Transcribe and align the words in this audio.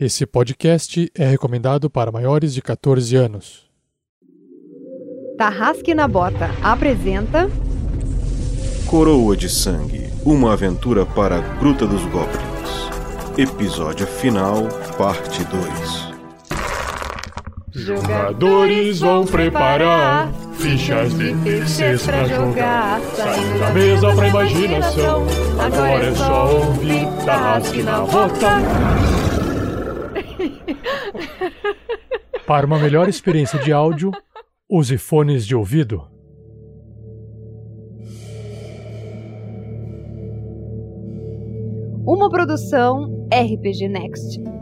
Esse 0.00 0.24
podcast 0.24 1.10
é 1.12 1.26
recomendado 1.26 1.90
para 1.90 2.12
maiores 2.12 2.54
de 2.54 2.62
14 2.62 3.16
anos. 3.16 3.68
Tarrasque 5.36 5.92
na 5.92 6.06
Bota 6.06 6.54
apresenta 6.62 7.50
Coroa 8.86 9.36
de 9.36 9.48
Sangue 9.48 10.08
Uma 10.24 10.52
aventura 10.52 11.04
para 11.04 11.38
a 11.38 11.40
Gruta 11.56 11.84
dos 11.84 12.02
Goblins. 12.02 13.36
Episódio 13.36 14.06
final, 14.06 14.68
parte 14.96 15.42
2. 15.44 16.08
Jogadores 17.72 19.00
vão 19.00 19.26
preparar 19.26 20.32
fichas 20.54 21.12
de 21.12 21.34
terceiros 21.42 22.06
pra 22.06 22.24
jogar. 22.24 23.00
Saindo 23.16 23.58
da 23.58 23.70
mesa 23.72 24.14
pra 24.14 24.28
imaginação. 24.28 25.26
Agora 25.58 26.04
é 26.04 26.14
só 26.14 26.56
ouvir 26.56 27.06
Tarrasque 27.24 27.82
na 27.82 28.00
Bota. 28.02 29.27
Para 32.46 32.66
uma 32.66 32.78
melhor 32.78 33.08
experiência 33.08 33.58
de 33.58 33.72
áudio, 33.72 34.10
use 34.68 34.96
fones 34.98 35.46
de 35.46 35.54
ouvido. 35.54 36.08
uma 42.08 42.30
produção 42.30 43.28
RPG 43.30 43.86
Next. 43.86 44.57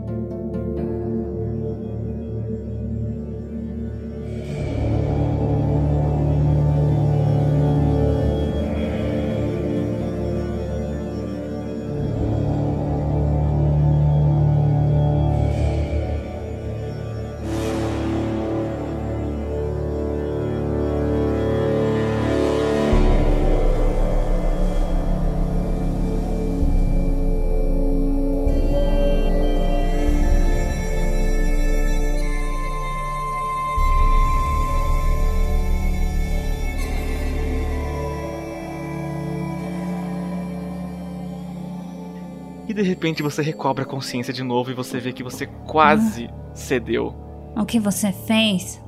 De 42.77 42.83
repente 42.83 43.23
você 43.23 43.41
recobra 43.41 43.83
a 43.83 43.87
consciência 43.87 44.31
de 44.31 44.43
novo 44.43 44.69
e 44.69 44.73
você 44.73 44.99
vê 44.99 45.11
que 45.11 45.23
você 45.23 45.47
quase 45.65 46.29
cedeu. 46.53 47.13
O 47.55 47.65
que 47.65 47.79
você 47.79 48.11
fez? 48.11 48.79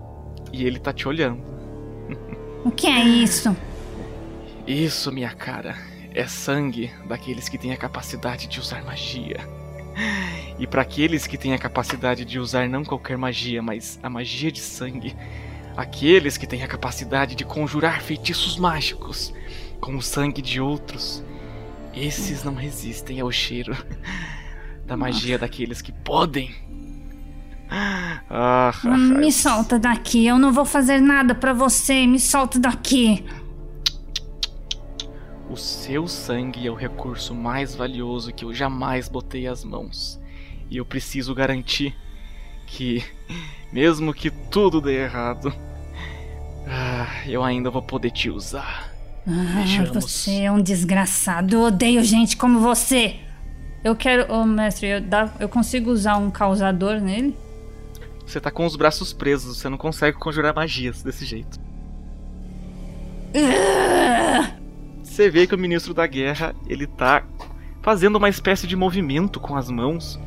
E 0.54 0.64
ele 0.64 0.80
tá 0.80 0.94
te 0.94 1.08
olhando. 1.08 1.42
O 2.64 2.70
que 2.70 2.86
é 2.86 3.04
isso? 3.04 3.56
Isso, 4.68 5.12
minha 5.12 5.32
cara, 5.32 5.76
é 6.14 6.28
sangue 6.28 6.92
daqueles 7.08 7.50
que 7.50 7.58
têm 7.58 7.72
a 7.72 7.78
capacidade 7.78 8.48
de 8.48 8.60
usar 8.60 8.84
magia. 8.84 9.40
E 10.60 10.68
para 10.68 10.84
aqueles 10.84 11.26
que 11.26 11.38
têm 11.38 11.54
a 11.54 11.58
capacidade 11.58 12.24
de 12.24 12.38
usar 12.38 12.70
não 12.70 12.84
qualquer 12.84 13.18
magia, 13.18 13.62
mas 13.62 14.00
a 14.04 14.10
magia 14.10 14.52
de 14.52 14.60
sangue, 14.60 15.16
aqueles 15.76 16.38
que 16.38 16.46
têm 16.46 16.62
a 16.62 16.68
capacidade 16.68 17.34
de 17.34 17.44
conjurar 17.44 18.02
feitiços 18.02 18.56
mágicos 18.58 19.34
com 19.80 19.96
o 19.96 20.02
sangue 20.02 20.42
de 20.42 20.62
outros, 20.62 21.24
esses 22.00 22.44
não 22.44 22.56
resistem 22.56 23.20
ao 23.20 23.32
cheiro 23.32 23.76
da 24.86 24.96
magia 24.96 25.38
daqueles 25.38 25.82
que 25.82 25.92
podem. 25.92 26.56
Ah, 27.72 28.74
Me 28.84 29.32
solta 29.32 29.78
daqui, 29.78 30.26
eu 30.26 30.40
não 30.40 30.52
vou 30.52 30.66
fazer 30.66 31.00
nada 31.00 31.36
pra 31.36 31.54
você. 31.54 32.08
Me 32.08 32.20
solta 32.20 32.60
daqui. 32.60 33.24
O 35.50 35.56
seu 35.56 36.08
sangue 36.08 36.68
é 36.68 36.72
o 36.72 36.76
recurso 36.76 37.34
mais 37.34 37.76
valioso 37.76 38.34
que 38.34 38.46
eu 38.46 38.54
jamais 38.54 39.08
botei 39.08 39.48
as 39.48 39.64
mãos. 39.64 40.20
E 40.70 40.78
eu 40.78 40.86
preciso 40.86 41.34
garantir 41.34 41.96
que, 42.68 43.04
mesmo 43.72 44.14
que 44.14 44.30
tudo 44.30 44.80
dê 44.80 45.04
errado, 45.04 45.54
ah, 46.68 47.08
eu 47.28 47.44
ainda 47.44 47.70
vou 47.72 47.82
poder 47.82 48.12
te 48.12 48.30
usar. 48.30 48.92
Ah, 49.28 49.62
Vejamos. 49.62 49.92
você 49.92 50.42
é 50.42 50.52
um 50.52 50.62
desgraçado. 50.62 51.56
Eu 51.56 51.62
odeio 51.62 52.04
gente 52.04 52.36
como 52.38 52.60
você. 52.60 53.18
Eu 53.84 53.96
quero. 53.96 54.32
Ô, 54.34 54.44
mestre, 54.46 54.88
eu, 54.88 55.02
dá- 55.02 55.32
eu 55.40 55.48
consigo 55.48 55.92
usar 55.92 56.18
um 56.18 56.30
causador 56.32 57.00
nele? 57.00 57.36
Você 58.26 58.40
tá 58.40 58.52
com 58.52 58.66
os 58.66 58.76
braços 58.76 59.12
presos, 59.14 59.58
você 59.58 59.70
não 59.70 59.78
consegue 59.78 60.18
conjurar 60.18 60.54
magias 60.56 61.02
desse 61.02 61.26
jeito. 61.26 61.60
Você 65.04 65.30
vê 65.30 65.46
que 65.48 65.56
o 65.56 65.58
ministro 65.58 65.94
da 65.94 66.06
guerra, 66.08 66.56
ele 66.68 66.88
tá 66.88 67.24
fazendo 67.82 68.18
uma 68.18 68.30
espécie 68.30 68.68
de 68.68 68.76
movimento 68.76 69.40
com 69.40 69.56
as 69.56 69.70
mãos. 69.70 70.20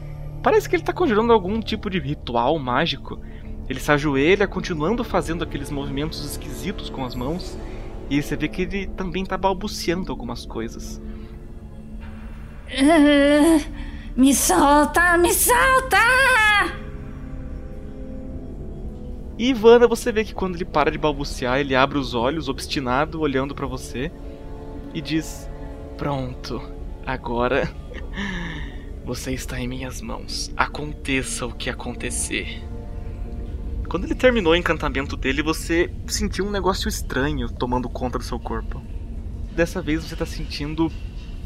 Parece 0.43 0.69
que 0.69 0.75
ele 0.77 0.83
tá 0.83 0.93
conjurando 0.93 1.33
algum 1.33 1.61
tipo 1.61 1.89
de 1.89 1.99
ritual 1.99 2.59
mágico. 2.59 3.21
Ele 3.69 3.79
se 3.81 3.91
ajoelha, 3.93 4.47
continuando 4.49 5.05
fazendo 5.05 5.45
aqueles 5.45 5.71
movimentos 5.71 6.25
esquisitos 6.25 6.91
com 6.91 7.05
as 7.05 7.15
mãos. 7.15 7.57
E 8.12 8.23
você 8.23 8.37
vê 8.37 8.47
que 8.47 8.61
ele 8.61 8.87
também 8.89 9.25
tá 9.25 9.39
balbuciando 9.39 10.12
algumas 10.12 10.45
coisas. 10.45 11.00
Me 14.15 14.34
solta, 14.34 15.17
me 15.17 15.33
solta! 15.33 15.97
E 19.39 19.49
Ivana, 19.49 19.89
você 19.89 20.12
vê 20.12 20.23
que 20.25 20.34
quando 20.34 20.56
ele 20.56 20.67
para 20.67 20.91
de 20.91 20.99
balbuciar, 20.99 21.59
ele 21.59 21.75
abre 21.75 21.97
os 21.97 22.12
olhos, 22.12 22.50
obstinado, 22.50 23.19
olhando 23.19 23.55
pra 23.55 23.67
você, 23.67 24.12
e 24.93 25.00
diz: 25.00 25.49
Pronto, 25.97 26.61
agora 27.06 27.75
você 29.06 29.33
está 29.33 29.59
em 29.59 29.67
minhas 29.67 30.03
mãos. 30.03 30.53
Aconteça 30.55 31.47
o 31.47 31.55
que 31.55 31.71
acontecer. 31.71 32.62
Quando 33.93 34.07
ele 34.07 34.15
terminou 34.15 34.55
o 34.55 34.57
encantamento 34.57 35.19
dele, 35.19 35.43
você 35.43 35.93
sentiu 36.07 36.47
um 36.47 36.51
negócio 36.51 36.89
estranho 36.89 37.51
tomando 37.51 37.91
conta 37.91 38.17
do 38.17 38.25
seu 38.25 38.41
corpo. 38.41 38.83
Dessa 39.55 39.83
vez 39.83 40.03
você 40.03 40.17
tá 40.17 40.25
sentindo 40.25 40.91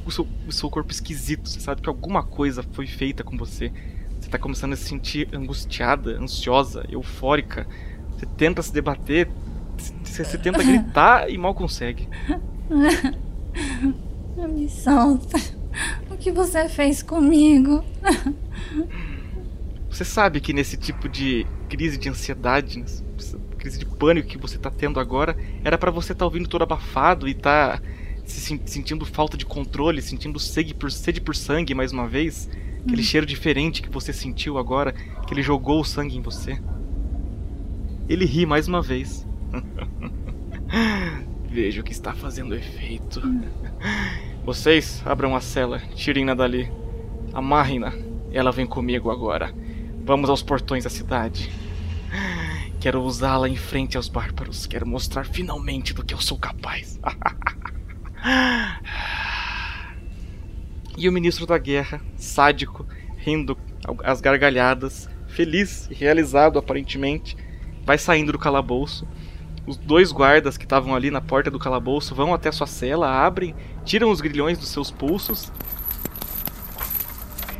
o 0.04 0.12
seu, 0.12 0.28
o 0.46 0.52
seu 0.52 0.70
corpo 0.70 0.92
esquisito. 0.92 1.48
Você 1.48 1.58
sabe 1.58 1.82
que 1.82 1.88
alguma 1.88 2.22
coisa 2.22 2.62
foi 2.62 2.86
feita 2.86 3.24
com 3.24 3.36
você. 3.36 3.72
Você 4.20 4.30
tá 4.30 4.38
começando 4.38 4.74
a 4.74 4.76
se 4.76 4.84
sentir 4.84 5.28
angustiada, 5.34 6.16
ansiosa, 6.22 6.86
eufórica. 6.88 7.66
Você 8.12 8.26
tenta 8.36 8.62
se 8.62 8.72
debater, 8.72 9.28
você, 10.04 10.24
você 10.24 10.38
tenta 10.38 10.62
gritar 10.62 11.28
e 11.28 11.36
mal 11.36 11.52
consegue. 11.52 12.08
Me 14.48 14.68
solta. 14.68 15.36
O 16.08 16.16
que 16.16 16.30
você 16.30 16.68
fez 16.68 17.02
comigo? 17.02 17.84
Você 19.90 20.04
sabe 20.04 20.40
que 20.40 20.52
nesse 20.52 20.76
tipo 20.76 21.08
de 21.08 21.44
crise 21.68 21.98
de 21.98 22.08
ansiedade, 22.08 22.78
nessa 22.78 23.38
crise 23.58 23.78
de 23.78 23.86
pânico 23.86 24.28
que 24.28 24.38
você 24.38 24.58
tá 24.58 24.70
tendo 24.70 25.00
agora, 25.00 25.36
era 25.64 25.76
pra 25.76 25.90
você 25.90 26.12
estar 26.12 26.24
ouvindo 26.24 26.48
todo 26.48 26.62
abafado 26.62 27.28
e 27.28 27.34
tá 27.34 27.80
se 28.24 28.40
sen- 28.40 28.60
sentindo 28.66 29.04
falta 29.04 29.36
de 29.36 29.46
controle, 29.46 30.02
sentindo 30.02 30.38
sede 30.38 30.74
por, 30.74 30.90
sede 30.90 31.20
por 31.20 31.34
sangue 31.36 31.74
mais 31.74 31.92
uma 31.92 32.06
vez. 32.08 32.48
Aquele 32.84 33.02
cheiro 33.02 33.26
diferente 33.26 33.82
que 33.82 33.90
você 33.90 34.12
sentiu 34.12 34.58
agora, 34.58 34.92
que 34.92 35.34
ele 35.34 35.42
jogou 35.42 35.80
o 35.80 35.84
sangue 35.84 36.16
em 36.16 36.22
você. 36.22 36.60
Ele 38.08 38.24
ri 38.24 38.46
mais 38.46 38.68
uma 38.68 38.80
vez. 38.80 39.26
Vejo 41.50 41.82
que 41.82 41.92
está 41.92 42.12
fazendo 42.12 42.54
efeito. 42.54 43.20
Vocês 44.44 45.02
abram 45.04 45.34
a 45.34 45.40
cela, 45.40 45.80
tirem-na 45.94 46.34
dali. 46.34 46.70
Amarrem-na. 47.32 47.92
Ela 48.32 48.52
vem 48.52 48.66
comigo 48.66 49.10
agora. 49.10 49.52
Vamos 50.06 50.30
aos 50.30 50.40
portões 50.40 50.84
da 50.84 50.90
cidade. 50.90 51.50
Quero 52.78 53.02
usá-la 53.02 53.48
em 53.48 53.56
frente 53.56 53.96
aos 53.96 54.08
bárbaros. 54.08 54.64
Quero 54.64 54.86
mostrar 54.86 55.26
finalmente 55.26 55.92
do 55.92 56.04
que 56.04 56.14
eu 56.14 56.20
sou 56.20 56.38
capaz. 56.38 56.96
e 60.96 61.08
o 61.08 61.12
ministro 61.12 61.44
da 61.44 61.58
guerra, 61.58 62.00
sádico, 62.16 62.86
rindo 63.16 63.58
às 64.04 64.20
gargalhadas, 64.20 65.08
feliz 65.26 65.88
e 65.90 65.94
realizado 65.94 66.56
aparentemente, 66.56 67.36
vai 67.84 67.98
saindo 67.98 68.30
do 68.30 68.38
calabouço. 68.38 69.08
Os 69.66 69.76
dois 69.76 70.12
guardas 70.12 70.56
que 70.56 70.62
estavam 70.62 70.94
ali 70.94 71.10
na 71.10 71.20
porta 71.20 71.50
do 71.50 71.58
calabouço 71.58 72.14
vão 72.14 72.32
até 72.32 72.52
sua 72.52 72.68
cela, 72.68 73.26
abrem, 73.26 73.56
tiram 73.84 74.12
os 74.12 74.20
grilhões 74.20 74.56
dos 74.56 74.68
seus 74.68 74.88
pulsos 74.88 75.50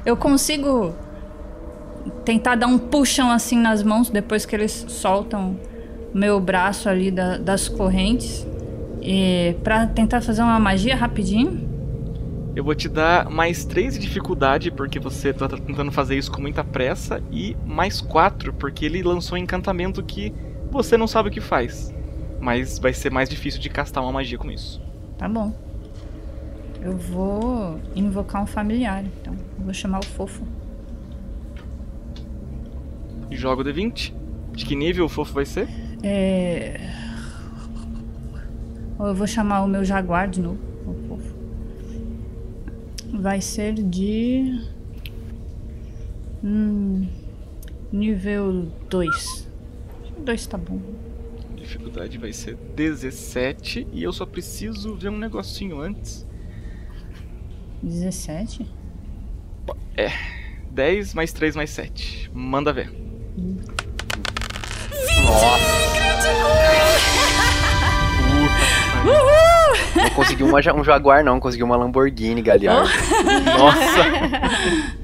Eu 0.04 0.16
consigo 0.16 0.94
tentar 2.24 2.54
dar 2.54 2.66
um 2.66 2.78
puxão 2.78 3.30
assim 3.30 3.58
nas 3.58 3.82
mãos 3.82 4.10
depois 4.10 4.44
que 4.46 4.54
eles 4.54 4.84
soltam 4.88 5.56
meu 6.14 6.40
braço 6.40 6.88
ali 6.88 7.10
da- 7.10 7.38
das 7.38 7.68
correntes. 7.68 8.46
E 9.02 9.54
pra 9.62 9.86
tentar 9.86 10.20
fazer 10.20 10.42
uma 10.42 10.58
magia 10.58 10.96
rapidinho. 10.96 11.66
Eu 12.56 12.64
vou 12.64 12.74
te 12.74 12.88
dar 12.88 13.28
mais 13.28 13.64
3 13.64 13.94
de 13.94 14.00
dificuldade, 14.00 14.70
porque 14.70 14.98
você 14.98 15.32
tá 15.32 15.46
tentando 15.46 15.92
fazer 15.92 16.16
isso 16.16 16.32
com 16.32 16.40
muita 16.40 16.64
pressa, 16.64 17.22
e 17.30 17.54
mais 17.66 18.00
4, 18.00 18.52
porque 18.54 18.86
ele 18.86 19.02
lançou 19.02 19.36
um 19.36 19.40
encantamento 19.40 20.02
que 20.02 20.32
você 20.70 20.96
não 20.96 21.06
sabe 21.06 21.28
o 21.28 21.32
que 21.32 21.40
faz. 21.40 21.94
Mas 22.40 22.78
vai 22.78 22.94
ser 22.94 23.10
mais 23.10 23.28
difícil 23.28 23.60
de 23.60 23.68
castar 23.68 24.02
uma 24.02 24.10
magia 24.12 24.38
com 24.38 24.50
isso. 24.50 24.80
Tá 25.18 25.28
bom. 25.28 25.52
Eu 26.82 26.96
vou 26.96 27.78
invocar 27.94 28.42
um 28.42 28.46
familiar, 28.46 29.04
então. 29.04 29.34
Eu 29.58 29.64
vou 29.64 29.74
chamar 29.74 30.00
o 30.00 30.06
fofo. 30.06 30.42
Joga 33.36 33.62
o 33.62 33.64
D20. 33.64 34.14
De 34.52 34.64
que 34.64 34.74
nível 34.74 35.04
o 35.04 35.08
fofo 35.08 35.34
vai 35.34 35.44
ser? 35.44 35.68
É. 36.02 36.80
Eu 38.98 39.14
vou 39.14 39.26
chamar 39.26 39.62
o 39.62 39.68
meu 39.68 39.84
jaguar 39.84 40.28
de 40.28 40.40
novo. 40.40 40.58
Vai 43.12 43.40
ser 43.40 43.74
de. 43.74 44.60
Hum. 46.42 47.06
Nível 47.92 48.72
2. 48.88 49.48
2 50.18 50.46
tá 50.46 50.58
bom. 50.58 50.80
Dificuldade 51.54 52.18
vai 52.18 52.32
ser 52.32 52.56
17. 52.74 53.86
E 53.92 54.02
eu 54.02 54.12
só 54.12 54.24
preciso 54.24 54.94
ver 54.96 55.10
um 55.10 55.18
negocinho 55.18 55.80
antes. 55.80 56.26
17? 57.82 58.66
10 60.70 61.14
mais 61.14 61.32
3 61.32 61.56
mais 61.56 61.70
7. 61.70 62.30
Manda 62.32 62.72
ver. 62.72 63.05
Puta 68.32 70.02
Não 70.02 70.10
conseguiu 70.10 70.46
uma 70.46 70.58
um 70.74 70.84
Jaguar, 70.84 71.24
não. 71.24 71.40
Conseguiu 71.40 71.66
uma 71.66 71.76
Lamborghini, 71.76 72.42
Galhardo. 72.42 72.90
Nossa! 73.58 74.96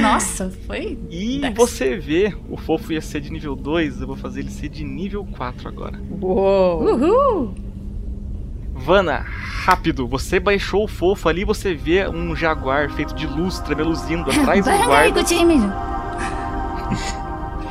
Nossa, 0.00 0.52
foi. 0.66 0.98
E 1.08 1.38
Dex. 1.40 1.54
você 1.56 1.96
vê, 1.96 2.34
o 2.48 2.56
fofo 2.56 2.92
ia 2.92 3.00
ser 3.00 3.20
de 3.20 3.30
nível 3.30 3.56
2, 3.56 4.00
eu 4.00 4.06
vou 4.06 4.16
fazer 4.16 4.40
ele 4.40 4.50
ser 4.50 4.68
de 4.68 4.84
nível 4.84 5.26
4 5.36 5.68
agora. 5.68 5.98
Uou! 6.20 6.82
Uhul! 6.82 7.54
Vana, 8.74 9.24
rápido, 9.64 10.06
você 10.06 10.40
baixou 10.40 10.84
o 10.84 10.88
fofo 10.88 11.28
ali, 11.28 11.44
você 11.44 11.74
vê 11.74 12.08
um 12.08 12.34
jaguar 12.34 12.90
feito 12.90 13.14
de 13.14 13.26
luz 13.26 13.58
tremeluzindo 13.60 14.30
atrás 14.30 14.64
do 14.64 14.70
guarda. 14.84 15.22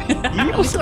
E 0.09 0.51
você, 0.53 0.77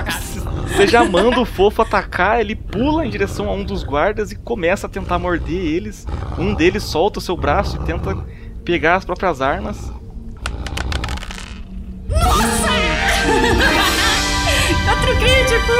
você 0.68 0.88
já 0.88 1.04
manda 1.04 1.40
o 1.40 1.46
fofo 1.46 1.82
atacar, 1.82 2.40
ele 2.40 2.56
pula 2.56 3.06
em 3.06 3.10
direção 3.10 3.50
a 3.50 3.54
um 3.54 3.64
dos 3.64 3.84
guardas 3.84 4.32
e 4.32 4.36
começa 4.36 4.88
a 4.88 4.90
tentar 4.90 5.20
morder 5.20 5.56
eles. 5.60 6.06
Um 6.38 6.54
deles 6.54 6.84
solta 6.84 7.20
o 7.20 7.22
seu 7.22 7.36
braço 7.36 7.78
e 7.78 7.86
tenta 7.86 8.16
pegar 8.64 8.96
as 8.96 9.06
próprias 9.06 9.42
armas. 9.42 9.92
Outro 14.90 15.16
crítico! 15.18 15.74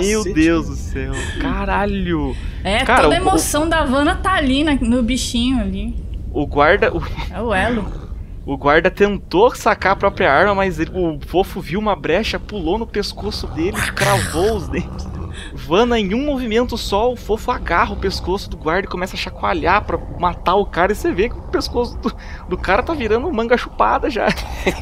Meu 0.00 0.24
Deus 0.34 0.68
do 0.68 0.74
céu, 0.76 1.12
caralho! 1.40 2.34
É, 2.64 2.84
Cara, 2.84 3.02
toda 3.02 3.14
a 3.16 3.18
o- 3.18 3.22
emoção 3.22 3.68
da 3.68 3.84
Vanna 3.84 4.16
tá 4.16 4.32
ali 4.34 4.64
na- 4.64 4.74
no 4.74 5.02
bichinho 5.02 5.60
ali. 5.60 5.94
O 6.32 6.46
guarda, 6.46 6.92
o, 6.94 7.02
É 7.32 7.40
o 7.40 7.54
elo. 7.54 8.05
O 8.46 8.56
guarda 8.56 8.90
tentou 8.90 9.54
sacar 9.54 9.92
a 9.92 9.96
própria 9.96 10.32
arma, 10.32 10.54
mas 10.54 10.78
ele- 10.80 10.92
o 10.94 11.18
fofo 11.26 11.60
viu 11.60 11.78
uma 11.80 11.94
brecha, 11.96 12.38
pulou 12.38 12.78
no 12.78 12.86
pescoço 12.86 13.46
dele, 13.48 13.76
cravou 13.94 14.56
os 14.56 14.68
dentes. 14.68 15.06
Vana, 15.52 15.98
em 16.00 16.14
um 16.14 16.24
movimento 16.24 16.78
só, 16.78 17.12
o 17.12 17.16
fofo 17.16 17.50
agarra 17.50 17.92
o 17.92 17.96
pescoço 17.96 18.48
do 18.48 18.56
guarda 18.56 18.86
e 18.86 18.90
começa 18.90 19.16
a 19.16 19.18
chacoalhar 19.18 19.84
pra 19.84 19.98
matar 20.18 20.54
o 20.54 20.64
cara. 20.64 20.92
E 20.92 20.94
você 20.94 21.12
vê 21.12 21.28
que 21.28 21.34
o 21.36 21.42
pescoço 21.42 21.98
do, 21.98 22.14
do 22.48 22.56
cara 22.56 22.82
tá 22.82 22.94
virando 22.94 23.30
manga 23.30 23.56
chupada 23.58 24.08
já. 24.08 24.28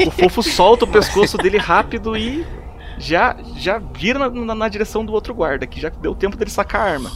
O 0.06 0.10
fofo 0.12 0.42
solta 0.42 0.84
o 0.84 0.88
pescoço 0.88 1.36
dele 1.38 1.58
rápido 1.58 2.16
e 2.16 2.46
já, 2.98 3.36
já 3.56 3.78
vira 3.78 4.18
na, 4.18 4.30
na- 4.30 4.54
na 4.54 4.68
direção 4.68 5.04
do 5.04 5.12
outro 5.12 5.34
guarda, 5.34 5.66
que 5.66 5.80
já 5.80 5.88
deu 5.88 6.14
tempo 6.14 6.36
dele 6.36 6.50
sacar 6.50 6.82
a 6.82 6.92
arma. 6.92 7.10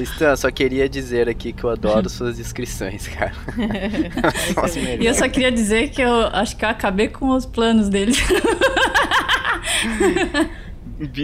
Stan, 0.00 0.36
só 0.36 0.50
queria 0.50 0.88
dizer 0.88 1.28
aqui 1.28 1.52
que 1.52 1.64
eu 1.64 1.70
adoro 1.70 2.08
suas 2.10 2.36
descrições, 2.36 3.06
cara. 3.08 3.32
E 5.00 5.06
eu 5.06 5.14
só 5.14 5.28
queria 5.28 5.50
dizer 5.52 5.90
que 5.90 6.00
eu 6.02 6.26
acho 6.28 6.56
que 6.56 6.64
eu 6.64 6.68
acabei 6.68 7.08
com 7.08 7.28
os 7.30 7.44
planos 7.46 7.88
dele. 7.88 8.12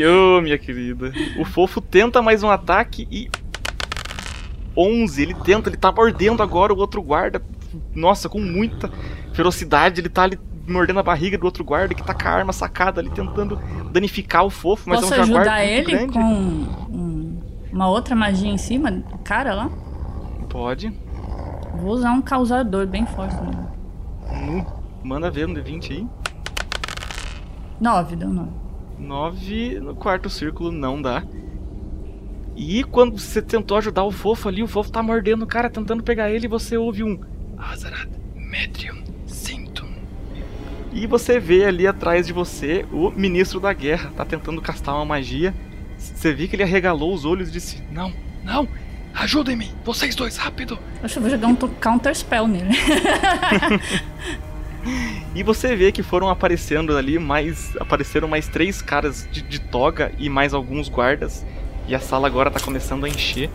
Ô, 0.07 0.41
minha 0.41 0.59
querida. 0.59 1.13
O 1.39 1.45
fofo 1.45 1.81
tenta 1.81 2.21
mais 2.21 2.43
um 2.43 2.51
ataque 2.51 3.07
e. 3.11 3.31
11. 4.77 5.23
Ele 5.23 5.35
tenta, 5.35 5.69
ele 5.69 5.77
tá 5.77 5.91
mordendo 5.91 6.43
agora 6.43 6.73
o 6.73 6.77
outro 6.79 7.03
guarda. 7.03 7.43
Nossa, 7.95 8.29
com 8.29 8.41
muita 8.41 8.91
ferocidade. 9.33 10.01
Ele 10.01 10.09
tá 10.09 10.23
ali 10.23 10.39
mordendo 10.67 11.01
a 11.01 11.03
barriga 11.03 11.37
do 11.39 11.45
outro 11.45 11.65
guarda 11.65 11.95
que 11.95 12.03
tá 12.03 12.13
com 12.15 12.29
a 12.29 12.31
arma 12.31 12.53
sacada 12.53 13.01
ali 13.01 13.11
tentando 13.11 13.57
danificar 13.91 14.45
o 14.45 14.51
fofo. 14.51 14.89
Mas 14.89 15.01
Posso 15.01 15.15
é 15.15 15.21
um 15.21 15.25
jaguar 15.27 15.41
ajudar 15.49 15.65
muito 15.67 15.91
ele 15.91 15.97
grande. 15.97 16.13
com 16.13 16.21
um- 16.21 17.08
uma 17.73 17.89
outra 17.89 18.15
magia 18.15 18.51
em 18.51 18.59
cima 18.59 18.91
do 18.91 19.19
cara 19.19 19.55
lá? 19.55 19.71
Pode. 20.49 20.93
Vou 21.75 21.93
usar 21.93 22.13
um 22.13 22.23
causador 22.23 22.87
bem 22.87 23.07
forte. 23.07 23.37
Né? 23.37 24.67
Manda 25.03 25.31
ver 25.31 25.47
no 25.47 25.55
D20 25.55 25.91
aí. 25.91 26.07
9, 27.81 28.17
deu 28.17 28.29
9. 28.29 28.51
9 28.99 29.81
no 29.81 29.95
quarto 29.95 30.29
círculo 30.29 30.73
não 30.73 31.01
dá. 31.01 31.23
E 32.57 32.83
quando 32.83 33.17
você 33.17 33.41
tentou 33.41 33.77
ajudar 33.77 34.03
o 34.03 34.11
fofo 34.11 34.49
ali, 34.49 34.63
o 34.63 34.67
fofo 34.67 34.91
tá 34.91 35.01
mordendo 35.01 35.43
o 35.43 35.47
cara, 35.47 35.71
tentando 35.71 36.03
pegar 36.03 36.29
ele, 36.29 36.47
e 36.47 36.49
você 36.49 36.77
ouve 36.77 37.05
um 37.05 37.21
Azarat 37.57 38.09
Metrium 38.35 39.01
Sintum. 39.27 39.89
E 40.93 41.07
você 41.07 41.39
vê 41.39 41.65
ali 41.65 41.87
atrás 41.87 42.27
de 42.27 42.33
você 42.33 42.85
o 42.91 43.13
ministro 43.13 43.61
da 43.61 43.73
guerra, 43.73 44.11
tá 44.17 44.25
tentando 44.25 44.61
castar 44.61 44.97
uma 44.97 45.05
magia. 45.05 45.55
Você 46.19 46.33
vê 46.35 46.49
que 46.49 46.57
ele 46.57 46.65
arregalou 46.65 47.15
os 47.15 47.25
olhos 47.25 47.49
e 47.49 47.53
disse: 47.53 47.81
Não, 47.93 48.13
não, 48.45 48.67
ajudem-me, 49.15 49.73
vocês 49.85 50.17
dois, 50.17 50.37
rápido! 50.37 50.77
Acho 51.01 51.13
que 51.15 51.19
eu 51.19 51.23
vou 51.23 51.31
jogar 51.31 51.47
um 51.47 51.55
counter 51.55 52.13
spell 52.15 52.49
nele. 52.49 52.71
E 55.35 55.43
você 55.43 55.77
vê 55.77 55.93
que 55.93 56.03
foram 56.03 56.29
aparecendo 56.31 56.97
ali 56.97 57.19
mais. 57.19 57.77
Apareceram 57.79 58.27
mais 58.27 58.49
três 58.49 58.81
caras 58.81 59.29
de, 59.31 59.43
de 59.43 59.59
toga 59.61 60.13
e 60.19 60.29
mais 60.29 60.55
alguns 60.55 60.89
guardas. 60.89 61.45
E 61.87 61.95
a 61.95 62.01
sala 62.01 62.27
agora 62.27 62.51
tá 62.51 62.59
começando 62.61 63.05
a 63.05 63.09
encher. 63.09 63.51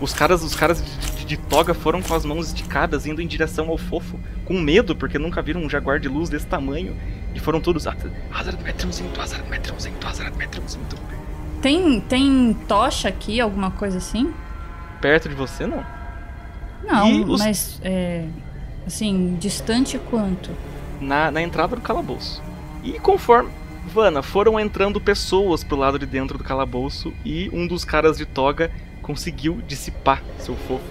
Os 0.00 0.12
caras, 0.12 0.42
os 0.44 0.54
caras 0.54 0.82
de, 0.84 1.16
de- 1.16 1.24
de 1.24 1.36
toga 1.36 1.74
foram 1.74 2.00
com 2.02 2.14
as 2.14 2.24
mãos 2.24 2.48
esticadas, 2.48 3.04
indo 3.06 3.20
em 3.20 3.26
direção 3.26 3.68
ao 3.68 3.76
fofo, 3.78 4.20
com 4.44 4.60
medo, 4.60 4.94
porque 4.94 5.18
nunca 5.18 5.42
viram 5.42 5.62
um 5.62 5.68
jaguar 5.68 5.98
de 5.98 6.08
luz 6.08 6.28
desse 6.28 6.46
tamanho. 6.46 6.96
E 7.34 7.40
foram 7.40 7.60
todos. 7.60 7.86
Azarat 7.86 8.62
Metrium 8.62 8.92
Zinto, 8.92 10.06
Azarat 10.06 10.36
Metrium 10.36 10.68
Zinto. 10.68 10.96
Tem, 11.66 11.98
tem 12.00 12.54
tocha 12.68 13.08
aqui, 13.08 13.40
alguma 13.40 13.72
coisa 13.72 13.98
assim? 13.98 14.32
Perto 15.00 15.28
de 15.28 15.34
você, 15.34 15.66
não. 15.66 15.84
Não, 16.84 17.08
E 17.08 17.24
os- 17.24 17.40
mas 17.40 17.80
é. 17.82 18.24
Assim, 18.86 19.36
distante 19.40 19.98
quanto? 19.98 20.52
na, 21.00 21.28
na 21.32 21.42
entrada 21.42 21.74
do 21.74 21.82
calabouço. 21.82 22.40
E 22.84 23.00
conforme. 23.00 23.50
Vana, 23.92 24.22
foram 24.22 24.60
entrando 24.60 25.00
pessoas 25.00 25.64
pro 25.64 25.76
lado 25.76 25.98
de 25.98 26.06
dentro 26.06 26.38
do 26.38 26.44
calabouço 26.44 27.12
e 27.24 27.50
um 27.52 27.66
dos 27.66 27.84
caras 27.84 28.16
de 28.16 28.24
toga 28.26 28.70
conseguiu 29.02 29.60
dissipar 29.66 30.22
seu 30.38 30.54
fofo. 30.54 30.84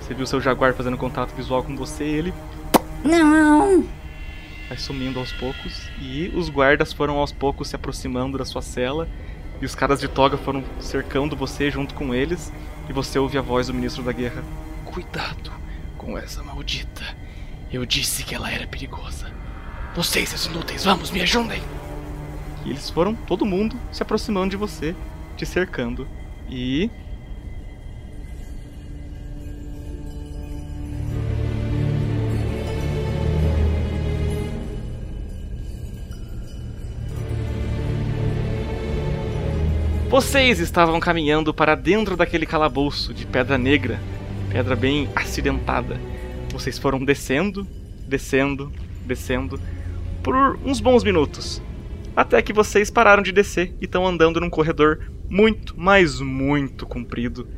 Você 0.00 0.14
viu 0.14 0.24
seu 0.24 0.40
jaguar 0.40 0.72
fazendo 0.72 0.96
contato 0.96 1.34
visual 1.34 1.64
com 1.64 1.74
você 1.76 2.04
ele 2.04 2.32
Não! 3.04 3.84
vai 4.68 4.78
sumindo 4.78 5.18
aos 5.18 5.32
poucos. 5.32 5.88
E 6.00 6.32
os 6.36 6.48
guardas 6.48 6.92
foram 6.92 7.18
aos 7.18 7.32
poucos 7.32 7.68
se 7.68 7.74
aproximando 7.76 8.38
da 8.38 8.44
sua 8.44 8.62
cela. 8.62 9.08
E 9.62 9.64
os 9.64 9.76
caras 9.76 10.00
de 10.00 10.08
toga 10.08 10.36
foram 10.36 10.64
cercando 10.80 11.36
você 11.36 11.70
junto 11.70 11.94
com 11.94 12.12
eles. 12.12 12.52
E 12.88 12.92
você 12.92 13.16
ouve 13.16 13.38
a 13.38 13.40
voz 13.40 13.68
do 13.68 13.74
ministro 13.74 14.02
da 14.02 14.10
guerra: 14.10 14.42
Cuidado 14.84 15.52
com 15.96 16.18
essa 16.18 16.42
maldita. 16.42 17.04
Eu 17.72 17.86
disse 17.86 18.24
que 18.24 18.34
ela 18.34 18.50
era 18.50 18.66
perigosa. 18.66 19.32
Vocês, 19.94 20.30
seus 20.30 20.46
inúteis, 20.46 20.84
vamos, 20.84 21.12
me 21.12 21.22
ajudem! 21.22 21.62
E 22.64 22.70
eles 22.70 22.90
foram, 22.90 23.14
todo 23.14 23.46
mundo, 23.46 23.78
se 23.92 24.02
aproximando 24.02 24.50
de 24.50 24.56
você, 24.56 24.96
te 25.36 25.46
cercando. 25.46 26.08
E. 26.50 26.90
Vocês 40.12 40.58
estavam 40.58 41.00
caminhando 41.00 41.54
para 41.54 41.74
dentro 41.74 42.18
daquele 42.18 42.44
calabouço 42.44 43.14
de 43.14 43.24
pedra 43.24 43.56
negra, 43.56 43.98
pedra 44.50 44.76
bem 44.76 45.08
acidentada. 45.16 45.98
Vocês 46.52 46.78
foram 46.78 47.02
descendo, 47.02 47.66
descendo, 48.06 48.70
descendo, 49.06 49.58
por 50.22 50.58
uns 50.66 50.80
bons 50.80 51.02
minutos. 51.02 51.62
Até 52.14 52.42
que 52.42 52.52
vocês 52.52 52.90
pararam 52.90 53.22
de 53.22 53.32
descer 53.32 53.74
e 53.80 53.86
estão 53.86 54.06
andando 54.06 54.38
num 54.38 54.50
corredor 54.50 55.00
muito, 55.30 55.72
mas 55.78 56.20
muito 56.20 56.84
comprido. 56.84 57.48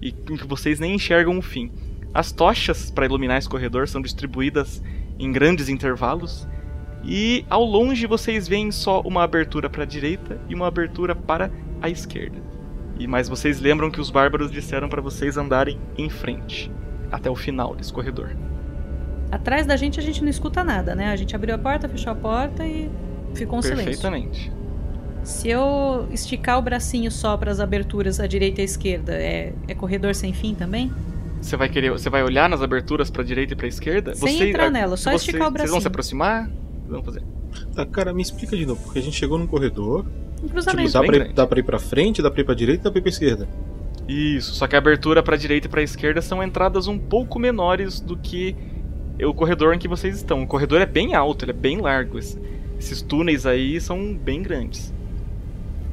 E 0.00 0.14
em 0.30 0.36
que 0.36 0.46
vocês 0.46 0.78
nem 0.78 0.94
enxergam 0.94 1.36
o 1.36 1.42
fim. 1.42 1.72
As 2.14 2.30
tochas 2.30 2.92
para 2.92 3.06
iluminar 3.06 3.38
esse 3.38 3.48
corredor 3.48 3.88
são 3.88 4.00
distribuídas 4.00 4.80
em 5.18 5.32
grandes 5.32 5.68
intervalos. 5.68 6.46
E 7.02 7.44
ao 7.50 7.64
longe 7.64 8.06
vocês 8.06 8.46
veem 8.46 8.70
só 8.70 9.00
uma 9.00 9.24
abertura 9.24 9.68
para 9.68 9.82
a 9.82 9.86
direita 9.86 10.40
e 10.48 10.54
uma 10.54 10.68
abertura 10.68 11.16
para 11.16 11.46
a 11.46 11.67
esquerda. 11.86 12.38
E 12.98 13.06
mas 13.06 13.28
vocês 13.28 13.60
lembram 13.60 13.90
que 13.90 14.00
os 14.00 14.10
bárbaros 14.10 14.50
disseram 14.50 14.88
para 14.88 15.02
vocês 15.02 15.36
andarem 15.36 15.78
em 15.96 16.08
frente 16.08 16.72
até 17.12 17.30
o 17.30 17.36
final 17.36 17.74
desse 17.76 17.92
corredor. 17.92 18.30
Atrás 19.30 19.66
da 19.66 19.76
gente 19.76 20.00
a 20.00 20.02
gente 20.02 20.22
não 20.22 20.30
escuta 20.30 20.64
nada, 20.64 20.94
né? 20.94 21.10
A 21.10 21.16
gente 21.16 21.36
abriu 21.36 21.54
a 21.54 21.58
porta, 21.58 21.88
fechou 21.88 22.12
a 22.12 22.16
porta 22.16 22.66
e 22.66 22.90
ficou 23.34 23.58
um 23.58 23.62
silêncio. 23.62 23.84
Perfeitamente. 23.84 24.50
Se 25.22 25.48
eu 25.48 26.08
esticar 26.10 26.58
o 26.58 26.62
bracinho 26.62 27.10
só 27.10 27.36
para 27.36 27.50
as 27.50 27.60
aberturas 27.60 28.18
à 28.18 28.26
direita 28.26 28.60
e 28.60 28.62
à 28.62 28.64
esquerda, 28.64 29.12
é, 29.12 29.52
é 29.68 29.74
corredor 29.74 30.14
sem 30.14 30.32
fim 30.32 30.54
também? 30.54 30.90
Você 31.40 31.56
vai 31.56 31.68
querer, 31.68 31.90
você 31.90 32.08
vai 32.08 32.22
olhar 32.24 32.48
nas 32.48 32.62
aberturas 32.62 33.10
para 33.10 33.22
direita 33.22 33.52
e 33.52 33.56
para 33.56 33.66
esquerda? 33.66 34.14
Sem 34.14 34.38
você, 34.38 34.48
entrar 34.48 34.70
nela, 34.70 34.96
só 34.96 35.10
você- 35.10 35.16
esticar 35.16 35.48
o 35.48 35.50
Vocês 35.52 35.52
vão 35.52 35.52
bracinho. 35.52 35.80
se 35.82 35.86
aproximar? 35.88 36.50
Vamos 36.88 37.04
fazer. 37.04 37.22
Tá, 37.74 37.84
cara, 37.84 38.12
me 38.14 38.22
explica 38.22 38.56
de 38.56 38.64
novo, 38.64 38.82
porque 38.82 38.98
a 38.98 39.02
gente 39.02 39.16
chegou 39.16 39.38
num 39.38 39.46
corredor. 39.46 40.06
Um 40.38 40.42
Tipo, 40.42 40.52
cruzamento. 40.52 40.92
dá 40.92 41.00
bem 41.00 41.10
pra, 41.10 41.18
ir, 41.26 41.32
dá 41.32 41.46
pra 41.46 41.58
ir 41.58 41.62
pra 41.62 41.78
frente, 41.78 42.22
dá 42.22 42.30
pra 42.30 42.40
ir 42.40 42.44
pra 42.44 42.54
direita, 42.54 42.84
dá 42.84 42.90
pra 42.90 42.98
ir 42.98 43.02
pra 43.02 43.10
esquerda. 43.10 43.48
Isso, 44.06 44.54
só 44.54 44.66
que 44.66 44.74
a 44.74 44.78
abertura 44.78 45.22
para 45.22 45.36
direita 45.36 45.66
e 45.66 45.70
para 45.70 45.82
esquerda 45.82 46.22
são 46.22 46.42
entradas 46.42 46.86
um 46.86 46.98
pouco 46.98 47.38
menores 47.38 48.00
do 48.00 48.16
que 48.16 48.56
o 49.22 49.34
corredor 49.34 49.74
em 49.74 49.78
que 49.78 49.88
vocês 49.88 50.16
estão. 50.16 50.42
O 50.42 50.46
corredor 50.46 50.80
é 50.80 50.86
bem 50.86 51.14
alto, 51.14 51.44
ele 51.44 51.50
é 51.50 51.54
bem 51.54 51.78
largo. 51.80 52.18
Esse- 52.18 52.38
Esses 52.78 53.02
túneis 53.02 53.44
aí 53.44 53.80
são 53.80 54.14
bem 54.14 54.40
grandes. 54.40 54.94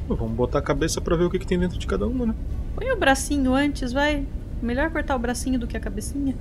Pô, 0.07 0.15
vamos 0.15 0.33
botar 0.35 0.59
a 0.59 0.61
cabeça 0.61 1.01
pra 1.01 1.15
ver 1.15 1.23
o 1.23 1.29
que, 1.31 1.39
que 1.39 1.47
tem 1.47 1.57
dentro 1.57 1.79
de 1.79 1.87
cada 1.87 2.05
uma, 2.05 2.27
né? 2.27 2.35
Põe 2.75 2.91
o 2.91 2.95
bracinho 2.95 3.53
antes, 3.55 3.91
vai. 3.91 4.23
Melhor 4.61 4.91
cortar 4.91 5.15
o 5.15 5.19
bracinho 5.19 5.57
do 5.59 5.65
que 5.65 5.75
a 5.75 5.79
cabecinha. 5.79 6.35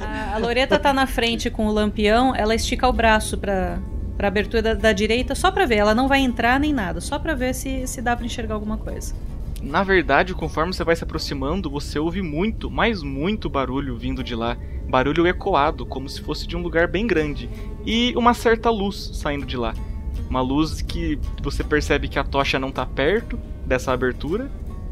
A, 0.00 0.34
a 0.34 0.38
Loreta 0.38 0.78
tá 0.80 0.92
na 0.92 1.06
frente 1.06 1.48
com 1.48 1.68
o 1.68 1.72
lampião, 1.72 2.34
ela 2.34 2.54
estica 2.56 2.88
o 2.88 2.92
braço 2.92 3.38
pra, 3.38 3.78
pra 4.18 4.26
abertura 4.26 4.60
da, 4.60 4.74
da 4.74 4.92
direita 4.92 5.34
só 5.36 5.50
pra 5.50 5.64
ver. 5.64 5.76
Ela 5.76 5.94
não 5.94 6.08
vai 6.08 6.20
entrar 6.20 6.58
nem 6.58 6.72
nada, 6.72 7.00
só 7.00 7.18
pra 7.18 7.34
ver 7.34 7.54
se, 7.54 7.86
se 7.86 8.02
dá 8.02 8.16
pra 8.16 8.26
enxergar 8.26 8.54
alguma 8.54 8.76
coisa. 8.76 9.14
Na 9.62 9.82
verdade, 9.82 10.34
conforme 10.34 10.72
você 10.74 10.84
vai 10.84 10.96
se 10.96 11.04
aproximando, 11.04 11.70
você 11.70 11.98
ouve 11.98 12.20
muito, 12.20 12.70
mas 12.70 13.02
muito 13.02 13.48
barulho 13.48 13.96
vindo 13.96 14.22
de 14.22 14.34
lá. 14.34 14.56
Barulho 14.88 15.26
ecoado, 15.26 15.86
como 15.86 16.08
se 16.08 16.20
fosse 16.20 16.46
de 16.46 16.56
um 16.56 16.62
lugar 16.62 16.88
bem 16.88 17.06
grande. 17.06 17.48
E 17.86 18.12
uma 18.16 18.34
certa 18.34 18.70
luz 18.70 19.12
saindo 19.14 19.46
de 19.46 19.56
lá. 19.56 19.72
Uma 20.28 20.40
luz 20.40 20.82
que 20.82 21.18
você 21.42 21.62
percebe 21.62 22.08
que 22.08 22.18
a 22.18 22.24
tocha 22.24 22.58
não 22.58 22.70
tá 22.70 22.84
perto 22.84 23.38
dessa 23.64 23.92
abertura, 23.92 24.50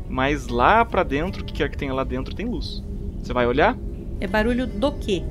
mas 0.08 0.48
lá 0.48 0.84
pra 0.84 1.02
dentro, 1.02 1.42
o 1.42 1.44
que 1.44 1.52
quer 1.52 1.68
que 1.68 1.76
tenha 1.76 1.92
lá 1.92 2.04
dentro, 2.04 2.34
tem 2.34 2.46
luz. 2.46 2.82
Você 3.22 3.32
vai 3.32 3.46
olhar? 3.46 3.76
É 4.20 4.26
barulho 4.26 4.66
do 4.66 4.92
quê? 4.92 5.22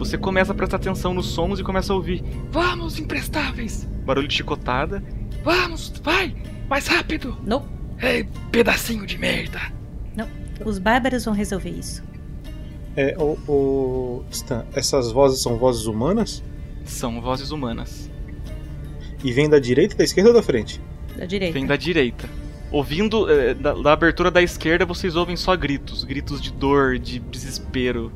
Você 0.00 0.16
começa 0.16 0.52
a 0.52 0.54
prestar 0.54 0.78
atenção 0.78 1.12
nos 1.12 1.26
sons 1.26 1.60
e 1.60 1.62
começa 1.62 1.92
a 1.92 1.96
ouvir: 1.96 2.24
Vamos, 2.50 2.98
imprestáveis! 2.98 3.86
Barulho 4.06 4.26
de 4.26 4.34
chicotada. 4.34 5.04
Vamos, 5.44 5.92
vai! 6.02 6.34
Mais 6.70 6.86
rápido! 6.86 7.36
Não, 7.44 7.68
Ei, 8.00 8.26
pedacinho 8.50 9.06
de 9.06 9.18
merda! 9.18 9.60
os 10.64 10.78
bárbaros 10.78 11.24
vão 11.24 11.34
resolver 11.34 11.70
isso. 11.70 12.02
É, 12.96 13.14
o, 13.18 13.38
o 13.46 14.24
Stan, 14.30 14.64
essas 14.74 15.12
vozes 15.12 15.42
são 15.42 15.56
vozes 15.56 15.84
humanas? 15.84 16.42
São 16.84 17.20
vozes 17.20 17.50
humanas. 17.50 18.10
E 19.22 19.32
vem 19.32 19.48
da 19.50 19.58
direita, 19.58 19.96
da 19.96 20.04
esquerda 20.04 20.30
ou 20.30 20.34
da 20.34 20.42
frente? 20.42 20.80
Da 21.16 21.26
direita. 21.26 21.52
Vem 21.52 21.66
da 21.66 21.76
direita. 21.76 22.28
Ouvindo 22.70 23.30
eh, 23.30 23.52
da, 23.54 23.74
da 23.74 23.92
abertura 23.92 24.30
da 24.30 24.42
esquerda, 24.42 24.84
vocês 24.86 25.14
ouvem 25.16 25.36
só 25.36 25.56
gritos. 25.56 26.04
Gritos 26.04 26.40
de 26.40 26.52
dor, 26.52 26.98
de 26.98 27.18
desespero. 27.18 28.12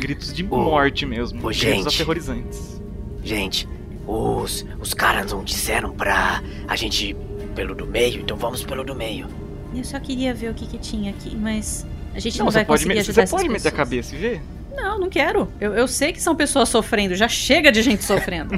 Gritos 0.00 0.32
de 0.32 0.42
morte 0.42 1.04
mesmo. 1.06 1.38
ô, 1.40 1.48
gritos 1.48 1.58
gente. 1.60 1.88
aterrorizantes. 1.88 2.80
Gente, 3.22 3.68
os, 4.06 4.64
os 4.80 4.92
caras 4.94 5.32
não 5.32 5.42
disseram 5.44 5.92
pra 5.92 6.42
a 6.68 6.76
gente 6.76 7.10
ir 7.10 7.16
pelo 7.54 7.74
do 7.74 7.86
meio, 7.86 8.20
então 8.20 8.36
vamos 8.36 8.62
pelo 8.62 8.84
do 8.84 8.94
meio. 8.94 9.26
Eu 9.74 9.84
só 9.84 9.98
queria 9.98 10.32
ver 10.34 10.50
o 10.50 10.54
que, 10.54 10.66
que 10.66 10.78
tinha 10.78 11.10
aqui, 11.10 11.34
mas 11.36 11.86
a 12.14 12.18
gente 12.20 12.38
Não, 12.38 12.46
não, 12.46 12.52
vai 12.52 12.64
pode, 12.64 12.80
conseguir 12.82 12.94
me- 12.94 13.00
ajudar 13.00 13.14
você 13.14 13.20
essas 13.22 13.30
pode 13.30 13.48
meter 13.48 13.68
a 13.68 13.70
pessoas. 13.70 13.76
cabeça 13.76 14.14
e 14.14 14.18
ver? 14.18 14.42
Não, 14.76 14.98
não 15.00 15.08
quero. 15.08 15.48
Eu, 15.60 15.72
eu 15.74 15.86
sei 15.88 16.12
que 16.12 16.20
são 16.22 16.34
pessoas 16.34 16.68
sofrendo. 16.68 17.14
Já 17.14 17.28
chega 17.28 17.70
de 17.72 17.80
gente 17.82 18.04
sofrendo. 18.04 18.54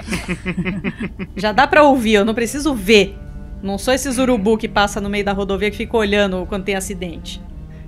já 1.37 1.53
dá 1.53 1.67
pra 1.67 1.83
ouvir, 1.85 2.15
eu 2.15 2.25
não 2.25 2.35
preciso 2.35 2.75
ver. 2.75 3.17
Não 3.63 3.79
sou 3.79 3.93
esses 3.95 4.19
urubu 4.19 4.57
que 4.59 4.69
passa 4.69 5.01
no 5.01 5.09
meio 5.11 5.25
da 5.25 5.33
rodovia 5.33 5.71
que 5.71 5.77
fica 5.77 5.97
olhando 5.97 6.45
quando 6.49 6.65
tem 6.65 6.75
acidente. 6.75 7.41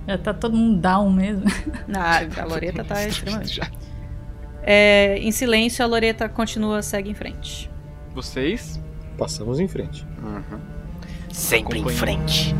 Já 0.09 0.17
tá 0.17 0.33
todo 0.33 0.55
mundo 0.55 0.81
down 0.81 1.11
mesmo. 1.11 1.45
Ah, 1.95 2.19
a 2.41 2.45
Loreta 2.45 2.83
tá 2.83 3.05
extremamente. 3.05 3.55
Já. 3.55 3.69
É, 4.61 5.17
em 5.19 5.31
silêncio, 5.31 5.83
a 5.83 5.87
Loreta 5.87 6.27
continua, 6.29 6.81
segue 6.81 7.09
em 7.09 7.13
frente. 7.15 7.69
Vocês 8.13 8.79
Passamos 9.19 9.59
em 9.59 9.67
frente. 9.67 10.07
Uhum. 10.23 10.59
Sempre 11.29 11.79
em 11.79 11.89
frente. 11.89 12.55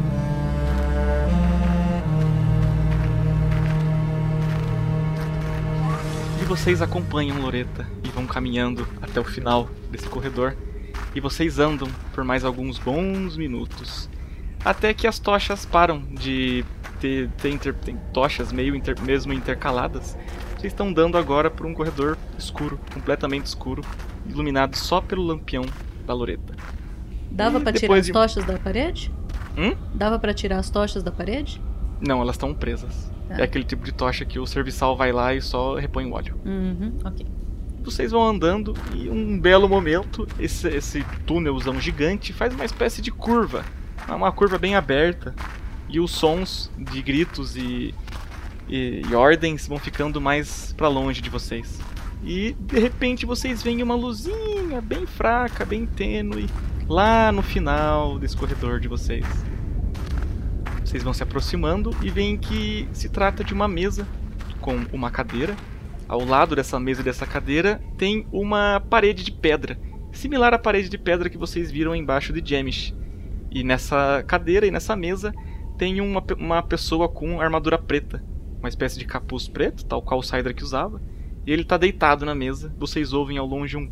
E 6.41 6.43
vocês 6.43 6.81
acompanham 6.81 7.39
Loreta 7.39 7.87
e 8.03 8.09
vão 8.09 8.27
caminhando 8.27 8.85
até 9.01 9.21
o 9.21 9.23
final 9.23 9.69
desse 9.89 10.09
corredor. 10.09 10.53
E 11.15 11.21
vocês 11.21 11.59
andam 11.59 11.87
por 12.13 12.25
mais 12.25 12.43
alguns 12.43 12.77
bons 12.77 13.37
minutos. 13.37 14.09
Até 14.63 14.93
que 14.93 15.07
as 15.07 15.19
tochas 15.19 15.65
param 15.65 16.01
de 16.11 16.65
ter, 16.99 17.29
ter 17.41 17.49
inter- 17.49 17.73
tem 17.75 17.97
tochas 18.13 18.51
meio 18.51 18.75
inter- 18.75 18.99
mesmo 19.01 19.31
intercaladas. 19.33 20.17
Vocês 20.57 20.73
estão 20.73 20.91
dando 20.91 21.17
agora 21.17 21.49
por 21.49 21.65
um 21.65 21.73
corredor 21.73 22.17
escuro, 22.37 22.77
completamente 22.93 23.45
escuro, 23.45 23.81
iluminado 24.27 24.75
só 24.75 24.99
pelo 24.99 25.23
lampião 25.23 25.63
da 26.05 26.13
Loreta. 26.13 26.53
Dava 27.31 27.59
pra 27.61 27.71
tirar 27.71 27.95
as 27.97 28.05
de- 28.05 28.11
tochas 28.11 28.43
da 28.43 28.57
parede? 28.57 29.11
Hum? 29.57 29.73
Dava 29.93 30.19
pra 30.19 30.33
tirar 30.33 30.57
as 30.57 30.69
tochas 30.69 31.01
da 31.03 31.11
parede? 31.11 31.61
Não, 32.01 32.21
elas 32.21 32.35
estão 32.35 32.53
presas. 32.53 33.09
Tá. 33.29 33.35
É 33.39 33.43
aquele 33.43 33.63
tipo 33.63 33.83
de 33.85 33.93
tocha 33.93 34.25
que 34.25 34.39
o 34.39 34.45
serviçal 34.45 34.97
vai 34.97 35.11
lá 35.13 35.33
e 35.33 35.41
só 35.41 35.75
repõe 35.75 36.05
o 36.05 36.13
óleo. 36.13 36.35
Uhum, 36.45 36.97
ok. 37.05 37.25
Vocês 37.83 38.11
vão 38.11 38.27
andando 38.27 38.73
e 38.93 39.09
um 39.09 39.39
belo 39.39 39.69
momento, 39.69 40.27
esse, 40.37 40.67
esse 40.67 41.03
túnelzão 41.25 41.79
gigante 41.79 42.33
faz 42.33 42.53
uma 42.53 42.65
espécie 42.65 43.01
de 43.01 43.11
curva. 43.11 43.63
É 44.09 44.15
Uma 44.15 44.31
curva 44.31 44.57
bem 44.57 44.75
aberta. 44.75 45.33
E 45.87 45.99
os 45.99 46.11
sons 46.11 46.69
de 46.77 47.01
gritos 47.01 47.55
e, 47.55 47.93
e, 48.67 49.01
e 49.09 49.15
ordens 49.15 49.67
vão 49.67 49.79
ficando 49.79 50.21
mais 50.21 50.73
pra 50.73 50.87
longe 50.87 51.21
de 51.21 51.29
vocês. 51.29 51.79
E 52.23 52.53
de 52.53 52.79
repente 52.79 53.25
vocês 53.25 53.63
veem 53.63 53.81
uma 53.81 53.95
luzinha 53.95 54.81
bem 54.81 55.05
fraca, 55.05 55.65
bem 55.65 55.85
tênue, 55.85 56.47
lá 56.87 57.31
no 57.31 57.41
final 57.41 58.19
desse 58.19 58.35
corredor 58.35 58.79
de 58.79 58.87
vocês. 58.87 59.25
Vocês 60.83 61.01
vão 61.01 61.13
se 61.13 61.23
aproximando 61.23 61.95
e 62.01 62.09
veem 62.09 62.37
que 62.37 62.87
se 62.91 63.09
trata 63.09 63.43
de 63.43 63.53
uma 63.53 63.67
mesa 63.67 64.07
com 64.59 64.75
uma 64.91 65.09
cadeira 65.09 65.55
ao 66.07 66.25
lado 66.25 66.55
dessa 66.55 66.79
mesa 66.79 67.01
e 67.01 67.03
dessa 67.03 67.25
cadeira 67.25 67.79
tem 67.97 68.25
uma 68.31 68.79
parede 68.89 69.23
de 69.23 69.31
pedra, 69.31 69.79
similar 70.11 70.53
à 70.53 70.59
parede 70.59 70.89
de 70.89 70.97
pedra 70.97 71.29
que 71.29 71.37
vocês 71.37 71.71
viram 71.71 71.95
embaixo 71.95 72.33
de 72.33 72.47
Jemish. 72.47 72.93
E 73.51 73.63
nessa 73.63 74.23
cadeira 74.27 74.67
e 74.67 74.71
nessa 74.71 74.95
mesa 74.95 75.33
tem 75.77 76.01
uma, 76.01 76.23
uma 76.37 76.61
pessoa 76.61 77.07
com 77.07 77.39
armadura 77.39 77.77
preta, 77.77 78.23
uma 78.59 78.69
espécie 78.69 78.99
de 78.99 79.05
capuz 79.05 79.47
preto, 79.47 79.85
tal 79.85 80.01
qual 80.01 80.19
o 80.19 80.23
Cydrak 80.23 80.63
usava. 80.63 81.01
E 81.47 81.51
ele 81.51 81.63
tá 81.63 81.77
deitado 81.77 82.25
na 82.25 82.35
mesa. 82.35 82.73
Vocês 82.77 83.13
ouvem 83.13 83.37
ao 83.37 83.45
longe 83.45 83.77
um. 83.77 83.89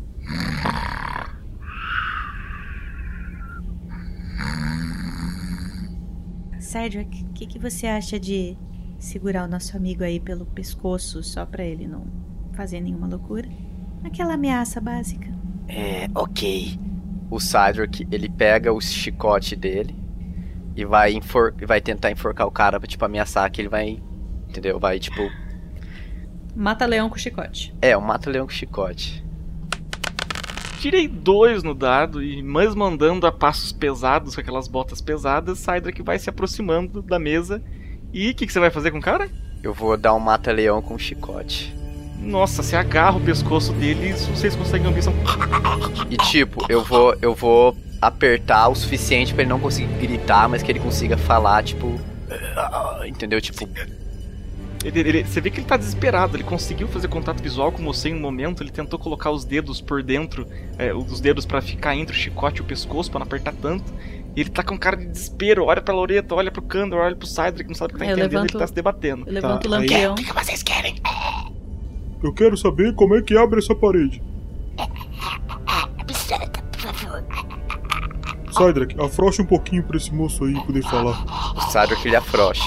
Cedric, 6.60 7.24
o 7.24 7.32
que, 7.32 7.46
que 7.46 7.58
você 7.58 7.86
acha 7.86 8.20
de 8.20 8.56
segurar 8.98 9.44
o 9.44 9.50
nosso 9.50 9.76
amigo 9.76 10.04
aí 10.04 10.20
pelo 10.20 10.44
pescoço 10.44 11.22
só 11.22 11.46
pra 11.46 11.64
ele 11.64 11.88
não 11.88 12.06
fazer 12.52 12.80
nenhuma 12.80 13.08
loucura? 13.08 13.48
Aquela 14.04 14.34
ameaça 14.34 14.80
básica. 14.80 15.26
É, 15.66 16.08
ok. 16.14 16.78
O 17.30 17.38
Cydric, 17.38 18.06
ele 18.10 18.28
pega 18.28 18.72
o 18.72 18.80
chicote 18.80 19.54
dele 19.54 19.94
e 20.74 20.84
vai, 20.84 21.12
enfor 21.12 21.54
e 21.60 21.66
vai 21.66 21.80
tentar 21.80 22.10
enforcar 22.10 22.46
o 22.46 22.50
cara 22.50 22.78
pra, 22.78 22.88
tipo, 22.88 23.04
ameaçar 23.04 23.50
que 23.50 23.60
ele 23.60 23.68
vai. 23.68 24.00
Entendeu? 24.48 24.78
Vai, 24.78 24.98
tipo. 24.98 25.30
Mata 26.54 26.86
leão 26.86 27.10
com 27.10 27.16
chicote. 27.16 27.74
É, 27.82 27.96
um 27.96 28.00
mata-leão 28.00 28.46
com 28.46 28.52
chicote. 28.52 29.24
Tirei 30.80 31.08
dois 31.08 31.62
no 31.62 31.74
dado 31.74 32.22
e, 32.22 32.42
mesmo 32.42 32.84
andando 32.84 33.26
a 33.26 33.32
passos 33.32 33.72
pesados 33.72 34.34
com 34.34 34.40
aquelas 34.40 34.68
botas 34.68 35.00
pesadas, 35.00 35.58
Cydrak 35.58 36.00
vai 36.02 36.18
se 36.18 36.30
aproximando 36.30 37.02
da 37.02 37.18
mesa. 37.18 37.62
E 38.12 38.30
o 38.30 38.34
que, 38.34 38.46
que 38.46 38.52
você 38.52 38.60
vai 38.60 38.70
fazer 38.70 38.90
com 38.92 38.98
o 38.98 39.02
cara? 39.02 39.28
Eu 39.62 39.74
vou 39.74 39.96
dar 39.96 40.14
um 40.14 40.20
mata-leão 40.20 40.80
com 40.80 40.96
chicote. 40.96 41.77
Nossa, 42.20 42.62
você 42.62 42.76
agarra 42.76 43.16
o 43.16 43.20
pescoço 43.20 43.72
dele 43.72 44.10
e 44.10 44.12
vocês 44.12 44.54
conseguem 44.56 44.86
ouvir 44.86 45.02
só 45.02 45.10
um 45.10 45.14
E 46.10 46.16
tipo, 46.16 46.66
eu 46.68 46.82
vou. 46.84 47.14
Eu 47.22 47.34
vou 47.34 47.76
apertar 48.00 48.68
o 48.68 48.74
suficiente 48.74 49.32
pra 49.32 49.42
ele 49.42 49.50
não 49.50 49.58
conseguir 49.60 49.92
gritar, 49.98 50.48
mas 50.48 50.62
que 50.62 50.70
ele 50.70 50.80
consiga 50.80 51.16
falar, 51.16 51.62
tipo. 51.64 51.98
"Ah", 52.56 53.00
Entendeu? 53.06 53.40
Tipo. 53.40 53.68
Ele, 54.84 55.00
ele- 55.00 55.24
você 55.24 55.40
vê 55.40 55.50
que 55.50 55.58
ele 55.58 55.66
tá 55.66 55.76
desesperado, 55.76 56.36
ele 56.36 56.44
conseguiu 56.44 56.86
fazer 56.86 57.08
contato 57.08 57.42
visual 57.42 57.72
com 57.72 57.82
você 57.82 58.10
em 58.10 58.14
um 58.14 58.20
momento, 58.20 58.62
ele 58.62 58.70
tentou 58.70 58.96
colocar 58.96 59.30
os 59.32 59.44
dedos 59.44 59.80
por 59.80 60.04
dentro, 60.04 60.46
é, 60.78 60.94
os 60.94 61.20
dedos 61.20 61.44
pra 61.44 61.60
ficar 61.60 61.96
entre 61.96 62.14
o 62.14 62.18
chicote 62.18 62.58
e 62.58 62.62
o 62.62 62.64
pescoço, 62.64 63.10
pra 63.10 63.18
não 63.18 63.26
apertar 63.26 63.52
tanto. 63.60 63.92
E 64.36 64.40
ele 64.40 64.50
tá 64.50 64.62
com 64.62 64.78
cara 64.78 64.96
de 64.96 65.06
desespero, 65.06 65.64
olha 65.64 65.80
pra 65.82 65.92
Loreta, 65.92 66.32
olha 66.32 66.52
pro 66.52 66.62
Kandor, 66.62 67.00
olha 67.00 67.16
pro 67.16 67.26
Cydric, 67.26 67.66
não 67.68 67.74
sabe 67.74 67.92
o 67.92 67.94
que 67.94 67.98
tá 67.98 68.04
É, 68.04 68.08
eu 68.10 68.12
entendendo, 68.12 68.32
levanto- 68.34 68.50
ele 68.52 68.58
tá 68.60 68.66
se 68.68 68.72
debatendo. 68.74 69.24
Eu 69.26 69.32
levanto 69.32 69.64
o 69.68 69.74
aí- 69.74 69.80
lampião. 69.80 70.12
O 70.12 70.16
que, 70.16 70.24
que 70.24 70.32
vocês 70.34 70.62
querem? 70.62 70.94
Eu 72.22 72.32
quero 72.32 72.56
saber 72.56 72.94
como 72.94 73.16
é 73.16 73.22
que 73.22 73.36
abre 73.36 73.58
essa 73.60 73.74
parede. 73.74 74.22
Obserta, 76.00 76.62
por 76.62 76.80
favor. 76.80 77.24
Cydrak, 78.52 79.00
afrouxa 79.00 79.42
um 79.42 79.46
pouquinho 79.46 79.84
pra 79.84 79.96
esse 79.96 80.12
moço 80.12 80.44
aí 80.44 80.54
poder 80.66 80.82
falar. 80.82 81.24
O 81.56 81.60
Cydrak 81.70 82.06
ele 82.06 82.16
afrouxa. 82.16 82.64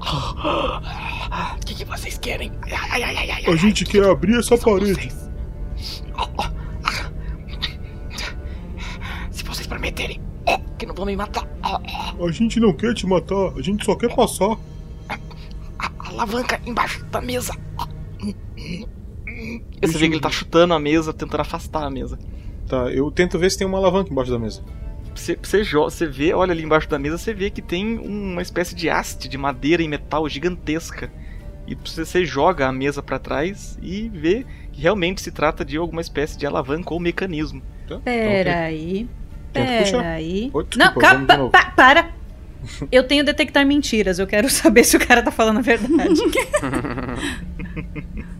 O 0.00 1.64
que, 1.64 1.74
que 1.74 1.84
vocês 1.84 2.18
querem? 2.18 2.52
Ai, 2.90 3.02
ai, 3.02 3.30
ai, 3.30 3.44
A 3.46 3.56
gente 3.56 3.84
quer 3.84 4.04
abrir 4.08 4.38
essa 4.38 4.56
parede. 4.58 4.92
vocês. 4.94 5.28
Se 9.30 9.44
vocês 9.44 9.66
prometerem 9.66 10.20
é, 10.46 10.58
que 10.78 10.84
não 10.86 10.94
vão 10.94 11.06
me 11.06 11.16
matar, 11.16 11.46
a, 11.62 11.80
A 12.22 12.30
gente 12.32 12.58
não 12.60 12.72
quer 12.72 12.92
te 12.94 13.06
matar, 13.06 13.52
a 13.56 13.62
gente 13.62 13.84
só 13.84 13.94
quer 13.96 14.14
passar. 14.14 14.56
a 15.08 16.08
alavanca 16.08 16.60
embaixo 16.66 17.04
da 17.06 17.20
mesa. 17.20 17.54
Você 19.82 19.98
vê 19.98 20.08
que 20.08 20.14
ele 20.14 20.20
tá 20.20 20.30
chutando 20.30 20.74
a 20.74 20.80
mesa, 20.80 21.12
tentando 21.12 21.40
afastar 21.40 21.84
a 21.84 21.90
mesa. 21.90 22.18
Tá, 22.66 22.90
eu 22.90 23.10
tento 23.10 23.38
ver 23.38 23.50
se 23.50 23.58
tem 23.58 23.66
uma 23.66 23.78
alavanca 23.78 24.10
embaixo 24.10 24.30
da 24.30 24.38
mesa. 24.38 24.62
Você, 25.14 25.38
você, 25.42 25.64
você 25.64 26.06
vê, 26.06 26.32
olha 26.34 26.52
ali 26.52 26.62
embaixo 26.62 26.88
da 26.88 26.98
mesa, 26.98 27.18
você 27.18 27.32
vê 27.34 27.50
que 27.50 27.62
tem 27.62 27.98
uma 27.98 28.42
espécie 28.42 28.74
de 28.74 28.88
haste 28.90 29.28
de 29.28 29.38
madeira 29.38 29.82
e 29.82 29.88
metal 29.88 30.28
gigantesca. 30.28 31.10
E 31.66 31.74
você, 31.74 32.04
você 32.04 32.24
joga 32.24 32.66
a 32.68 32.72
mesa 32.72 33.02
pra 33.02 33.18
trás 33.18 33.78
e 33.82 34.08
vê 34.08 34.44
que 34.72 34.80
realmente 34.80 35.20
se 35.20 35.30
trata 35.30 35.64
de 35.64 35.76
alguma 35.76 36.00
espécie 36.00 36.38
de 36.38 36.46
alavanca 36.46 36.92
ou 36.94 37.00
mecanismo. 37.00 37.62
Tá? 37.88 37.98
Peraí. 38.00 39.08
Tenta 39.52 39.78
puxar. 39.78 39.98
Peraí. 40.02 40.40
Desculpa, 40.42 40.68
Não, 40.76 40.94
calma, 40.94 41.26
pa- 41.26 41.48
pa- 41.50 41.70
para! 41.72 42.10
Eu 42.90 43.04
tenho 43.04 43.24
detectar 43.24 43.64
mentiras, 43.66 44.18
eu 44.18 44.26
quero 44.26 44.48
saber 44.50 44.84
se 44.84 44.96
o 44.96 45.00
cara 45.00 45.22
tá 45.22 45.30
falando 45.30 45.58
a 45.58 45.62
verdade. 45.62 46.20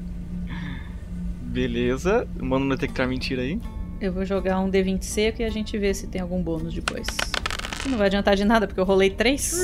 Beleza, 1.49 2.27
manda 2.41 2.65
um 2.65 2.69
detectar 2.69 3.09
mentira 3.09 3.43
aí. 3.43 3.61
eu 4.01 4.13
vou 4.13 4.25
jogar 4.25 4.61
um 4.61 4.71
D20 4.71 5.03
seco 5.03 5.43
e 5.43 5.45
a 5.45 5.51
gente 5.51 5.77
vê 5.79 5.93
se 5.93 6.07
tem 6.07 6.21
algum 6.21 6.41
bônus 6.43 6.73
depois. 6.75 7.07
Não 7.89 7.97
vai 7.99 8.07
adiantar 8.07 8.37
de 8.37 8.45
nada, 8.45 8.67
porque 8.67 8.79
eu 8.81 8.85
rolei 8.85 9.11
3. 9.11 9.59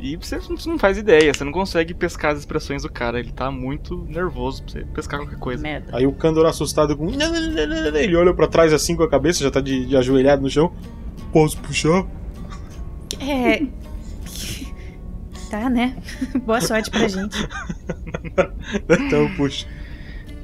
E 0.00 0.16
você 0.16 0.36
não- 0.36 0.56
você 0.58 0.68
não 0.68 0.78
faz 0.78 0.98
ideia, 0.98 1.32
você 1.32 1.44
não 1.44 1.52
consegue 1.52 1.94
pescar 1.94 2.32
as 2.32 2.40
expressões 2.40 2.82
do 2.82 2.90
cara. 2.92 3.18
Ele 3.18 3.30
tá 3.32 3.50
muito 3.50 4.04
nervoso 4.08 4.62
pra 4.64 4.72
você 4.72 4.84
pescar 4.86 5.20
qualquer 5.20 5.38
coisa. 5.38 5.62
Merda. 5.62 5.96
Aí 5.96 6.06
o 6.06 6.12
Kandor 6.12 6.44
assustado 6.44 6.94
com. 6.96 7.08
Ele 7.08 8.16
olha 8.16 8.34
pra 8.34 8.46
trás 8.48 8.72
assim 8.72 8.96
com 8.96 9.02
a 9.04 9.08
cabeça, 9.08 9.42
já 9.42 9.50
tá 9.50 9.60
de, 9.60 9.86
de 9.86 9.96
ajoelhado 9.96 10.42
no 10.42 10.50
chão. 10.50 10.72
Posso 11.32 11.58
puxar? 11.60 12.04
É. 13.20 13.62
Tá, 15.50 15.70
né? 15.70 15.96
Boa 16.44 16.60
sorte 16.60 16.90
pra 16.90 17.06
gente. 17.06 17.36
Então 18.90 19.32
puxa. 19.36 19.66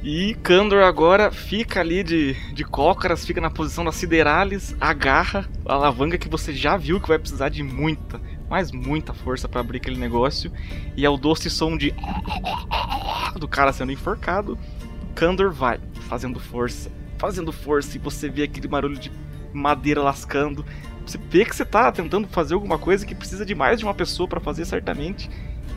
E 0.02 0.34
Kandor 0.42 0.82
agora 0.82 1.30
fica 1.30 1.80
ali 1.80 2.02
de, 2.02 2.34
de 2.54 2.64
cócaras, 2.64 3.26
fica 3.26 3.38
na 3.38 3.50
posição 3.50 3.84
das 3.84 3.96
siderales, 3.96 4.74
agarra 4.80 5.46
a 5.66 5.74
alavanca 5.74 6.16
que 6.16 6.28
você 6.28 6.54
já 6.54 6.74
viu 6.74 6.98
que 6.98 7.08
vai 7.08 7.18
precisar 7.18 7.50
de 7.50 7.62
muita, 7.62 8.18
mas 8.48 8.72
muita 8.72 9.12
força 9.12 9.46
pra 9.46 9.60
abrir 9.60 9.76
aquele 9.76 9.98
negócio. 9.98 10.50
E 10.96 11.04
ao 11.04 11.18
doce 11.18 11.50
som 11.50 11.76
de 11.76 11.94
do 13.38 13.46
cara 13.46 13.74
sendo 13.74 13.92
enforcado, 13.92 14.58
Kandor 15.14 15.52
vai 15.52 15.78
fazendo 16.08 16.40
força, 16.40 16.90
fazendo 17.18 17.52
força, 17.52 17.96
e 17.96 18.00
você 18.00 18.30
vê 18.30 18.44
aquele 18.44 18.68
barulho 18.68 18.98
de 18.98 19.12
madeira 19.52 20.02
lascando. 20.02 20.64
Você 21.04 21.18
vê 21.18 21.44
que 21.44 21.54
você 21.54 21.64
tá 21.64 21.92
tentando 21.92 22.26
fazer 22.26 22.54
alguma 22.54 22.78
coisa 22.78 23.04
que 23.04 23.14
precisa 23.14 23.44
de 23.44 23.54
mais 23.54 23.78
de 23.78 23.84
uma 23.84 23.94
pessoa 23.94 24.26
pra 24.26 24.40
fazer 24.40 24.64
certamente. 24.64 25.28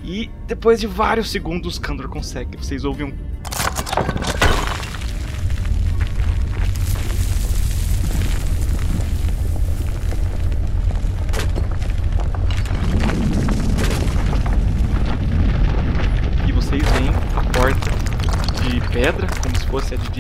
E 0.02 0.30
depois 0.48 0.80
de 0.80 0.88
vários 0.88 1.30
segundos, 1.30 1.78
Kandor 1.78 2.08
consegue. 2.08 2.58
Vocês 2.58 2.86
ouvem 2.86 3.08
um 3.08 3.33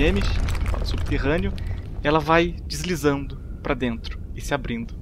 James, 0.03 0.25
subterrâneo, 0.83 1.53
ela 2.03 2.19
vai 2.19 2.57
deslizando 2.67 3.37
pra 3.63 3.73
dentro 3.73 4.19
e 4.35 4.41
se 4.41 4.53
abrindo. 4.53 4.93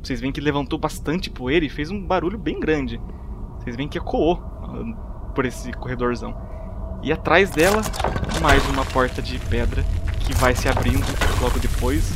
Vocês 0.00 0.20
veem 0.20 0.32
que 0.32 0.40
levantou 0.40 0.78
bastante 0.78 1.28
poeira 1.28 1.66
e 1.66 1.68
fez 1.68 1.90
um 1.90 2.00
barulho 2.00 2.38
bem 2.38 2.60
grande. 2.60 3.00
Vocês 3.58 3.74
veem 3.74 3.88
que 3.88 3.98
ecoou 3.98 4.40
ah, 4.40 5.32
por 5.34 5.44
esse 5.44 5.72
corredorzão. 5.72 6.32
E 7.02 7.10
atrás 7.10 7.50
dela, 7.50 7.82
mais 8.40 8.64
uma 8.68 8.84
porta 8.84 9.20
de 9.20 9.36
pedra 9.46 9.82
que 10.24 10.32
vai 10.34 10.54
se 10.54 10.68
abrindo 10.68 11.04
logo 11.42 11.58
depois. 11.58 12.08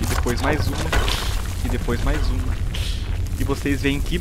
E 0.00 0.06
depois 0.06 0.40
mais 0.40 0.66
uma. 0.66 0.78
E 1.66 1.68
depois 1.68 2.02
mais 2.04 2.26
uma. 2.30 2.54
E 3.38 3.44
vocês 3.44 3.82
veem 3.82 4.00
que 4.00 4.18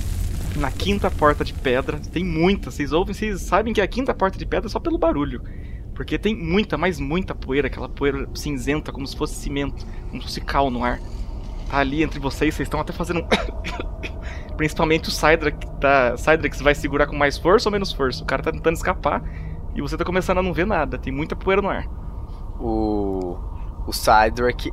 na 0.58 0.72
quinta 0.72 1.10
porta 1.10 1.46
de 1.46 1.54
pedra, 1.54 2.00
tem 2.12 2.26
muita, 2.26 2.70
vocês 2.70 2.92
ouvem, 2.92 3.14
vocês 3.14 3.40
sabem 3.40 3.74
que 3.74 3.80
é 3.80 3.84
a 3.86 3.88
quinta 3.88 4.14
porta 4.14 4.38
de 4.38 4.46
pedra 4.46 4.68
só 4.68 4.78
pelo 4.78 4.98
barulho. 4.98 5.42
Porque 5.98 6.20
tem 6.20 6.36
muita, 6.36 6.78
mas 6.78 7.00
muita 7.00 7.34
poeira, 7.34 7.66
aquela 7.66 7.90
poeira 7.90 8.30
cinzenta, 8.36 8.92
como 8.92 9.08
se 9.08 9.18
fosse 9.18 9.34
cimento, 9.34 9.84
como 10.12 10.22
se 10.22 10.28
fosse 10.28 10.42
cal 10.42 10.70
no 10.70 10.84
ar. 10.84 11.00
Tá 11.72 11.80
ali 11.80 12.04
entre 12.04 12.20
vocês, 12.20 12.54
vocês 12.54 12.68
estão 12.68 12.80
até 12.80 12.94
fazendo 12.94 13.22
um. 13.22 13.28
Principalmente 14.56 15.10
o 15.10 15.12
Cydrak, 15.12 15.58
tá, 15.82 16.14
vai 16.62 16.76
segurar 16.76 17.08
com 17.08 17.16
mais 17.16 17.40
força 17.40 17.68
ou 17.68 17.72
menos 17.74 17.92
força? 17.92 18.24
O 18.24 18.28
cara 18.28 18.44
tá 18.44 18.52
tentando 18.52 18.76
escapar 18.76 19.24
e 19.74 19.82
você 19.82 19.98
tá 19.98 20.06
começando 20.06 20.38
a 20.38 20.44
não 20.44 20.54
ver 20.54 20.68
nada, 20.68 21.00
tem 21.00 21.12
muita 21.12 21.36
poeira 21.36 21.64
no 21.64 21.70
ar. 21.70 21.88
O. 22.60 23.40
O 23.88 23.92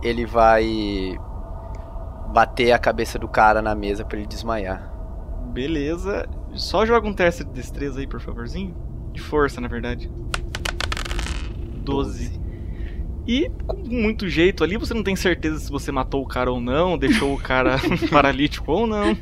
ele 0.03 0.27
vai. 0.27 1.19
bater 2.35 2.73
a 2.73 2.79
cabeça 2.79 3.19
do 3.19 3.29
cara 3.29 3.63
na 3.63 3.75
mesa 3.75 4.05
pra 4.05 4.19
ele 4.19 4.27
desmaiar. 4.27 4.93
Beleza. 5.55 6.29
Só 6.53 6.85
joga 6.85 7.09
um 7.09 7.15
teste 7.15 7.45
de 7.45 7.51
destreza 7.51 8.01
aí, 8.01 8.07
por 8.07 8.21
favorzinho. 8.21 8.75
De 9.11 9.23
força, 9.23 9.59
na 9.59 9.69
verdade. 9.69 10.11
12. 11.85 12.41
E 13.27 13.51
com 13.67 13.77
muito 13.77 14.29
jeito 14.29 14.63
ali, 14.63 14.77
você 14.77 14.93
não 14.93 15.03
tem 15.03 15.17
certeza 15.17 15.59
se 15.59 15.71
você 15.71 15.91
matou 15.91 16.23
o 16.23 16.27
cara 16.27 16.51
ou 16.53 16.61
não, 16.61 16.99
deixou 16.99 17.35
o 17.35 17.41
cara 17.41 17.77
paralítico 18.11 18.71
ou 18.71 18.87
não. 18.87 19.17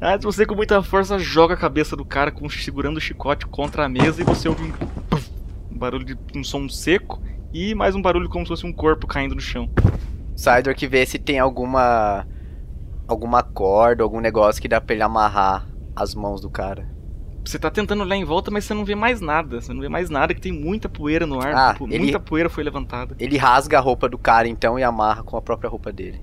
Mas 0.00 0.22
você 0.22 0.44
com 0.44 0.54
muita 0.54 0.82
força 0.82 1.18
joga 1.18 1.54
a 1.54 1.56
cabeça 1.56 1.96
do 1.96 2.04
cara 2.04 2.30
com 2.30 2.48
segurando 2.48 2.96
o 2.96 3.00
chicote 3.00 3.46
contra 3.46 3.84
a 3.84 3.88
mesa 3.88 4.20
e 4.20 4.24
você 4.24 4.48
ouve 4.48 4.64
um, 4.64 4.72
puf, 5.08 5.30
um 5.70 5.78
barulho 5.78 6.04
de 6.04 6.38
um 6.38 6.44
som 6.44 6.68
seco 6.68 7.22
e 7.52 7.74
mais 7.74 7.94
um 7.94 8.02
barulho 8.02 8.28
como 8.28 8.44
se 8.44 8.48
fosse 8.50 8.66
um 8.66 8.72
corpo 8.72 9.06
caindo 9.06 9.34
no 9.34 9.40
chão. 9.40 9.70
Cydrak 10.34 10.86
vê 10.86 11.06
se 11.06 11.18
tem 11.18 11.38
alguma. 11.38 12.26
alguma 13.08 13.42
corda, 13.42 14.02
algum 14.02 14.20
negócio 14.20 14.60
que 14.60 14.68
dá 14.68 14.80
pra 14.80 14.94
ele 14.94 15.02
amarrar 15.02 15.66
as 15.94 16.14
mãos 16.14 16.40
do 16.40 16.50
cara. 16.50 16.95
Você 17.46 17.58
tá 17.58 17.70
tentando 17.70 18.02
olhar 18.02 18.16
em 18.16 18.24
volta, 18.24 18.50
mas 18.50 18.64
você 18.64 18.74
não 18.74 18.84
vê 18.84 18.94
mais 18.94 19.20
nada. 19.20 19.60
Você 19.60 19.72
não 19.72 19.80
vê 19.80 19.88
mais 19.88 20.10
nada, 20.10 20.34
que 20.34 20.40
tem 20.40 20.52
muita 20.52 20.88
poeira 20.88 21.26
no 21.26 21.40
ar. 21.40 21.54
Ah, 21.54 21.72
tipo, 21.72 21.86
ele- 21.88 21.98
Muita 22.00 22.18
poeira 22.20 22.50
foi 22.50 22.64
levantada. 22.64 23.14
Ele 23.20 23.36
rasga 23.36 23.78
a 23.78 23.80
roupa 23.80 24.08
do 24.08 24.18
cara 24.18 24.48
então 24.48 24.78
e 24.78 24.82
amarra 24.82 25.22
com 25.22 25.36
a 25.36 25.42
própria 25.42 25.70
roupa 25.70 25.92
dele. 25.92 26.20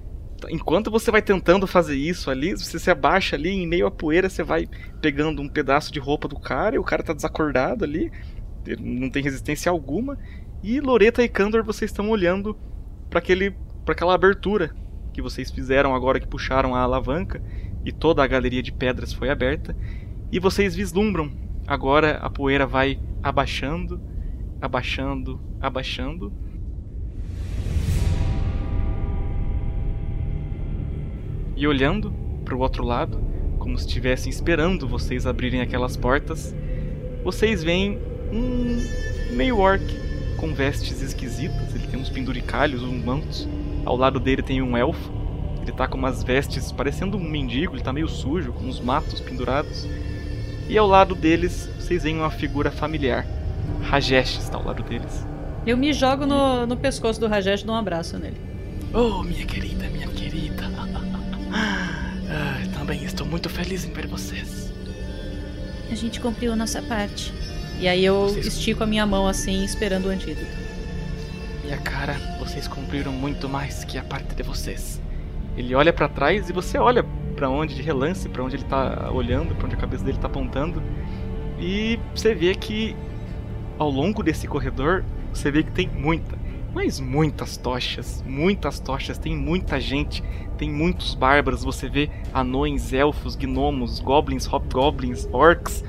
Enquanto 0.50 0.92
você 0.92 1.10
vai 1.10 1.22
tentando 1.22 1.66
fazer 1.66 1.96
isso 1.96 2.30
ali, 2.30 2.52
você 2.52 2.78
se 2.78 2.92
abaixa 2.92 3.38
ali, 3.38 3.50
em 3.50 3.66
meio 3.66 3.88
à 3.88 3.92
poeira, 3.92 4.30
você 4.30 4.44
vai 4.44 4.68
pegando 5.02 5.42
um 5.42 5.48
pedaço 5.48 5.94
de 5.94 6.00
roupa 6.00 6.28
do 6.28 6.38
cara, 6.38 6.76
e 6.76 6.80
o 6.80 6.84
cara 6.84 7.02
tá 7.02 7.14
desacordado 7.14 7.86
ali, 7.86 8.12
não 8.80 9.10
tem 9.10 9.24
resistência 9.24 9.70
alguma. 9.72 10.18
E 10.62 10.82
Loreta 10.82 11.24
e 11.24 11.30
Kandor, 11.30 11.64
vocês 11.64 11.90
estão 11.92 12.10
olhando 12.10 12.58
para 13.10 13.20
aquele 13.20 13.56
para 13.86 13.94
aquela 13.94 14.14
abertura 14.14 14.72
que 15.14 15.22
vocês 15.22 15.52
fizeram 15.52 15.94
agora 15.94 16.20
que 16.20 16.28
puxaram 16.28 16.74
a 16.74 16.80
alavanca 16.80 17.42
e 17.86 17.92
toda 17.92 18.24
a 18.24 18.28
galeria 18.28 18.64
de 18.64 18.72
pedras 18.72 19.12
foi 19.14 19.30
aberta. 19.30 19.76
E 20.34 20.40
vocês 20.40 20.74
vislumbram 20.74 21.30
agora 21.68 22.18
a 22.18 22.28
poeira 22.28 22.66
vai 22.66 23.00
abaixando, 23.22 24.02
abaixando, 24.60 25.40
abaixando. 25.62 26.34
E 31.56 31.68
olhando 31.68 32.12
para 32.44 32.56
o 32.56 32.60
outro 32.62 32.84
lado, 32.84 33.22
como 33.60 33.78
se 33.78 33.86
estivessem 33.86 34.32
esperando 34.32 34.88
vocês 34.88 35.28
abrirem 35.28 35.62
aquelas 35.62 35.96
portas, 35.96 36.56
vocês 37.24 37.64
veem 37.64 38.00
um 38.32 39.36
meio 39.36 39.60
orc 39.60 39.86
com 40.38 40.52
vestes 40.52 41.00
esquisitas. 41.00 41.76
Ele 41.76 41.86
tem 41.86 42.00
uns 42.00 42.10
penduricalhos, 42.10 42.82
uns 42.82 43.06
mantos. 43.06 43.48
Ao 43.86 43.96
lado 43.96 44.20
dele 44.20 44.42
tem 44.42 44.64
um 44.64 44.76
elfo. 44.76 45.12
Ele 45.62 45.72
tá 45.72 45.88
com 45.88 45.96
umas 45.96 46.24
vestes 46.24 46.72
parecendo 46.72 47.18
um 47.18 47.24
mendigo, 47.24 47.76
ele 47.76 47.84
tá 47.84 47.94
meio 47.94 48.08
sujo, 48.08 48.52
com 48.52 48.66
uns 48.66 48.80
matos 48.80 49.20
pendurados. 49.20 49.88
E 50.74 50.78
ao 50.80 50.88
lado 50.88 51.14
deles, 51.14 51.70
vocês 51.78 52.02
veem 52.02 52.18
uma 52.18 52.32
figura 52.32 52.72
familiar. 52.72 53.28
Rajesh 53.84 54.40
está 54.40 54.58
ao 54.58 54.66
lado 54.66 54.82
deles. 54.82 55.24
Eu 55.68 55.78
me 55.78 55.94
jogo 55.94 56.26
no, 56.26 56.66
no 56.66 56.76
pescoço 56.76 57.20
do 57.20 57.28
Rajesh 57.28 57.62
e 57.62 57.66
dou 57.68 57.76
um 57.76 57.78
abraço 57.78 58.18
nele. 58.18 58.38
Oh, 58.92 59.22
minha 59.22 59.46
querida, 59.46 59.86
minha 59.90 60.08
querida. 60.08 60.64
Ah, 62.36 62.58
também 62.76 63.04
estou 63.04 63.28
muito 63.28 63.48
feliz 63.48 63.86
em 63.86 63.94
ver 63.94 64.08
vocês. 64.08 64.74
A 65.92 65.94
gente 65.94 66.20
cumpriu 66.20 66.54
a 66.54 66.56
nossa 66.56 66.82
parte. 66.82 67.32
E 67.80 67.88
aí 67.88 68.04
eu 68.04 68.22
Vocês- 68.30 68.48
estico 68.48 68.84
a 68.84 68.88
minha 68.88 69.06
mão 69.06 69.28
assim, 69.28 69.64
esperando 69.64 70.08
o 70.08 70.10
antídoto. 70.10 70.48
Minha 71.64 71.78
cara, 71.78 72.14
vocês 72.40 72.68
cumpriram 72.68 73.12
muito 73.12 73.48
mais 73.48 73.84
que 73.84 74.00
a 74.00 74.04
parte 74.04 74.34
de 74.34 74.42
vocês. 74.42 75.00
Ele 75.56 75.76
olha 75.76 75.94
pra 75.94 76.10
trás 76.10 76.50
e 76.50 76.54
você 76.54 76.80
olha 76.80 77.06
pra 77.34 77.50
onde 77.50 77.76
de 77.76 77.82
relance, 77.82 78.30
pra 78.30 78.44
onde 78.44 78.56
ele 78.56 78.64
tá 78.64 79.10
olhando, 79.12 79.56
pra 79.56 79.66
onde 79.66 79.76
a 79.76 79.80
cabeça 79.80 80.04
dele 80.04 80.18
tá 80.18 80.28
apontando. 80.28 80.82
E 81.60 82.00
você 82.16 82.34
vê 82.34 82.56
que 82.56 82.96
ao 83.78 83.90
longo 83.90 84.24
desse 84.24 84.48
corredor, 84.48 85.04
você 85.34 85.52
vê 85.52 85.64
que 85.64 85.72
tem 85.72 85.88
muita, 85.88 86.38
mas 86.74 87.00
muitas 87.00 87.58
tochas, 87.58 88.24
muitas 88.26 88.80
tochas, 88.80 89.18
tem 89.18 89.36
muita 89.36 89.80
gente, 89.80 90.24
tem 90.58 90.72
muitos 90.72 91.16
bárbaros, 91.16 91.64
você 91.64 91.88
vê 91.88 92.10
anões, 92.34 92.94
elfos, 92.94 93.36
gnomos, 93.36 94.00
goblins, 94.00 94.46
hobgoblins, 94.46 95.28
orcs. 95.32 95.84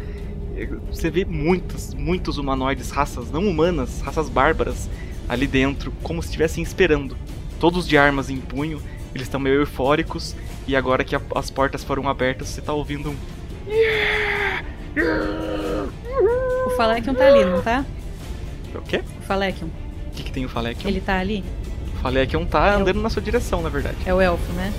Você 0.90 1.10
vê 1.10 1.24
muitos, 1.24 1.94
muitos 1.94 2.38
humanoides, 2.38 2.90
raças 2.90 3.30
não 3.30 3.46
humanas, 3.48 4.00
raças 4.00 4.28
bárbaras 4.28 4.88
ali 5.28 5.46
dentro, 5.46 5.92
como 6.02 6.22
se 6.22 6.28
estivessem 6.28 6.62
esperando. 6.62 7.16
Todos 7.58 7.88
de 7.88 7.96
armas 7.96 8.30
em 8.30 8.36
punho, 8.36 8.80
eles 9.14 9.26
estão 9.26 9.40
meio 9.40 9.60
eufóricos, 9.60 10.36
e 10.66 10.74
agora 10.76 11.04
que 11.04 11.14
a- 11.16 11.20
as 11.34 11.50
portas 11.50 11.82
foram 11.84 12.08
abertas, 12.08 12.48
você 12.48 12.60
tá 12.60 12.72
ouvindo 12.72 13.10
um. 13.10 13.16
O 16.66 16.70
Falekion 16.76 17.14
tá 17.14 17.26
ali, 17.26 17.44
não 17.44 17.60
tá? 17.62 17.84
O 18.74 18.80
quê? 18.82 19.02
O 19.18 19.22
Falekion. 19.22 19.66
O 19.68 20.10
que, 20.14 20.22
que 20.24 20.32
tem 20.32 20.44
o 20.44 20.48
Falekion? 20.48 20.88
Ele 20.88 21.00
tá 21.00 21.18
ali? 21.18 21.44
O 21.94 21.96
Falekion 21.98 22.44
tá 22.44 22.74
andando 22.76 23.00
na 23.00 23.10
sua 23.10 23.22
direção, 23.22 23.62
na 23.62 23.68
verdade. 23.68 23.96
É 24.06 24.12
o 24.14 24.20
elfo, 24.20 24.52
né? 24.52 24.72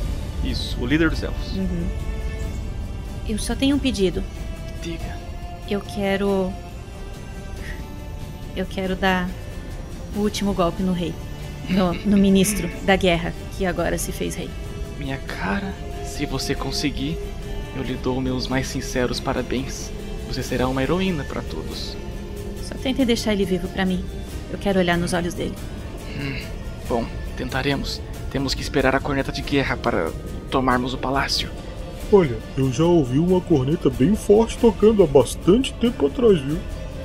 Isso, 0.44 0.78
o 0.80 0.86
líder 0.86 1.10
dos 1.10 1.22
elfos. 1.24 1.56
Uhum. 1.56 1.88
Eu 3.28 3.38
só 3.38 3.56
tenho 3.56 3.76
um 3.76 3.80
pedido. 3.80 4.24
Diga. 4.82 5.18
Eu 5.70 5.82
quero. 5.82 6.54
Eu 8.56 8.66
quero 8.66 8.96
dar 8.96 9.30
o 10.16 10.20
último 10.20 10.54
golpe 10.54 10.82
no 10.84 10.94
rei. 10.94 11.14
No, 11.70 11.94
no 11.94 12.18
ministro 12.18 12.70
da 12.84 12.96
guerra, 12.96 13.34
que 13.58 13.66
agora 13.66 13.98
se 13.98 14.12
fez 14.12 14.36
rei. 14.36 14.50
Minha 14.98 15.18
cara, 15.18 15.74
se 16.04 16.26
você 16.26 16.56
conseguir, 16.56 17.18
eu 17.76 17.84
lhe 17.84 17.96
dou 17.96 18.22
meus 18.22 18.48
mais 18.48 18.68
sinceros 18.68 19.20
parabéns. 19.20 19.92
Você 20.28 20.42
será 20.42 20.68
uma 20.68 20.82
heroína 20.82 21.24
para 21.24 21.42
todos. 21.42 21.96
Só 22.64 22.76
tente 22.76 23.04
deixar 23.06 23.34
ele 23.34 23.46
vivo 23.46 23.68
pra 23.68 23.86
mim. 23.86 24.04
Eu 24.52 24.58
quero 24.58 24.80
olhar 24.80 24.98
nos 24.98 25.14
olhos 25.14 25.34
dele. 25.34 25.56
Bom, 26.88 27.06
tentaremos. 27.36 28.02
Temos 28.32 28.54
que 28.54 28.62
esperar 28.62 28.96
a 28.96 29.00
corneta 29.00 29.32
de 29.32 29.42
guerra 29.42 29.76
para 29.76 30.12
tomarmos 30.50 30.94
o 30.94 30.98
palácio. 30.98 31.50
Olha, 32.12 32.38
eu 32.58 32.72
já 32.72 32.86
ouvi 32.86 33.18
uma 33.18 33.42
corneta 33.42 33.90
bem 33.90 34.16
forte 34.16 34.58
tocando 34.58 35.04
há 35.04 35.08
bastante 35.08 35.74
tempo 35.74 36.06
atrás, 36.06 36.40
viu? 36.40 36.58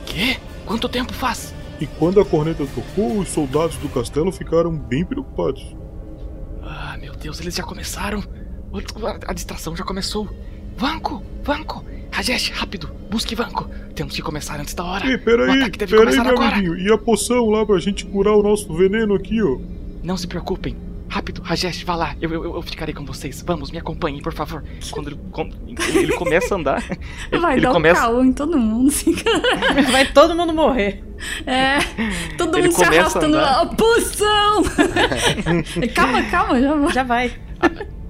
Quê? 0.06 0.36
Quanto 0.66 0.88
tempo 0.88 1.12
faz? 1.12 1.54
E 1.80 1.86
quando 1.86 2.20
a 2.20 2.24
corneta 2.24 2.66
tocou, 2.66 3.18
os 3.18 3.28
soldados 3.30 3.76
do 3.78 3.88
castelo 3.88 4.30
ficaram 4.30 4.70
bem 4.76 5.04
preocupados. 5.04 5.74
Ah, 6.72 6.96
meu 7.00 7.12
Deus, 7.14 7.40
eles 7.40 7.54
já 7.54 7.64
começaram. 7.64 8.22
A, 8.72 9.30
a 9.30 9.34
distração 9.34 9.74
já 9.74 9.82
começou. 9.82 10.28
Vanco, 10.76 11.20
Vanco, 11.42 11.84
Rajesh, 12.12 12.50
rápido, 12.50 12.90
busque 13.10 13.34
Vanco. 13.34 13.68
Temos 13.94 14.14
que 14.14 14.22
começar 14.22 14.58
antes 14.60 14.72
da 14.74 14.84
hora. 14.84 15.04
Ei, 15.06 15.16
o 15.16 15.18
peraí, 15.18 15.70
deve 15.70 15.96
peraí, 15.96 16.14
meu 16.20 16.30
agora. 16.30 16.56
amiguinho. 16.56 16.78
E 16.78 16.92
a 16.92 16.96
poção 16.96 17.50
lá 17.50 17.66
pra 17.66 17.78
gente 17.80 18.06
curar 18.06 18.34
o 18.34 18.42
nosso 18.42 18.72
veneno 18.72 19.14
aqui, 19.14 19.42
ó? 19.42 19.58
Não 20.02 20.16
se 20.16 20.28
preocupem. 20.28 20.76
Rápido, 21.10 21.42
Rajesh, 21.42 21.82
vá 21.82 21.96
lá. 21.96 22.14
Eu, 22.20 22.30
eu, 22.32 22.54
eu 22.54 22.62
ficarei 22.62 22.94
com 22.94 23.04
vocês. 23.04 23.42
Vamos, 23.42 23.70
me 23.72 23.78
acompanhem, 23.78 24.22
por 24.22 24.32
favor. 24.32 24.62
Quando 24.92 25.08
ele, 25.10 25.18
com- 25.32 25.50
ele, 25.92 26.12
começa 26.12 26.54
a 26.54 26.58
andar, 26.58 26.84
ele, 27.32 27.40
Vai 27.40 27.54
ele 27.54 27.62
dar 27.62 27.72
começa. 27.72 28.00
um 28.00 28.04
caô 28.12 28.24
em 28.24 28.32
todo 28.32 28.56
mundo, 28.56 28.88
assim, 28.88 29.12
cara. 29.14 29.82
Vai 29.90 30.12
todo 30.12 30.36
mundo 30.36 30.54
morrer. 30.54 31.02
É, 31.44 31.78
todo 32.38 32.56
Ele 32.56 32.68
mundo 32.68 32.76
se 32.76 32.84
a 32.84 32.88
arrastando 32.88 33.36
lá. 33.36 33.66
Poção! 33.66 34.62
calma, 35.94 36.22
calma, 36.30 36.60
já 36.60 36.74
vai. 36.74 36.92
Já 36.92 37.02
vai. 37.02 37.32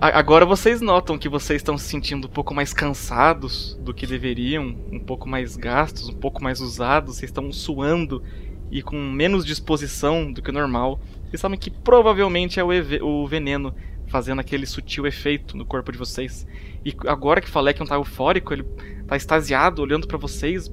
A- 0.00 0.18
Agora 0.18 0.44
vocês 0.46 0.80
notam 0.80 1.18
que 1.18 1.28
vocês 1.28 1.60
estão 1.60 1.76
se 1.78 1.86
sentindo 1.88 2.26
um 2.26 2.30
pouco 2.30 2.54
mais 2.54 2.72
cansados 2.72 3.78
do 3.82 3.92
que 3.94 4.06
deveriam, 4.06 4.76
um 4.92 5.00
pouco 5.00 5.28
mais 5.28 5.56
gastos, 5.56 6.08
um 6.08 6.14
pouco 6.14 6.42
mais 6.42 6.60
usados, 6.60 7.16
vocês 7.16 7.30
estão 7.30 7.50
suando 7.52 8.22
e 8.70 8.82
com 8.82 8.96
menos 8.96 9.44
disposição 9.44 10.30
do 10.32 10.40
que 10.42 10.50
o 10.50 10.52
normal. 10.52 11.00
Vocês 11.30 11.40
sabem 11.40 11.56
que 11.56 11.70
provavelmente 11.70 12.58
é 12.58 12.64
o, 12.64 12.70
o 13.06 13.26
veneno 13.26 13.72
fazendo 14.08 14.40
aquele 14.40 14.66
sutil 14.66 15.06
efeito 15.06 15.56
no 15.56 15.64
corpo 15.64 15.92
de 15.92 15.96
vocês. 15.96 16.44
E 16.84 16.92
agora 17.06 17.40
que 17.40 17.48
falei 17.48 17.72
que 17.72 17.78
não 17.78 17.86
tá 17.86 17.94
eufórico, 17.94 18.52
ele 18.52 18.64
tá 19.06 19.16
extasiado, 19.16 19.80
olhando 19.80 20.08
pra 20.08 20.18
vocês, 20.18 20.68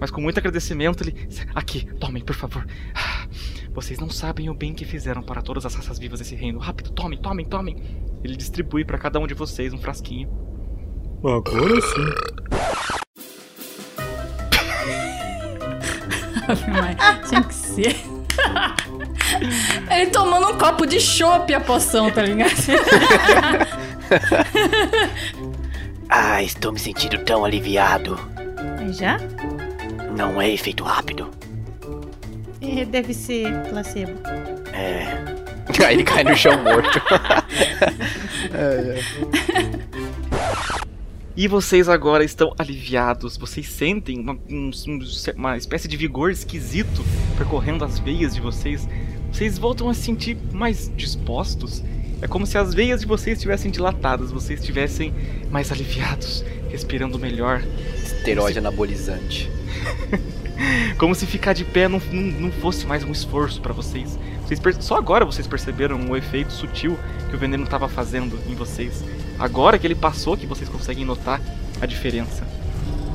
mas 0.00 0.10
com 0.10 0.22
muito 0.22 0.38
agradecimento, 0.38 1.02
ele. 1.02 1.28
Aqui, 1.54 1.84
tomem, 1.96 2.24
por 2.24 2.34
favor. 2.34 2.66
Vocês 3.72 4.00
não 4.00 4.10
sabem 4.10 4.50
o 4.50 4.54
bem 4.54 4.74
que 4.74 4.84
fizeram 4.84 5.22
para 5.22 5.40
todas 5.40 5.64
as 5.64 5.72
raças 5.76 5.96
vivas 5.96 6.18
desse 6.18 6.34
reino. 6.34 6.58
Rápido, 6.58 6.90
tomem, 6.90 7.16
tomem, 7.16 7.46
tomem. 7.46 7.76
Ele 8.24 8.34
distribui 8.34 8.84
pra 8.84 8.98
cada 8.98 9.20
um 9.20 9.28
de 9.28 9.34
vocês 9.34 9.72
um 9.72 9.78
frasquinho. 9.78 10.28
Agora 11.22 11.80
sim. 11.80 12.10
Tinha 17.28 17.44
que 17.44 17.54
ser. 17.54 18.19
Ele 19.90 20.10
tomando 20.10 20.48
um 20.48 20.58
copo 20.58 20.86
de 20.86 21.00
chopp 21.00 21.52
a 21.54 21.60
poção, 21.60 22.10
tá 22.10 22.22
ligado? 22.22 22.50
Ah, 26.12 26.42
estou 26.42 26.72
me 26.72 26.78
sentindo 26.80 27.16
tão 27.18 27.44
aliviado. 27.44 28.18
Já? 28.90 29.16
Não 30.16 30.42
é 30.42 30.50
efeito 30.50 30.82
rápido. 30.82 31.30
É, 32.60 32.84
deve 32.84 33.14
ser 33.14 33.62
placebo. 33.68 34.18
É. 34.72 35.06
Aí 35.86 35.94
ele 35.94 36.02
cai 36.02 36.24
no 36.24 36.36
chão 36.36 36.60
morto. 36.64 37.00
E 41.40 41.48
vocês 41.48 41.88
agora 41.88 42.22
estão 42.22 42.52
aliviados. 42.58 43.38
Vocês 43.38 43.66
sentem 43.66 44.20
uma, 44.20 44.34
um- 44.46 44.70
um- 44.88 45.00
uma 45.36 45.56
espécie 45.56 45.88
de 45.88 45.96
vigor 45.96 46.30
esquisito 46.30 47.02
percorrendo 47.38 47.82
as 47.82 47.98
veias 47.98 48.34
de 48.34 48.42
vocês. 48.42 48.86
Vocês 49.32 49.56
voltam 49.56 49.88
a 49.88 49.94
se 49.94 50.02
sentir 50.02 50.36
mais 50.52 50.92
dispostos. 50.94 51.82
É 52.20 52.28
como 52.28 52.46
se 52.46 52.58
as 52.58 52.74
veias 52.74 53.00
de 53.00 53.06
vocês 53.06 53.38
estivessem 53.38 53.70
dilatadas, 53.70 54.30
vocês 54.30 54.60
estivessem 54.60 55.14
mais 55.50 55.72
aliviados, 55.72 56.44
respirando 56.68 57.18
melhor. 57.18 57.62
Esteroide 58.04 58.58
anabolizante. 58.58 59.50
Como 60.98 61.14
se 61.14 61.24
ficar 61.24 61.54
de 61.54 61.64
pé 61.64 61.88
não, 61.88 62.02
não, 62.12 62.20
não 62.38 62.52
fosse 62.52 62.84
mais 62.84 63.02
um 63.02 63.10
esforço 63.12 63.62
pra 63.62 63.72
vocês. 63.72 64.18
Vocês 64.44 64.60
per- 64.60 64.82
Só 64.82 64.96
agora 64.96 65.24
vocês 65.24 65.46
perceberam 65.46 66.10
o 66.10 66.14
efeito 66.14 66.52
sutil 66.52 66.98
que 67.30 67.34
o 67.36 67.38
veneno 67.38 67.64
estava 67.64 67.88
fazendo 67.88 68.38
em 68.46 68.54
vocês. 68.54 69.02
Agora 69.40 69.78
que 69.78 69.86
ele 69.86 69.94
passou 69.94 70.36
que 70.36 70.46
vocês 70.46 70.68
conseguem 70.68 71.04
notar 71.04 71.40
a 71.80 71.86
diferença. 71.86 72.46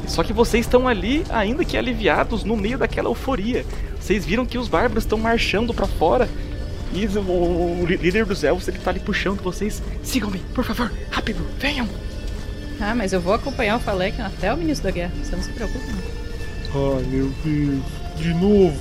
Só 0.07 0.23
que 0.23 0.33
vocês 0.33 0.65
estão 0.65 0.87
ali, 0.87 1.23
ainda 1.29 1.63
que 1.63 1.77
aliviados, 1.77 2.43
no 2.43 2.57
meio 2.57 2.79
daquela 2.79 3.09
euforia. 3.09 3.63
Vocês 3.99 4.25
viram 4.25 4.45
que 4.45 4.57
os 4.57 4.67
bárbaros 4.67 5.03
estão 5.03 5.19
marchando 5.19 5.71
pra 5.71 5.85
fora. 5.85 6.27
E 6.91 7.05
o, 7.05 7.21
o 7.21 7.85
líder 7.85 8.25
dos 8.25 8.43
elfos 8.43 8.67
ele 8.67 8.79
tá 8.79 8.89
ali 8.89 8.99
puxando 8.99 9.41
vocês. 9.41 9.83
Sigam-me, 10.03 10.39
por 10.53 10.63
favor, 10.63 10.91
rápido, 11.11 11.45
venham. 11.59 11.87
Ah, 12.79 12.95
mas 12.95 13.13
eu 13.13 13.21
vou 13.21 13.33
acompanhar 13.33 13.77
o 13.77 13.79
Falekion 13.79 14.25
até 14.25 14.51
o 14.53 14.57
ministro 14.57 14.85
da 14.85 14.91
guerra. 14.91 15.11
Você 15.23 15.35
não 15.35 15.43
se 15.43 15.51
preocupe, 15.51 15.85
não. 15.91 16.97
Ai, 16.97 17.03
meu 17.03 17.31
Deus. 17.43 17.83
De 18.17 18.33
novo. 18.33 18.77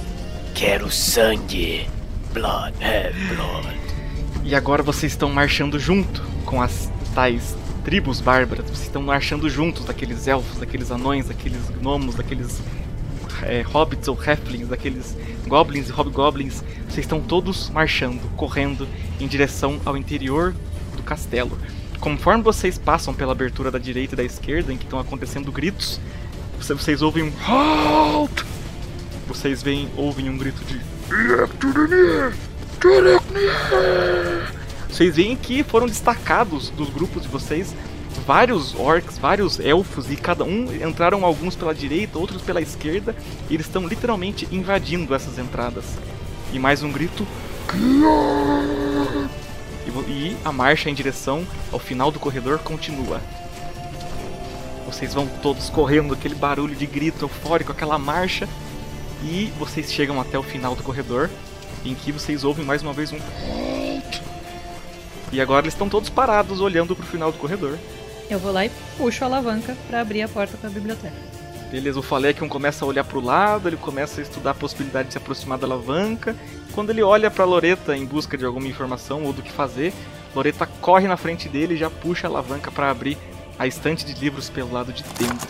Quero 0.55 0.91
sangue. 0.91 1.89
Blood, 2.33 2.75
have 2.83 3.15
blood. 3.35 3.81
E 4.45 4.55
agora 4.55 4.83
vocês 4.83 5.13
estão 5.13 5.31
marchando 5.31 5.79
junto 5.79 6.23
com 6.45 6.61
as 6.61 6.91
tais 7.15 7.57
tribos 7.85 8.21
bárbaras. 8.21 8.65
Vocês 8.67 8.83
estão 8.83 9.03
marchando 9.03 9.49
juntos 9.49 9.85
daqueles 9.85 10.27
elfos, 10.27 10.59
daqueles 10.59 10.91
anões, 10.91 11.27
daqueles 11.27 11.61
gnomos, 11.81 12.15
daqueles 12.15 12.61
é, 13.43 13.63
hobbits 13.63 14.09
ou 14.09 14.19
halflings, 14.19 14.69
daqueles 14.69 15.17
goblins 15.47 15.89
e 15.89 15.93
hobgoblins. 15.93 16.63
Vocês 16.89 17.05
estão 17.05 17.21
todos 17.21 17.71
marchando, 17.71 18.21
correndo 18.37 18.87
em 19.21 19.27
direção 19.27 19.81
ao 19.85 19.97
interior 19.97 20.55
do 20.97 21.03
castelo. 21.03 21.59
Conforme 22.01 22.43
vocês 22.43 22.77
passam 22.79 23.15
pela 23.15 23.33
abertura 23.33 23.71
da 23.71 23.79
direita 23.79 24.15
e 24.15 24.17
da 24.17 24.25
esquerda, 24.25 24.73
em 24.73 24.77
que 24.77 24.85
estão 24.85 24.99
acontecendo 24.99 25.51
gritos, 25.51 26.01
você- 26.61 26.75
vocês 26.75 27.01
ouvem 27.03 27.25
um 27.25 27.33
halt. 27.47 28.45
Vocês 29.27 29.63
veem, 29.63 29.89
ouvem 29.97 30.29
um 30.29 30.37
grito 30.37 30.63
de 30.65 30.79
vocês 34.95 35.17
veem 35.17 35.35
que 35.35 35.65
foram 35.65 35.89
destacados 35.89 36.71
dos 36.71 36.89
grupos 36.89 37.23
de 37.23 37.29
vocês 37.29 37.75
vários 38.25 38.77
orcs, 38.77 39.19
vários 39.19 39.59
elfos 39.59 40.09
e 40.09 40.15
cada 40.15 40.45
um 40.45 40.73
entraram 40.73 41.25
alguns 41.25 41.57
pela 41.57 41.75
direita, 41.75 42.17
outros 42.17 42.43
pela 42.43 42.61
esquerda, 42.61 43.13
e 43.51 43.55
eles 43.55 43.67
estão 43.67 43.89
literalmente 43.89 44.47
invadindo 44.53 45.13
essas 45.13 45.37
entradas. 45.37 45.85
E 46.53 46.61
mais 46.61 46.85
um 46.85 46.93
grito. 46.93 47.27
E, 50.07 50.37
a 50.45 50.53
marcha 50.53 50.89
em 50.89 50.95
direção 50.95 51.45
ao 51.73 51.81
final 51.81 52.13
do 52.13 52.21
corredor 52.21 52.61
continua. 52.61 53.21
Vocês 54.87 55.13
vão 55.13 55.27
todos 55.43 55.71
correndo, 55.71 56.15
aquele 56.15 56.37
barulho 56.37 56.77
de 56.77 56.87
grito 56.87 57.25
eufórico, 57.25 57.73
aquela 57.73 57.99
marcha, 57.99 58.49
e 59.25 59.53
vocês 59.59 59.93
chegam 59.93 60.21
até 60.21 60.39
o 60.39 60.43
final 60.45 60.77
do 60.77 60.85
corredor, 60.85 61.29
em 61.85 61.97
que 61.97 62.13
vocês 62.13 62.45
ouvem 62.45 62.65
mais 62.65 62.81
uma 62.81 62.93
vez 62.93 63.11
um. 63.11 63.19
E 65.35 65.41
agora 65.41 65.65
eles 65.65 65.75
estão 65.75 65.89
todos 65.89 66.09
parados 66.09 66.61
olhando 66.61 66.95
pro 66.95 67.05
final 67.05 67.33
do 67.33 67.39
corredor. 67.39 67.77
Eu 68.31 68.39
vou 68.39 68.53
lá 68.53 68.67
e 68.67 68.71
puxo 68.97 69.25
a 69.25 69.27
alavanca 69.27 69.77
pra 69.89 70.01
abrir 70.01 70.23
a 70.23 70.29
porta 70.29 70.57
pra 70.57 70.71
biblioteca. 70.71 71.13
Beleza, 71.73 71.99
o 71.99 72.03
Falekion 72.03 72.49
começa 72.49 72.85
a 72.85 72.89
olhar 72.89 73.03
pro 73.03 73.19
lado, 73.21 73.69
ele 73.69 73.77
começa 73.77 74.21
a 74.21 74.23
estudar 74.23 74.53
a 74.53 74.55
possibilidade 74.55 75.09
de 75.09 75.15
se 75.15 75.19
aproximar 75.19 75.59
da 75.59 75.67
alavanca. 75.67 76.37
Quando 76.73 76.91
ele 76.91 77.03
olha 77.03 77.33
pra 77.33 77.45
Loreta 77.45 77.97
em 77.97 78.07
busca 78.07 78.39
de 78.39 78.45
alguma 78.45 78.69
informação 78.69 79.25
ou 79.25 79.33
do 79.33 79.43
que 79.43 79.51
fazer, 79.51 79.93
Loreta 80.37 80.69
corre 80.81 81.09
na 81.09 81.17
frente 81.17 81.49
dele 81.49 81.75
e 81.75 81.79
já 81.79 81.91
puxa 81.91 82.29
a 82.29 82.31
alavanca 82.31 82.71
pra 82.71 82.89
abrir 82.89 83.19
a 83.59 83.67
estante 83.67 84.05
de 84.07 84.15
livros 84.15 84.49
pelo 84.49 84.73
lado 84.73 84.93
de 84.93 85.03
dentro. 85.19 85.49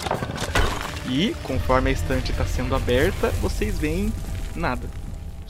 E, 1.11 1.37
conforme 1.43 1.91
a 1.91 1.93
estante 1.93 2.31
está 2.31 2.47
sendo 2.47 2.75
aberta, 2.75 3.29
vocês 3.43 3.79
veem 3.79 4.11
nada. 4.57 5.04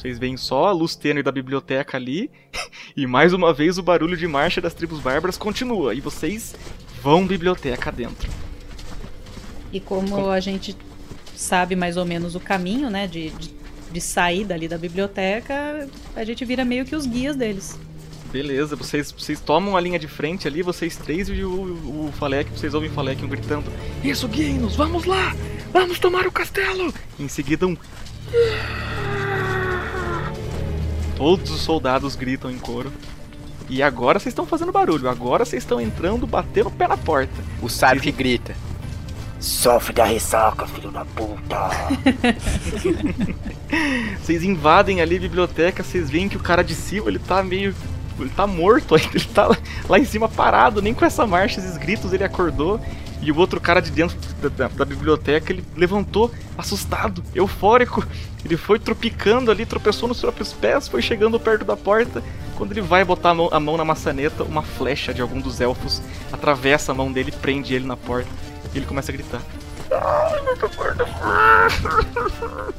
Vocês 0.04 0.18
veem 0.18 0.36
só 0.36 0.66
a 0.66 0.70
luz 0.70 0.94
tênue 0.94 1.22
da 1.22 1.32
biblioteca 1.32 1.96
ali, 1.96 2.30
e 2.94 3.06
mais 3.06 3.32
uma 3.32 3.54
vez 3.54 3.78
o 3.78 3.82
barulho 3.82 4.18
de 4.18 4.28
marcha 4.28 4.60
das 4.60 4.74
tribos 4.74 5.00
bárbaras 5.00 5.38
continua, 5.38 5.94
e 5.94 6.00
vocês 6.02 6.54
vão 7.02 7.26
biblioteca 7.26 7.90
dentro. 7.90 8.30
E 9.72 9.80
como 9.80 10.28
a 10.28 10.40
gente 10.40 10.76
sabe 11.34 11.74
mais 11.74 11.96
ou 11.96 12.04
menos 12.04 12.34
o 12.34 12.40
caminho, 12.40 12.90
né, 12.90 13.06
de, 13.06 13.30
de, 13.30 13.50
de 13.90 14.00
sair 14.02 14.44
dali 14.44 14.68
da 14.68 14.76
biblioteca, 14.76 15.88
a 16.14 16.22
gente 16.22 16.44
vira 16.44 16.66
meio 16.66 16.84
que 16.84 16.94
os 16.94 17.06
guias 17.06 17.34
deles. 17.34 17.80
Beleza, 18.30 18.76
vocês, 18.76 19.10
vocês 19.10 19.40
tomam 19.40 19.74
a 19.74 19.80
linha 19.80 19.98
de 19.98 20.06
frente 20.06 20.46
ali, 20.46 20.60
vocês 20.60 20.98
três 20.98 21.30
e 21.30 21.42
o, 21.42 21.50
o, 21.50 22.08
o 22.08 22.12
Falek, 22.12 22.50
vocês 22.50 22.74
ouvem 22.74 22.90
o 22.90 22.92
Falek 22.92 23.26
gritando: 23.26 23.72
Isso, 24.02 24.28
guiem-nos, 24.28 24.76
vamos 24.76 25.06
lá! 25.06 25.34
Vamos 25.72 25.98
tomar 25.98 26.26
o 26.26 26.32
castelo! 26.32 26.92
Em 27.18 27.26
seguida, 27.26 27.66
um. 27.66 27.74
Todos 31.16 31.50
os 31.50 31.60
soldados 31.60 32.16
gritam 32.16 32.50
em 32.50 32.58
coro. 32.58 32.92
E 33.68 33.82
agora 33.82 34.18
vocês 34.18 34.32
estão 34.32 34.46
fazendo 34.46 34.72
barulho, 34.72 35.08
agora 35.08 35.44
vocês 35.44 35.62
estão 35.62 35.80
entrando, 35.80 36.26
batendo 36.26 36.68
o 36.68 36.72
pé 36.72 36.86
na 36.86 36.96
porta. 36.96 37.32
O 37.62 37.68
sábio 37.68 38.02
que 38.02 38.12
grita. 38.12 38.54
Sofre 39.40 39.92
da 39.92 40.04
ressaca, 40.04 40.66
filho 40.66 40.90
da 40.90 41.04
puta. 41.04 41.70
Vocês 44.22 44.42
invadem 44.42 45.02
ali 45.02 45.16
a 45.16 45.20
biblioteca, 45.20 45.82
vocês 45.82 46.08
veem 46.08 46.30
que 46.30 46.36
o 46.36 46.40
cara 46.40 46.62
de 46.62 46.74
cima, 46.74 47.08
ele 47.08 47.18
tá 47.18 47.42
meio. 47.42 47.74
Ele 48.18 48.30
tá 48.30 48.46
morto 48.46 48.94
ainda, 48.96 49.08
ele 49.14 49.24
tá 49.24 49.56
lá 49.88 49.98
em 49.98 50.04
cima 50.04 50.28
parado, 50.28 50.80
nem 50.82 50.94
com 50.94 51.04
essa 51.04 51.26
marcha, 51.26 51.60
esses 51.60 51.76
gritos 51.76 52.12
ele 52.12 52.24
acordou. 52.24 52.80
E 53.22 53.32
o 53.32 53.38
outro 53.38 53.58
cara 53.58 53.80
de 53.80 53.90
dentro 53.90 54.18
da, 54.42 54.48
da- 54.48 54.68
da 54.68 54.84
biblioteca, 54.84 55.50
ele 55.50 55.64
levantou, 55.74 56.30
assustado, 56.58 57.24
eufórico. 57.34 58.06
Ele 58.44 58.54
foi 58.56 58.78
tropicando 58.78 59.50
ali, 59.50 59.64
tropeçou 59.64 60.06
nos 60.06 60.20
próprios 60.20 60.52
pés, 60.52 60.88
foi 60.88 61.00
chegando 61.00 61.40
perto 61.40 61.64
da 61.64 61.74
porta. 61.74 62.22
Quando 62.56 62.72
ele 62.72 62.82
vai 62.82 63.02
botar 63.02 63.30
a 63.30 63.34
mão, 63.34 63.48
a 63.50 63.58
mão 63.58 63.78
na 63.78 63.84
maçaneta, 63.84 64.44
uma 64.44 64.60
flecha 64.62 65.14
de 65.14 65.22
algum 65.22 65.40
dos 65.40 65.58
elfos 65.60 66.02
atravessa 66.30 66.92
a 66.92 66.94
mão 66.94 67.10
dele 67.10 67.32
e 67.34 67.38
prende 67.40 67.72
ele 67.74 67.86
na 67.86 67.96
porta. 67.96 68.28
E 68.74 68.76
ele 68.78 68.84
começa 68.84 69.10
a 69.10 69.14
gritar. 69.14 69.40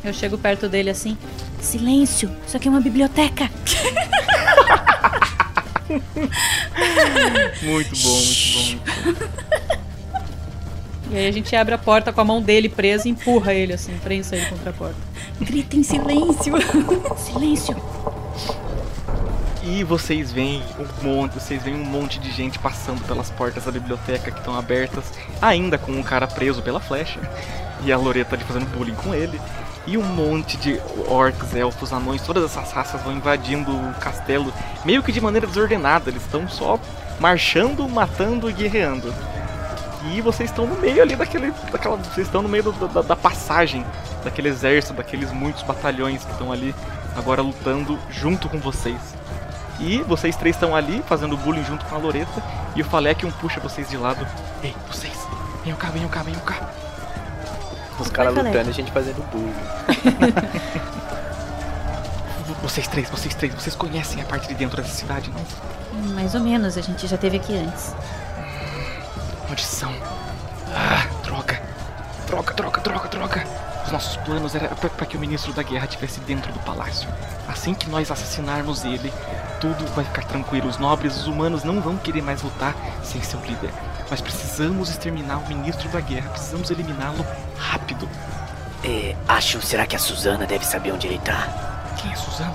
Eu 0.03 0.13
chego 0.13 0.37
perto 0.37 0.69
dele 0.69 0.89
assim: 0.91 1.17
Silêncio, 1.59 2.29
isso 2.45 2.55
aqui 2.57 2.67
é 2.67 2.71
uma 2.71 2.81
biblioteca. 2.81 3.49
Muito 7.61 7.95
bom, 8.01 8.21
muito 8.21 8.47
bom. 8.53 9.15
E 11.11 11.17
aí 11.17 11.27
a 11.27 11.31
gente 11.31 11.55
abre 11.55 11.73
a 11.75 11.77
porta 11.77 12.11
com 12.11 12.19
a 12.19 12.25
mão 12.25 12.41
dele 12.41 12.67
presa 12.67 13.07
e 13.07 13.11
empurra 13.11 13.53
ele 13.53 13.73
assim, 13.73 13.95
prensa 13.99 14.35
ele 14.35 14.47
contra 14.47 14.71
a 14.71 14.73
porta. 14.73 14.97
Grita 15.39 15.75
em 15.75 15.83
silêncio. 15.83 16.53
Silêncio. 17.17 17.75
E 19.63 19.83
vocês 19.83 20.31
veem 20.31 20.61
um 20.79 21.03
monte, 21.03 21.33
vocês 21.33 21.63
veem 21.63 21.75
um 21.75 21.85
monte 21.85 22.19
de 22.19 22.31
gente 22.31 22.59
passando 22.59 23.01
pelas 23.07 23.31
portas 23.31 23.65
da 23.65 23.71
biblioteca 23.71 24.29
que 24.29 24.37
estão 24.37 24.55
abertas, 24.55 25.05
ainda 25.41 25.77
com 25.77 25.91
um 25.91 26.03
cara 26.03 26.27
preso 26.27 26.61
pela 26.61 26.79
flecha. 26.79 27.19
E 27.83 27.91
a 27.91 27.97
Loreta 27.97 28.35
ali 28.35 28.43
fazendo 28.43 28.65
bullying 28.67 28.95
com 28.95 29.13
ele. 29.13 29.39
E 29.87 29.97
um 29.97 30.03
monte 30.03 30.57
de 30.57 30.81
orcs, 31.07 31.55
elfos, 31.55 31.93
anões, 31.93 32.21
todas 32.21 32.43
essas 32.43 32.71
raças 32.71 33.01
vão 33.01 33.13
invadindo 33.13 33.71
o 33.71 33.93
castelo, 33.99 34.51
meio 34.83 35.03
que 35.03 35.11
de 35.11 35.21
maneira 35.21 35.45
desordenada. 35.45 36.09
Eles 36.09 36.23
estão 36.23 36.47
só 36.49 36.79
marchando, 37.19 37.87
matando 37.87 38.49
e 38.49 38.53
guerreando. 38.53 39.13
E 40.11 40.21
vocês 40.21 40.49
estão 40.49 40.67
no 40.67 40.79
meio 40.79 41.01
ali 41.01 41.15
daquele. 41.15 41.51
daquela. 41.71 41.97
Vocês 41.97 42.27
estão 42.27 42.41
no 42.41 42.49
meio 42.49 42.71
da, 42.71 43.01
da 43.01 43.15
passagem 43.15 43.85
daquele 44.23 44.49
exército, 44.49 44.93
daqueles 44.93 45.31
muitos 45.31 45.63
batalhões 45.63 46.23
que 46.23 46.31
estão 46.31 46.51
ali 46.51 46.73
agora 47.15 47.41
lutando 47.41 47.97
junto 48.09 48.49
com 48.49 48.59
vocês. 48.59 49.15
E 49.79 49.99
vocês 50.03 50.35
três 50.35 50.55
estão 50.55 50.75
ali 50.75 51.03
fazendo 51.07 51.35
bullying 51.37 51.63
junto 51.63 51.85
com 51.85 51.95
a 51.95 51.97
Loreta. 51.97 52.43
E 52.75 52.81
o 52.81 52.85
Falekion 52.85 53.31
puxa 53.31 53.59
vocês 53.59 53.89
de 53.89 53.97
lado. 53.97 54.25
Ei, 54.63 54.75
vocês, 54.87 55.13
venham 55.63 55.77
cá, 55.77 55.89
venham 55.89 56.09
cá, 56.09 56.23
venham 56.23 56.39
cá. 56.41 56.84
Os 57.99 58.09
caras 58.09 58.33
lutando 58.33 58.69
e 58.69 58.69
a 58.69 58.73
gente 58.73 58.91
fazendo 58.91 59.23
bullying. 59.31 59.53
Vocês 62.61 62.87
três, 62.87 63.07
vocês 63.11 63.35
três, 63.35 63.53
vocês 63.53 63.75
conhecem 63.75 64.23
a 64.23 64.25
parte 64.25 64.47
de 64.47 64.55
dentro 64.55 64.81
dessa 64.81 64.95
cidade, 64.95 65.29
não? 65.29 66.13
Mais 66.15 66.33
ou 66.33 66.41
menos, 66.41 66.75
a 66.75 66.81
gente 66.81 67.05
já 67.05 67.15
teve 67.15 67.37
aqui 67.37 67.55
antes. 67.55 67.93
Maldição. 69.45 69.93
Ah, 70.73 71.05
droga. 71.23 71.61
Droga, 72.25 72.53
droga, 72.55 72.81
droga, 72.81 73.07
droga. 73.07 73.47
Os 73.85 73.91
nossos 73.91 74.17
planos 74.17 74.55
eram 74.55 74.75
para 74.75 75.05
que 75.05 75.15
o 75.15 75.19
ministro 75.19 75.53
da 75.53 75.61
guerra 75.61 75.85
estivesse 75.85 76.19
dentro 76.21 76.51
do 76.51 76.59
palácio. 76.61 77.07
Assim 77.47 77.75
que 77.75 77.87
nós 77.87 78.09
assassinarmos 78.09 78.83
ele, 78.83 79.13
tudo 79.61 79.85
vai 79.93 80.03
ficar 80.03 80.23
tranquilo. 80.23 80.67
Os 80.67 80.79
nobres, 80.79 81.15
os 81.15 81.27
humanos 81.27 81.63
não 81.63 81.79
vão 81.79 81.97
querer 81.97 82.23
mais 82.23 82.41
lutar 82.41 82.75
sem 83.03 83.21
seu 83.21 83.39
líder. 83.41 83.69
Nós 84.09 84.21
precisamos 84.21 84.89
exterminar 84.89 85.37
o 85.37 85.47
ministro 85.47 85.89
da 85.89 85.99
guerra. 85.99 86.29
Precisamos 86.29 86.69
eliminá-lo 86.69 87.25
rápido. 87.57 88.07
É, 88.83 89.15
acho, 89.27 89.61
será 89.61 89.85
que 89.87 89.95
a 89.95 89.99
Suzana 89.99 90.45
deve 90.45 90.65
saber 90.65 90.91
onde 90.91 91.07
ele 91.07 91.17
tá? 91.19 91.47
Quem 91.99 92.11
é 92.11 92.15
Suzana? 92.15 92.53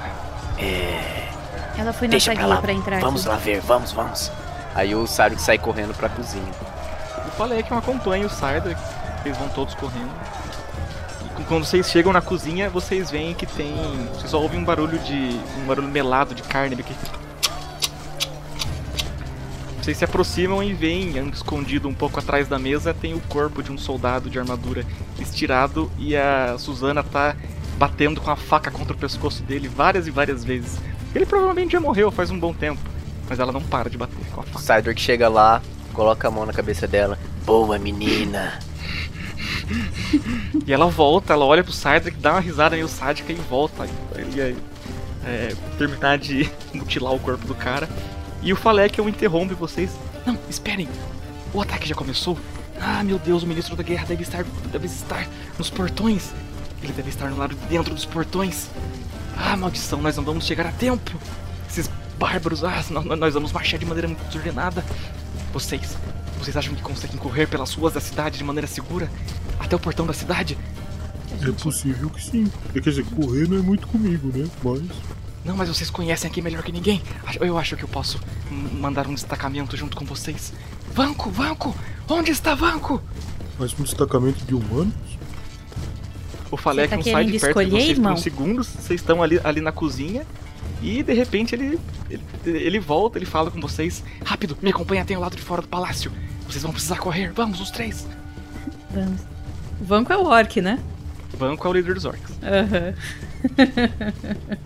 É, 0.58 1.28
Ela 1.76 1.92
foi 1.92 2.06
deixa 2.06 2.30
nossa 2.30 2.38
pra 2.40 2.46
guia 2.46 2.54
lá. 2.54 2.62
pra 2.62 2.72
entrar 2.72 3.00
Vamos 3.00 3.22
aqui. 3.22 3.28
lá 3.30 3.36
ver, 3.36 3.60
vamos, 3.60 3.90
vamos. 3.92 4.30
Aí 4.74 4.94
o 4.94 5.06
sábio 5.06 5.36
que 5.36 5.42
sai 5.42 5.58
correndo 5.58 5.92
pra 5.94 6.08
cozinha. 6.08 6.52
Eu 7.24 7.32
falei 7.32 7.62
que 7.62 7.72
eu 7.72 7.78
acompanho 7.78 8.26
o 8.26 8.30
Sarda, 8.30 8.76
eles 9.24 9.36
vão 9.36 9.48
todos 9.48 9.74
correndo. 9.74 10.10
E 11.38 11.42
quando 11.44 11.64
vocês 11.64 11.90
chegam 11.90 12.12
na 12.12 12.20
cozinha, 12.20 12.68
vocês 12.70 13.10
veem 13.10 13.34
que 13.34 13.46
tem. 13.46 13.74
Vocês 14.14 14.30
só 14.30 14.40
ouvem 14.40 14.60
um 14.60 14.64
barulho 14.64 14.98
de. 15.00 15.40
um 15.58 15.64
barulho 15.66 15.88
melado 15.88 16.34
de 16.34 16.42
carne 16.42 16.76
meio 16.76 16.86
que. 16.86 16.94
Vocês 19.80 19.96
se 19.96 20.04
aproximam 20.04 20.62
e 20.62 20.74
veem, 20.74 21.16
escondido 21.30 21.88
um 21.88 21.94
pouco 21.94 22.18
atrás 22.18 22.46
da 22.46 22.58
mesa, 22.58 22.92
tem 22.92 23.14
o 23.14 23.20
corpo 23.20 23.62
de 23.62 23.72
um 23.72 23.78
soldado 23.78 24.28
de 24.28 24.38
armadura 24.38 24.84
estirado 25.18 25.90
e 25.98 26.14
a 26.14 26.56
Suzana 26.58 27.02
tá 27.02 27.34
batendo 27.78 28.20
com 28.20 28.30
a 28.30 28.36
faca 28.36 28.70
contra 28.70 28.94
o 28.94 28.98
pescoço 28.98 29.42
dele 29.42 29.68
várias 29.68 30.06
e 30.06 30.10
várias 30.10 30.44
vezes. 30.44 30.78
Ele 31.14 31.24
provavelmente 31.24 31.72
já 31.72 31.80
morreu 31.80 32.10
faz 32.10 32.30
um 32.30 32.38
bom 32.38 32.52
tempo, 32.52 32.80
mas 33.26 33.38
ela 33.38 33.52
não 33.52 33.62
para 33.62 33.88
de 33.88 33.96
bater 33.96 34.22
com 34.32 34.42
a 34.42 34.44
faca. 34.44 34.80
Sidor 34.80 34.94
chega 34.98 35.28
lá, 35.30 35.62
coloca 35.94 36.28
a 36.28 36.30
mão 36.30 36.44
na 36.44 36.52
cabeça 36.52 36.86
dela. 36.86 37.18
Boa, 37.46 37.78
menina. 37.78 38.58
E 40.66 40.72
ela 40.72 40.86
volta, 40.86 41.32
ela 41.32 41.44
olha 41.44 41.62
pro 41.62 41.72
Cydric, 41.72 42.18
dá 42.18 42.32
uma 42.32 42.40
risada 42.40 42.74
meio 42.74 42.88
sádica 42.88 43.32
e 43.32 43.36
volta. 43.36 43.88
Ele 44.16 44.36
ia 44.36 44.56
é, 45.24 45.54
terminar 45.78 46.18
de 46.18 46.50
mutilar 46.74 47.14
o 47.14 47.20
corpo 47.20 47.46
do 47.46 47.54
cara. 47.54 47.88
E 48.42 48.52
o 48.52 48.56
Falekion 48.56 49.08
interrompe 49.08 49.54
vocês. 49.54 49.90
Não, 50.26 50.38
esperem! 50.48 50.88
O 51.52 51.60
ataque 51.60 51.88
já 51.88 51.94
começou? 51.94 52.38
Ah, 52.80 53.04
meu 53.04 53.18
Deus, 53.18 53.42
o 53.42 53.46
ministro 53.46 53.76
da 53.76 53.82
guerra 53.82 54.06
deve 54.06 54.22
estar, 54.22 54.44
deve 54.72 54.86
estar 54.86 55.28
nos 55.58 55.68
portões. 55.68 56.30
Ele 56.82 56.92
deve 56.92 57.10
estar 57.10 57.28
no 57.28 57.36
lado 57.36 57.54
de 57.54 57.66
dentro 57.66 57.94
dos 57.94 58.06
portões. 58.06 58.70
Ah, 59.36 59.56
maldição, 59.56 60.00
nós 60.00 60.16
não 60.16 60.24
vamos 60.24 60.46
chegar 60.46 60.66
a 60.66 60.72
tempo. 60.72 61.12
Esses 61.68 61.90
bárbaros, 62.18 62.64
ah, 62.64 62.82
nós, 63.18 63.34
vamos 63.34 63.52
marchar 63.52 63.78
de 63.78 63.84
maneira 63.84 64.08
muito 64.08 64.24
desordenada. 64.24 64.82
Vocês, 65.52 65.96
vocês 66.38 66.56
acham 66.56 66.74
que 66.74 66.82
conseguem 66.82 67.18
correr 67.18 67.46
pelas 67.46 67.74
ruas 67.74 67.92
da 67.92 68.00
cidade 68.00 68.38
de 68.38 68.44
maneira 68.44 68.66
segura? 68.66 69.10
Até 69.58 69.76
o 69.76 69.78
portão 69.78 70.06
da 70.06 70.14
cidade? 70.14 70.56
É 71.42 71.52
possível 71.52 72.08
que 72.10 72.22
sim. 72.22 72.50
Quer 72.72 72.80
dizer, 72.80 73.04
correr 73.04 73.48
não 73.48 73.58
é 73.58 73.62
muito 73.62 73.86
comigo, 73.86 74.28
né? 74.36 74.48
Mas. 74.62 75.19
Não, 75.44 75.56
mas 75.56 75.68
vocês 75.68 75.90
conhecem 75.90 76.30
aqui 76.30 76.42
melhor 76.42 76.62
que 76.62 76.72
ninguém. 76.72 77.02
Eu 77.40 77.56
acho 77.56 77.76
que 77.76 77.82
eu 77.82 77.88
posso 77.88 78.20
mandar 78.50 79.06
um 79.06 79.14
destacamento 79.14 79.76
junto 79.76 79.96
com 79.96 80.04
vocês. 80.04 80.52
Vanco, 80.92 81.30
Vanco! 81.30 81.74
Onde 82.08 82.30
está 82.30 82.54
Vanco? 82.54 83.02
Mas 83.58 83.72
um 83.78 83.82
destacamento 83.82 84.44
de 84.44 84.54
humanos? 84.54 84.94
O 86.50 86.56
Falek 86.56 86.90
tá 86.90 86.96
não 86.96 87.02
sai 87.02 87.24
de 87.24 87.38
perto 87.38 87.42
de 87.42 87.46
escolher, 87.46 87.70
vocês 87.70 87.84
por 87.86 87.96
irmão? 87.96 88.12
uns 88.14 88.22
segundos. 88.22 88.66
Vocês 88.66 89.00
estão 89.00 89.22
ali, 89.22 89.40
ali 89.42 89.60
na 89.60 89.72
cozinha. 89.72 90.26
E 90.82 91.02
de 91.02 91.12
repente 91.12 91.54
ele, 91.54 91.78
ele, 92.10 92.22
ele 92.44 92.80
volta, 92.80 93.18
ele 93.18 93.26
fala 93.26 93.50
com 93.50 93.60
vocês. 93.60 94.02
Rápido, 94.24 94.58
me 94.60 94.70
acompanha 94.70 95.02
até 95.02 95.16
o 95.16 95.20
lado 95.20 95.36
de 95.36 95.42
fora 95.42 95.62
do 95.62 95.68
palácio. 95.68 96.10
Vocês 96.46 96.62
vão 96.62 96.72
precisar 96.72 96.98
correr. 96.98 97.32
Vamos, 97.32 97.60
os 97.60 97.70
três. 97.70 98.06
Vamos. 98.90 99.20
O 99.80 99.84
Vanco 99.84 100.12
é 100.12 100.16
o 100.16 100.24
orc, 100.24 100.60
né? 100.60 100.78
Vanco 101.38 101.66
é 101.66 101.70
o 101.70 101.72
líder 101.72 101.94
dos 101.94 102.04
orcs. 102.04 102.32
Aham. 102.42 102.94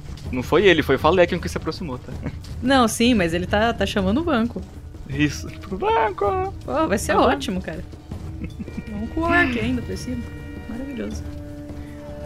Não 0.35 0.43
foi 0.43 0.67
ele, 0.67 0.83
foi 0.83 0.97
o 0.97 0.99
Falek 0.99 1.39
que 1.39 1.49
se 1.49 1.57
aproximou, 1.57 1.99
tá? 1.99 2.13
Não, 2.63 2.87
sim, 2.89 3.15
mas 3.15 3.33
ele 3.33 3.47
tá, 3.47 3.73
tá 3.73 3.87
chamando 3.87 4.21
o 4.21 4.25
Vanco. 4.25 4.61
Isso. 5.09 5.49
Tipo, 5.49 5.77
Vanco! 5.77 6.53
Pô, 6.65 6.89
vai 6.89 6.99
ser 6.99 7.13
Tá 7.15 7.19
bom. 7.21 7.25
ótimo, 7.29 7.61
cara. 7.63 7.85
Vamos 8.91 9.11
com 9.11 9.21
o 9.21 9.25
orc 9.25 9.59
ainda 9.61 9.81
por 9.83 9.97
cima. 9.97 10.23
Maravilhoso. 10.69 11.23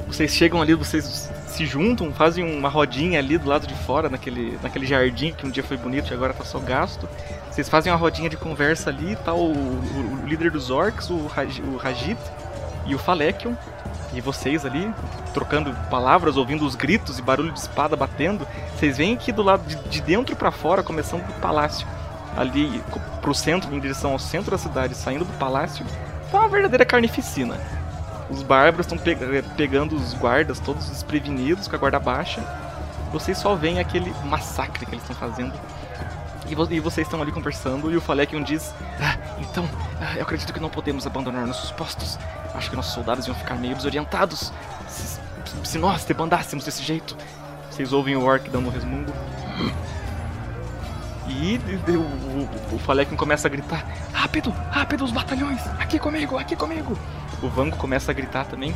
Vocês 0.07 0.33
chegam 0.33 0.63
ali, 0.63 0.75
vocês 0.75 1.31
se 1.49 1.67
juntam, 1.67 2.13
fazem 2.13 2.43
uma 2.45 2.69
rodinha 2.69 3.19
ali 3.19 3.37
do 3.37 3.47
lado 3.49 3.67
de 3.67 3.75
fora, 3.75 4.09
naquele, 4.09 4.59
naquele 4.63 4.87
jardim 4.87 5.33
que 5.33 5.47
um 5.47 5.51
dia 5.51 5.63
foi 5.63 5.77
bonito 5.77 6.11
e 6.11 6.15
agora 6.15 6.33
tá 6.33 6.45
só 6.45 6.59
gasto. 6.59 7.07
Vocês 7.51 7.69
fazem 7.69 7.93
uma 7.93 7.99
rodinha 7.99 8.31
de 8.31 8.37
conversa 8.37 8.89
ali, 8.91 9.17
tá 9.17 9.35
o, 9.35 9.53
o- 9.53 10.23
o 10.23 10.27
líder 10.27 10.51
dos 10.51 10.71
orcs, 10.71 11.11
o, 11.11 11.27
Raj, 11.27 11.61
o 11.61 11.77
Rajit 11.77 12.19
e 12.87 12.95
o 12.95 12.99
Falekion. 12.99 13.53
E 14.13 14.21
vocês 14.21 14.65
ali, 14.65 14.93
trocando 15.35 15.75
palavras, 15.91 16.37
ouvindo 16.37 16.65
os 16.65 16.75
gritos 16.75 17.19
e 17.19 17.23
barulho 17.23 17.53
de 17.53 17.59
espada 17.59 17.95
batendo. 17.95 18.47
Vocês 18.75 18.97
veem 18.97 19.17
que 19.17 19.33
do 19.33 19.43
lado 19.43 19.63
de, 19.67 19.77
de 19.89 20.01
dentro 20.01 20.35
pra 20.35 20.51
fora, 20.51 20.83
começando 20.83 21.27
do 21.27 21.41
palácio, 21.41 21.87
ali 22.37 22.83
pro 23.21 23.35
centro, 23.35 23.75
em 23.75 23.81
direção 23.81 24.13
ao 24.13 24.19
centro 24.19 24.53
da 24.53 24.59
cidade, 24.59 24.95
saindo 24.95 25.25
do 25.25 25.33
palácio, 25.39 25.85
tá 26.31 26.39
uma 26.39 26.49
verdadeira 26.49 26.85
carnificina. 26.85 27.61
Os 28.31 28.43
bárbaros 28.43 28.87
estão 28.87 28.99
pegando 29.57 29.97
os 29.97 30.15
guardas 30.15 30.61
todos 30.61 30.89
desprevenidos, 30.89 31.67
com 31.67 31.77
a 31.77 31.79
guarda 31.79 31.99
baixa. 31.99 32.43
Vocês 33.13 33.39
só 33.39 33.55
veem 33.55 33.79
aquele 33.79 34.13
massacre 34.25 34.85
que 34.85 34.93
eles 34.93 35.03
estão 35.03 35.17
fazendo. 35.17 35.53
E, 36.49 36.55
vo- 36.55 36.67
e 36.71 36.81
vocês 36.81 37.07
estão 37.07 37.21
ali 37.21 37.31
conversando 37.33 37.91
e 37.93 37.97
o 37.97 38.01
Falekion 38.01 38.43
diz: 38.43 38.75
Ah, 39.01 39.17
então, 39.39 39.69
ah, 40.01 40.15
eu 40.17 40.23
acredito 40.23 40.53
que 40.53 40.61
não 40.61 40.71
podemos 40.71 41.07
abandonar 41.07 41.47
nossos 41.47 41.71
postos. 41.73 42.19
Acho 42.55 42.71
que 42.71 42.77
nossos 42.77 42.95
soldados 42.95 43.27
iam 43.27 43.35
ficar 43.37 43.55
meio 43.57 43.75
desorientados 43.77 44.53
se, 44.89 45.21
se 45.65 45.79
nós 45.79 46.05
debandássemos 46.05 46.65
desse 46.65 46.83
jeito. 46.83 47.17
Vocês 47.71 47.93
ouvem 47.93 48.17
o 48.17 48.25
Orc 48.25 48.49
dando 48.51 48.69
um 48.69 48.71
resmungo. 48.71 49.13
E 51.29 51.61
o, 51.89 52.01
o, 52.73 52.77
o 52.77 52.79
Falekion 52.79 53.17
começa 53.17 53.47
a 53.47 53.51
gritar: 53.51 53.85
Rápido, 54.13 54.51
rápido, 54.71 55.05
os 55.05 55.13
batalhões! 55.13 55.61
Aqui 55.79 55.99
comigo, 55.99 56.39
aqui 56.39 56.57
comigo! 56.57 56.99
O 57.43 57.49
Vanco 57.49 57.77
começa 57.77 58.11
a 58.11 58.15
gritar 58.15 58.47
também. 58.47 58.75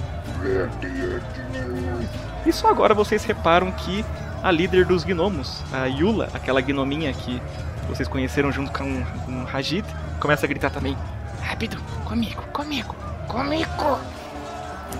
E 2.46 2.52
só 2.52 2.68
agora 2.68 2.92
vocês 2.94 3.24
reparam 3.24 3.72
que 3.72 4.04
a 4.42 4.50
líder 4.50 4.84
dos 4.84 5.04
gnomos, 5.04 5.62
a 5.72 5.86
Yula, 5.86 6.28
aquela 6.34 6.60
gnominha 6.60 7.12
que 7.12 7.40
vocês 7.88 8.08
conheceram 8.08 8.50
junto 8.52 8.72
com, 8.72 9.02
com 9.24 9.42
o 9.42 9.44
Rajit, 9.44 9.86
começa 10.20 10.46
a 10.46 10.48
gritar 10.48 10.70
também: 10.70 10.96
Rápido, 11.42 11.76
comigo, 12.04 12.42
comigo, 12.52 12.94
comigo! 13.28 13.98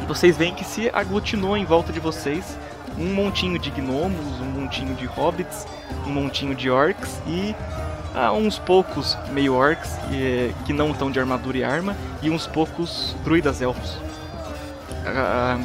E 0.03 0.07
vocês 0.07 0.37
veem 0.37 0.55
que 0.55 0.65
se 0.65 0.91
aglutinou 0.93 1.57
em 1.57 1.65
volta 1.65 1.93
de 1.93 2.01
vocês 2.01 2.57
um 2.99 3.15
montinho 3.15 3.59
de 3.59 3.71
gnomos, 3.71 4.41
um 4.41 4.61
montinho 4.61 4.95
de 4.95 5.07
hobbits, 5.07 5.67
um 6.07 6.11
montinho 6.11 6.55
de 6.55 6.71
orcs 6.71 7.21
e 7.27 7.55
ah, 8.15 8.33
uns 8.33 8.59
poucos 8.59 9.17
meio 9.31 9.55
orcs 9.55 9.97
eh, 10.13 10.53
que 10.67 10.73
não 10.73 10.91
estão 10.91 11.11
de 11.11 11.19
armadura 11.19 11.57
e 11.59 11.65
arma 11.65 11.97
e 12.23 12.31
uns 12.31 12.47
poucos 12.47 13.17
druidas 13.25 13.63
elfos. 13.63 13.97
A, 15.07 15.57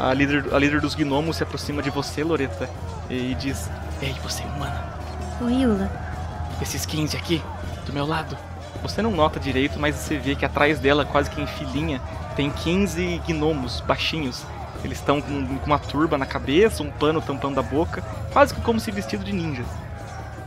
a- 0.00 0.08
a 0.08 0.12
líder, 0.14 0.46
a 0.52 0.58
líder 0.58 0.80
dos 0.80 0.94
gnomos 0.94 1.36
se 1.36 1.42
aproxima 1.42 1.80
de 1.82 1.88
você, 1.90 2.24
Loreta, 2.24 2.68
e 3.14 3.34
diz: 3.34 3.70
Ei, 4.02 4.14
você 4.22 4.42
humana, 4.42 4.84
Oi, 5.40 5.62
Yula. 5.62 5.90
esses 6.60 6.84
15 6.86 7.16
aqui, 7.16 7.42
do 7.86 7.92
meu 7.92 8.06
lado. 8.06 8.36
Você 8.82 9.00
não 9.00 9.10
nota 9.10 9.40
direito, 9.40 9.78
mas 9.78 9.94
você 9.96 10.18
vê 10.18 10.34
que 10.34 10.44
atrás 10.44 10.78
dela, 10.78 11.04
quase 11.06 11.30
que 11.30 11.40
em 11.40 11.46
filinha, 11.46 12.00
tem 12.36 12.50
15 12.50 13.22
gnomos 13.26 13.80
baixinhos. 13.80 14.42
Eles 14.84 14.98
estão 14.98 15.20
com, 15.22 15.46
com 15.58 15.66
uma 15.66 15.78
turba 15.78 16.18
na 16.18 16.26
cabeça, 16.26 16.82
um 16.82 16.90
pano 16.90 17.22
tampando 17.22 17.58
a 17.58 17.62
boca, 17.62 18.02
quase 18.32 18.52
que 18.52 18.60
como 18.60 18.78
se 18.78 18.90
vestido 18.90 19.24
de 19.24 19.32
ninjas. 19.32 19.66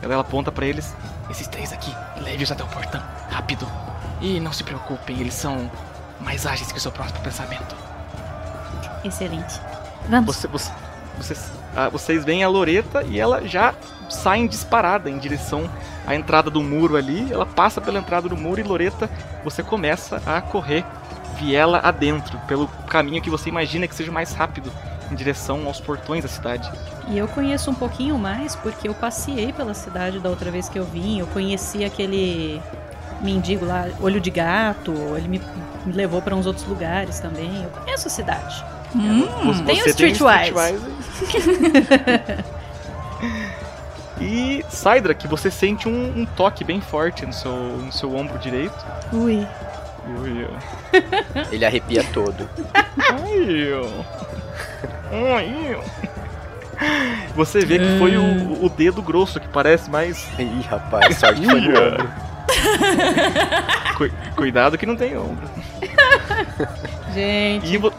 Ela, 0.00 0.12
ela 0.14 0.22
aponta 0.22 0.52
pra 0.52 0.64
eles: 0.66 0.94
Esses 1.28 1.48
três 1.48 1.72
aqui, 1.72 1.92
leve-os 2.20 2.52
até 2.52 2.62
o 2.62 2.68
portão, 2.68 3.02
rápido. 3.30 3.66
E 4.20 4.38
não 4.38 4.52
se 4.52 4.62
preocupem, 4.62 5.18
eles 5.20 5.34
são 5.34 5.68
mais 6.20 6.46
ágeis 6.46 6.70
que 6.70 6.78
o 6.78 6.80
seu 6.80 6.92
próprio 6.92 7.20
pensamento. 7.20 7.74
Excelente. 9.04 9.60
Vamos. 10.08 10.36
Você, 10.36 10.46
você- 10.48 10.72
vocês, 11.16 11.50
ah, 11.74 11.88
vocês 11.88 12.24
veem 12.24 12.42
a 12.42 12.48
Loreta 12.48 13.02
e 13.04 13.18
ela 13.18 13.46
já 13.46 13.74
sai 14.08 14.46
disparada 14.48 15.10
em 15.10 15.18
direção 15.18 15.68
à 16.06 16.14
entrada 16.14 16.50
do 16.50 16.62
muro 16.62 16.96
ali. 16.96 17.32
Ela 17.32 17.46
passa 17.46 17.80
pela 17.80 17.98
entrada 17.98 18.28
do 18.28 18.36
muro 18.36 18.60
e 18.60 18.62
Loreta, 18.62 19.08
você 19.44 19.62
começa 19.62 20.22
a 20.26 20.40
correr 20.40 20.84
viela 21.38 21.78
adentro, 21.78 22.38
pelo 22.48 22.66
caminho 22.88 23.22
que 23.22 23.30
você 23.30 23.48
imagina 23.48 23.86
que 23.86 23.94
seja 23.94 24.10
mais 24.10 24.32
rápido, 24.32 24.72
em 25.10 25.14
direção 25.14 25.66
aos 25.66 25.80
portões 25.80 26.22
da 26.22 26.28
cidade. 26.28 26.70
E 27.06 27.16
eu 27.16 27.28
conheço 27.28 27.70
um 27.70 27.74
pouquinho 27.74 28.18
mais 28.18 28.56
porque 28.56 28.88
eu 28.88 28.94
passei 28.94 29.52
pela 29.52 29.72
cidade 29.72 30.18
da 30.18 30.28
outra 30.28 30.50
vez 30.50 30.68
que 30.68 30.78
eu 30.78 30.84
vim. 30.84 31.20
Eu 31.20 31.26
conheci 31.28 31.84
aquele 31.84 32.60
mendigo 33.22 33.64
lá, 33.64 33.86
olho 34.00 34.20
de 34.20 34.30
gato. 34.30 34.92
Ele 35.16 35.28
me, 35.28 35.42
me 35.86 35.92
levou 35.92 36.20
pra 36.20 36.34
uns 36.34 36.44
outros 36.44 36.66
lugares 36.66 37.20
também. 37.20 37.62
Eu 37.62 37.70
conheço 37.70 38.08
a 38.08 38.10
cidade. 38.10 38.64
Você- 39.44 39.62
tem 39.64 39.82
o 39.82 39.86
Streetwise. 39.88 40.52
Streetwise. 40.52 42.44
e 44.20 44.64
Saidra, 44.68 45.14
que 45.14 45.28
você 45.28 45.50
sente 45.50 45.88
um, 45.88 46.20
um 46.20 46.26
toque 46.26 46.64
bem 46.64 46.80
forte 46.80 47.24
no 47.26 47.32
seu, 47.32 47.52
no 47.52 47.92
seu 47.92 48.14
ombro 48.16 48.38
direito. 48.38 48.74
Ui. 49.12 49.46
Ui. 50.20 50.46
Ele 51.52 51.64
arrepia 51.64 52.02
todo. 52.12 52.48
Ai, 55.10 55.74
ó. 55.74 55.82
Você 57.34 57.60
vê 57.64 57.78
que 57.78 57.98
foi 57.98 58.16
o, 58.16 58.64
o 58.64 58.68
dedo 58.68 59.02
grosso 59.02 59.38
que 59.40 59.48
parece 59.48 59.90
mais. 59.90 60.26
Ih, 60.38 60.62
rapaz, 60.68 61.16
sorte 61.18 61.44
foi 61.44 61.60
no 61.60 61.68
Ui, 61.70 61.76
ombro. 61.76 62.08
Cu- 63.96 64.34
cuidado 64.36 64.78
que 64.78 64.86
não 64.86 64.96
tem 64.96 65.16
ombro. 65.16 65.48
Gente. 67.12 67.66
E 67.66 67.76
vo- 67.76 67.92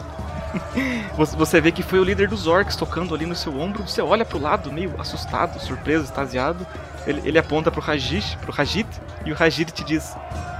você- 1.36 1.60
vê 1.60 1.70
que 1.72 1.82
foi 1.82 1.98
o 1.98 2.04
líder 2.04 2.28
dos 2.28 2.46
orcs 2.46 2.76
tocando 2.76 3.14
ali 3.14 3.26
no 3.26 3.34
seu 3.34 3.58
ombro. 3.58 3.86
Você 3.86 4.00
olha 4.02 4.24
pro 4.24 4.38
lado, 4.40 4.72
meio 4.72 4.94
assustado, 5.00 5.60
surpreso, 5.60 6.04
extasiado. 6.04 6.66
Ele, 7.06 7.22
ele 7.24 7.38
aponta 7.38 7.70
pro 7.70 7.80
Rajish, 7.80 8.36
pro 8.40 8.52
Rajit, 8.52 8.88
e 9.24 9.32
o 9.32 9.34
Rajit 9.34 9.72
te 9.72 9.84
diz: 9.84 10.14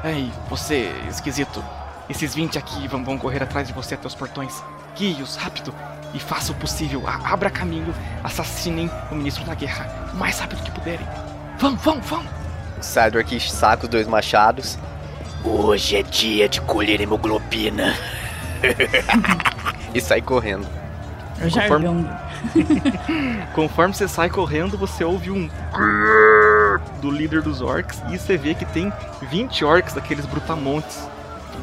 Ei, 0.05 0.31
você, 0.49 0.93
esquisito. 1.09 1.63
Esses 2.09 2.35
20 2.35 2.59
aqui 2.59 2.89
vão, 2.89 3.05
vão 3.05 3.17
correr 3.17 3.43
atrás 3.43 3.69
de 3.69 3.73
você 3.75 3.95
até 3.95 4.07
os 4.07 4.15
portões. 4.17 4.63
Guie-os, 4.97 5.37
rápido, 5.37 5.73
e 6.13 6.19
faça 6.19 6.51
o 6.51 6.55
possível. 6.57 7.05
A- 7.07 7.33
abra 7.33 7.49
caminho, 7.51 7.95
assassinem 8.25 8.91
o 9.13 9.15
ministro 9.15 9.45
da 9.45 9.55
guerra 9.55 10.11
o 10.13 10.17
mais 10.17 10.41
rápido 10.41 10.63
que 10.63 10.71
puderem. 10.73 11.07
Vão, 11.59 11.77
vão, 11.77 12.01
vão! 12.01 12.25
O 12.79 12.83
Sidor 12.83 13.21
aqui 13.21 13.39
saca 13.39 13.85
os 13.85 13.89
dois 13.89 14.09
machados. 14.09 14.77
Hoje 15.45 15.97
é 15.97 16.03
dia 16.03 16.49
de 16.49 16.61
colher 16.63 17.01
hemoglobina. 17.01 17.95
e 19.95 20.01
sai 20.01 20.21
correndo. 20.21 20.67
O 21.43 21.49
jargão. 21.49 22.07
Conforme 23.55 23.95
você 23.95 24.07
sai 24.07 24.29
correndo, 24.29 24.77
você 24.77 25.05
ouve 25.05 25.31
um 25.31 25.49
do 27.01 27.11
líder 27.11 27.43
dos 27.43 27.63
orcs 27.63 28.03
e 28.11 28.19
você 28.19 28.37
vê 28.37 28.55
que 28.55 28.65
tem 28.65 28.93
20 29.23 29.65
orcs 29.65 29.95
daqueles 29.95 30.27
brutamontes 30.27 31.09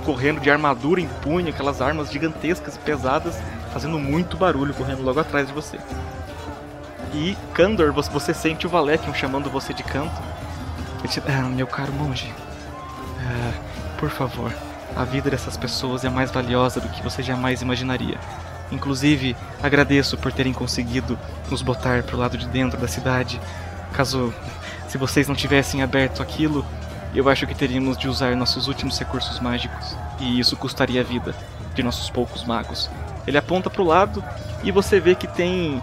correndo 0.03 0.39
de 0.39 0.49
armadura 0.49 1.01
em 1.01 1.07
punho, 1.21 1.49
aquelas 1.49 1.81
armas 1.81 2.09
gigantescas 2.09 2.75
e 2.75 2.79
pesadas, 2.79 3.37
fazendo 3.73 3.99
muito 3.99 4.37
barulho 4.37 4.73
correndo 4.73 5.03
logo 5.03 5.19
atrás 5.19 5.47
de 5.47 5.53
você. 5.53 5.77
E 7.13 7.37
Kandor, 7.53 7.91
você, 7.91 8.09
você 8.09 8.33
sente 8.33 8.65
o 8.65 8.69
Valekion 8.69 9.13
chamando 9.13 9.49
você 9.49 9.73
de 9.73 9.83
canto. 9.83 10.15
Ele 10.99 11.07
te, 11.09 11.21
ah, 11.27 11.49
meu 11.49 11.67
caro 11.67 11.91
monge, 11.91 12.33
ah, 13.19 13.53
por 13.97 14.09
favor, 14.09 14.53
a 14.97 15.03
vida 15.03 15.29
dessas 15.29 15.55
pessoas 15.55 16.03
é 16.03 16.09
mais 16.09 16.31
valiosa 16.31 16.79
do 16.79 16.89
que 16.89 17.03
você 17.03 17.21
jamais 17.21 17.61
imaginaria. 17.61 18.17
Inclusive, 18.71 19.35
agradeço 19.61 20.17
por 20.17 20.31
terem 20.31 20.51
conseguido 20.51 21.17
nos 21.49 21.61
botar 21.61 22.03
pro 22.03 22.17
lado 22.17 22.37
de 22.37 22.47
dentro 22.47 22.79
da 22.79 22.87
cidade. 22.87 23.39
Caso, 23.93 24.33
se 24.87 24.97
vocês 24.97 25.27
não 25.27 25.35
tivessem 25.35 25.81
aberto 25.81 26.21
aquilo, 26.21 26.65
eu 27.15 27.29
acho 27.29 27.47
que 27.47 27.55
teríamos 27.55 27.97
de 27.97 28.07
usar 28.09 28.35
nossos 28.35 28.67
últimos 28.67 28.97
recursos 28.99 29.39
mágicos. 29.39 29.95
E 30.19 30.39
isso 30.39 30.57
custaria 30.57 31.01
a 31.01 31.03
vida 31.03 31.33
de 31.73 31.83
nossos 31.83 32.09
poucos 32.09 32.43
magos. 32.43 32.89
Ele 33.25 33.37
aponta 33.37 33.69
pro 33.69 33.83
lado 33.83 34.23
e 34.63 34.71
você 34.71 34.99
vê 34.99 35.15
que 35.15 35.27
tem 35.27 35.81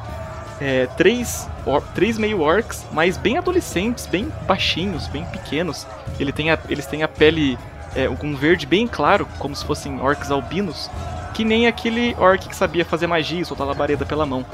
é, 0.61 0.87
três, 0.97 1.49
or- 1.67 1.83
três 1.95 2.17
meio 2.17 2.41
orcs, 2.41 2.87
mas 2.93 3.17
bem 3.17 3.37
adolescentes, 3.39 4.07
bem 4.07 4.33
baixinhos, 4.47 5.09
bem 5.09 5.25
pequenos. 5.25 5.87
Ele 6.19 6.33
tem 6.33 6.51
a- 6.51 6.59
eles 6.69 6.87
têm 6.87 7.03
a 7.03 7.09
pele 7.09 7.59
é, 7.95 8.09
um 8.09 8.35
verde 8.35 8.67
bem 8.67 8.87
claro, 8.87 9.27
como 9.39 9.55
se 9.55 9.65
fossem 9.65 10.01
orcs 10.01 10.31
albinos, 10.31 10.91
que 11.33 11.45
nem 11.45 11.67
aquele 11.67 12.15
orc 12.19 12.49
que 12.49 12.57
sabia 12.57 12.85
fazer 12.85 13.07
magia 13.07 13.41
e 13.41 13.45
soltar 13.45 13.67
labareda 13.67 14.05
pela 14.05 14.27
mão, 14.27 14.45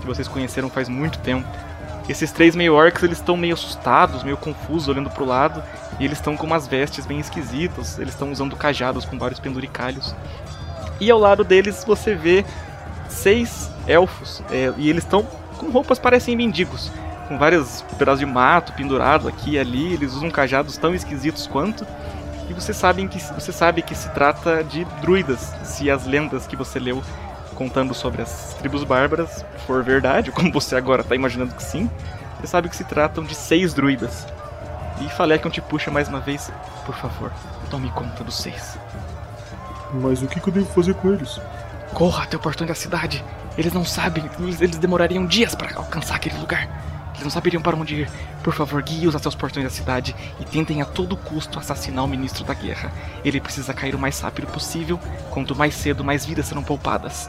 que 0.00 0.06
vocês 0.06 0.28
conheceram 0.28 0.68
faz 0.68 0.88
muito 0.88 1.18
tempo. 1.18 1.46
Esses 2.08 2.32
três 2.32 2.56
meio 2.56 2.74
orcs, 2.74 3.02
eles 3.02 3.18
estão 3.18 3.36
meio 3.36 3.54
assustados, 3.54 4.22
meio 4.22 4.36
confusos, 4.36 4.88
olhando 4.88 5.10
pro 5.10 5.26
lado, 5.26 5.62
e 6.00 6.04
eles 6.04 6.18
estão 6.18 6.36
com 6.36 6.46
umas 6.46 6.66
vestes 6.66 7.04
bem 7.04 7.20
esquisitas, 7.20 7.98
eles 7.98 8.14
estão 8.14 8.32
usando 8.32 8.56
cajados 8.56 9.04
com 9.04 9.18
vários 9.18 9.38
penduricalhos. 9.38 10.14
E 10.98 11.10
ao 11.10 11.18
lado 11.18 11.44
deles 11.44 11.84
você 11.86 12.14
vê 12.14 12.44
seis 13.08 13.70
elfos, 13.86 14.42
é, 14.50 14.72
e 14.78 14.88
eles 14.88 15.04
estão 15.04 15.22
com 15.58 15.70
roupas 15.70 15.98
parecem 15.98 16.36
mendigos, 16.36 16.90
com 17.26 17.36
vários 17.36 17.82
pedaços 17.98 18.20
de 18.20 18.26
mato 18.26 18.72
pendurado 18.72 19.28
aqui 19.28 19.52
e 19.52 19.58
ali, 19.58 19.92
eles 19.92 20.14
usam 20.14 20.30
cajados 20.30 20.78
tão 20.78 20.94
esquisitos 20.94 21.46
quanto. 21.46 21.86
E 22.48 22.52
você 22.54 22.72
sabe 22.72 23.06
que 23.06 23.18
você 23.18 23.52
sabe 23.52 23.82
que 23.82 23.94
se 23.94 24.08
trata 24.10 24.64
de 24.64 24.84
druidas, 25.02 25.52
se 25.64 25.90
as 25.90 26.06
lendas 26.06 26.46
que 26.46 26.56
você 26.56 26.78
leu 26.78 27.02
contando 27.54 27.92
sobre 27.92 28.22
as 28.22 28.54
tribos 28.54 28.84
bárbaras 28.84 29.44
for 29.66 29.82
verdade, 29.82 30.30
como 30.32 30.52
você 30.52 30.76
agora 30.76 31.02
está 31.02 31.14
imaginando 31.14 31.54
que 31.54 31.62
sim, 31.62 31.90
você 32.40 32.46
sabe 32.46 32.68
que 32.68 32.76
se 32.76 32.84
tratam 32.84 33.24
de 33.24 33.34
seis 33.34 33.74
druidas. 33.74 34.26
E 35.00 35.08
Falekion 35.10 35.50
te 35.50 35.60
puxa 35.60 35.90
mais 35.90 36.08
uma 36.08 36.20
vez, 36.20 36.50
por 36.86 36.94
favor, 36.94 37.32
tome 37.70 37.90
conta 37.90 38.24
dos 38.24 38.36
seis. 38.36 38.78
Mas 39.92 40.22
o 40.22 40.26
que, 40.26 40.40
que 40.40 40.48
eu 40.48 40.52
devo 40.52 40.66
fazer 40.66 40.94
com 40.94 41.12
eles? 41.12 41.40
Corra 41.92 42.24
até 42.24 42.36
o 42.36 42.40
portão 42.40 42.66
da 42.66 42.74
cidade. 42.74 43.24
Eles 43.56 43.72
não 43.72 43.84
sabem, 43.84 44.28
eles, 44.38 44.60
eles 44.60 44.78
demorariam 44.78 45.26
dias 45.26 45.54
para 45.54 45.76
alcançar 45.76 46.16
aquele 46.16 46.38
lugar. 46.38 46.68
Eles 47.18 47.24
não 47.24 47.30
saberiam 47.30 47.60
para 47.60 47.76
onde 47.76 48.02
ir. 48.02 48.10
Por 48.44 48.54
favor, 48.54 48.80
guie-os 48.80 49.16
até 49.16 49.28
os 49.28 49.34
portões 49.34 49.64
da 49.64 49.70
cidade 49.70 50.14
e 50.38 50.44
tentem 50.44 50.80
a 50.80 50.84
todo 50.84 51.16
custo 51.16 51.58
assassinar 51.58 52.04
o 52.04 52.08
ministro 52.08 52.44
da 52.44 52.54
guerra. 52.54 52.92
Ele 53.24 53.40
precisa 53.40 53.74
cair 53.74 53.96
o 53.96 53.98
mais 53.98 54.20
rápido 54.20 54.46
possível. 54.46 55.00
Quanto 55.30 55.56
mais 55.56 55.74
cedo, 55.74 56.04
mais 56.04 56.24
vidas 56.24 56.46
serão 56.46 56.62
poupadas. 56.62 57.28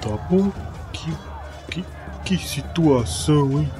Tá 0.00 0.10
bom. 0.30 0.52
Que, 0.92 1.12
que, 1.68 1.84
que 2.24 2.38
situação, 2.38 3.60
hein? 3.60 3.72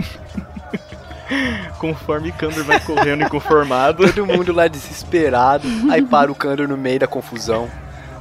Conforme 1.78 2.32
Kandor 2.32 2.64
vai 2.64 2.80
correndo 2.80 3.22
inconformado. 3.22 4.12
Todo 4.12 4.26
mundo 4.26 4.52
lá 4.52 4.66
desesperado. 4.66 5.68
Aí 5.88 6.02
para 6.02 6.32
o 6.32 6.34
Kandor 6.34 6.66
no 6.66 6.76
meio 6.76 6.98
da 6.98 7.06
confusão. 7.06 7.70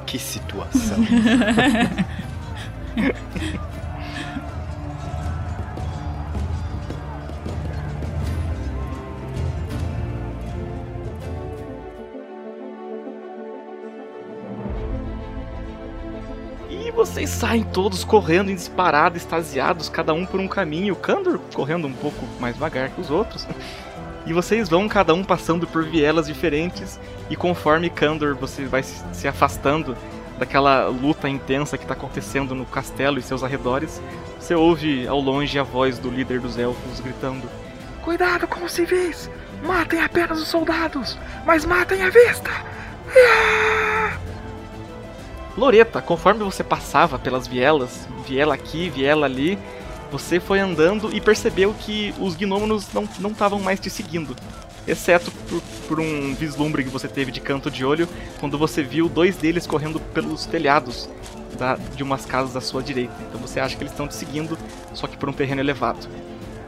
Que 0.05 0.19
situação. 0.19 0.97
vocês 16.97 17.29
saem 17.29 17.63
todos 17.63 18.03
correndo 18.03 18.49
em 18.49 18.55
disparada, 18.55 19.17
extasiados, 19.17 19.87
cada 19.87 20.15
um 20.15 20.25
por 20.25 20.39
um 20.39 20.47
caminho. 20.47 20.95
Kandor 20.95 21.37
correndo 21.53 21.85
um 21.85 21.93
pouco 21.93 22.25
mais 22.39 22.55
devagar 22.55 22.89
que 22.89 22.99
os 22.99 23.09
outros. 23.11 23.47
E 24.25 24.33
vocês 24.33 24.67
vão 24.67 24.89
cada 24.89 25.13
um 25.13 25.23
passando 25.23 25.65
por 25.65 25.85
vielas 25.85 26.27
diferentes. 26.27 26.99
E 27.29 27.35
conforme 27.37 27.89
Kandor 27.89 28.35
você 28.35 28.65
vai 28.65 28.83
se 28.83 29.25
afastando 29.25 29.95
daquela 30.37 30.87
luta 30.87 31.29
intensa 31.29 31.77
que 31.77 31.85
está 31.85 31.93
acontecendo 31.93 32.53
no 32.53 32.65
castelo 32.65 33.19
e 33.19 33.21
seus 33.21 33.41
arredores, 33.41 34.01
você 34.37 34.53
ouve 34.53 35.07
ao 35.07 35.21
longe 35.21 35.57
a 35.57 35.63
voz 35.63 35.97
do 35.97 36.09
líder 36.09 36.41
dos 36.41 36.59
elfos 36.59 36.99
gritando: 36.99 37.49
Cuidado 38.01 38.49
com 38.49 38.65
os 38.65 38.73
civis! 38.73 39.31
Matem 39.63 40.01
apenas 40.01 40.41
os 40.41 40.49
soldados, 40.49 41.17
mas 41.45 41.63
matem 41.63 42.03
à 42.03 42.09
vista! 42.09 42.51
Loreta, 45.57 46.01
conforme 46.01 46.43
você 46.43 46.63
passava 46.63 47.17
pelas 47.17 47.47
vielas, 47.47 48.07
viela 48.27 48.53
aqui, 48.53 48.89
viela 48.91 49.25
ali, 49.25 49.57
você 50.11 50.39
foi 50.39 50.59
andando 50.59 51.09
e 51.13 51.19
percebeu 51.19 51.73
que 51.73 52.13
os 52.19 52.35
gnomos 52.35 52.87
não 52.93 53.31
estavam 53.31 53.59
mais 53.59 53.79
te 53.79 53.89
seguindo. 53.89 54.35
Exceto 54.87 55.31
por, 55.31 55.61
por 55.87 55.99
um 55.99 56.33
vislumbre 56.35 56.83
que 56.83 56.89
você 56.89 57.07
teve 57.07 57.31
de 57.31 57.41
canto 57.41 57.71
de 57.71 57.83
olho, 57.83 58.07
quando 58.39 58.57
você 58.57 58.83
viu 58.83 59.09
dois 59.09 59.35
deles 59.35 59.65
correndo 59.65 59.99
pelos 59.99 60.45
telhados 60.45 61.09
da- 61.57 61.75
de 61.75 62.03
umas 62.03 62.25
casas 62.25 62.55
à 62.55 62.61
sua 62.61 62.83
direita. 62.83 63.13
Então 63.27 63.41
você 63.41 63.59
acha 63.59 63.75
que 63.75 63.81
eles 63.81 63.91
estão 63.91 64.07
te 64.07 64.15
seguindo, 64.15 64.57
só 64.93 65.07
que 65.07 65.17
por 65.17 65.27
um 65.27 65.33
terreno 65.33 65.59
elevado. 65.59 66.07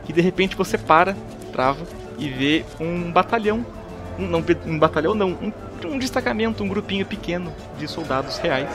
E 0.08 0.12
de 0.12 0.20
repente 0.20 0.56
você 0.56 0.78
para, 0.78 1.16
trava 1.54 1.86
e 2.18 2.28
vê 2.28 2.66
um 2.80 3.12
batalhão. 3.12 3.64
Um, 4.20 4.28
não, 4.28 4.44
um 4.66 4.78
batalhão 4.78 5.16
não, 5.16 5.30
um, 5.30 5.52
um 5.86 5.98
destacamento, 5.98 6.64
um 6.64 6.68
grupinho 6.68 7.06
pequeno 7.06 7.54
de 7.78 7.88
soldados 7.88 8.38
reais. 8.38 8.68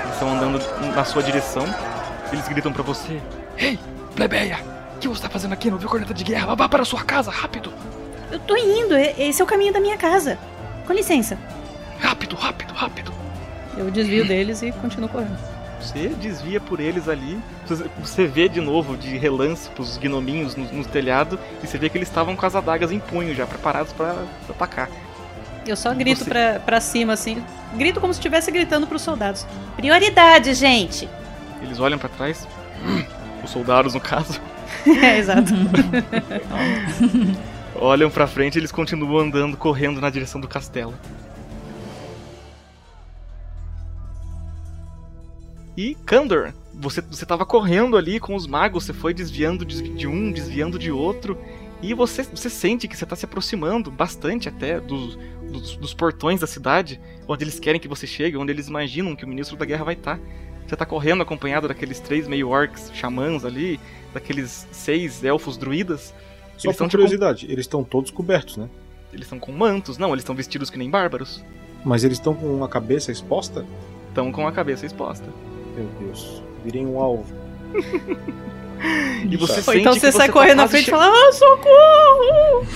Eles 0.00 0.12
estão 0.14 0.30
andando 0.32 0.58
na 0.94 1.04
sua 1.04 1.22
direção. 1.22 1.64
Eles 2.32 2.48
gritam 2.48 2.72
pra 2.72 2.82
você: 2.82 3.20
Ei, 3.58 3.78
plebeia! 4.16 4.58
O 4.96 4.98
que 4.98 5.08
você 5.08 5.18
está 5.18 5.28
fazendo 5.28 5.52
aqui? 5.52 5.70
Não 5.70 5.78
viu 5.78 5.88
corneta 5.88 6.14
de 6.14 6.24
guerra? 6.24 6.54
Vá 6.54 6.68
para 6.68 6.82
a 6.82 6.86
sua 6.86 7.02
casa, 7.04 7.30
rápido! 7.30 7.72
Eu 8.30 8.38
tô 8.40 8.56
indo, 8.56 8.96
e- 8.96 9.14
esse 9.28 9.42
é 9.42 9.44
o 9.44 9.46
caminho 9.46 9.72
da 9.72 9.80
minha 9.80 9.98
casa. 9.98 10.38
Com 10.86 10.92
licença. 10.92 11.36
Rápido, 12.00 12.34
rápido, 12.34 12.72
rápido! 12.72 13.12
Eu 13.76 13.90
desvio 13.90 14.26
deles 14.26 14.62
e 14.62 14.72
continuo 14.72 15.08
correndo. 15.08 15.36
Você 15.80 16.08
desvia 16.08 16.60
por 16.60 16.78
eles 16.80 17.08
ali. 17.08 17.38
Você- 18.00 18.26
vê 18.26 18.48
de 18.48 18.60
novo, 18.60 18.96
de 18.96 19.16
relance, 19.16 19.68
os 19.78 19.96
gnominhos 19.98 20.56
no, 20.56 20.64
no 20.72 20.84
telhado. 20.84 21.38
E 21.62 21.66
você 21.66 21.78
vê 21.78 21.88
que 21.88 21.98
eles 21.98 22.08
estavam 22.08 22.36
com 22.36 22.46
as 22.46 22.54
adagas 22.54 22.90
em 22.92 22.98
punho, 22.98 23.34
já 23.34 23.46
preparados 23.46 23.92
para 23.92 24.14
atacar. 24.48 24.88
Eu 25.66 25.76
só 25.76 25.94
grito 25.94 26.24
Você- 26.24 26.30
pra, 26.30 26.60
pra 26.60 26.80
cima, 26.80 27.12
assim. 27.12 27.42
Grito 27.74 28.00
como 28.00 28.12
se 28.12 28.18
estivesse 28.18 28.50
gritando 28.50 28.86
pros 28.86 29.02
soldados. 29.02 29.46
Prioridade, 29.76 30.54
gente! 30.54 31.08
Eles 31.62 31.78
olham 31.78 31.98
para 31.98 32.08
trás. 32.08 32.46
Os 33.44 33.50
soldados, 33.50 33.94
no 33.94 34.00
caso. 34.00 34.40
é, 35.02 35.18
exato. 35.18 35.52
olham 37.80 38.10
pra 38.10 38.26
frente 38.26 38.56
e 38.56 38.58
eles 38.58 38.72
continuam 38.72 39.26
andando, 39.26 39.56
correndo 39.56 40.00
na 40.00 40.10
direção 40.10 40.40
do 40.40 40.48
castelo. 40.48 40.94
E 45.76 45.94
Kandor, 46.04 46.52
você, 46.74 47.00
você 47.00 47.26
tava 47.26 47.44
correndo 47.44 47.96
ali 47.96 48.18
com 48.18 48.34
os 48.34 48.46
magos, 48.46 48.84
você 48.84 48.92
foi 48.92 49.12
desviando 49.12 49.64
de 49.64 50.06
um, 50.06 50.32
desviando 50.32 50.78
de 50.78 50.90
outro, 50.90 51.38
e 51.82 51.92
você, 51.94 52.22
você 52.22 52.48
sente 52.48 52.86
que 52.86 52.96
você 52.96 53.04
tá 53.04 53.16
se 53.16 53.24
aproximando 53.24 53.90
bastante 53.90 54.48
até 54.48 54.80
dos, 54.80 55.18
dos, 55.50 55.76
dos 55.76 55.92
portões 55.92 56.40
da 56.40 56.46
cidade, 56.46 57.00
onde 57.26 57.42
eles 57.42 57.58
querem 57.58 57.80
que 57.80 57.88
você 57.88 58.06
chegue, 58.06 58.36
onde 58.36 58.52
eles 58.52 58.68
imaginam 58.68 59.16
que 59.16 59.24
o 59.24 59.28
ministro 59.28 59.56
da 59.56 59.64
guerra 59.64 59.84
vai 59.84 59.94
estar. 59.94 60.18
Você 60.66 60.76
tá 60.76 60.86
correndo 60.86 61.22
acompanhado 61.22 61.66
daqueles 61.66 61.98
três 61.98 62.28
meio 62.28 62.48
orcs 62.48 62.90
xamãs 62.94 63.44
ali, 63.44 63.80
daqueles 64.14 64.66
seis 64.70 65.24
elfos 65.24 65.56
druidas. 65.56 66.14
Só 66.56 66.68
Eles 66.68 66.76
por 66.76 66.88
curiosidade, 66.88 67.46
eles 67.46 67.64
estão 67.64 67.82
todos 67.82 68.12
cobertos, 68.12 68.56
né? 68.56 68.68
Eles 69.12 69.26
estão 69.26 69.38
com 69.38 69.52
mantos, 69.52 69.98
não, 69.98 70.10
eles 70.10 70.22
estão 70.22 70.34
vestidos 70.34 70.70
que 70.70 70.78
nem 70.78 70.88
bárbaros. 70.88 71.44
Mas 71.84 72.04
eles 72.04 72.18
estão 72.18 72.32
com 72.32 72.62
a 72.62 72.68
cabeça 72.68 73.10
exposta? 73.10 73.66
Estão 74.08 74.30
com 74.30 74.46
a 74.46 74.52
cabeça 74.52 74.86
exposta. 74.86 75.26
Meu 75.74 75.88
Deus, 75.98 76.41
virem 76.64 76.86
um 76.86 77.00
alvo. 77.00 77.26
E 79.30 79.36
você 79.36 79.58
Ou 79.58 79.62
sente 79.62 79.78
então 79.78 79.94
que 79.94 80.00
você 80.00 80.10
sai 80.10 80.26
tá 80.26 80.32
correndo 80.32 80.56
na 80.56 80.62
quase 80.64 80.72
frente 80.72 80.88
e 80.88 80.90
fala, 80.90 81.06
ah, 81.06 81.32
socorro! 81.32 82.66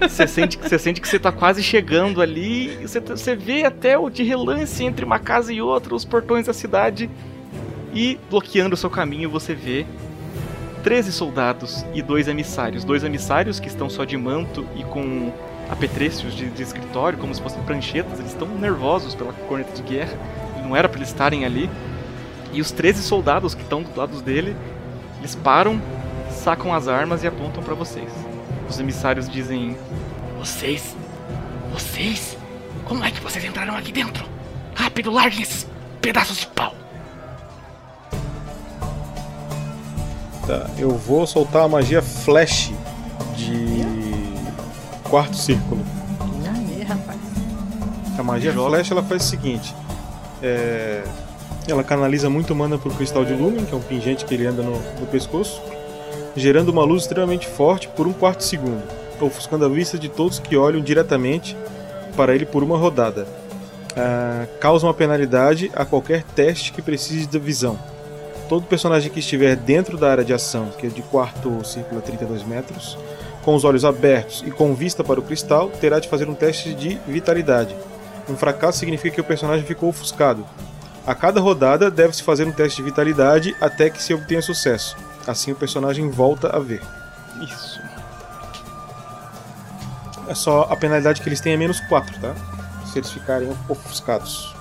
Você 0.00 0.26
sente, 0.26 0.58
você 0.58 0.78
sente 0.78 1.00
que 1.00 1.08
você 1.08 1.18
tá 1.18 1.32
quase 1.32 1.62
chegando 1.62 2.20
ali. 2.20 2.76
Você, 2.82 3.00
tá- 3.00 3.16
você 3.16 3.34
vê 3.34 3.64
até 3.64 3.96
o 3.98 4.10
de 4.10 4.22
relance 4.22 4.84
entre 4.84 5.04
uma 5.04 5.18
casa 5.18 5.52
e 5.52 5.62
outra, 5.62 5.94
os 5.94 6.04
portões 6.04 6.46
da 6.46 6.52
cidade. 6.52 7.08
E 7.94 8.18
bloqueando 8.28 8.74
o 8.74 8.76
seu 8.76 8.90
caminho, 8.90 9.30
você 9.30 9.54
vê 9.54 9.86
13 10.82 11.12
soldados 11.12 11.84
e 11.94 12.02
dois 12.02 12.28
emissários. 12.28 12.84
Dois 12.84 13.02
emissários 13.02 13.58
que 13.58 13.68
estão 13.68 13.88
só 13.88 14.04
de 14.04 14.16
manto 14.18 14.66
e 14.76 14.84
com 14.84 15.32
apetrechos 15.70 16.34
de, 16.34 16.50
de 16.50 16.62
escritório, 16.62 17.16
como 17.18 17.34
se 17.34 17.40
fossem 17.40 17.62
pranchetas. 17.62 18.18
Eles 18.18 18.32
estão 18.32 18.48
nervosos 18.48 19.14
pela 19.14 19.32
corneta 19.32 19.72
de 19.72 19.82
guerra. 19.82 20.12
Não 20.62 20.76
era 20.76 20.88
para 20.88 20.98
eles 20.98 21.08
estarem 21.08 21.44
ali. 21.46 21.70
E 22.54 22.60
os 22.60 22.70
13 22.70 23.02
soldados 23.02 23.52
que 23.52 23.62
estão 23.62 23.82
do 23.82 23.98
lado 23.98 24.22
dele, 24.22 24.56
eles 25.18 25.34
param, 25.34 25.82
sacam 26.30 26.72
as 26.72 26.86
armas 26.86 27.24
e 27.24 27.26
apontam 27.26 27.60
para 27.64 27.74
vocês. 27.74 28.08
Os 28.70 28.78
emissários 28.78 29.28
dizem: 29.28 29.76
Vocês. 30.38 30.96
Vocês? 31.72 32.38
Como 32.84 33.04
é 33.04 33.10
que 33.10 33.20
vocês 33.20 33.44
entraram 33.44 33.76
aqui 33.76 33.90
dentro? 33.90 34.24
Rápido, 34.72 35.10
larguem 35.10 35.42
esses 35.42 35.66
pedaços 36.00 36.36
de 36.38 36.46
pau. 36.46 36.72
Tá, 40.46 40.70
eu 40.78 40.90
vou 40.90 41.26
soltar 41.26 41.64
a 41.64 41.68
magia 41.68 42.02
Flash 42.02 42.70
de 43.36 43.82
quarto 45.02 45.36
círculo. 45.36 45.84
Aí, 46.54 46.84
rapaz. 46.84 47.18
A 48.16 48.22
magia 48.22 48.52
Flash 48.52 48.92
ela 48.92 49.02
faz 49.02 49.24
o 49.24 49.26
seguinte: 49.26 49.74
é, 50.40 51.02
Ela 51.66 51.82
canaliza 51.82 52.28
muito 52.28 52.54
mana 52.54 52.76
pro 52.76 52.90
cristal 52.90 53.24
de 53.24 53.32
Lumen, 53.32 53.64
que 53.64 53.72
é 53.72 53.76
um 53.76 53.80
pingente 53.80 54.24
que 54.24 54.34
ele 54.34 54.46
anda 54.46 54.62
no, 54.62 54.72
no 55.00 55.06
pescoço, 55.06 55.62
gerando 56.36 56.68
uma 56.68 56.84
luz 56.84 57.02
extremamente 57.02 57.46
forte 57.46 57.88
por 57.88 58.06
um 58.06 58.12
quarto 58.12 58.38
de 58.38 58.44
segundo, 58.44 58.82
ofuscando 59.20 59.64
a 59.64 59.68
vista 59.68 59.98
de 59.98 60.08
todos 60.08 60.38
que 60.38 60.56
olham 60.56 60.80
diretamente 60.80 61.56
para 62.16 62.34
ele 62.34 62.44
por 62.44 62.62
uma 62.62 62.76
rodada. 62.76 63.26
Ah, 63.96 64.46
causa 64.60 64.86
uma 64.86 64.94
penalidade 64.94 65.70
a 65.74 65.84
qualquer 65.84 66.22
teste 66.22 66.72
que 66.72 66.82
precise 66.82 67.28
da 67.28 67.38
visão. 67.38 67.78
Todo 68.48 68.66
personagem 68.66 69.10
que 69.10 69.20
estiver 69.20 69.56
dentro 69.56 69.96
da 69.96 70.10
área 70.10 70.24
de 70.24 70.34
ação, 70.34 70.68
que 70.78 70.86
é 70.86 70.90
de 70.90 71.00
quarto 71.00 71.64
círculo 71.64 71.98
a 71.98 72.02
32 72.02 72.44
metros, 72.44 72.98
com 73.42 73.54
os 73.54 73.64
olhos 73.64 73.84
abertos 73.84 74.42
e 74.46 74.50
com 74.50 74.74
vista 74.74 75.02
para 75.02 75.20
o 75.20 75.22
cristal, 75.22 75.70
terá 75.80 75.98
de 75.98 76.08
fazer 76.08 76.28
um 76.28 76.34
teste 76.34 76.74
de 76.74 76.98
vitalidade. 77.06 77.74
Um 78.28 78.36
fracasso 78.36 78.78
significa 78.78 79.14
que 79.14 79.20
o 79.20 79.24
personagem 79.24 79.64
ficou 79.64 79.88
ofuscado. 79.88 80.44
A 81.06 81.14
cada 81.14 81.40
rodada 81.40 81.90
deve-se 81.90 82.22
fazer 82.22 82.46
um 82.46 82.52
teste 82.52 82.76
de 82.78 82.82
vitalidade 82.82 83.54
até 83.60 83.90
que 83.90 84.02
se 84.02 84.14
obtenha 84.14 84.40
sucesso. 84.40 84.96
Assim 85.26 85.52
o 85.52 85.56
personagem 85.56 86.10
volta 86.10 86.54
a 86.54 86.58
ver. 86.58 86.82
Isso. 87.40 87.80
É 90.26 90.34
só 90.34 90.62
a 90.70 90.76
penalidade 90.76 91.20
que 91.20 91.28
eles 91.28 91.40
têm 91.40 91.52
é 91.52 91.56
menos 91.56 91.80
4, 91.80 92.18
tá? 92.20 92.34
Se 92.86 92.98
eles 92.98 93.10
ficarem 93.10 93.54
ofuscados. 93.68 94.54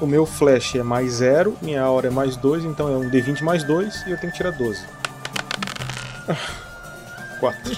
O 0.00 0.06
meu 0.06 0.26
flash 0.26 0.74
é 0.74 0.82
mais 0.82 1.12
0, 1.14 1.56
minha 1.62 1.82
aura 1.82 2.08
é 2.08 2.10
mais 2.10 2.36
2, 2.36 2.64
então 2.64 2.88
é 2.88 2.96
um 2.96 3.08
D20 3.08 3.42
mais 3.42 3.62
2 3.62 4.06
e 4.06 4.10
eu 4.10 4.18
tenho 4.18 4.32
que 4.32 4.36
tirar 4.38 4.50
12. 4.50 4.84
4. 7.38 7.76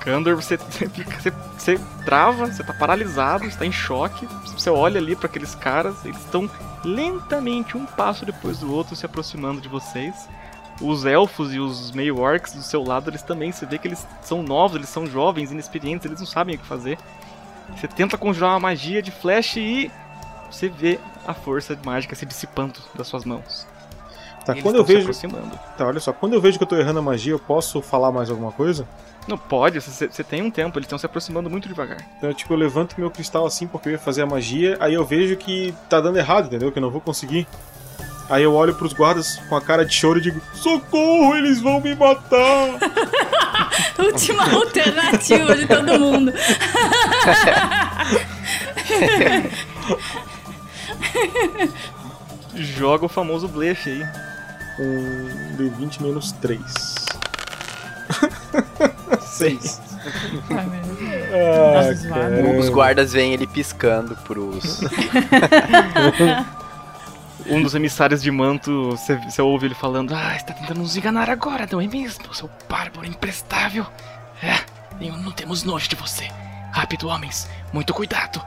Kandor, 0.00 0.36
você, 0.36 0.56
você, 0.56 0.88
fica- 0.90 1.20
você, 1.20 1.32
você 1.58 1.80
trava, 2.04 2.46
você 2.46 2.62
tá 2.64 2.72
paralisado, 2.72 3.44
você 3.44 3.56
tá 3.58 3.66
em 3.66 3.72
choque. 3.72 4.26
Você 4.56 4.70
olha 4.70 4.98
ali 4.98 5.14
para 5.14 5.26
aqueles 5.26 5.54
caras, 5.54 5.94
eles 6.04 6.18
estão 6.18 6.48
lentamente, 6.84 7.76
um 7.76 7.86
passo 7.86 8.24
depois 8.24 8.58
do 8.58 8.72
outro, 8.72 8.96
se 8.96 9.06
aproximando 9.06 9.60
de 9.60 9.68
vocês. 9.68 10.28
Os 10.80 11.04
elfos 11.04 11.54
e 11.54 11.58
os 11.58 11.92
meio 11.92 12.18
orcs 12.18 12.54
do 12.54 12.62
seu 12.62 12.82
lado, 12.82 13.10
eles 13.10 13.22
também, 13.22 13.52
você 13.52 13.66
vê 13.66 13.78
que 13.78 13.86
eles 13.86 14.06
são 14.22 14.42
novos, 14.42 14.76
eles 14.76 14.88
são 14.88 15.06
jovens, 15.06 15.52
inexperientes, 15.52 16.06
eles 16.06 16.18
não 16.18 16.26
sabem 16.26 16.56
o 16.56 16.58
que 16.58 16.66
fazer. 16.66 16.98
Você 17.76 17.86
tenta 17.86 18.18
conjurar 18.18 18.52
uma 18.52 18.60
magia 18.60 19.00
de 19.02 19.10
flash 19.10 19.56
e 19.56 19.90
você 20.50 20.68
vê 20.68 20.98
a 21.26 21.32
força 21.32 21.78
mágica 21.84 22.14
se 22.14 22.26
dissipando 22.26 22.80
das 22.94 23.06
suas 23.06 23.24
mãos. 23.24 23.66
Tá, 24.44 24.52
Eles 24.52 24.62
quando 24.62 24.76
eu 24.76 24.84
vejo. 24.84 25.08
Tá, 25.76 25.86
olha 25.86 26.00
só, 26.00 26.12
quando 26.12 26.32
eu 26.32 26.40
vejo 26.40 26.58
que 26.58 26.64
eu 26.64 26.68
tô 26.68 26.76
errando 26.76 26.98
a 26.98 27.02
magia, 27.02 27.32
eu 27.32 27.38
posso 27.38 27.80
falar 27.80 28.10
mais 28.10 28.28
alguma 28.28 28.50
coisa? 28.50 28.86
Não 29.26 29.38
pode, 29.38 29.80
você, 29.80 30.08
tem 30.24 30.42
um 30.42 30.50
tempo, 30.50 30.78
eles 30.78 30.86
estão 30.86 30.98
se 30.98 31.06
aproximando 31.06 31.48
muito 31.48 31.68
devagar. 31.68 31.98
Então, 32.18 32.34
tipo, 32.34 32.52
eu 32.52 32.58
levanto 32.58 32.96
meu 32.98 33.10
cristal 33.10 33.46
assim 33.46 33.68
porque 33.68 33.88
eu 33.88 33.92
ia 33.92 33.98
fazer 33.98 34.22
a 34.22 34.26
magia, 34.26 34.76
aí 34.80 34.94
eu 34.94 35.04
vejo 35.04 35.36
que 35.36 35.72
tá 35.88 36.00
dando 36.00 36.18
errado, 36.18 36.46
entendeu? 36.46 36.72
Que 36.72 36.78
eu 36.78 36.82
não 36.82 36.90
vou 36.90 37.00
conseguir. 37.00 37.46
Aí 38.28 38.42
eu 38.42 38.54
olho 38.54 38.74
pros 38.74 38.92
guardas 38.92 39.36
com 39.48 39.54
a 39.54 39.60
cara 39.60 39.84
de 39.84 39.94
choro 39.94 40.18
e 40.18 40.22
digo: 40.22 40.40
Socorro, 40.54 41.36
eles 41.36 41.60
vão 41.60 41.80
me 41.80 41.94
matar! 41.94 42.78
Última 43.98 44.42
alternativa 44.54 45.54
de 45.56 45.66
todo 45.66 46.00
mundo. 46.00 46.32
Joga 52.54 53.06
o 53.06 53.08
famoso 53.08 53.48
blefe 53.48 53.90
aí. 53.90 54.02
Um 54.78 55.56
D20 55.56 56.00
menos 56.00 56.32
3. 56.32 56.62
6. 59.20 59.80
Ai. 60.50 60.82
Ah. 61.32 62.58
Os 62.58 62.68
guardas 62.68 63.12
veem 63.12 63.32
ele 63.32 63.46
piscando 63.46 64.16
pros. 64.16 64.80
Um 67.46 67.60
dos 67.60 67.74
emissários 67.74 68.22
de 68.22 68.30
manto, 68.30 68.90
você, 68.90 69.16
você 69.16 69.42
ouve 69.42 69.66
ele 69.66 69.74
falando: 69.74 70.14
Ah, 70.14 70.36
está 70.36 70.54
tentando 70.54 70.78
nos 70.78 70.96
enganar 70.96 71.28
agora, 71.28 71.68
não 71.70 71.80
é 71.80 71.86
mesmo, 71.88 72.32
seu 72.32 72.48
bárbaro 72.68 73.06
imprestável? 73.06 73.84
É, 74.42 74.58
não 75.00 75.32
temos 75.32 75.64
nojo 75.64 75.88
de 75.88 75.96
você. 75.96 76.28
Rápido, 76.70 77.08
homens, 77.08 77.48
muito 77.72 77.92
cuidado. 77.92 78.40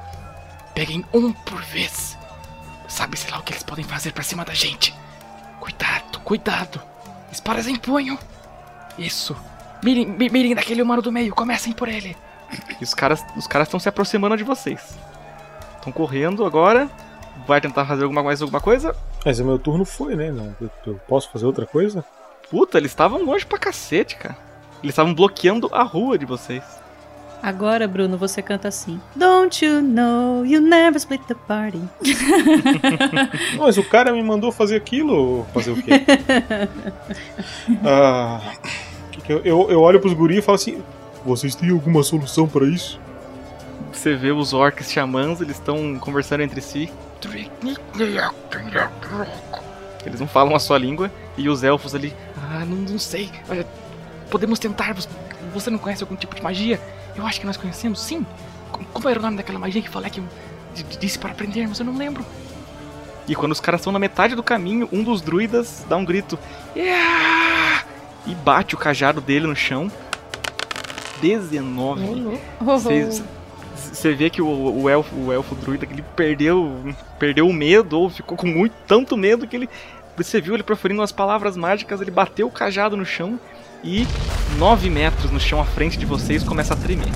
Peguem 0.74 1.06
um 1.14 1.32
por 1.32 1.62
vez. 1.62 2.18
Sabe-se 2.88 3.30
lá 3.30 3.39
o 3.39 3.43
que 3.43 3.53
eles 3.53 3.64
podem 3.64 3.84
fazer 3.84 4.12
pra 4.12 4.24
cima 4.24 4.45
da 4.45 4.53
gente. 4.53 4.95
Cuidado, 5.60 6.20
cuidado. 6.20 6.82
Espadas 7.32 7.68
em 7.68 7.76
punho. 7.76 8.18
Isso. 8.97 9.36
Mirem, 9.86 10.05
mi- 10.07 10.29
mirem 10.29 10.55
daquele 10.55 10.81
humano 10.81 11.01
do 11.01 11.11
meio, 11.11 11.33
comecem 11.36 11.71
por 11.71 11.88
ele. 11.88 12.17
E 12.79 12.83
os 12.83 12.93
caras 12.93 13.23
os 13.38 13.45
caras 13.47 13.67
estão 13.67 13.79
se 13.79 13.88
aproximando 13.88 14.36
de 14.36 14.43
vocês. 14.43 14.97
Estão 15.77 15.91
correndo 15.93 16.43
agora. 16.43 16.89
Vai 17.47 17.61
tentar 17.61 17.86
fazer 17.86 18.03
alguma 18.03 18.23
mais 18.23 18.41
alguma 18.41 18.59
coisa? 18.59 18.95
Mas 19.23 19.39
o 19.39 19.45
meu 19.45 19.59
turno 19.59 19.86
foi, 19.86 20.15
né? 20.15 20.31
Não, 20.31 20.55
eu, 20.59 20.69
eu 20.88 20.95
posso 21.07 21.29
fazer 21.31 21.45
outra 21.45 21.65
coisa? 21.67 22.03
Puta, 22.49 22.77
eles 22.79 22.89
estavam 22.91 23.23
longe 23.23 23.45
pra 23.45 23.59
cacete, 23.59 24.15
cara. 24.15 24.36
Eles 24.81 24.93
estavam 24.93 25.13
bloqueando 25.13 25.69
a 25.71 25.83
rua 25.83 26.17
de 26.17 26.25
vocês. 26.25 26.63
Agora, 27.43 27.88
Bruno, 27.88 28.17
você 28.17 28.41
canta 28.41 28.67
assim. 28.67 28.99
Don't 29.15 29.63
you 29.63 29.81
know 29.81 30.43
you 30.45 30.59
never 30.61 30.95
split 30.97 31.21
the 31.27 31.36
party? 31.36 31.81
Mas 33.59 33.77
o 33.77 33.83
cara 33.83 34.11
me 34.11 34.23
mandou 34.23 34.51
fazer 34.51 34.77
aquilo. 34.77 35.45
Fazer 35.53 35.71
o 35.71 35.75
quê? 35.83 35.91
ah, 37.86 38.41
eu, 39.30 39.41
eu, 39.43 39.69
olho 39.82 39.99
pros 39.99 40.13
guri 40.13 40.38
e 40.38 40.41
falo 40.41 40.55
assim: 40.55 40.84
Vocês 41.26 41.55
têm 41.55 41.69
alguma 41.71 42.03
solução 42.03 42.47
pra 42.47 42.65
isso? 42.65 42.99
Você 43.91 44.13
vê 44.15 44.32
os 44.32 44.53
orcs 44.53 44.91
xamãs, 44.91 45.39
eles 45.41 45.55
estão 45.57 45.97
conversando 45.99 46.41
entre 46.41 46.59
si. 46.61 46.91
Eles 50.05 50.19
não 50.19 50.28
falam 50.28 50.55
a 50.55 50.59
sua 50.59 50.78
língua. 50.78 51.09
E 51.38 51.49
os 51.49 51.63
elfos 51.63 51.95
ali. 51.95 52.13
Ah, 52.38 52.63
não, 52.65 52.78
não 52.78 52.99
sei. 52.99 53.30
Podemos 54.30 54.59
tentar. 54.59 54.93
Você- 55.53 55.69
não 55.69 55.78
conhece 55.80 56.03
algum 56.03 56.15
tipo 56.15 56.36
de 56.36 56.41
magia? 56.41 56.80
Eu 57.15 57.26
acho 57.26 57.39
que 57.39 57.45
nós 57.45 57.55
conhecemos, 57.57 58.01
sim. 58.01 58.26
Co- 58.71 58.84
Como 58.93 59.07
era 59.09 59.17
o 59.19 59.21
nome 59.21 59.38
daquela 59.38 59.57
magia 59.57 59.82
que 59.82 59.89
falei 59.89 60.11
que 60.11 60.21
disse 60.99 61.17
para 61.17 61.32
aprendermos? 61.32 61.80
Eu 61.80 61.86
não 61.86 61.97
lembro. 61.97 62.26
E 63.28 63.34
quando 63.36 63.53
os 63.53 63.59
caras 63.61 63.80
estão 63.82 63.91
na 63.93 63.99
metade 63.99 64.36
do 64.36 64.43
caminho, 64.43 64.88
um 64.91 65.01
dos 65.01 65.21
druidas 65.21 65.86
dá 65.89 65.95
um 65.97 66.03
grito. 66.05 66.38
"Yeah!" 66.76 67.84
E 68.28 68.34
bate 68.36 68.76
o 68.76 68.78
cajado 68.78 69.21
dele 69.21 69.47
no 69.47 69.55
chão. 69.55 69.91
19. 71.21 72.01
Vocês- 72.61 73.23
Você 73.76 74.13
vê 74.13 74.30
que 74.30 74.41
o, 74.41 74.47
o 74.84 74.89
elfo, 74.89 75.15
o 75.15 75.32
elfo 75.34 75.55
druida, 75.55 75.86
que 75.86 75.93
ele 75.93 76.03
perdeu, 76.15 76.93
perdeu 77.19 77.47
o 77.47 77.53
medo, 77.53 77.99
ou 77.99 78.09
ficou 78.09 78.38
com 78.38 78.47
muito, 78.47 78.73
tanto 78.88 79.15
medo 79.17 79.47
que 79.47 79.55
ele. 79.55 79.69
Você 80.17 80.39
viu 80.39 80.53
ele 80.53 80.63
proferindo 80.63 81.01
umas 81.01 81.11
palavras 81.11 81.57
mágicas, 81.57 81.99
ele 82.01 82.11
bateu 82.11 82.47
o 82.47 82.51
cajado 82.51 82.95
no 82.95 83.05
chão 83.05 83.39
e 83.84 84.07
9 84.57 84.89
metros 84.89 85.30
no 85.30 85.39
chão 85.39 85.59
à 85.59 85.65
frente 85.65 85.97
de 85.97 86.05
vocês 86.05 86.43
começa 86.43 86.73
a 86.73 86.78
tremer. 86.78 87.09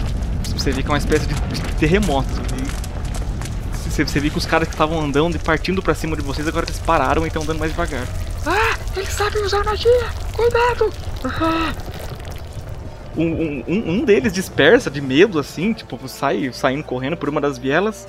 Você 0.44 0.72
vê 0.72 0.82
que 0.84 0.88
é 0.90 0.92
uma 0.92 0.98
espécie 0.98 1.26
de 1.28 1.36
terremoto. 1.80 2.30
Você, 3.74 4.04
você 4.06 4.20
vê 4.20 4.30
que 4.30 4.38
os 4.38 4.46
caras 4.46 4.68
que 4.68 4.74
estavam 4.74 5.00
andando 5.00 5.36
e 5.36 5.40
partindo 5.40 5.82
pra 5.82 5.96
cima 5.96 6.16
de 6.16 6.22
vocês 6.22 6.48
agora 6.48 6.66
eles 6.66 6.80
pararam 6.80 7.24
e 7.24 7.28
estão 7.28 7.42
andando 7.44 7.60
mais 7.60 7.72
devagar. 7.72 8.06
Eles 8.96 9.10
sabem 9.10 9.44
usar 9.44 9.64
magia! 9.64 10.10
Cuidado! 10.34 10.92
Ah, 11.26 11.74
Um, 13.18 13.24
um, 13.26 13.64
um- 13.68 13.90
um 13.92 14.06
deles 14.06 14.32
dispersa 14.32 14.90
de 14.90 15.02
medo, 15.02 15.40
assim, 15.40 15.74
tipo, 15.74 16.00
sai 16.08 16.50
saindo 16.54 16.84
correndo 16.84 17.18
por 17.18 17.28
uma 17.28 17.42
das 17.42 17.58
vielas. 17.58 18.08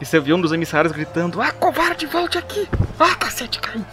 E 0.00 0.04
você 0.04 0.18
vê 0.18 0.32
um 0.32 0.40
dos 0.40 0.52
emissários 0.52 0.92
gritando: 0.92 1.42
Ah, 1.42 1.52
covarde, 1.52 2.06
volte 2.06 2.38
aqui! 2.38 2.66
Ah, 2.98 3.14
cacete, 3.16 3.60
caiu! 3.60 3.84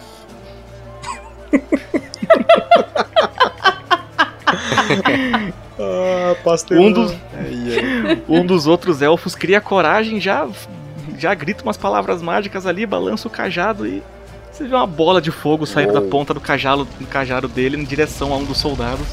Ah, 5.78 6.34
pastelão. 6.42 6.84
um 6.86 6.92
dos, 6.92 7.12
um 8.28 8.46
dos 8.46 8.66
outros 8.66 9.00
elfos 9.02 9.34
cria 9.34 9.60
coragem, 9.60 10.20
já, 10.20 10.48
já 11.16 11.32
grita 11.34 11.62
umas 11.62 11.76
palavras 11.76 12.20
mágicas 12.22 12.66
ali, 12.66 12.84
balança 12.86 13.28
o 13.28 13.30
cajado 13.30 13.86
e 13.86 14.02
você 14.58 14.66
vê 14.66 14.74
uma 14.74 14.88
bola 14.88 15.22
de 15.22 15.30
fogo 15.30 15.64
saindo 15.64 15.92
da 15.92 16.00
ponta 16.00 16.34
do 16.34 16.40
cajado, 16.40 16.84
do 16.84 17.06
cajado 17.06 17.46
dele 17.46 17.76
em 17.76 17.84
direção 17.84 18.32
a 18.32 18.36
um 18.36 18.44
dos 18.44 18.58
soldados. 18.58 19.06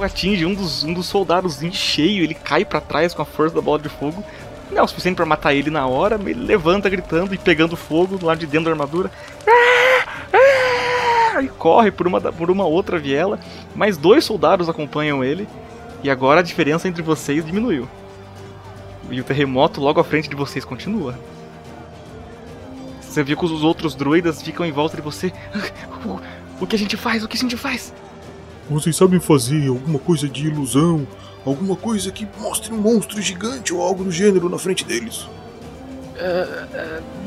Atinge 0.00 0.44
um 0.44 0.52
dos, 0.52 0.82
um 0.82 0.92
dos 0.92 1.06
soldados 1.06 1.62
em 1.62 1.70
cheio, 1.70 2.24
ele 2.24 2.34
cai 2.34 2.64
pra 2.64 2.80
trás 2.80 3.14
com 3.14 3.22
a 3.22 3.24
força 3.24 3.54
da 3.54 3.60
bola 3.60 3.78
de 3.78 3.88
fogo. 3.88 4.24
Não 4.68 4.78
é 4.78 4.82
o 4.82 4.88
suficiente 4.88 5.14
pra 5.14 5.24
matar 5.24 5.54
ele 5.54 5.70
na 5.70 5.86
hora, 5.86 6.18
mas 6.18 6.28
ele 6.28 6.44
levanta 6.44 6.90
gritando 6.90 7.32
e 7.32 7.38
pegando 7.38 7.76
fogo 7.76 8.18
do 8.18 8.26
lado 8.26 8.38
de 8.38 8.46
dentro 8.46 8.64
da 8.64 8.70
armadura. 8.72 9.08
E 11.40 11.46
corre 11.46 11.92
por 11.92 12.08
uma, 12.08 12.20
por 12.20 12.50
uma 12.50 12.64
outra 12.64 12.98
viela. 12.98 13.38
Mais 13.76 13.96
dois 13.96 14.24
soldados 14.24 14.68
acompanham 14.68 15.22
ele. 15.22 15.46
E 16.02 16.10
agora 16.10 16.40
a 16.40 16.42
diferença 16.42 16.88
entre 16.88 17.02
vocês 17.02 17.46
diminuiu. 17.46 17.88
E 19.08 19.20
o 19.20 19.24
terremoto 19.24 19.80
logo 19.80 20.00
à 20.00 20.04
frente 20.04 20.28
de 20.28 20.34
vocês 20.34 20.64
continua. 20.64 21.14
Você 23.12 23.22
viu 23.22 23.36
que 23.36 23.44
os 23.44 23.62
outros 23.62 23.94
druidas 23.94 24.40
ficam 24.40 24.64
em 24.64 24.72
volta 24.72 24.96
de 24.96 25.02
você. 25.02 25.30
O, 26.58 26.66
que 26.66 26.74
a 26.74 26.78
gente 26.78 26.96
faz? 26.96 27.22
O 27.22 27.28
que 27.28 27.36
a 27.36 27.40
gente 27.40 27.58
faz? 27.58 27.92
Vocês 28.70 28.96
sabem 28.96 29.20
fazer 29.20 29.68
alguma 29.68 29.98
coisa 29.98 30.26
de 30.26 30.46
ilusão? 30.46 31.06
Alguma 31.44 31.76
coisa 31.76 32.10
que 32.10 32.26
mostre 32.40 32.72
um 32.72 32.78
monstro 32.78 33.20
gigante 33.20 33.74
ou 33.74 33.82
algo 33.82 34.02
do 34.02 34.10
gênero 34.10 34.48
na 34.48 34.58
frente 34.58 34.82
deles? 34.82 35.28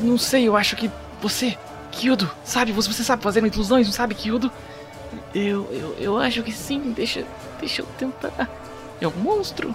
Não 0.02 0.18
sei, 0.18 0.48
eu 0.48 0.56
acho 0.56 0.74
que 0.74 0.90
você. 1.22 1.56
Kyudo, 1.92 2.28
sabe, 2.44 2.72
você, 2.72 2.92
você 2.92 3.04
sabe 3.04 3.22
fazer 3.22 3.44
ilusões, 3.46 3.86
não 3.86 3.94
sabe, 3.94 4.16
Kyudo? 4.16 4.50
Eu, 5.32 5.68
eu, 5.70 5.96
eu 6.00 6.18
acho 6.18 6.42
que 6.42 6.50
sim, 6.50 6.92
deixa, 6.96 7.24
deixa 7.60 7.82
eu 7.82 7.86
tentar. 7.96 8.50
É 9.00 9.06
um 9.06 9.14
monstro? 9.18 9.72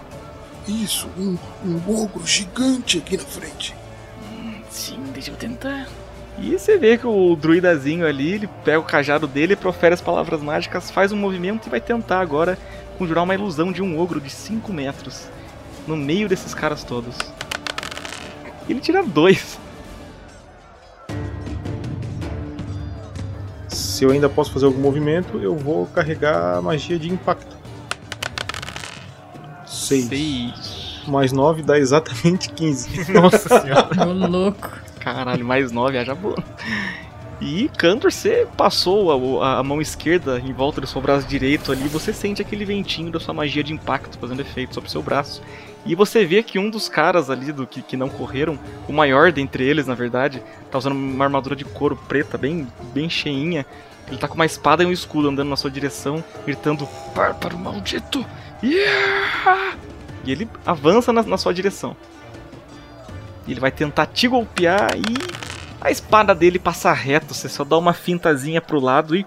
Isso, 0.68 1.08
um, 1.18 1.38
um 1.66 2.04
ogro 2.04 2.28
gigante 2.28 2.98
aqui 2.98 3.16
na 3.16 3.24
frente. 3.24 3.74
Sim, 4.70 5.04
deixa 5.14 5.32
eu 5.32 5.36
tentar. 5.36 5.88
E 6.42 6.58
você 6.58 6.76
vê 6.76 6.98
que 6.98 7.06
o 7.06 7.36
druidazinho 7.36 8.04
ali, 8.06 8.32
ele 8.32 8.50
pega 8.66 8.80
o 8.80 8.84
cajado 8.84 9.28
dele, 9.28 9.56
profere 9.56 9.94
as 9.94 10.02
palavras 10.02 10.42
mágicas, 10.42 10.90
faz 10.90 11.12
um 11.12 11.16
movimento 11.16 11.68
e 11.68 11.70
vai 11.70 11.80
tentar 11.80 12.20
agora 12.20 12.58
conjurar 12.98 13.24
uma 13.24 13.36
ilusão 13.36 13.72
de 13.72 13.82
um 13.84 14.00
ogro 14.00 14.20
de 14.20 14.32
5 14.32 14.74
metros 14.74 15.30
no 15.88 15.96
meio 15.96 16.28
desses 16.28 16.56
caras 16.56 16.84
todos. 16.84 17.16
Ele 18.68 18.80
tira 18.80 19.04
dois. 19.04 19.60
Se 23.68 24.04
eu 24.04 24.10
ainda 24.10 24.28
posso 24.28 24.52
fazer 24.52 24.66
algum 24.66 24.82
movimento, 24.82 25.38
eu 25.38 25.56
vou 25.56 25.86
carregar 25.86 26.58
a 26.58 26.62
magia 26.62 26.98
de 26.98 27.08
impacto. 27.08 27.56
6. 29.68 30.06
Seis. 30.06 31.02
Mais 31.08 31.32
9 31.32 31.62
dá 31.62 31.78
exatamente 31.78 32.50
15. 32.50 33.12
Nossa 33.12 33.48
senhora. 33.62 34.08
Ô, 34.08 34.12
louco. 34.12 34.91
Caralho, 35.02 35.44
mais 35.44 35.72
9, 35.72 35.98
haja 35.98 36.16
boa. 36.16 36.38
E 37.42 37.70
Cantor, 37.76 38.12
você 38.12 38.48
passou 38.56 39.42
a, 39.42 39.58
a 39.58 39.64
mão 39.64 39.82
esquerda 39.82 40.40
em 40.40 40.54
volta 40.54 40.80
do 40.80 40.86
seu 40.86 41.02
braço 41.02 41.28
direito 41.28 41.72
ali, 41.72 41.88
você 41.88 42.14
sente 42.14 42.40
aquele 42.40 42.64
ventinho 42.64 43.12
da 43.12 43.20
sua 43.20 43.34
magia 43.34 43.64
de 43.64 43.74
impacto 43.74 44.20
fazendo 44.20 44.42
efeito 44.42 44.76
sobre 44.76 44.88
o 44.88 44.92
seu 44.92 45.02
braço. 45.02 45.42
E 45.84 45.96
você 45.96 46.24
vê 46.24 46.44
que 46.44 46.60
um 46.60 46.70
dos 46.70 46.88
caras 46.88 47.32
ali 47.32 47.52
do 47.52 47.66
que, 47.66 47.82
que 47.82 47.98
não 47.98 48.10
correram, 48.10 48.60
o 48.88 48.94
maior 48.94 49.32
dentre 49.32 49.64
eles, 49.64 49.88
na 49.88 49.96
verdade, 49.96 50.44
tá 50.70 50.78
usando 50.78 50.94
uma 50.94 51.26
armadura 51.26 51.56
de 51.56 51.66
couro 51.66 51.96
preta, 52.08 52.38
bem, 52.38 52.68
bem 52.94 53.10
cheinha. 53.10 53.66
Ele 54.08 54.18
tá 54.18 54.28
com 54.28 54.36
uma 54.36 54.46
espada 54.46 54.84
e 54.84 54.86
um 54.86 54.92
escudo 54.92 55.30
andando 55.30 55.50
na 55.50 55.56
sua 55.56 55.72
direção, 55.72 56.24
gritando: 56.46 56.88
Bárbaro 57.16 57.58
maldito! 57.58 58.24
Yeah! 58.62 59.76
E 60.24 60.32
ele 60.32 60.48
avança 60.64 61.12
na, 61.12 61.24
na 61.24 61.38
sua 61.40 61.54
direção. 61.54 61.96
Ele 63.48 63.60
vai 63.60 63.72
tentar 63.72 64.06
te 64.06 64.28
golpear 64.28 64.92
e 64.96 65.42
a 65.80 65.90
espada 65.92 66.34
dele 66.36 66.60
passa 66.60 66.92
reto. 66.94 67.34
Você 67.34 67.50
só 67.50 67.64
dá 67.64 67.78
uma 67.78 67.94
fintazinha 67.94 68.62
pro 68.62 68.80
lado 68.80 69.16
e 69.16 69.26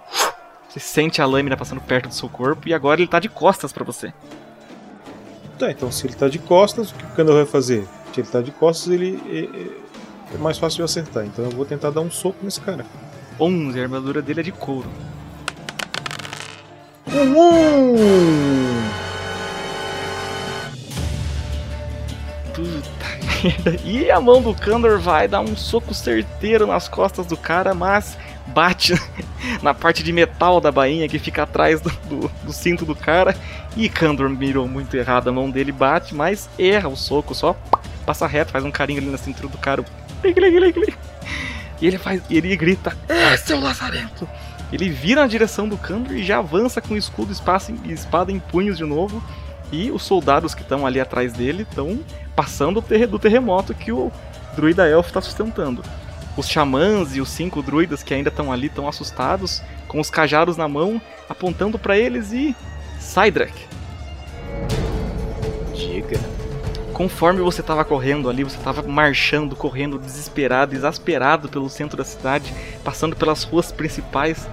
você 0.68 0.80
sente 0.80 1.20
a 1.20 1.26
lâmina 1.26 1.56
passando 1.56 1.80
perto 1.80 2.08
do 2.08 2.14
seu 2.14 2.28
corpo. 2.28 2.68
E 2.68 2.74
agora 2.74 3.00
ele 3.00 3.08
tá 3.08 3.18
de 3.18 3.28
costas 3.28 3.72
pra 3.72 3.84
você. 3.84 4.12
Tá, 5.58 5.70
então 5.70 5.90
se 5.92 6.06
ele 6.06 6.14
tá 6.14 6.28
de 6.28 6.38
costas, 6.38 6.90
o 6.90 6.94
que 6.94 7.04
o 7.04 7.08
Kandor 7.08 7.36
vai 7.36 7.46
fazer? 7.46 7.86
Se 8.12 8.20
ele 8.20 8.28
tá 8.28 8.40
de 8.40 8.50
costas, 8.50 8.92
ele 8.92 9.20
é, 9.28 9.58
é- 10.32 10.34
é 10.34 10.38
mais 10.38 10.58
fácil 10.58 10.76
de 10.76 10.82
eu 10.82 10.86
acertar. 10.86 11.24
Então 11.24 11.44
eu 11.44 11.50
vou 11.50 11.64
tentar 11.64 11.90
dar 11.90 12.00
um 12.00 12.10
soco 12.10 12.38
nesse 12.42 12.60
cara. 12.60 12.84
11, 13.38 13.78
a 13.78 13.82
armadura 13.82 14.22
dele 14.22 14.40
é 14.40 14.42
de 14.44 14.52
couro. 14.52 14.88
Um! 17.06 17.94
Puta 22.54 23.03
merda. 23.45 23.76
E 23.84 24.11
a 24.11 24.20
mão 24.20 24.42
do 24.42 24.55
Kandor 24.55 24.99
vai 24.99 25.28
dar 25.28 25.40
um 25.40 25.57
soco 25.57 25.92
certeiro 25.95 26.66
nas 26.66 26.88
costas 26.88 27.26
do 27.26 27.36
cara, 27.36 27.74
mas 27.74 28.16
bate 28.47 28.95
na 29.62 29.72
parte 29.74 30.03
de 30.03 30.12
metal 30.12 30.61
da 30.61 30.72
bainha 30.72 31.09
que 31.09 31.18
fica 31.18 31.42
atrás 31.45 31.80
do, 31.80 31.90
do- 32.09 32.30
do 32.45 32.53
cinto 32.53 32.84
do 32.84 32.95
cara. 32.95 33.36
E 33.76 33.88
Kandor 33.88 34.28
mirou 34.30 34.66
muito 34.68 34.97
errado. 34.97 35.28
A 35.28 35.32
mão 35.32 35.51
dele 35.51 35.72
bate, 35.72 36.14
mas 36.14 36.49
erra 36.59 36.88
o 36.88 36.97
soco, 36.97 37.34
só 37.34 37.55
passa 38.07 38.26
reto, 38.26 38.53
faz 38.53 38.64
um 38.64 38.70
carinho 38.70 39.01
ali 39.01 39.11
na 39.11 39.18
cintura 39.18 39.49
do 39.49 39.59
cara. 39.59 39.84
E 41.80 41.86
ele 41.86 41.99
faz. 41.99 42.22
ele 42.30 42.57
grita: 42.57 42.97
É, 43.09 43.36
seu 43.36 43.61
lazarento! 43.61 44.28
Ele 44.72 44.88
vira 44.88 45.20
na 45.22 45.26
direção 45.28 45.68
do 45.68 45.76
Kandor 45.76 46.14
e 46.16 46.22
já 46.24 46.38
avança 46.38 46.80
com 46.80 46.97
escudo 46.97 47.32
espaço 47.32 47.72
espada 47.84 48.32
em 48.32 48.38
punhos 48.40 48.76
de 48.78 48.84
novo. 48.84 49.22
E 49.70 49.90
os 49.90 50.03
soldados 50.03 50.55
que 50.55 50.62
estão 50.62 50.86
ali 50.86 51.01
atrás 51.01 51.32
dele 51.32 51.62
estão 51.68 51.99
passando 52.35 52.82
do 53.09 53.18
terremoto 53.18 53.74
que 53.74 53.93
o 53.93 54.11
druida 54.55 54.89
elfo 54.89 55.09
está 55.09 55.20
sustentando. 55.20 55.82
Os 56.37 56.49
xamãs 56.49 57.14
e 57.14 57.20
os 57.20 57.28
cinco 57.28 57.62
druidas 57.62 58.03
que 58.03 58.12
ainda 58.12 58.28
estão 58.28 58.53
ali 58.53 58.66
estão 58.66 58.89
assustados, 58.89 59.62
com 59.87 60.01
os 60.01 60.11
cajados 60.11 60.57
na 60.57 60.66
mão, 60.68 61.01
apontando 61.28 61.78
para 61.78 61.97
eles 61.97 62.32
e. 62.32 62.57
Cydrak, 62.99 63.53
Diga. 65.74 66.18
conforme 66.93 67.41
você 67.41 67.61
estava 67.61 67.85
correndo 67.85 68.30
ali, 68.30 68.43
você 68.43 68.57
estava 68.57 68.82
marchando, 68.82 69.55
correndo 69.55 69.99
desesperado, 69.99 70.74
exasperado 70.74 71.49
pelo 71.49 71.68
centro 71.68 71.99
da 71.99 72.05
cidade, 72.05 72.53
passando 72.82 73.14
pelas 73.14 73.45
ruas 73.45 73.70
principais. 73.70 74.49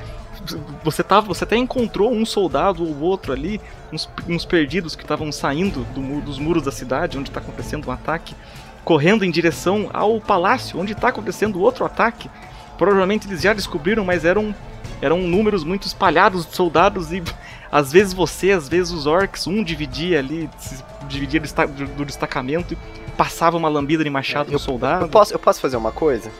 Você, 0.83 1.03
tava, 1.03 1.27
você 1.27 1.43
até 1.43 1.55
encontrou 1.55 2.11
um 2.11 2.25
soldado 2.25 2.83
ou 2.83 2.99
outro 3.01 3.31
ali, 3.31 3.61
uns, 3.93 4.09
uns 4.27 4.43
perdidos 4.45 4.95
que 4.95 5.03
estavam 5.03 5.31
saindo 5.31 5.81
do 5.93 6.21
dos 6.21 6.39
muros 6.39 6.63
da 6.63 6.71
cidade, 6.71 7.17
onde 7.17 7.29
está 7.29 7.39
acontecendo 7.39 7.87
um 7.87 7.91
ataque, 7.91 8.35
correndo 8.83 9.23
em 9.23 9.29
direção 9.31 9.89
ao 9.93 10.19
palácio, 10.19 10.79
onde 10.79 10.93
está 10.93 11.09
acontecendo 11.09 11.61
outro 11.61 11.85
ataque. 11.85 12.29
Provavelmente 12.77 13.27
eles 13.27 13.41
já 13.41 13.53
descobriram, 13.53 14.03
mas 14.03 14.25
eram, 14.25 14.55
eram 15.01 15.19
números 15.19 15.63
muito 15.63 15.85
espalhados 15.85 16.45
de 16.47 16.55
soldados 16.55 17.11
e 17.11 17.21
às 17.71 17.91
vezes 17.91 18.11
você, 18.13 18.51
às 18.51 18.67
vezes 18.67 18.91
os 18.91 19.05
orcs, 19.05 19.45
um 19.45 19.63
dividia 19.63 20.17
ali, 20.19 20.49
se 20.57 20.83
dividia 21.07 21.39
do, 21.39 21.43
desta- 21.43 21.67
do- 21.67 21.85
do 21.85 22.05
destacamento 22.05 22.73
e 22.73 22.77
passava 23.11 23.55
uma 23.57 23.69
lambida 23.69 24.03
de 24.03 24.09
machado 24.09 24.51
no 24.51 24.57
soldado. 24.57 25.05
Eu 25.05 25.09
posso, 25.09 25.33
eu 25.33 25.39
posso 25.39 25.61
fazer 25.61 25.77
uma 25.77 25.91
coisa? 25.91 26.31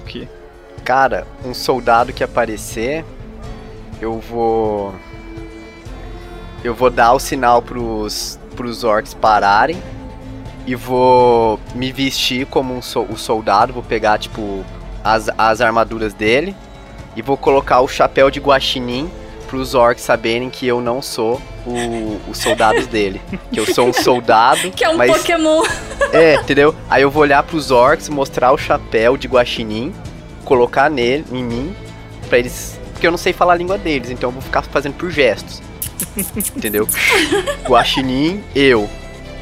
O 0.00 0.04
quê? 0.06 0.26
Cara, 0.84 1.26
um 1.44 1.52
soldado 1.54 2.12
que 2.12 2.24
aparecer, 2.24 3.04
eu 4.02 4.18
vou. 4.18 4.94
Eu 6.64 6.74
vou 6.74 6.90
dar 6.90 7.12
o 7.12 7.18
sinal 7.18 7.62
pros, 7.62 8.38
pros 8.56 8.84
orcs 8.84 9.14
pararem. 9.14 9.80
E 10.66 10.74
vou 10.76 11.58
me 11.74 11.90
vestir 11.90 12.46
como 12.46 12.74
um 12.74 12.82
so- 12.82 13.06
o 13.08 13.16
soldado. 13.16 13.72
Vou 13.72 13.82
pegar, 13.82 14.18
tipo, 14.18 14.64
as, 15.02 15.28
as 15.38 15.60
armaduras 15.60 16.12
dele. 16.14 16.54
E 17.16 17.22
vou 17.22 17.36
colocar 17.36 17.80
o 17.80 17.88
chapéu 17.88 18.30
de 18.30 18.38
guaxinim 18.40 19.10
pros 19.48 19.74
orcs 19.74 20.02
saberem 20.02 20.48
que 20.48 20.66
eu 20.66 20.80
não 20.80 21.02
sou 21.02 21.40
o, 21.66 22.18
os 22.30 22.38
soldados 22.38 22.86
dele. 22.86 23.20
Que 23.52 23.60
eu 23.60 23.66
sou 23.66 23.88
um 23.88 23.92
soldado. 23.92 24.70
Que 24.74 24.84
é 24.84 24.88
um 24.88 24.96
mas 24.96 25.16
Pokémon. 25.18 25.62
é, 26.12 26.36
entendeu? 26.36 26.74
Aí 26.88 27.02
eu 27.02 27.10
vou 27.10 27.22
olhar 27.22 27.42
pros 27.42 27.70
orcs, 27.70 28.08
mostrar 28.08 28.52
o 28.52 28.56
chapéu 28.58 29.16
de 29.16 29.28
guaxinim, 29.28 29.92
colocar 30.44 30.88
nele, 30.88 31.24
em 31.30 31.44
mim, 31.44 31.76
pra 32.28 32.38
eles. 32.38 32.80
Porque 33.02 33.08
eu 33.08 33.10
não 33.10 33.18
sei 33.18 33.32
falar 33.32 33.54
a 33.54 33.56
língua 33.56 33.76
deles, 33.76 34.10
então 34.10 34.28
eu 34.28 34.32
vou 34.32 34.40
ficar 34.40 34.62
fazendo 34.62 34.94
por 34.94 35.10
gestos. 35.10 35.60
entendeu? 36.54 36.86
Guaxinim, 37.66 38.44
eu. 38.54 38.88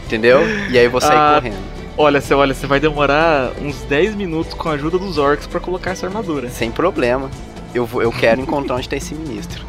Entendeu? 0.06 0.40
E 0.70 0.78
aí 0.78 0.86
eu 0.86 0.90
vou 0.90 0.98
sair 0.98 1.14
Ah, 1.14 1.34
correndo. 1.34 1.58
Olha, 1.94 2.22
você 2.22 2.32
olha, 2.32 2.54
você 2.54 2.66
vai 2.66 2.80
demorar 2.80 3.52
uns 3.60 3.82
10 3.82 4.14
minutos 4.14 4.54
com 4.54 4.70
a 4.70 4.72
ajuda 4.72 4.96
dos 4.96 5.18
orcs 5.18 5.46
pra 5.46 5.60
colocar 5.60 5.90
essa 5.90 6.06
armadura. 6.06 6.48
Sem 6.48 6.70
problema. 6.70 7.30
Eu, 7.74 7.84
vou, 7.84 8.00
eu 8.00 8.10
quero 8.10 8.40
encontrar 8.40 8.76
onde 8.76 8.88
tá 8.88 8.96
esse 8.96 9.14
ministro. 9.14 9.62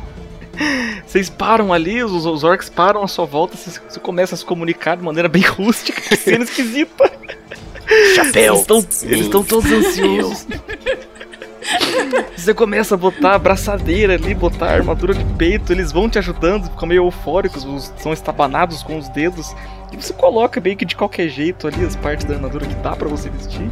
Vocês 1.06 1.30
param 1.30 1.74
ali, 1.74 2.02
os, 2.02 2.26
os 2.26 2.46
orcs 2.46 2.70
param 2.70 3.04
à 3.04 3.10
sua 3.10 3.26
volta, 3.26 3.58
você, 3.58 3.78
você 3.90 4.00
começa 4.00 4.36
a 4.36 4.38
se 4.38 4.46
comunicar 4.46 4.96
de 4.96 5.04
maneira 5.04 5.28
bem 5.28 5.42
rústica, 5.52 6.16
cena 6.16 6.46
esquisita. 6.46 7.12
Chapéu! 8.16 8.54
Eles 8.54 8.62
estão 8.62 8.78
eles 9.04 9.26
estão 9.26 9.44
todos 9.44 9.70
ansiosos. 9.70 10.48
Você 12.36 12.54
começa 12.54 12.96
a 12.96 12.98
botar 12.98 13.38
braçadeira 13.38 14.14
ali, 14.16 14.34
botar 14.34 14.72
armadura 14.72 15.14
de 15.14 15.24
peito, 15.36 15.72
eles 15.72 15.92
vão 15.92 16.10
te 16.10 16.18
ajudando, 16.18 16.66
ficam 16.70 16.88
meio 16.88 17.06
eufóricos, 17.06 17.64
os- 17.64 17.94
são 17.98 18.12
estabanados 18.12 18.82
com 18.84 18.98
os 18.98 19.08
dedos. 19.10 19.56
E 19.92 19.96
você 19.98 20.14
coloca 20.14 20.60
meio 20.60 20.76
que 20.76 20.86
de 20.86 20.96
qualquer 20.96 21.28
jeito 21.30 21.68
ali 21.68 21.86
as 21.86 21.96
partes 21.96 22.26
da 22.26 22.36
armadura 22.36 22.66
que 22.66 22.76
dá 22.76 22.96
pra 22.96 23.08
você 23.08 23.30
vestir. 23.30 23.70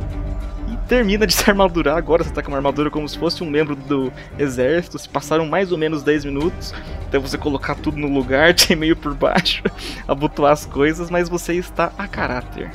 E 0.71 0.77
termina 0.87 1.25
de 1.25 1.33
se 1.33 1.49
armadurar. 1.49 1.97
Agora 1.97 2.23
você 2.23 2.29
tá 2.29 2.41
com 2.43 2.49
uma 2.49 2.57
armadura 2.57 2.89
como 2.91 3.07
se 3.09 3.17
fosse 3.17 3.41
um 3.43 3.49
membro 3.49 3.75
do 3.75 4.11
exército. 4.37 4.99
Se 4.99 5.07
passaram 5.09 5.45
mais 5.47 5.71
ou 5.71 5.77
menos 5.77 6.03
10 6.03 6.25
minutos 6.25 6.73
até 7.07 7.17
você 7.17 7.37
colocar 7.37 7.73
tudo 7.75 7.97
no 7.97 8.07
lugar, 8.07 8.53
tem 8.55 8.75
meio 8.75 8.95
por 8.95 9.15
baixo, 9.15 9.63
abotoar 10.07 10.51
as 10.51 10.65
coisas, 10.65 11.09
mas 11.09 11.27
você 11.29 11.53
está 11.55 11.91
a 11.97 12.07
caráter. 12.07 12.69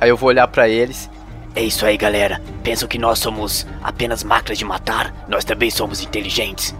Aí 0.00 0.08
eu 0.08 0.16
vou 0.16 0.28
olhar 0.28 0.46
pra 0.48 0.68
eles. 0.68 1.10
É 1.54 1.62
isso 1.62 1.86
aí, 1.86 1.96
galera. 1.96 2.42
Pensam 2.62 2.88
que 2.88 2.98
nós 2.98 3.18
somos 3.18 3.66
apenas 3.82 4.24
máquinas 4.24 4.58
de 4.58 4.64
matar? 4.64 5.14
Nós 5.28 5.44
também 5.44 5.70
somos 5.70 6.00
inteligentes. 6.02 6.74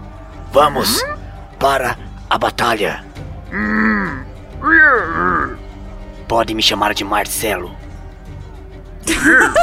Vamos 0.52 1.00
para 1.58 1.96
a 2.28 2.36
batalha. 2.36 3.04
Pode 6.26 6.54
me 6.54 6.62
chamar 6.62 6.94
de 6.94 7.04
Marcelo. 7.04 7.74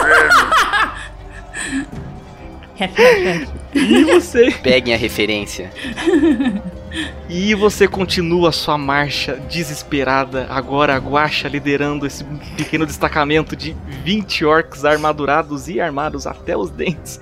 E 3.74 4.04
você 4.06 4.52
Peguem 4.64 4.94
a 4.94 4.98
referência. 4.98 5.72
E 7.30 7.56
você 7.56 7.88
continua 7.88 8.52
sua 8.52 8.78
marcha 8.78 9.36
desesperada, 9.50 10.48
agora 10.50 10.96
a 10.96 11.00
Guaxa 11.00 11.48
liderando 11.48 12.06
esse 12.06 12.24
pequeno 12.58 12.86
destacamento 12.86 13.56
de 13.56 13.76
20 14.04 14.44
orcs 14.44 14.84
armadurados 14.84 15.70
e 15.70 15.80
armados 15.80 16.28
até 16.28 16.56
os 16.58 16.70
dentes. 16.70 17.20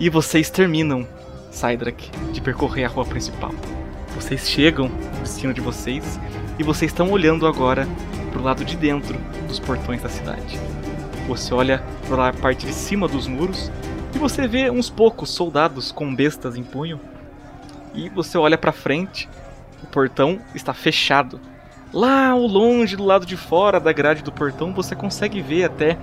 E 0.00 0.08
vocês 0.08 0.48
terminam, 0.48 1.06
Cydrak, 1.50 2.10
de 2.32 2.40
percorrer 2.40 2.84
a 2.84 2.88
rua 2.88 3.04
principal. 3.04 3.54
Vocês 4.14 4.48
chegam 4.48 4.88
no 4.88 5.20
destino 5.20 5.52
de 5.52 5.60
vocês 5.60 6.18
e 6.58 6.62
vocês 6.62 6.90
estão 6.90 7.10
olhando 7.10 7.46
agora 7.46 7.86
pro 8.30 8.42
lado 8.42 8.64
de 8.64 8.76
dentro 8.76 9.18
dos 9.46 9.58
portões 9.58 10.02
da 10.02 10.08
cidade. 10.08 10.58
Você 11.28 11.52
olha 11.52 11.82
para 12.08 12.28
a 12.28 12.32
parte 12.32 12.66
de 12.66 12.72
cima 12.72 13.06
dos 13.06 13.26
muros 13.26 13.70
e 14.14 14.18
você 14.18 14.48
vê 14.48 14.70
uns 14.70 14.88
poucos 14.88 15.30
soldados 15.30 15.92
com 15.92 16.14
bestas 16.14 16.56
em 16.56 16.62
punho. 16.62 16.98
E 17.94 18.08
você 18.08 18.38
olha 18.38 18.56
para 18.56 18.72
frente, 18.72 19.28
o 19.82 19.86
portão 19.86 20.40
está 20.54 20.72
fechado. 20.72 21.40
Lá 21.92 22.30
ao 22.30 22.46
longe, 22.46 22.96
do 22.96 23.04
lado 23.04 23.26
de 23.26 23.36
fora 23.36 23.78
da 23.78 23.92
grade 23.92 24.22
do 24.22 24.32
portão, 24.32 24.72
você 24.72 24.94
consegue 24.94 25.42
ver 25.42 25.64
até 25.64 25.98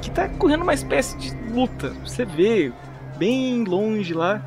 que 0.00 0.10
tá 0.10 0.28
correndo 0.28 0.62
uma 0.62 0.74
espécie 0.74 1.16
de 1.18 1.34
luta. 1.52 1.90
Você 2.04 2.24
vê 2.24 2.72
bem 3.18 3.64
longe 3.64 4.14
lá 4.14 4.42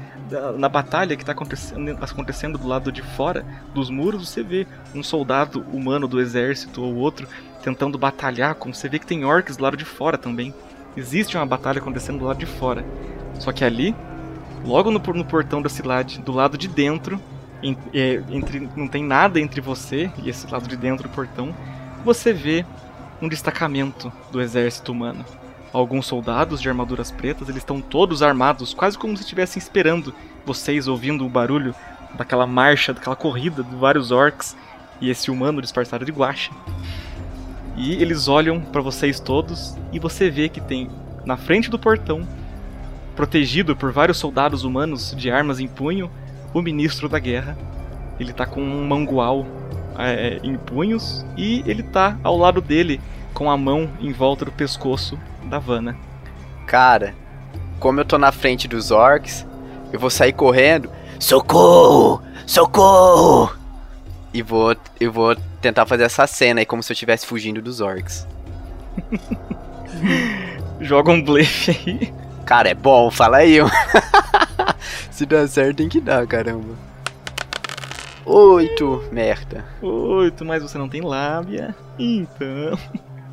na 0.58 0.68
batalha 0.68 1.16
que 1.16 1.24
tá 1.24 1.32
acontecendo, 1.32 1.98
acontecendo 2.02 2.58
do 2.58 2.68
lado 2.68 2.92
de 2.92 3.02
fora 3.02 3.46
dos 3.74 3.90
muros, 3.90 4.30
você 4.30 4.44
vê 4.44 4.68
um 4.94 5.02
soldado 5.02 5.62
humano 5.72 6.08
do 6.08 6.20
exército 6.20 6.84
ou 6.84 6.96
outro 6.96 7.28
tentando 7.64 7.98
batalhar, 7.98 8.56
como 8.56 8.74
você 8.74 8.90
vê 8.90 9.00
que 9.00 9.06
tem 9.06 9.24
orcs 9.24 9.58
do 9.58 9.64
lado 9.64 9.78
de 9.78 9.86
fora 9.86 10.18
também. 10.18 10.54
Existe 10.96 11.38
uma 11.38 11.46
batalha 11.46 11.80
acontecendo 11.80 12.20
do 12.20 12.26
lado 12.26 12.40
de 12.40 12.46
fora. 12.46 12.84
Só 13.40 13.52
que 13.52 13.64
ali, 13.64 13.96
logo 14.66 14.92
no, 14.92 15.00
no 15.00 15.26
portão 15.26 15.62
da 15.62 15.70
cidade, 15.70 16.20
do 16.20 16.32
lado 16.32 16.58
de 16.58 16.68
dentro, 16.68 17.20
é, 17.94 18.22
entre, 18.30 18.70
não 18.76 18.88
tem 18.88 19.04
nada 19.04 19.40
entre 19.40 19.62
você 19.62 20.12
e 20.24 20.30
esse 20.30 20.50
lado 20.52 20.68
de 20.68 20.78
dentro 20.78 21.08
do 21.08 21.14
portão, 21.14 21.56
você 22.04 22.32
vê 22.32 22.66
um 23.22 23.28
destacamento 23.28 24.12
do 24.32 24.42
exército 24.42 24.92
humano. 24.92 25.26
Alguns 25.74 26.06
soldados 26.06 26.62
de 26.62 26.70
armaduras 26.70 27.12
pretas, 27.12 27.50
eles 27.50 27.62
estão 27.62 27.82
todos 27.82 28.22
armados, 28.22 28.74
quase 28.74 28.98
como 28.98 29.16
se 29.18 29.24
estivessem 29.24 29.60
esperando 29.60 30.14
vocês 30.46 30.88
ouvindo 30.88 31.26
o 31.26 31.30
barulho 31.30 31.76
daquela 32.18 32.48
marcha, 32.48 32.94
daquela 32.94 33.16
corrida 33.16 33.64
de 33.64 33.76
vários 33.76 34.12
orcs 34.12 34.56
e 35.02 35.10
esse 35.10 35.30
humano 35.30 35.62
disfarçado 35.62 36.06
de 36.06 36.12
guache. 36.12 36.52
E 37.76 37.94
eles 38.02 38.28
olham 38.28 38.60
para 38.60 38.82
vocês 38.82 39.20
todos 39.20 39.76
e 39.92 40.00
você 40.00 40.30
vê 40.30 40.50
que 40.50 40.62
tem 40.62 40.90
na 41.26 41.38
frente 41.38 41.70
do 41.70 41.78
portão, 41.78 42.26
protegido 43.18 43.76
por 43.76 43.92
vários 43.92 44.20
soldados 44.20 44.64
humanos 44.64 45.14
de 45.18 45.32
armas 45.32 45.60
em 45.60 45.68
punho, 45.68 46.10
o 46.54 46.62
ministro 46.62 47.10
da 47.10 47.18
guerra. 47.18 47.58
Ele 48.20 48.32
tá 48.32 48.46
com 48.46 48.62
um 48.62 48.88
mangual 48.88 49.46
é, 49.98 50.40
em 50.44 50.56
punhos 50.56 51.26
e 51.36 51.64
ele 51.66 51.82
tá 51.82 52.18
ao 52.24 52.38
lado 52.38 52.62
dele 52.62 53.02
com 53.34 53.50
a 53.50 53.58
mão 53.58 53.90
em 54.00 54.14
volta 54.14 54.46
do 54.46 54.52
pescoço 54.52 55.20
da 55.46 55.58
Vanna. 55.58 55.98
Cara, 56.68 57.16
como 57.80 58.00
eu 58.00 58.06
tô 58.06 58.20
na 58.20 58.32
frente 58.32 58.68
dos 58.68 58.92
orcs, 58.92 59.46
eu 59.92 60.00
vou 60.00 60.10
sair 60.10 60.34
correndo 60.34 60.90
Socorro! 61.20 62.22
Socorro! 62.46 63.52
e 64.34 64.44
vou, 64.44 64.76
eu 65.00 65.12
vou 65.12 65.36
tentar 65.60 65.88
fazer 65.88 66.04
essa 66.04 66.28
cena 66.28 66.62
aí 66.62 66.66
como 66.66 66.84
se 66.84 66.92
eu 66.92 66.94
estivesse 66.94 67.26
fugindo 67.26 67.60
dos 67.62 67.82
orcs. 67.82 68.28
Joga 70.80 71.12
um 71.12 71.24
blefe 71.24 71.72
aí. 71.72 72.27
Cara, 72.48 72.70
é 72.70 72.74
bom, 72.74 73.12
fala 73.12 73.40
aí. 73.40 73.58
se 75.12 75.26
dá 75.26 75.46
certo 75.46 75.76
tem 75.76 75.90
que 75.90 76.00
dar, 76.00 76.26
caramba. 76.26 76.76
Oito, 78.26 79.04
merda. 79.12 79.66
Oito, 79.82 80.46
mas 80.46 80.64
você 80.64 80.78
não 80.78 80.88
tem 80.88 81.02
lábia. 81.02 81.76
Então. 82.00 82.80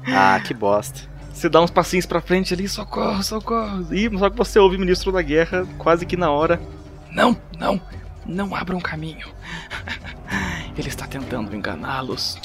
Ah, 0.05 0.41
que 0.45 0.53
bosta. 0.53 1.03
Você 1.33 1.49
dá 1.49 1.61
uns 1.63 1.71
passinhos 1.71 2.07
pra 2.07 2.21
frente 2.21 2.53
ali, 2.55 2.69
socorro, 2.69 3.23
socorro. 3.23 3.87
E 3.95 4.11
só 4.19 4.29
que 4.29 4.37
você 4.37 4.59
ouve 4.59 4.77
o 4.77 4.81
ministro 4.81 5.13
da 5.13 5.23
guerra 5.23 5.65
quase 5.79 6.05
que 6.05 6.17
na 6.17 6.33
hora. 6.33 6.61
Não, 7.09 7.37
não, 7.57 7.81
não 8.27 8.53
abram 8.53 8.81
caminho. 8.81 9.29
Ele 10.77 10.89
está 10.89 11.07
tentando 11.07 11.55
enganá-los. 11.55 12.37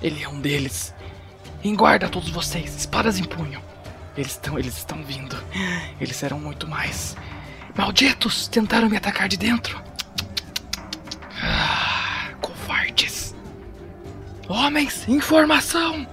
Ele 0.00 0.22
é 0.22 0.28
um 0.28 0.40
deles. 0.40 0.94
Em 1.62 1.76
guarda 1.76 2.08
todos 2.08 2.30
vocês, 2.30 2.74
espadas 2.74 3.18
em 3.18 3.24
punho. 3.24 3.60
Eles 4.18 4.32
estão, 4.32 4.58
eles 4.58 4.76
estão 4.76 5.00
vindo. 5.04 5.36
Eles 6.00 6.16
serão 6.16 6.40
muito 6.40 6.66
mais. 6.66 7.16
Malditos, 7.76 8.48
tentaram 8.48 8.88
me 8.88 8.96
atacar 8.96 9.28
de 9.28 9.36
dentro. 9.36 9.80
Ah, 11.40 12.30
covardes. 12.40 13.32
Homens, 14.48 15.06
informação. 15.08 16.04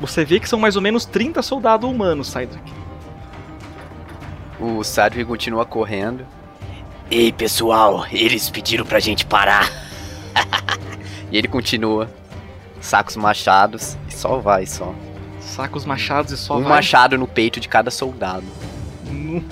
Você 0.00 0.24
vê 0.24 0.40
que 0.40 0.48
são 0.48 0.58
mais 0.58 0.74
ou 0.74 0.82
menos 0.82 1.04
30 1.04 1.40
soldados 1.40 1.88
humanos, 1.88 2.26
Cydrak. 2.26 2.72
O 4.58 4.82
Sadwig 4.82 5.24
continua 5.24 5.64
correndo. 5.64 6.26
Ei, 7.08 7.30
pessoal, 7.30 8.06
eles 8.10 8.50
pediram 8.50 8.84
pra 8.84 8.98
gente 8.98 9.24
parar. 9.24 9.70
E 11.32 11.36
ele 11.38 11.48
continua. 11.48 12.08
Saca 12.80 13.10
os 13.10 13.16
machados 13.16 13.96
e 14.08 14.12
só 14.12 14.38
vai, 14.38 14.66
só. 14.66 14.94
Saca 15.54 15.76
os 15.76 15.84
machados 15.84 16.32
e 16.32 16.36
só 16.36 16.56
um 16.58 16.62
vai. 16.62 16.72
machado 16.72 17.16
no 17.16 17.26
peito 17.28 17.60
de 17.60 17.68
cada 17.68 17.90
soldado. 17.90 18.44
No- 19.10 19.44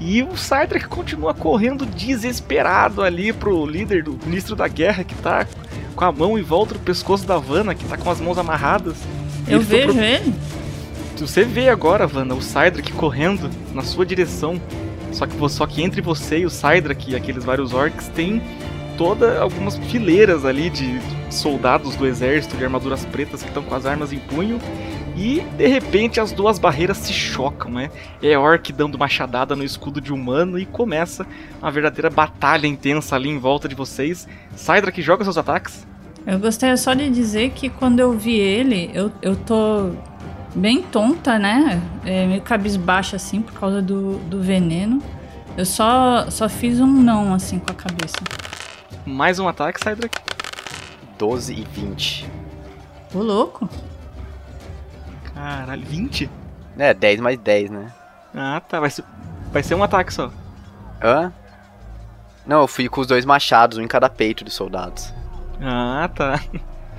E 0.00 0.22
o 0.22 0.36
Cydrak 0.36 0.86
continua 0.88 1.32
correndo 1.34 1.84
desesperado 1.86 3.02
ali 3.02 3.32
pro 3.32 3.64
líder 3.66 4.02
do 4.02 4.18
ministro 4.24 4.54
da 4.56 4.66
guerra 4.68 5.04
que 5.04 5.14
tá 5.16 5.46
com 5.94 6.04
a 6.04 6.10
mão 6.12 6.38
em 6.38 6.42
volta 6.42 6.74
do 6.74 6.80
pescoço 6.80 7.26
da 7.26 7.38
Vanna, 7.38 7.74
que 7.74 7.84
tá 7.84 7.96
com 7.96 8.10
as 8.10 8.20
mãos 8.20 8.36
amarradas. 8.38 8.96
Eu 9.46 9.58
Ele 9.58 9.64
vejo 9.64 9.92
pro- 9.92 10.02
ele? 10.02 10.34
Você 11.16 11.44
vê 11.44 11.68
agora, 11.68 12.06
Vanna, 12.06 12.34
o 12.34 12.42
Cydrak 12.42 12.92
correndo 12.94 13.48
na 13.72 13.82
sua 13.82 14.04
direção. 14.04 14.60
Só 15.12 15.26
que, 15.26 15.48
só 15.50 15.66
que 15.66 15.82
entre 15.82 16.00
você 16.02 16.38
e 16.40 16.46
o 16.46 16.50
Cydrak 16.50 17.10
e 17.10 17.14
aqueles 17.16 17.44
vários 17.44 17.72
orcs 17.72 18.08
tem 18.08 18.42
toda 18.96 19.40
algumas 19.40 19.76
fileiras 19.76 20.44
ali 20.44 20.70
de 20.70 21.00
soldados 21.30 21.96
do 21.96 22.06
exército 22.06 22.56
de 22.56 22.64
armaduras 22.64 23.04
pretas 23.04 23.42
que 23.42 23.48
estão 23.48 23.62
com 23.62 23.74
as 23.74 23.86
armas 23.86 24.12
em 24.12 24.18
punho. 24.18 24.60
E 25.16 25.40
de 25.56 25.66
repente 25.68 26.18
as 26.18 26.32
duas 26.32 26.58
barreiras 26.58 26.96
se 26.96 27.12
chocam, 27.12 27.70
né? 27.70 27.90
É 28.20 28.36
orc 28.36 28.72
dando 28.72 28.98
machadada 28.98 29.54
no 29.54 29.62
escudo 29.62 30.00
de 30.00 30.12
humano 30.12 30.58
e 30.58 30.66
começa 30.66 31.24
uma 31.62 31.70
verdadeira 31.70 32.10
batalha 32.10 32.66
intensa 32.66 33.14
ali 33.14 33.28
em 33.28 33.38
volta 33.38 33.68
de 33.68 33.74
vocês. 33.74 34.26
Cydrak 34.56 35.00
joga 35.00 35.22
seus 35.22 35.38
ataques. 35.38 35.86
Eu 36.26 36.38
gostaria 36.38 36.76
só 36.76 36.94
de 36.94 37.08
dizer 37.10 37.50
que 37.50 37.68
quando 37.68 38.00
eu 38.00 38.12
vi 38.12 38.36
ele, 38.36 38.90
eu, 38.94 39.12
eu 39.22 39.36
tô 39.36 39.90
bem 40.54 40.82
tonta, 40.82 41.38
né? 41.38 41.80
É, 42.04 42.26
meio 42.26 42.42
cabisbaixa 42.42 43.16
assim 43.16 43.42
por 43.42 43.52
causa 43.52 43.82
do, 43.82 44.18
do 44.30 44.40
veneno. 44.40 45.02
Eu 45.56 45.64
só, 45.64 46.28
só 46.30 46.48
fiz 46.48 46.80
um 46.80 46.86
não 46.86 47.34
assim 47.34 47.58
com 47.58 47.70
a 47.70 47.74
cabeça. 47.74 48.16
Mais 49.06 49.38
um 49.38 49.46
ataque, 49.46 49.78
Cydrak. 49.82 50.18
12 51.18 51.52
e 51.52 51.62
20. 51.62 52.30
Ô 53.14 53.18
louco. 53.18 53.68
Caralho, 55.34 55.84
20? 55.84 56.30
É, 56.78 56.94
10 56.94 57.20
mais 57.20 57.38
10, 57.38 57.70
né? 57.70 57.92
Ah, 58.34 58.60
tá. 58.60 58.80
Vai 58.80 58.90
ser, 58.90 59.04
vai 59.52 59.62
ser 59.62 59.74
um 59.74 59.82
ataque 59.82 60.12
só. 60.12 60.32
Hã? 61.02 61.32
Não, 62.46 62.62
eu 62.62 62.68
fui 62.68 62.88
com 62.88 63.00
os 63.00 63.06
dois 63.06 63.24
machados, 63.24 63.78
um 63.78 63.82
em 63.82 63.88
cada 63.88 64.08
peito 64.08 64.42
dos 64.42 64.54
soldados. 64.54 65.12
Ah, 65.60 66.08
tá. 66.14 66.40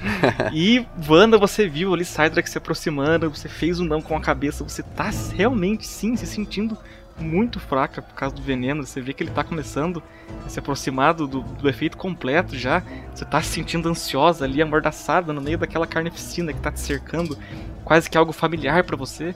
e 0.53 0.85
Wanda, 1.07 1.37
você 1.37 1.67
viu 1.67 1.93
ali 1.93 2.05
Cydrak 2.05 2.49
se 2.49 2.57
aproximando, 2.57 3.29
você 3.29 3.49
fez 3.49 3.79
um 3.79 3.85
não 3.85 4.01
com 4.01 4.15
a 4.15 4.21
cabeça, 4.21 4.63
você 4.63 4.83
tá 4.83 5.09
realmente 5.33 5.85
sim 5.85 6.15
se 6.15 6.27
sentindo 6.27 6.77
muito 7.18 7.59
fraca 7.59 8.01
por 8.01 8.13
causa 8.13 8.36
do 8.36 8.41
veneno. 8.41 8.86
Você 8.86 9.01
vê 9.01 9.13
que 9.13 9.24
ele 9.24 9.32
tá 9.32 9.43
começando 9.43 10.01
a 10.45 10.49
se 10.49 10.59
aproximar 10.59 11.13
do, 11.13 11.28
do, 11.28 11.70
efeito 11.70 11.97
completo 11.97 12.57
já. 12.57 12.84
Você 13.13 13.26
tá 13.26 13.41
se 13.41 13.49
sentindo 13.49 13.89
ansiosa 13.89 14.45
ali, 14.45 14.61
amordaçada 14.61 15.32
no 15.32 15.41
meio 15.41 15.57
daquela 15.57 15.88
carnificina 15.88 16.53
que 16.53 16.59
tá 16.59 16.72
te 16.72 16.80
cercando, 16.80 17.38
quase 17.84 18.09
que 18.09 18.18
algo 18.18 18.32
familiar 18.32 18.84
pra 18.84 18.97
você. 18.97 19.36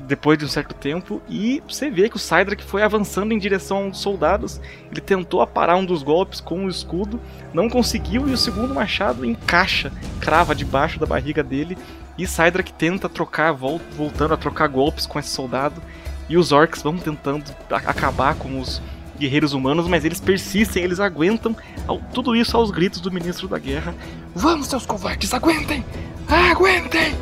Depois 0.00 0.38
de 0.38 0.44
um 0.44 0.48
certo 0.48 0.72
tempo, 0.72 1.20
e 1.28 1.60
você 1.68 1.90
vê 1.90 2.08
que 2.08 2.14
o 2.14 2.18
Cydrak 2.18 2.62
foi 2.62 2.80
avançando 2.80 3.32
em 3.32 3.38
direção 3.38 3.78
a 3.78 3.80
um 3.80 3.90
dos 3.90 3.98
soldados. 3.98 4.60
Ele 4.88 5.00
tentou 5.00 5.40
aparar 5.42 5.74
um 5.76 5.84
dos 5.84 6.04
golpes 6.04 6.40
com 6.40 6.64
o 6.64 6.68
escudo, 6.68 7.20
não 7.52 7.68
conseguiu 7.68 8.28
e 8.28 8.32
o 8.32 8.36
segundo 8.36 8.72
machado 8.72 9.24
encaixa, 9.24 9.90
crava 10.20 10.54
debaixo 10.54 11.00
da 11.00 11.06
barriga 11.06 11.42
dele. 11.42 11.76
E 12.16 12.24
Cydrak 12.24 12.72
tenta 12.74 13.08
trocar, 13.08 13.50
vol- 13.50 13.80
voltando 13.96 14.32
a 14.32 14.36
trocar 14.36 14.68
golpes 14.68 15.06
com 15.06 15.18
esse 15.18 15.30
soldado. 15.30 15.82
E 16.28 16.36
os 16.36 16.52
orcs 16.52 16.82
vão 16.82 16.96
tentando 16.98 17.44
acabar 17.70 18.34
com 18.34 18.60
os 18.60 18.80
guerreiros 19.18 19.52
humanos, 19.52 19.86
mas 19.88 20.04
eles 20.04 20.20
persistem, 20.20 20.82
eles 20.82 21.00
aguentam 21.00 21.56
ao- 21.86 21.98
tudo 22.12 22.34
isso 22.36 22.56
aos 22.56 22.70
gritos 22.70 23.00
do 23.00 23.10
ministro 23.10 23.48
da 23.48 23.58
guerra. 23.58 23.94
Vamos, 24.34 24.66
seus 24.66 24.84
covardes, 24.84 25.32
aguentem! 25.32 25.84
Aguentem! 26.28 27.14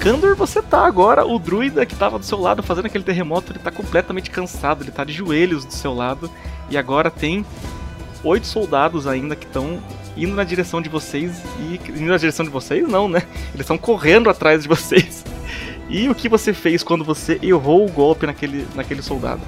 Kandor, 0.00 0.36
você 0.36 0.62
tá 0.62 0.86
agora, 0.86 1.26
o 1.26 1.38
druida 1.38 1.84
que 1.84 1.94
tava 1.94 2.18
do 2.18 2.24
seu 2.24 2.38
lado 2.40 2.62
fazendo 2.62 2.86
aquele 2.86 3.02
terremoto, 3.02 3.52
ele 3.52 3.58
tá 3.58 3.70
completamente 3.70 4.30
cansado, 4.30 4.82
ele 4.84 4.92
tá 4.92 5.02
de 5.04 5.12
joelhos 5.12 5.64
do 5.64 5.72
seu 5.72 5.92
lado. 5.92 6.30
E 6.70 6.78
agora 6.78 7.10
tem 7.10 7.44
oito 8.22 8.46
soldados 8.46 9.06
ainda 9.06 9.34
que 9.34 9.44
estão 9.44 9.78
indo 10.18 10.34
na 10.34 10.44
direção 10.44 10.82
de 10.82 10.88
vocês 10.88 11.32
e. 11.60 11.80
Indo 11.90 12.10
na 12.10 12.16
direção 12.16 12.44
de 12.44 12.50
vocês, 12.50 12.86
não, 12.88 13.08
né? 13.08 13.22
Eles 13.48 13.60
estão 13.60 13.78
correndo 13.78 14.28
atrás 14.28 14.62
de 14.62 14.68
vocês. 14.68 15.24
E 15.90 16.06
o 16.06 16.14
que 16.14 16.28
você 16.28 16.52
fez 16.52 16.82
quando 16.82 17.02
você 17.02 17.38
errou 17.42 17.86
o 17.86 17.90
golpe 17.90 18.26
naquele, 18.26 18.66
naquele 18.74 19.00
soldado? 19.00 19.40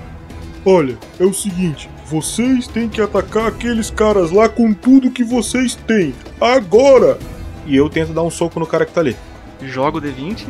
Olha, 0.64 0.96
é 1.18 1.24
o 1.24 1.34
seguinte, 1.34 1.90
vocês 2.06 2.66
têm 2.66 2.88
que 2.88 3.00
atacar 3.00 3.46
aqueles 3.46 3.90
caras 3.90 4.30
lá 4.30 4.48
com 4.48 4.72
tudo 4.72 5.10
que 5.10 5.22
vocês 5.22 5.74
têm. 5.74 6.14
Agora! 6.40 7.18
E 7.66 7.76
eu 7.76 7.90
tento 7.90 8.14
dar 8.14 8.22
um 8.22 8.30
soco 8.30 8.58
no 8.58 8.66
cara 8.66 8.86
que 8.86 8.92
tá 8.92 9.02
ali. 9.02 9.14
Joga 9.62 9.98
o 9.98 10.00
D20. 10.00 10.46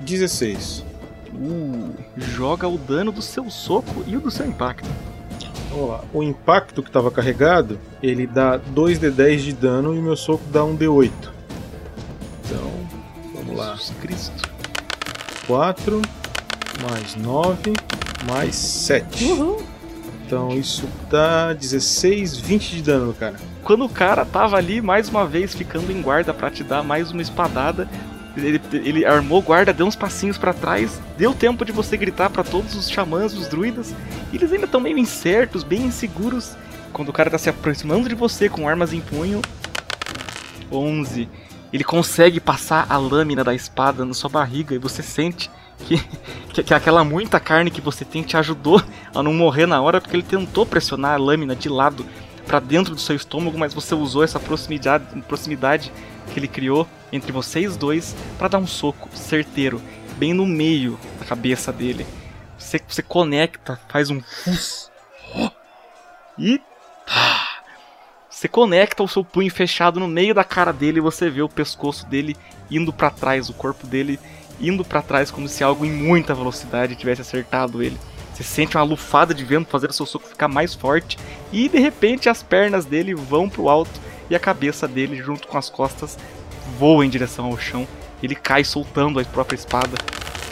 16. 0.00 0.84
Uh, 1.32 1.94
joga 2.16 2.68
o 2.68 2.78
dano 2.78 3.12
do 3.12 3.22
seu 3.22 3.48
soco 3.48 4.02
e 4.06 4.16
o 4.16 4.20
do 4.20 4.30
seu 4.30 4.46
impacto. 4.46 4.88
Vamos 5.76 5.90
lá. 5.90 6.04
O 6.14 6.22
impacto 6.22 6.82
que 6.82 6.88
estava 6.88 7.10
carregado, 7.10 7.78
ele 8.02 8.26
dá 8.26 8.58
2d10 8.58 9.36
de 9.36 9.52
dano 9.52 9.94
e 9.94 9.98
o 9.98 10.02
meu 10.02 10.16
soco 10.16 10.42
dá 10.50 10.64
um 10.64 10.74
d8. 10.74 11.10
Então, 12.44 12.70
vamos 13.34 13.56
lá. 13.56 13.74
Jesus 13.76 13.94
Cristo. 14.00 14.56
4 15.46 16.02
mais 16.90 17.14
9 17.14 17.74
mais 18.26 18.54
7. 18.56 19.26
Então 20.26 20.50
isso 20.50 20.88
dá 21.08 21.52
16, 21.52 22.38
20 22.38 22.70
de 22.76 22.82
dano 22.82 23.06
no 23.06 23.14
cara. 23.14 23.36
Quando 23.62 23.84
o 23.84 23.88
cara 23.88 24.24
tava 24.24 24.56
ali, 24.56 24.80
mais 24.80 25.08
uma 25.08 25.24
vez, 25.24 25.54
ficando 25.54 25.92
em 25.92 26.02
guarda 26.02 26.34
pra 26.34 26.50
te 26.50 26.64
dar 26.64 26.82
mais 26.82 27.12
uma 27.12 27.22
espadada, 27.22 27.88
ele, 28.36 28.60
ele 28.72 29.04
armou 29.04 29.40
guarda, 29.40 29.72
deu 29.72 29.86
uns 29.86 29.96
passinhos 29.96 30.36
pra 30.36 30.52
trás, 30.52 31.00
deu 31.16 31.34
tempo 31.34 31.64
de 31.64 31.72
você 31.72 31.96
gritar 31.96 32.28
pra 32.30 32.44
todos 32.44 32.74
os 32.74 32.90
xamãs, 32.90 33.32
os 33.32 33.48
druidas, 33.48 33.94
e 34.32 34.36
eles 34.36 34.52
ainda 34.52 34.66
estão 34.66 34.80
meio 34.80 34.98
incertos, 34.98 35.64
bem 35.64 35.82
inseguros. 35.82 36.56
Quando 36.92 37.08
o 37.08 37.12
cara 37.12 37.30
tá 37.30 37.38
se 37.38 37.48
aproximando 37.48 38.08
de 38.08 38.14
você 38.14 38.48
com 38.48 38.68
armas 38.68 38.92
em 38.92 39.00
punho, 39.00 39.40
11. 40.70 41.28
Ele 41.72 41.84
consegue 41.84 42.40
passar 42.40 42.86
a 42.88 42.96
lâmina 42.96 43.44
da 43.44 43.54
espada 43.54 44.04
na 44.04 44.14
sua 44.14 44.30
barriga 44.30 44.74
e 44.74 44.78
você 44.78 45.02
sente 45.02 45.50
que, 45.78 45.98
que, 46.52 46.62
que 46.62 46.74
aquela 46.74 47.04
muita 47.04 47.40
carne 47.40 47.70
que 47.70 47.80
você 47.80 48.04
tem 48.04 48.22
te 48.22 48.36
ajudou 48.36 48.82
a 49.14 49.22
não 49.22 49.34
morrer 49.34 49.66
na 49.66 49.80
hora, 49.80 50.00
porque 50.00 50.16
ele 50.16 50.22
tentou 50.22 50.64
pressionar 50.64 51.14
a 51.14 51.18
lâmina 51.18 51.54
de 51.54 51.68
lado 51.68 52.04
para 52.46 52.60
dentro 52.60 52.94
do 52.94 53.00
seu 53.00 53.16
estômago, 53.16 53.58
mas 53.58 53.74
você 53.74 53.94
usou 53.94 54.22
essa 54.22 54.38
proximidade, 54.38 55.04
proximidade 55.22 55.92
que 56.32 56.38
ele 56.38 56.48
criou 56.48 56.86
entre 57.12 57.32
vocês 57.32 57.76
dois 57.76 58.14
para 58.38 58.48
dar 58.48 58.58
um 58.58 58.66
soco 58.66 59.08
certeiro, 59.14 59.80
bem 60.16 60.34
no 60.34 60.46
meio 60.46 60.98
da 61.18 61.24
cabeça 61.24 61.72
dele. 61.72 62.06
Você, 62.58 62.80
você 62.86 63.02
conecta, 63.02 63.78
faz 63.88 64.10
um 64.10 64.20
fus 64.20 64.90
e 66.38 66.60
você 68.28 68.48
conecta 68.48 69.02
o 69.02 69.08
seu 69.08 69.24
punho 69.24 69.50
fechado 69.50 69.98
no 69.98 70.06
meio 70.06 70.34
da 70.34 70.44
cara 70.44 70.72
dele 70.72 70.98
e 70.98 71.02
você 71.02 71.30
vê 71.30 71.40
o 71.40 71.48
pescoço 71.48 72.06
dele 72.06 72.36
indo 72.70 72.92
para 72.92 73.10
trás, 73.10 73.48
o 73.48 73.54
corpo 73.54 73.86
dele 73.86 74.20
indo 74.60 74.84
para 74.84 75.02
trás 75.02 75.30
como 75.30 75.48
se 75.48 75.64
algo 75.64 75.86
em 75.86 75.90
muita 75.90 76.34
velocidade 76.34 76.96
tivesse 76.96 77.22
acertado 77.22 77.82
ele. 77.82 77.98
Você 78.32 78.42
sente 78.42 78.76
uma 78.76 78.84
lufada 78.84 79.32
de 79.32 79.42
vento 79.42 79.70
fazendo 79.70 79.94
seu 79.94 80.04
soco 80.04 80.28
ficar 80.28 80.48
mais 80.48 80.74
forte 80.74 81.16
e 81.50 81.68
de 81.68 81.78
repente 81.78 82.28
as 82.28 82.42
pernas 82.42 82.84
dele 82.84 83.14
vão 83.14 83.48
pro 83.48 83.70
alto 83.70 83.98
e 84.28 84.34
a 84.34 84.40
cabeça 84.40 84.88
dele 84.88 85.16
junto 85.16 85.46
com 85.46 85.58
as 85.58 85.70
costas 85.70 86.18
voa 86.78 87.04
em 87.04 87.08
direção 87.08 87.46
ao 87.46 87.58
chão. 87.58 87.86
Ele 88.22 88.34
cai 88.34 88.64
soltando 88.64 89.20
a 89.20 89.24
própria 89.24 89.56
espada. 89.56 89.96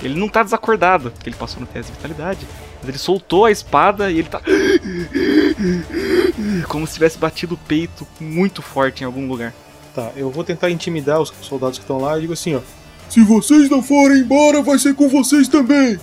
Ele 0.03 0.18
não 0.18 0.29
tá 0.29 0.43
desacordado, 0.43 1.11
porque 1.11 1.29
ele 1.29 1.37
passou 1.37 1.61
no 1.61 1.66
teste 1.66 1.91
de 1.91 1.97
vitalidade, 1.97 2.47
mas 2.81 2.89
ele 2.89 2.99
soltou 2.99 3.47
a 3.47 3.51
espada 3.51 4.11
e 4.11 4.18
ele 4.18 4.29
tá 4.29 4.41
como 6.68 6.87
se 6.87 6.95
tivesse 6.95 7.16
batido 7.16 7.55
o 7.55 7.59
peito 7.59 8.07
muito 8.20 8.61
forte 8.61 9.03
em 9.03 9.07
algum 9.07 9.27
lugar. 9.27 9.55
Tá, 9.95 10.11
eu 10.16 10.31
vou 10.31 10.45
tentar 10.45 10.70
intimidar 10.70 11.20
os 11.20 11.33
soldados 11.41 11.79
que 11.79 11.85
estão 11.85 12.01
lá 12.01 12.18
e 12.18 12.22
digo 12.22 12.33
assim, 12.33 12.55
ó. 12.55 12.61
Se 13.09 13.22
vocês 13.22 13.70
não 13.70 13.83
forem 13.83 14.18
embora, 14.18 14.62
vai 14.62 14.79
ser 14.79 14.95
com 14.95 15.09
vocês 15.09 15.47
também. 15.47 15.99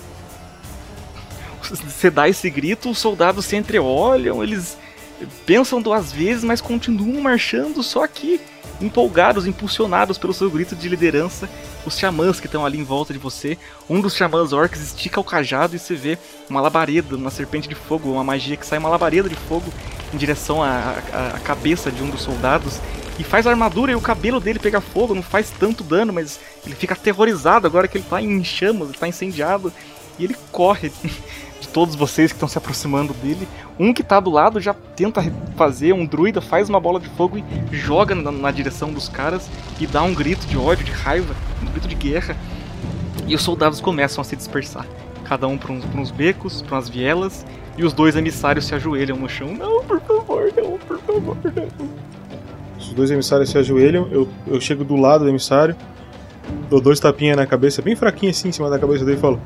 Você 1.62 2.10
dá 2.10 2.28
esse 2.28 2.50
grito, 2.50 2.90
os 2.90 2.98
soldados 2.98 3.44
se 3.44 3.54
entreolham, 3.54 4.42
eles 4.42 4.76
pensam 5.46 5.80
duas 5.80 6.12
vezes, 6.12 6.44
mas 6.44 6.60
continuam 6.60 7.20
marchando, 7.20 7.82
só 7.82 8.06
que 8.06 8.40
empolgados, 8.80 9.46
impulsionados 9.46 10.18
pelo 10.18 10.34
seu 10.34 10.50
grito 10.50 10.74
de 10.74 10.88
liderança, 10.88 11.48
os 11.86 11.96
xamãs 11.96 12.40
que 12.40 12.46
estão 12.46 12.66
ali 12.66 12.78
em 12.78 12.84
volta 12.84 13.12
de 13.12 13.18
você. 13.18 13.56
Um 13.88 14.00
dos 14.00 14.14
xamãs 14.14 14.52
orcs 14.52 14.80
estica 14.80 15.20
o 15.20 15.24
cajado 15.24 15.76
e 15.76 15.78
você 15.78 15.94
vê 15.94 16.18
uma 16.50 16.60
labareda, 16.60 17.16
uma 17.16 17.30
serpente 17.30 17.68
de 17.68 17.74
fogo, 17.76 18.10
uma 18.10 18.24
magia 18.24 18.56
que 18.56 18.66
sai 18.66 18.78
uma 18.78 18.88
labareda 18.88 19.28
de 19.28 19.36
fogo 19.36 19.72
em 20.12 20.16
direção 20.16 20.62
à, 20.62 20.96
à- 21.12 21.36
à 21.36 21.40
cabeça 21.40 21.90
de 21.92 22.02
um 22.02 22.10
dos 22.10 22.22
soldados 22.22 22.80
e 23.18 23.24
faz 23.24 23.46
a 23.46 23.50
armadura 23.50 23.92
e 23.92 23.94
o 23.94 24.00
cabelo 24.00 24.40
dele 24.40 24.58
pegar 24.58 24.80
fogo, 24.80 25.14
não 25.14 25.22
faz 25.22 25.50
tanto 25.50 25.84
dano, 25.84 26.12
mas 26.12 26.40
ele 26.66 26.74
fica 26.74 26.94
aterrorizado 26.94 27.66
agora 27.66 27.86
que 27.86 27.98
ele 27.98 28.04
tá 28.08 28.20
em 28.20 28.42
chamas, 28.42 28.88
ele 28.88 28.98
tá 28.98 29.06
incendiado 29.06 29.72
e 30.18 30.24
ele 30.24 30.36
corre 30.50 30.90
todos 31.72 31.94
vocês 31.94 32.30
que 32.30 32.36
estão 32.36 32.48
se 32.48 32.58
aproximando 32.58 33.14
dele. 33.14 33.48
Um 33.78 33.92
que 33.92 34.02
tá 34.02 34.20
do 34.20 34.30
lado 34.30 34.60
já 34.60 34.74
tenta 34.74 35.22
fazer, 35.56 35.92
um 35.92 36.04
druida 36.04 36.40
faz 36.40 36.68
uma 36.68 36.78
bola 36.78 37.00
de 37.00 37.08
fogo 37.10 37.38
e 37.38 37.76
joga 37.76 38.14
na, 38.14 38.30
na 38.30 38.50
direção 38.50 38.92
dos 38.92 39.08
caras 39.08 39.48
e 39.80 39.86
dá 39.86 40.02
um 40.02 40.14
grito 40.14 40.46
de 40.46 40.56
ódio, 40.56 40.84
de 40.84 40.92
raiva, 40.92 41.34
um 41.62 41.70
grito 41.72 41.88
de 41.88 41.94
guerra. 41.94 42.36
E 43.26 43.34
os 43.34 43.42
soldados 43.42 43.80
começam 43.80 44.20
a 44.20 44.24
se 44.24 44.36
dispersar, 44.36 44.86
cada 45.24 45.46
um 45.46 45.56
para 45.56 45.72
uns, 45.72 45.84
uns 45.94 46.10
becos, 46.10 46.60
para 46.60 46.76
umas 46.76 46.88
vielas, 46.88 47.46
e 47.76 47.84
os 47.84 47.92
dois 47.92 48.14
emissários 48.16 48.66
se 48.66 48.74
ajoelham 48.74 49.16
no 49.16 49.28
chão. 49.28 49.54
Não, 49.54 49.82
por 49.84 50.00
favor, 50.00 50.52
não, 50.54 50.78
por 50.78 50.98
favor, 50.98 51.36
não. 51.44 51.88
Os 52.78 52.92
dois 52.92 53.10
emissários 53.10 53.48
se 53.48 53.56
ajoelham, 53.56 54.08
eu, 54.10 54.28
eu 54.46 54.60
chego 54.60 54.84
do 54.84 54.96
lado 54.96 55.24
do 55.24 55.30
emissário, 55.30 55.74
dou 56.68 56.80
dois 56.80 57.00
tapinhas 57.00 57.36
na 57.36 57.46
cabeça, 57.46 57.80
bem 57.80 57.96
fraquinho 57.96 58.30
assim 58.30 58.48
em 58.48 58.52
cima 58.52 58.68
da 58.68 58.78
cabeça 58.78 59.04
dele 59.04 59.16
e 59.16 59.20
falo: 59.20 59.40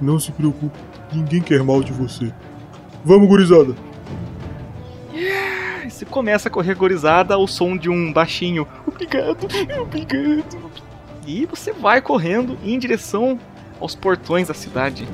Não 0.00 0.18
se 0.18 0.32
preocupe, 0.32 0.76
ninguém 1.12 1.40
quer 1.40 1.62
mal 1.62 1.82
de 1.82 1.92
você. 1.92 2.32
Vamos, 3.04 3.28
gurizada. 3.28 3.74
Aí 5.12 5.90
Você 5.90 6.04
começa 6.04 6.48
a 6.48 6.50
correr 6.50 6.74
gorizada 6.74 7.34
ao 7.34 7.46
som 7.46 7.76
de 7.76 7.88
um 7.88 8.12
baixinho. 8.12 8.66
Obrigado, 8.86 9.46
obrigado. 9.80 10.44
E 11.26 11.46
você 11.46 11.72
vai 11.72 12.00
correndo 12.00 12.58
em 12.64 12.78
direção 12.78 13.38
aos 13.80 13.94
portões 13.94 14.48
da 14.48 14.54
cidade. 14.54 15.06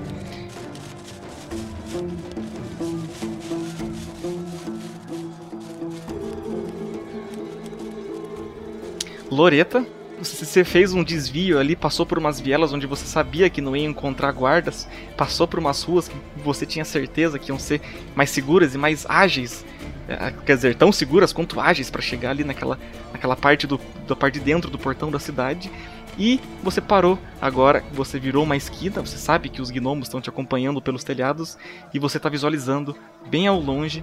Loreta, 9.31 9.87
você 10.19 10.65
fez 10.65 10.95
um 10.95 11.05
desvio 11.05 11.59
ali, 11.59 11.77
passou 11.77 12.07
por 12.07 12.19
umas 12.19 12.41
vielas 12.41 12.73
onde 12.73 12.87
você 12.87 13.05
sabia 13.05 13.51
que 13.51 13.61
não 13.61 13.77
ia 13.77 13.87
encontrar 13.87 14.33
guardas, 14.33 14.89
passou 15.17 15.47
por 15.47 15.59
umas 15.59 15.83
ruas 15.83 16.09
que 16.09 16.17
você 16.43 16.65
tinha 16.65 16.85
certeza 16.85 17.39
que 17.39 17.51
iam 17.51 17.59
ser 17.59 17.81
mais 18.15 18.31
seguras 18.31 18.75
e 18.75 18.79
mais 18.79 19.05
ágeis. 19.09 19.65
É, 20.09 20.33
Quer 20.45 20.57
dizer, 20.57 20.75
tão 20.75 20.91
seguras 20.91 21.33
quanto 21.33 21.61
ágeis 21.61 21.91
para 21.91 22.01
chegar 22.01 22.31
ali 22.31 22.45
naquela, 22.45 22.79
naquela 23.13 23.37
parte 23.37 23.67
do, 23.67 23.79
da 24.07 24.17
parte 24.17 24.39
de 24.39 24.45
dentro 24.45 24.71
do 24.71 24.79
portão 24.79 25.11
da 25.11 25.19
cidade. 25.19 25.71
E 26.19 26.41
você 26.63 26.81
parou 26.81 27.19
agora, 27.41 27.85
você 27.93 28.19
virou 28.19 28.45
uma 28.45 28.57
esquina, 28.57 29.03
você 29.03 29.19
sabe 29.19 29.51
que 29.51 29.61
os 29.61 29.71
gnomos 29.71 30.09
estão 30.09 30.21
te 30.21 30.31
acompanhando 30.31 30.81
pelos 30.81 31.05
telhados 31.05 31.59
e 31.93 31.99
você 31.99 32.17
está 32.17 32.31
visualizando 32.31 32.97
bem 33.29 33.47
ao 33.47 33.61
longe 33.61 34.03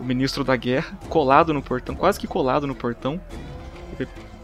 o 0.00 0.04
ministro 0.04 0.42
da 0.42 0.56
guerra 0.56 0.98
colado 1.08 1.54
no 1.54 1.62
portão, 1.62 1.94
quase 1.94 2.18
que 2.18 2.26
colado 2.26 2.66
no 2.66 2.74
portão. 2.74 3.20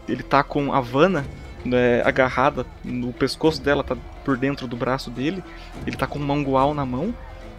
Ele, 0.07 0.23
tá 0.23 0.43
com 0.43 0.73
a 0.73 0.79
Vanna 0.79 1.25
né, 1.63 2.01
agarrada 2.03 2.65
no 2.83 3.11
pescoço 3.11 3.61
dela, 3.61 3.83
tá 3.83 3.97
por 4.23 4.37
dentro 4.37 4.67
do 4.67 4.75
braço 4.75 5.09
dele. 5.09 5.43
Ele 5.85 5.95
tá 5.95 6.07
com 6.07 6.19
um 6.19 6.25
mangual 6.25 6.73
na 6.73 6.85
mão. 6.85 7.13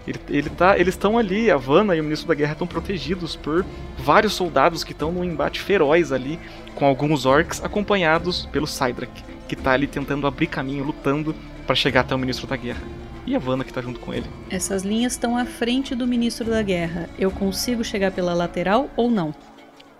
Ele, 0.07 0.21
ele 0.29 0.51
tá, 0.51 0.79
eles 0.79 0.95
estão 0.95 1.19
ali, 1.19 1.51
a 1.51 1.57
Vanna 1.57 1.97
e 1.97 2.01
o 2.01 2.05
ministro 2.05 2.29
da 2.29 2.35
guerra 2.35 2.53
estão 2.53 2.67
protegidos 2.67 3.35
por 3.35 3.67
vários 3.99 4.35
soldados 4.35 4.85
que 4.85 4.93
estão 4.93 5.11
num 5.11 5.25
embate 5.25 5.61
feroz 5.61 6.13
ali 6.13 6.39
com 6.77 6.87
alguns 6.87 7.27
orcs 7.27 7.63
acompanhados 7.65 8.47
pelo 8.53 8.69
Cydrak, 8.69 9.25
que 9.49 9.57
tá 9.57 9.73
ali 9.73 9.89
tentando 9.89 10.27
abrir 10.27 10.47
caminho, 10.47 10.85
lutando 10.85 11.35
para 11.67 11.75
chegar 11.75 12.03
até 12.03 12.15
o 12.15 12.19
ministro 12.19 12.47
da 12.47 12.57
guerra. 12.57 12.83
E 13.27 13.35
a 13.35 13.41
Vanna 13.41 13.65
que 13.65 13.73
tá 13.73 13.83
junto 13.83 13.99
com 13.99 14.15
ele. 14.15 14.27
Essas 14.49 14.85
linhas 14.85 15.15
estão 15.15 15.37
à 15.37 15.45
frente 15.45 15.97
do 15.97 16.07
ministro 16.07 16.49
da 16.49 16.63
guerra. 16.63 17.11
Eu 17.19 17.33
consigo 17.33 17.83
chegar 17.83 18.13
pela 18.13 18.33
lateral 18.33 18.89
ou 18.97 19.11
não? 19.11 19.35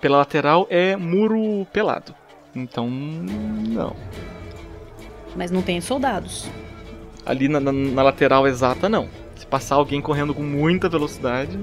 Pela 0.01 0.19
lateral 0.19 0.69
é 0.71 0.95
muro 0.95 1.67
pelado. 1.73 2.15
Então, 2.57 2.89
não. 2.89 3.95
Mas 5.37 5.51
não 5.51 5.61
tem 5.63 5.81
soldados. 5.81 6.49
Ali 7.25 7.49
na, 7.49 7.61
na- 7.61 7.73
na 7.73 8.03
lateral 8.03 8.47
exata, 8.47 8.89
não. 8.89 9.09
Se 9.37 9.47
passar 9.47 9.75
alguém 9.75 10.01
correndo 10.01 10.35
com 10.35 10.43
muita 10.43 10.89
velocidade, 10.89 11.59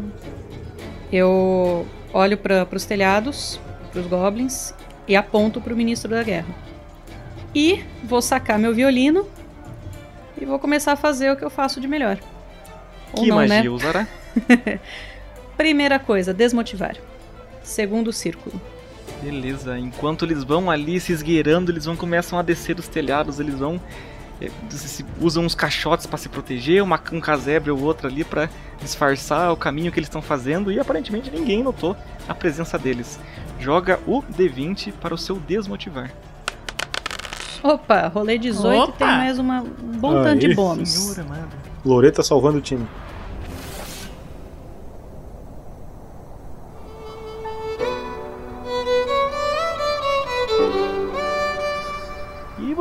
Eu 1.12 1.86
olho 2.14 2.38
para 2.38 2.68
os 2.72 2.86
telhados, 2.86 3.60
para 3.92 4.02
os 4.02 4.08
goblins 4.08 4.74
e 5.08 5.16
aponto 5.16 5.60
para 5.62 5.74
o 5.74 5.78
ministro 5.78 6.10
da 6.12 6.24
guerra. 6.24 6.54
E 7.56 7.84
vou 8.04 8.22
sacar 8.22 8.58
meu 8.60 8.74
violino 8.74 9.28
e 10.40 10.46
vou 10.46 10.58
começar 10.60 10.94
a 10.94 10.96
fazer 10.96 11.32
o 11.32 11.36
que 11.36 11.44
eu 11.46 11.50
faço 11.52 11.80
de 11.80 11.88
melhor. 11.88 12.18
Ou 13.16 13.24
que 13.24 13.30
não, 13.30 13.36
magia 13.38 13.64
né? 13.64 13.70
usará? 13.70 14.08
Primeira 15.58 16.00
coisa, 16.00 16.34
desmotivar. 16.34 16.96
Segundo 17.62 18.12
círculo. 18.12 18.60
Beleza, 19.24 19.80
enquanto 19.80 20.26
eles 20.26 20.44
vão 20.44 20.70
ali 20.70 21.00
se 21.00 21.12
esgueirando, 21.14 21.72
eles 21.72 21.86
vão 21.86 21.96
começam 21.96 22.38
a 22.38 22.42
descer 22.42 22.78
os 22.78 22.88
telhados, 22.88 23.40
eles 23.40 23.56
vão 23.56 23.80
se- 24.70 25.06
usam 25.22 25.46
uns 25.46 25.56
caixotes 25.56 26.06
pra 26.06 26.18
se 26.18 26.28
proteger, 26.28 26.84
uma, 26.84 27.00
um 27.14 27.22
casebre 27.22 27.72
ou 27.72 27.80
outro 27.82 28.08
ali 28.08 28.24
pra 28.26 28.50
disfarçar 28.82 29.52
o 29.54 29.56
caminho 29.56 29.92
que 29.92 30.00
eles 30.00 30.08
estão 30.10 30.22
fazendo 30.22 30.72
e 30.72 30.80
aparentemente 30.80 31.32
ninguém 31.32 31.64
notou 31.64 31.96
a 32.28 32.34
presença 32.36 32.78
deles. 32.78 33.18
Joga 33.60 34.00
o 34.06 34.22
D20 34.38 34.92
para 35.00 35.14
o 35.14 35.18
seu 35.18 35.38
desmotivar. 35.38 36.12
Opa, 37.64 38.08
rolei 38.08 38.38
18 38.38 38.76
e 38.76 38.78
Opa! 38.84 38.92
tem 38.98 39.08
mais 39.08 39.40
uma, 39.40 39.62
um 39.62 39.98
bom 39.98 40.22
tanto 40.22 40.40
de 40.46 40.54
bônus. 40.54 40.90
Senhor 40.90 41.26
amado. 41.26 41.48
Loreta 41.86 42.22
salvando 42.22 42.58
o 42.58 42.62
time. 42.62 42.86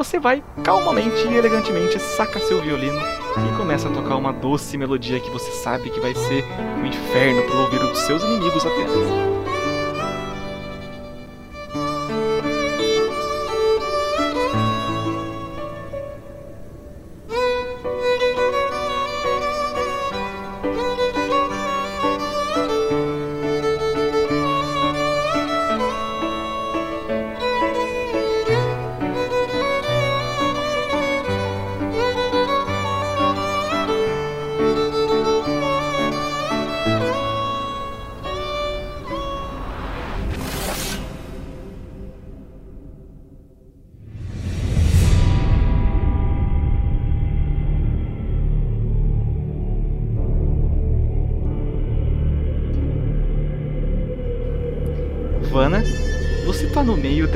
Você 0.03 0.19
vai 0.19 0.43
calmamente 0.65 1.29
e 1.29 1.37
elegantemente 1.37 1.97
saca 2.01 2.41
seu 2.41 2.61
violino 2.61 2.99
e 2.99 3.57
começa 3.57 3.89
a 3.89 3.93
tocar 3.93 4.17
uma 4.17 4.33
doce 4.33 4.77
melodia 4.77 5.21
que 5.21 5.31
você 5.31 5.53
sabe 5.53 5.91
que 5.91 6.01
vai 6.01 6.13
ser 6.13 6.45
um 6.77 6.85
inferno 6.85 7.43
pro 7.43 7.61
ouvido 7.61 7.87
dos 7.87 8.01
seus 8.01 8.21
inimigos 8.25 8.67
apenas. 8.67 9.32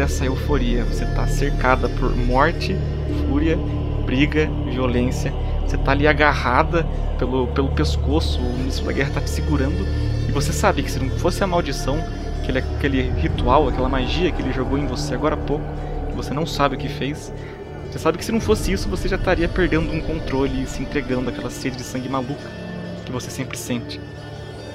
Dessa 0.06 0.24
euforia. 0.24 0.84
Você 0.84 1.04
tá 1.04 1.26
cercada 1.26 1.88
por 1.88 2.14
morte, 2.16 2.76
fúria, 3.28 3.58
briga, 4.04 4.48
violência. 4.70 5.32
Você 5.66 5.76
tá 5.76 5.90
ali 5.90 6.06
agarrada 6.06 6.86
pelo, 7.18 7.48
pelo 7.48 7.68
pescoço, 7.70 8.40
o 8.40 8.58
ministro 8.58 8.86
da 8.86 8.92
guerra 8.92 9.10
tá 9.14 9.20
te 9.20 9.30
segurando. 9.30 9.84
E 10.28 10.32
você 10.32 10.52
sabe 10.52 10.82
que 10.82 10.90
se 10.90 11.00
não 11.00 11.10
fosse 11.18 11.42
a 11.42 11.46
maldição, 11.46 11.98
aquele, 12.40 12.60
aquele 12.60 13.02
ritual, 13.20 13.68
aquela 13.68 13.88
magia 13.88 14.30
que 14.30 14.40
ele 14.40 14.52
jogou 14.52 14.78
em 14.78 14.86
você 14.86 15.14
agora 15.14 15.34
há 15.34 15.38
pouco, 15.38 15.64
que 16.08 16.14
você 16.14 16.32
não 16.32 16.46
sabe 16.46 16.76
o 16.76 16.78
que 16.78 16.88
fez, 16.88 17.32
você 17.90 17.98
sabe 17.98 18.18
que 18.18 18.24
se 18.24 18.30
não 18.30 18.40
fosse 18.40 18.70
isso, 18.70 18.88
você 18.88 19.08
já 19.08 19.16
estaria 19.16 19.48
perdendo 19.48 19.90
um 19.92 20.00
controle 20.00 20.62
e 20.62 20.66
se 20.66 20.82
entregando 20.82 21.30
àquela 21.30 21.50
sede 21.50 21.76
de 21.76 21.82
sangue 21.82 22.08
maluca 22.08 22.48
que 23.04 23.10
você 23.10 23.30
sempre 23.30 23.56
sente. 23.56 24.00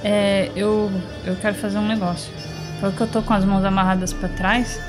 É, 0.03 0.49
eu, 0.55 0.91
eu 1.25 1.35
quero 1.35 1.55
fazer 1.55 1.77
um 1.77 1.87
negócio. 1.87 2.31
Porque 2.79 3.03
eu 3.03 3.07
tô 3.07 3.21
com 3.21 3.33
as 3.33 3.45
mãos 3.45 3.63
amarradas 3.63 4.11
pra 4.11 4.27
trás, 4.27 4.81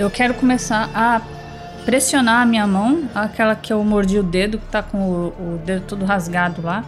eu 0.00 0.10
quero 0.10 0.32
começar 0.34 0.88
a 0.94 1.20
pressionar 1.84 2.42
a 2.42 2.46
minha 2.46 2.66
mão, 2.66 3.04
aquela 3.14 3.54
que 3.54 3.70
eu 3.72 3.82
mordi 3.84 4.18
o 4.18 4.22
dedo, 4.22 4.58
que 4.58 4.66
tá 4.66 4.82
com 4.82 4.98
o, 4.98 5.26
o 5.28 5.60
dedo 5.64 5.84
todo 5.86 6.04
rasgado 6.06 6.62
lá, 6.62 6.84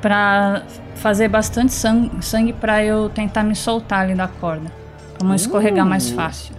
pra 0.00 0.62
fazer 0.96 1.28
bastante 1.28 1.72
sangue, 1.72 2.10
sangue 2.24 2.52
pra 2.52 2.84
eu 2.84 3.08
tentar 3.08 3.44
me 3.44 3.54
soltar 3.54 4.00
ali 4.00 4.14
da 4.14 4.26
corda. 4.26 4.70
Pra 5.16 5.26
não 5.28 5.34
escorregar 5.34 5.86
mais 5.86 6.10
Uh. 6.10 6.14
fácil. 6.16 6.54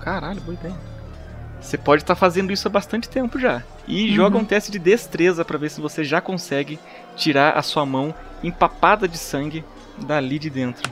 Caralho, 0.00 0.40
boa 0.40 0.54
ideia. 0.54 0.74
Você 1.60 1.76
pode 1.78 2.02
estar 2.02 2.14
fazendo 2.14 2.52
isso 2.52 2.66
há 2.68 2.70
bastante 2.70 3.08
tempo 3.08 3.38
já. 3.38 3.62
E 3.88 4.12
joga 4.14 4.36
um 4.38 4.44
teste 4.44 4.70
de 4.70 4.78
destreza 4.78 5.44
pra 5.44 5.58
ver 5.58 5.68
se 5.70 5.80
você 5.80 6.02
já 6.04 6.20
consegue 6.20 6.78
tirar 7.16 7.52
a 7.56 7.62
sua 7.62 7.84
mão 7.86 8.14
empapada 8.42 9.06
de 9.08 9.18
sangue 9.18 9.64
dali 9.98 10.38
de 10.38 10.50
dentro. 10.50 10.88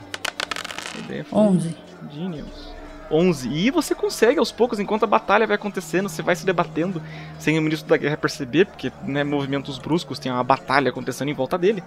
A 0.95 0.99
ideia 0.99 1.23
foi 1.25 1.39
11. 1.39 1.75
Genius. 2.13 2.74
11. 3.11 3.49
E 3.49 3.71
você 3.71 3.93
consegue 3.95 4.39
aos 4.39 4.51
poucos, 4.51 4.79
enquanto 4.79 5.03
a 5.03 5.07
batalha 5.07 5.47
vai 5.47 5.55
acontecendo, 5.55 6.09
você 6.09 6.21
vai 6.21 6.35
se 6.35 6.45
debatendo 6.45 7.01
sem 7.39 7.57
o 7.57 7.61
ministro 7.61 7.87
da 7.89 7.97
guerra 7.97 8.17
perceber, 8.17 8.65
porque 8.65 8.91
né, 9.03 9.23
movimentos 9.23 9.77
bruscos, 9.77 10.19
tem 10.19 10.31
uma 10.31 10.43
batalha 10.43 10.89
acontecendo 10.89 11.29
em 11.29 11.33
volta 11.33 11.57
dele. 11.57 11.83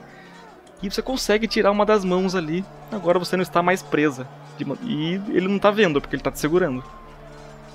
E 0.82 0.90
você 0.90 1.02
consegue 1.02 1.48
tirar 1.48 1.72
uma 1.72 1.84
das 1.84 2.04
mãos 2.04 2.34
ali. 2.34 2.64
Agora 2.92 3.18
você 3.18 3.36
não 3.36 3.42
está 3.42 3.62
mais 3.62 3.82
presa. 3.82 4.26
E 4.82 5.20
ele 5.28 5.48
não 5.48 5.58
tá 5.58 5.70
vendo, 5.70 6.00
porque 6.00 6.14
ele 6.16 6.22
tá 6.22 6.30
te 6.30 6.38
segurando. 6.38 6.84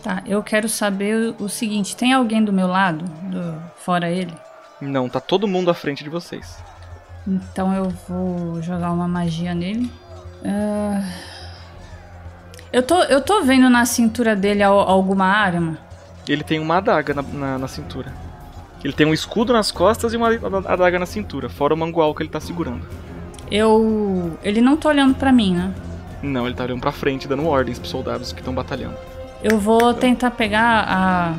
Tá, 0.01 0.21
eu 0.25 0.43
quero 0.43 0.67
saber 0.67 1.33
o, 1.39 1.47
seguinte: 1.47 1.95
tem 1.95 2.13
alguém 2.13 2.43
do 2.43 2.51
meu 2.51 2.67
lado, 2.67 3.05
do- 3.05 3.61
fora 3.77 4.09
ele? 4.09 4.33
Não, 4.81 5.07
tá 5.07 5.19
todo 5.21 5.47
mundo 5.47 5.71
à 5.71 5.73
frente 5.73 6.03
de 6.03 6.09
vocês. 6.09 6.57
Então 7.25 7.73
eu 7.73 7.89
vou 8.07 8.61
jogar 8.61 8.91
uma 8.91 9.07
magia 9.07 9.55
nele. 9.55 9.89
Ah, 10.43 11.01
Eu, 12.73 12.81
tô, 12.83 13.01
eu 13.03 13.21
tô 13.21 13.41
vendo 13.43 13.69
na 13.69 13.85
cintura 13.85 14.35
dele 14.35 14.63
al- 14.63 14.79
alguma 14.79 15.25
arma. 15.27 15.77
Ele 16.27 16.43
tem 16.43 16.59
uma 16.59 16.77
adaga 16.77 17.13
na, 17.13 17.21
na, 17.21 17.57
na 17.59 17.67
cintura. 17.67 18.11
Ele 18.83 18.93
tem 18.93 19.05
um 19.05 19.13
escudo 19.13 19.53
nas 19.53 19.71
costas 19.71 20.11
e 20.13 20.17
uma 20.17 20.29
adaga 20.67 20.97
na 20.99 21.05
cintura, 21.05 21.47
fora 21.49 21.73
o 21.73 21.77
mangual 21.77 22.13
que 22.15 22.23
ele 22.23 22.29
tá 22.29 22.39
segurando. 22.39 22.85
Eu. 23.51 24.37
Ele 24.43 24.59
não 24.59 24.75
tá 24.75 24.89
olhando 24.89 25.13
pra 25.15 25.31
mim, 25.31 25.53
né? 25.55 25.71
Não, 26.21 26.45
ele 26.47 26.55
tá 26.55 26.63
olhando 26.63 26.81
pra 26.81 26.91
frente, 26.91 27.27
dando 27.27 27.45
ordens 27.47 27.77
pros 27.77 27.91
soldados 27.91 28.33
que 28.33 28.39
estão 28.39 28.53
batalhando. 28.53 28.95
Eu 29.43 29.59
vou 29.59 29.93
tentar 29.93 30.31
pegar 30.31 30.85
a, 30.87 31.33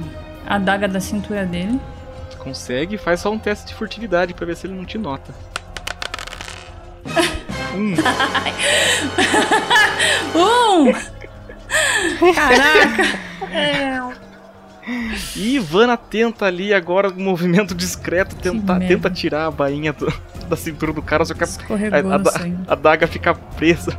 a 0.46 0.54
adaga 0.56 0.86
da 0.86 1.00
cintura 1.00 1.44
dele. 1.44 1.80
Consegue, 2.38 2.96
faz 2.98 3.20
só 3.20 3.32
um 3.32 3.38
teste 3.38 3.66
de 3.68 3.74
furtividade 3.74 4.34
pra 4.34 4.46
ver 4.46 4.56
se 4.56 4.66
ele 4.66 4.74
não 4.74 4.84
te 4.84 4.98
nota. 4.98 5.32
Hum, 7.74 7.94
Um! 10.36 11.13
Caraca! 12.34 13.18
E 15.34 15.54
Ivana 15.56 15.96
tenta 15.96 16.44
ali 16.46 16.74
agora, 16.74 17.08
um 17.08 17.22
movimento 17.22 17.74
discreto, 17.74 18.36
tenta, 18.36 18.74
tenta 18.88 19.10
tirar 19.10 19.46
a 19.46 19.50
bainha 19.50 19.92
do- 19.92 20.12
da 20.48 20.56
cintura 20.56 20.92
do 20.92 21.00
cara, 21.00 21.24
só 21.24 21.32
que 21.32 21.42
a, 21.42 21.46
a, 22.14 22.18
a, 22.68 22.74
daga 22.74 23.06
fica 23.06 23.34
presa. 23.34 23.96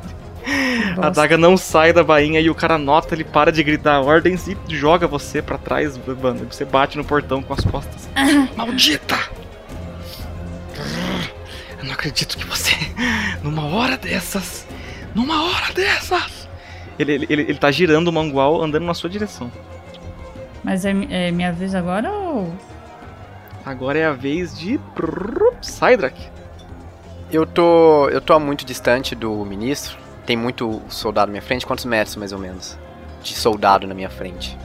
A 1.02 1.10
daga 1.10 1.38
não 1.38 1.58
sai 1.58 1.92
da 1.92 2.04
bainha 2.04 2.40
e 2.40 2.52
o 2.52 2.56
cara 2.56 2.78
nota, 2.78 3.16
ele 3.16 3.24
para 3.24 3.52
de 3.52 3.64
gritar 3.64 4.00
ordens 4.02 4.48
e 4.48 4.56
joga 4.70 5.08
você 5.08 5.42
pra 5.42 5.58
trás, 5.58 5.98
Ivana. 5.98 6.46
Você 6.52 6.64
bate 6.64 6.98
no 6.98 7.04
portão 7.04 7.42
com 7.42 7.54
as 7.54 7.62
costas. 7.66 8.08
Maldita! 8.56 9.18
Eu 11.80 11.86
não 11.86 11.94
acredito 11.94 12.38
que 12.38 12.46
você, 12.46 12.76
numa 13.44 13.66
hora 13.66 13.98
dessas, 13.98 14.68
numa 15.16 15.44
hora 15.46 15.74
dessas. 15.74 16.45
Ele, 16.98 17.12
ele, 17.14 17.28
ele, 17.30 17.42
ele 17.44 17.58
tá 17.58 17.72
girando 17.72 18.08
o 18.08 18.14
mangual 18.14 18.62
andando 18.62 18.86
na 18.86 18.94
sua 18.94 19.10
direção. 19.10 19.52
Mas 20.64 20.84
é, 20.84 20.92
é 21.10 21.32
minha 21.32 21.52
vez 21.52 21.76
agora 21.76 22.12
ou. 22.12 22.52
Agora 23.66 24.00
é 24.00 24.06
a 24.06 24.14
vez 24.14 24.58
de 24.58 24.80
Sidrak. 25.62 26.20
Eu 27.32 27.46
tô. 27.46 28.10
Eu 28.10 28.22
tô 28.22 28.40
muito 28.40 28.66
distante 28.66 29.14
do 29.14 29.46
ministro. 29.46 29.98
Tem 30.26 30.36
muito 30.36 30.82
soldado 30.88 31.28
na 31.28 31.34
minha 31.34 31.42
frente. 31.42 31.66
Quantos 31.66 31.86
metros 31.86 32.16
mais 32.16 32.32
ou 32.32 32.40
menos? 32.40 32.78
De 33.22 33.36
soldado 33.36 33.86
na 33.86 33.94
minha 33.94 34.10
frente. 34.10 34.58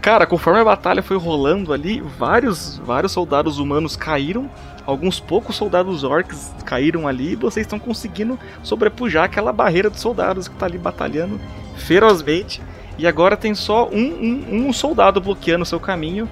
Cara, 0.00 0.26
conforme 0.26 0.60
a 0.60 0.64
batalha 0.64 1.02
foi 1.02 1.16
rolando 1.16 1.72
ali, 1.72 2.00
vários, 2.00 2.76
vários 2.78 3.12
soldados 3.12 3.58
humanos 3.58 3.96
caíram, 3.96 4.50
alguns 4.84 5.18
poucos 5.18 5.56
soldados 5.56 6.04
orcs 6.04 6.52
caíram 6.64 7.08
ali, 7.08 7.32
e 7.32 7.36
vocês 7.36 7.64
estão 7.64 7.78
conseguindo 7.78 8.38
sobrepujar 8.62 9.24
aquela 9.24 9.50
barreira 9.50 9.88
de 9.88 9.98
soldados 9.98 10.46
que 10.46 10.54
tá 10.56 10.66
ali 10.66 10.76
batalhando 10.76 11.40
ferozmente. 11.76 12.62
E 12.96 13.06
agora 13.06 13.36
tem 13.36 13.54
só 13.54 13.88
um, 13.88 13.98
um, 13.98 14.66
um 14.68 14.72
soldado 14.72 15.20
bloqueando 15.20 15.62
o 15.62 15.66
seu 15.66 15.80
caminho 15.80 16.30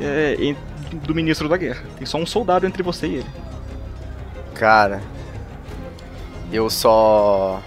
é, 0.00 0.54
do 0.92 1.14
ministro 1.14 1.48
da 1.48 1.56
guerra. 1.56 1.82
Tem 1.96 2.06
só 2.06 2.18
um 2.18 2.26
soldado 2.26 2.66
entre 2.66 2.82
você 2.82 3.06
e 3.06 3.14
ele. 3.16 3.30
Cara. 4.54 5.02
Eu 6.52 6.68
só. 6.70 7.62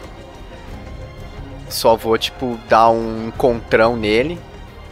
Só 1.68 1.96
vou, 1.96 2.18
tipo, 2.18 2.58
dar 2.70 2.90
um 2.90 3.28
encontrão 3.28 3.98
nele. 3.98 4.40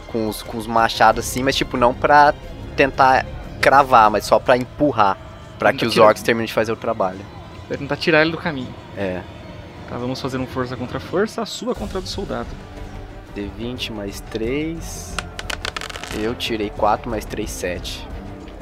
Com 0.08 0.28
os, 0.28 0.42
com 0.42 0.56
os 0.56 0.66
machados 0.66 1.26
assim, 1.26 1.42
mas, 1.42 1.56
tipo, 1.56 1.76
não 1.76 1.92
pra 1.92 2.32
tentar 2.76 3.26
cravar, 3.60 4.10
mas 4.10 4.24
só 4.24 4.38
pra 4.38 4.56
empurrar. 4.56 5.16
Pra 5.58 5.72
que 5.72 5.86
os 5.86 5.96
orcs 5.96 6.22
terminem 6.22 6.46
de 6.46 6.52
fazer 6.52 6.72
o 6.72 6.76
trabalho. 6.76 7.20
Vai 7.68 7.78
tentar 7.78 7.96
tirar 7.96 8.22
ele 8.22 8.30
do 8.30 8.38
caminho. 8.38 8.72
É. 8.96 9.22
Tá, 9.88 9.96
vamos 9.98 10.20
fazer 10.20 10.38
um 10.38 10.46
força 10.46 10.76
contra 10.76 10.98
força, 10.98 11.42
a 11.42 11.46
sua 11.46 11.74
contra 11.74 11.98
a 11.98 12.00
do 12.00 12.08
soldado. 12.08 12.48
D20 13.36 13.92
mais 13.92 14.20
3. 14.20 15.16
Eu 16.20 16.34
tirei 16.34 16.70
4 16.70 17.10
mais 17.10 17.24
3, 17.24 17.48
7. 17.48 18.08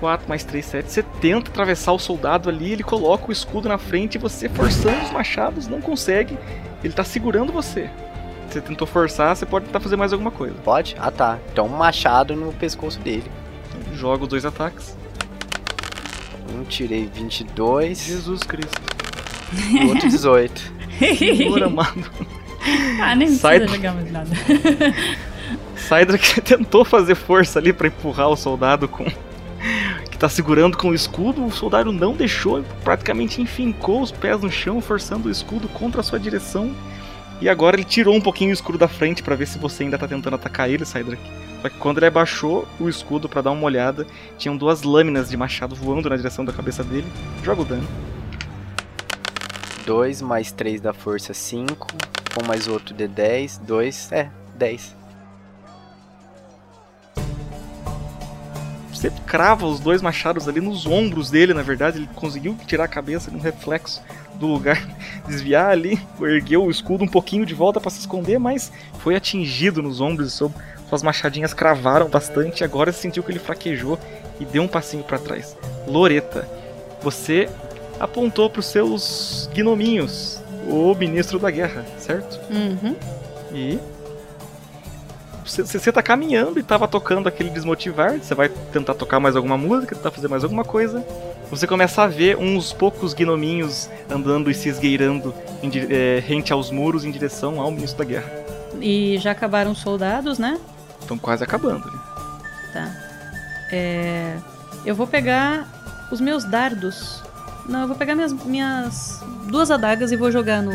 4 0.00 0.28
mais 0.28 0.44
3, 0.44 0.64
7. 0.64 0.90
Você 0.90 1.02
tenta 1.02 1.50
atravessar 1.50 1.92
o 1.92 1.98
soldado 1.98 2.48
ali, 2.48 2.72
ele 2.72 2.82
coloca 2.82 3.28
o 3.28 3.32
escudo 3.32 3.68
na 3.68 3.78
frente 3.78 4.16
e 4.16 4.18
você, 4.18 4.48
forçando 4.48 5.02
os 5.02 5.10
machados, 5.10 5.66
não 5.66 5.80
consegue. 5.80 6.36
Ele 6.82 6.92
tá 6.92 7.04
segurando 7.04 7.52
você. 7.52 7.88
Você 8.48 8.60
tentou 8.60 8.86
forçar, 8.86 9.34
você 9.34 9.46
pode 9.46 9.66
tentar 9.66 9.80
fazer 9.80 9.96
mais 9.96 10.12
alguma 10.12 10.30
coisa. 10.30 10.54
Pode? 10.64 10.94
Ah 10.98 11.10
tá. 11.10 11.38
Então 11.52 11.66
um 11.66 11.76
machado 11.76 12.36
no 12.36 12.52
pescoço 12.52 12.98
dele. 13.00 13.30
Joga 13.94 14.24
os 14.24 14.28
dois 14.28 14.44
ataques. 14.44 14.96
Um 16.52 16.64
tirei 16.64 17.06
22. 17.06 17.98
Jesus 17.98 18.42
Cristo. 18.42 18.80
O 19.82 19.88
outro 19.88 20.08
18. 20.08 20.73
Senhor 20.98 21.62
amado. 21.64 22.10
Ah, 23.00 23.14
nem 23.14 23.28
Sai 23.28 23.58
precisa 23.60 23.78
do- 23.78 23.82
jogar 23.82 23.94
mais 23.94 24.10
nada. 24.12 24.30
Saidra 25.76 26.16
que 26.18 26.40
tentou 26.42 26.84
fazer 26.84 27.14
força 27.14 27.58
ali 27.58 27.72
pra 27.72 27.88
empurrar 27.88 28.28
o 28.28 28.36
soldado 28.36 28.88
com. 28.88 29.04
que 30.10 30.16
tá 30.18 30.28
segurando 30.28 30.76
com 30.76 30.88
o 30.88 30.94
escudo, 30.94 31.44
o 31.44 31.50
soldado 31.52 31.92
não 31.92 32.14
deixou, 32.14 32.62
praticamente 32.82 33.40
enfincou 33.42 34.00
os 34.00 34.10
pés 34.10 34.40
no 34.40 34.50
chão, 34.50 34.80
forçando 34.80 35.28
o 35.28 35.30
escudo 35.30 35.68
contra 35.68 36.00
a 36.00 36.04
sua 36.04 36.18
direção. 36.18 36.74
E 37.40 37.48
agora 37.48 37.76
ele 37.76 37.84
tirou 37.84 38.14
um 38.14 38.20
pouquinho 38.20 38.50
o 38.50 38.54
escudo 38.54 38.78
da 38.78 38.88
frente 38.88 39.22
pra 39.22 39.34
ver 39.34 39.46
se 39.46 39.58
você 39.58 39.82
ainda 39.82 39.98
tá 39.98 40.06
tentando 40.08 40.34
atacar 40.36 40.70
ele, 40.70 40.84
Saidra. 40.84 41.18
Só 41.60 41.68
que 41.68 41.76
quando 41.78 41.98
ele 41.98 42.06
abaixou 42.06 42.66
o 42.78 42.88
escudo 42.88 43.28
pra 43.28 43.42
dar 43.42 43.50
uma 43.50 43.64
olhada, 43.64 44.06
tinham 44.38 44.56
duas 44.56 44.82
lâminas 44.82 45.28
de 45.28 45.36
machado 45.36 45.74
voando 45.74 46.08
na 46.08 46.16
direção 46.16 46.44
da 46.44 46.52
cabeça 46.52 46.82
dele. 46.84 47.06
Joga 47.42 47.62
o 47.62 47.64
dano. 47.64 47.86
2 49.84 50.22
mais 50.22 50.50
3 50.52 50.80
da 50.80 50.92
força, 50.92 51.34
5. 51.34 51.86
Um 52.42 52.46
mais 52.46 52.66
outro 52.68 52.94
D10. 52.94 53.60
2, 53.60 54.12
é, 54.12 54.30
10. 54.56 54.96
Você 58.92 59.12
crava 59.26 59.66
os 59.66 59.80
dois 59.80 60.00
machados 60.00 60.48
ali 60.48 60.60
nos 60.60 60.86
ombros 60.86 61.30
dele, 61.30 61.52
na 61.52 61.62
verdade. 61.62 61.98
Ele 61.98 62.08
conseguiu 62.14 62.56
tirar 62.66 62.84
a 62.84 62.88
cabeça 62.88 63.30
num 63.30 63.38
reflexo 63.38 64.02
do 64.36 64.46
lugar, 64.46 64.80
desviar 65.28 65.70
ali, 65.70 66.00
ergueu 66.20 66.64
o 66.64 66.70
escudo 66.70 67.04
um 67.04 67.08
pouquinho 67.08 67.44
de 67.44 67.54
volta 67.54 67.80
para 67.80 67.90
se 67.90 68.00
esconder, 68.00 68.38
mas 68.38 68.72
foi 69.00 69.14
atingido 69.14 69.82
nos 69.82 70.00
ombros. 70.00 70.32
Suas 70.32 71.02
machadinhas 71.02 71.52
cravaram 71.52 72.08
bastante. 72.08 72.64
Agora 72.64 72.92
sentiu 72.92 73.22
que 73.22 73.30
ele 73.30 73.38
fraquejou 73.38 73.98
e 74.40 74.44
deu 74.44 74.62
um 74.62 74.68
passinho 74.68 75.04
para 75.04 75.18
trás. 75.18 75.56
Loreta, 75.86 76.48
você 77.02 77.50
apontou 77.98 78.50
para 78.50 78.60
os 78.60 78.66
seus 78.66 79.48
gnominhos, 79.54 80.40
o 80.68 80.94
ministro 80.94 81.38
da 81.38 81.50
guerra, 81.50 81.84
certo? 81.98 82.40
Uhum. 82.50 82.96
E 83.52 83.78
você, 85.44 85.62
você 85.62 85.92
tá 85.92 86.02
caminhando 86.02 86.58
e 86.58 86.62
tava 86.62 86.88
tocando 86.88 87.28
aquele 87.28 87.50
desmotivar. 87.50 88.18
Você 88.18 88.34
vai 88.34 88.48
tentar 88.48 88.94
tocar 88.94 89.20
mais 89.20 89.36
alguma 89.36 89.56
música, 89.58 89.94
tentar 89.94 90.10
fazer 90.10 90.28
mais 90.28 90.42
alguma 90.42 90.64
coisa. 90.64 91.04
Você 91.50 91.66
começa 91.66 92.02
a 92.02 92.06
ver 92.06 92.36
uns 92.36 92.72
poucos 92.72 93.12
gnominhos 93.12 93.88
andando 94.10 94.50
e 94.50 94.54
se 94.54 94.68
esgueirando 94.68 95.34
em 95.62 95.70
é, 95.90 96.20
rente 96.26 96.52
aos 96.52 96.70
muros 96.70 97.04
em 97.04 97.10
direção 97.10 97.60
ao 97.60 97.70
ministro 97.70 97.98
da 97.98 98.04
guerra. 98.04 98.32
E 98.80 99.18
já 99.18 99.30
acabaram 99.30 99.70
os 99.72 99.78
soldados, 99.78 100.38
né? 100.38 100.58
Estão 101.00 101.18
quase 101.18 101.44
acabando. 101.44 101.86
ali. 101.86 101.98
Tá. 102.72 102.96
É, 103.70 104.36
Eu 104.84 104.94
vou 104.94 105.06
pegar 105.06 105.68
os 106.10 106.20
meus 106.20 106.44
dardos. 106.44 107.22
Não, 107.66 107.82
eu 107.82 107.88
vou 107.88 107.96
pegar 107.96 108.14
minhas, 108.14 108.32
minhas 108.32 109.20
duas 109.48 109.70
adagas 109.70 110.12
e 110.12 110.16
vou 110.16 110.30
jogar 110.30 110.62
no. 110.62 110.72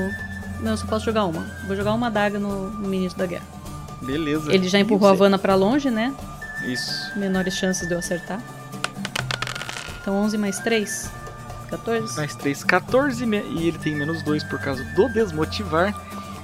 Não, 0.61 0.71
eu 0.71 0.77
só 0.77 0.85
posso 0.87 1.05
jogar 1.05 1.25
uma. 1.25 1.45
Vou 1.67 1.75
jogar 1.75 1.93
uma 1.93 2.07
adaga 2.07 2.39
no, 2.39 2.69
no 2.71 2.87
ministro 2.87 3.19
da 3.19 3.25
guerra. 3.25 3.45
Beleza. 4.01 4.53
Ele 4.53 4.67
já 4.67 4.79
empurrou 4.79 5.09
a 5.09 5.13
Vanna 5.13 5.37
pra 5.37 5.55
longe, 5.55 5.89
né? 5.89 6.13
Isso. 6.65 7.17
Menores 7.17 7.53
chances 7.55 7.87
de 7.87 7.93
eu 7.93 7.99
acertar. 7.99 8.41
Então 10.01 10.15
11 10.15 10.37
mais 10.37 10.59
3. 10.59 11.11
14. 11.69 12.15
Mais 12.17 12.35
3, 12.35 12.63
14 12.63 13.25
me- 13.27 13.43
e 13.43 13.67
ele 13.67 13.77
tem 13.77 13.95
menos 13.95 14.23
2 14.23 14.43
por 14.43 14.59
causa 14.59 14.83
do 14.95 15.07
desmotivar. 15.09 15.93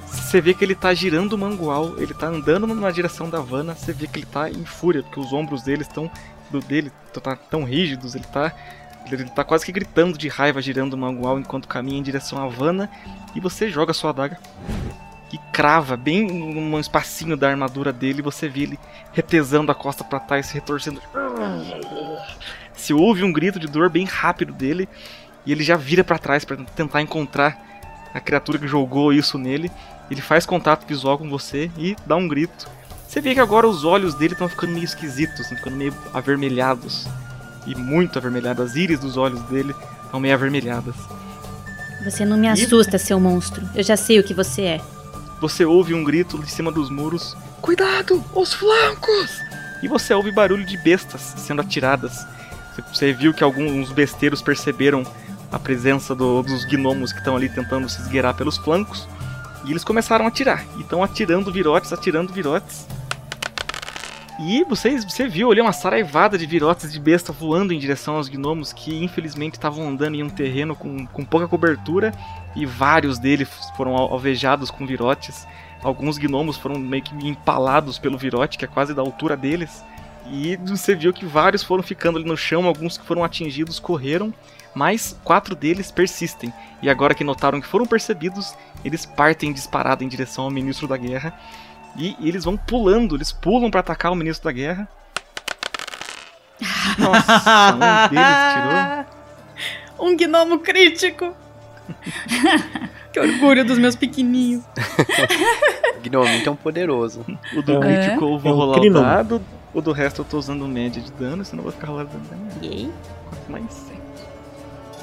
Você 0.07 0.39
vê 0.39 0.53
que 0.53 0.63
ele 0.63 0.75
tá 0.75 0.93
girando 0.93 1.33
o 1.33 1.37
mangual, 1.37 1.95
ele 1.97 2.13
tá 2.13 2.27
andando 2.27 2.67
na 2.67 2.91
direção 2.91 3.29
da 3.29 3.39
Vanna, 3.39 3.73
você 3.75 3.91
vê 3.91 4.05
que 4.07 4.19
ele 4.19 4.25
tá 4.27 4.49
em 4.49 4.63
fúria, 4.63 5.01
porque 5.01 5.19
os 5.19 5.33
ombros 5.33 5.63
dele 5.63 5.81
estão 5.81 6.09
do 6.51 6.59
dele 6.59 6.91
tá 7.21 7.35
tão 7.35 7.63
rígidos, 7.63 8.13
ele 8.13 8.23
tá 8.31 8.53
ele 9.13 9.25
tá 9.25 9.43
quase 9.43 9.65
que 9.65 9.71
gritando 9.71 10.17
de 10.17 10.27
raiva 10.27 10.61
girando 10.61 10.93
o 10.93 10.97
mangual 10.97 11.39
enquanto 11.39 11.67
caminha 11.67 11.99
em 11.99 12.03
direção 12.03 12.41
à 12.41 12.47
Vanna 12.47 12.89
e 13.35 13.39
você 13.39 13.69
joga 13.69 13.93
sua 13.93 14.09
adaga 14.09 14.39
e 15.31 15.37
crava 15.51 15.97
bem 15.97 16.25
num 16.25 16.79
espacinho 16.79 17.35
da 17.35 17.49
armadura 17.49 17.91
dele, 17.91 18.21
você 18.21 18.47
vê 18.47 18.61
ele 18.61 18.79
retesando 19.11 19.71
a 19.71 19.75
costa 19.75 20.03
pra 20.03 20.19
trás, 20.19 20.45
se 20.45 20.53
retorcendo. 20.53 21.01
Se 22.73 22.93
ouve 22.93 23.23
um 23.23 23.33
grito 23.33 23.59
de 23.59 23.67
dor 23.67 23.89
bem 23.89 24.05
rápido 24.05 24.53
dele 24.53 24.87
e 25.45 25.51
ele 25.51 25.63
já 25.63 25.75
vira 25.75 26.03
pra 26.03 26.17
trás 26.17 26.45
pra 26.45 26.57
tentar 26.57 27.01
encontrar 27.01 27.59
a 28.13 28.19
criatura 28.19 28.57
que 28.57 28.67
jogou 28.67 29.11
isso 29.11 29.37
nele. 29.37 29.69
Ele 30.09 30.21
faz 30.21 30.45
contato 30.45 30.87
visual 30.87 31.17
com 31.17 31.29
você 31.29 31.69
e 31.77 31.95
dá 32.05 32.15
um 32.15 32.27
grito. 32.27 32.69
Você 33.07 33.19
vê 33.19 33.33
que 33.33 33.39
agora 33.39 33.67
os 33.67 33.83
olhos 33.83 34.15
dele 34.15 34.33
estão 34.33 34.47
ficando 34.47 34.73
meio 34.73 34.85
esquisitos, 34.85 35.39
estão 35.39 35.57
ficando 35.57 35.75
meio 35.75 35.93
avermelhados. 36.13 37.07
E 37.65 37.75
muito 37.75 38.17
avermelhados. 38.19 38.63
As 38.71 38.75
íris 38.75 38.99
dos 38.99 39.17
olhos 39.17 39.41
dele 39.43 39.75
estão 40.05 40.19
meio 40.19 40.33
avermelhadas. 40.33 40.95
Você 42.03 42.23
não 42.25 42.37
me 42.37 42.47
assusta, 42.47 42.97
seu 42.97 43.19
monstro. 43.19 43.67
Eu 43.73 43.83
já 43.83 43.97
sei 43.97 44.19
o 44.19 44.23
que 44.23 44.33
você 44.33 44.61
é. 44.63 44.81
Você 45.41 45.65
ouve 45.65 45.93
um 45.93 46.03
grito 46.03 46.37
de 46.37 46.49
cima 46.51 46.71
dos 46.71 46.89
muros: 46.89 47.35
Cuidado, 47.61 48.23
os 48.33 48.53
flancos! 48.53 49.31
E 49.81 49.87
você 49.87 50.13
ouve 50.13 50.31
barulho 50.31 50.65
de 50.65 50.77
bestas 50.77 51.21
sendo 51.37 51.61
atiradas. 51.61 52.25
Você- 52.75 52.81
Você 52.93 53.13
viu 53.13 53.33
que 53.33 53.43
alguns 53.43 53.91
besteiros 53.91 54.41
perceberam 54.41 55.03
a 55.51 55.57
presença 55.57 56.13
do- 56.13 56.41
dos 56.43 56.65
gnomos 56.65 57.11
que 57.13 57.19
estão 57.19 57.35
ali 57.35 57.47
tentando 57.49 57.87
se 57.89 58.01
esgueirar 58.01 58.33
pelos 58.35 58.57
flancos. 58.57 59.07
E 59.65 59.71
eles 59.71 59.83
começaram 59.83 60.25
a 60.25 60.27
atirar. 60.27 60.63
E 60.77 60.81
estão 60.81 61.03
atirando 61.03 61.51
virotes, 61.51 61.91
atirando 61.91 62.31
virotes. 62.33 62.85
E 64.37 64.65
vocês, 64.65 65.05
você 65.05 65.29
viu 65.29 65.49
ali 65.49 65.61
uma 65.61 65.71
saraivada 65.71 66.37
de 66.37 66.45
virotes 66.45 66.91
de 66.91 66.99
besta 66.99 67.31
voando 67.31 67.71
em 67.71 67.79
direção 67.79 68.17
aos 68.17 68.27
gnomos 68.27 68.73
que 68.73 69.01
infelizmente 69.01 69.53
estavam 69.53 69.87
andando 69.87 70.15
em 70.15 70.23
um 70.23 70.29
terreno 70.29 70.75
com, 70.75 71.07
com 71.07 71.23
pouca 71.23 71.47
cobertura 71.47 72.11
e 72.53 72.65
vários 72.65 73.17
deles 73.17 73.47
foram 73.77 73.95
al- 73.95 74.11
alvejados 74.11 74.69
com 74.69 74.85
virotes. 74.85 75.47
Alguns 75.81 76.17
gnomos 76.17 76.57
foram 76.57 76.77
meio 76.77 77.01
que 77.03 77.15
empalados 77.25 77.97
pelo 77.97 78.17
virote, 78.17 78.57
que 78.57 78.65
é 78.65 78.67
quase 78.67 78.93
da 78.93 79.01
altura 79.01 79.37
deles. 79.37 79.83
E 80.29 80.57
você 80.57 80.95
viu 80.95 81.13
que 81.13 81.25
vários 81.25 81.63
foram 81.63 81.83
ficando 81.83 82.17
ali 82.17 82.27
no 82.27 82.35
chão, 82.35 82.65
alguns 82.65 82.97
que 82.97 83.05
foram 83.05 83.23
atingidos 83.23 83.79
correram, 83.79 84.33
mas 84.73 85.17
quatro 85.23 85.55
deles 85.55 85.91
persistem. 85.91 86.51
E 86.81 86.89
agora 86.89 87.13
que 87.15 87.23
notaram 87.23 87.61
que 87.61 87.67
foram 87.67 87.85
percebidos, 87.85 88.53
eles 88.83 89.05
partem 89.05 89.53
disparado 89.53 90.03
em 90.03 90.09
direção 90.09 90.43
ao 90.43 90.51
ministro 90.51 90.87
da 90.87 90.97
guerra. 90.97 91.39
E 91.97 92.15
eles 92.21 92.43
vão 92.43 92.57
pulando, 92.57 93.15
eles 93.15 93.31
pulam 93.31 93.71
para 93.71 93.79
atacar 93.79 94.11
o 94.11 94.15
ministro 94.15 94.45
da 94.45 94.51
guerra. 94.51 94.87
Nossa, 96.97 97.73
um 97.73 98.09
deles 98.09 98.25
tirou. 98.53 99.15
Um 99.97 100.17
gnomo 100.17 100.59
crítico. 100.59 101.33
que 103.13 103.17
orgulho 103.19 103.63
dos 103.63 103.77
meus 103.77 103.95
pequenininhos. 103.95 104.61
Gnominho 106.03 106.43
tão 106.43 106.53
poderoso. 106.53 107.25
O 107.55 107.61
do 107.61 107.81
É. 107.81 108.03
crítico 108.07 108.25
eu 108.25 108.37
vou 108.37 108.51
É 108.51 108.53
um 108.53 108.57
rolar 108.57 108.77
o 108.77 108.81
crinome. 108.81 109.05
dado, 109.05 109.41
o 109.73 109.81
do 109.81 109.93
resto 109.93 110.19
eu 110.21 110.25
tô 110.25 110.37
usando 110.37 110.67
média 110.67 111.01
de 111.01 111.09
dano, 111.13 111.45
senão 111.45 111.61
eu 111.61 111.63
vou 111.63 111.71
ficar 111.71 111.87
rolando 111.87 112.09
dano. 112.09 112.45
Yay. 112.61 112.91
Quanto 113.29 113.51
mais 113.51 113.73
7. 113.73 113.99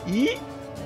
E. 0.09 0.39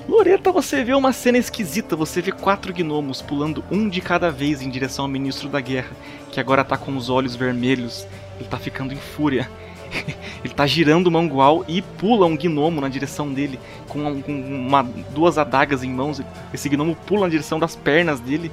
Loreta, 0.07 0.51
você 0.51 0.83
vê 0.83 0.93
uma 0.93 1.11
cena 1.11 1.37
esquisita. 1.37 1.95
Você 1.95 2.21
vê 2.21 2.31
quatro 2.31 2.73
gnomos 2.73 3.21
pulando 3.21 3.63
um 3.69 3.89
de 3.89 3.99
cada 4.01 4.31
vez 4.31 4.61
em 4.61 4.69
direção 4.69 5.05
ao 5.05 5.09
ministro 5.11 5.49
da 5.49 5.59
guerra, 5.59 5.89
que 6.31 6.39
agora 6.39 6.63
tá 6.63 6.77
com 6.77 6.95
os 6.95 7.09
olhos 7.09 7.35
vermelhos. 7.35 8.07
Ele 8.39 8.47
tá 8.47 8.57
ficando 8.57 8.93
em 8.93 8.97
fúria. 8.97 9.49
Ele 10.43 10.53
tá 10.53 10.65
girando 10.67 11.07
o 11.07 11.11
mangual 11.11 11.63
e 11.67 11.81
pula 11.81 12.25
um 12.25 12.37
gnomo 12.37 12.79
na 12.81 12.89
direção 12.89 13.31
dele, 13.33 13.57
com, 13.87 13.99
um- 14.05 14.21
com 14.21 14.31
uma, 14.33 14.83
duas 15.13 15.37
adagas 15.37 15.83
em 15.83 15.89
mãos. 15.89 16.21
Esse 16.53 16.69
gnomo 16.69 16.95
pula 17.05 17.21
na 17.21 17.29
direção 17.29 17.57
das 17.59 17.75
pernas 17.75 18.19
dele. 18.19 18.51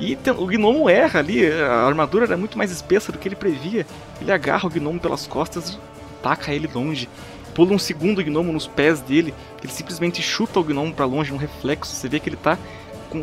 E 0.00 0.14
tem- 0.16 0.32
o 0.32 0.46
gnomo 0.46 0.88
erra 0.88 1.20
ali, 1.20 1.46
a 1.50 1.86
armadura 1.86 2.24
era 2.26 2.36
muito 2.36 2.56
mais 2.58 2.70
espessa 2.70 3.10
do 3.12 3.18
que 3.18 3.28
ele 3.28 3.36
previa. 3.36 3.86
Ele 4.20 4.30
agarra 4.32 4.66
o 4.66 4.70
gnomo 4.70 4.98
pelas 5.00 5.26
costas 5.26 5.70
e 5.70 5.78
taca 6.22 6.52
ele 6.52 6.68
longe. 6.72 7.08
Pula 7.54 7.72
um 7.72 7.78
segundo 7.78 8.22
gnomo 8.22 8.52
nos 8.52 8.66
pés 8.66 9.00
dele, 9.00 9.32
ele 9.62 9.72
simplesmente 9.72 10.20
chuta 10.20 10.58
o 10.58 10.64
gnomo 10.64 10.92
pra 10.92 11.04
longe, 11.04 11.32
um 11.32 11.36
reflexo. 11.36 11.94
Você 11.94 12.08
vê 12.08 12.18
que 12.18 12.28
ele 12.28 12.36
tá, 12.36 12.58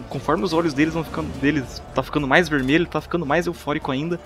conforme 0.09 0.43
os 0.43 0.53
olhos 0.53 0.73
deles 0.73 0.93
vão 0.93 1.03
ficando 1.03 1.27
deles, 1.39 1.81
tá 1.93 2.01
ficando 2.01 2.27
mais 2.27 2.47
vermelho, 2.47 2.87
tá 2.87 3.01
ficando 3.01 3.25
mais 3.25 3.45
eufórico 3.45 3.91
ainda. 3.91 4.19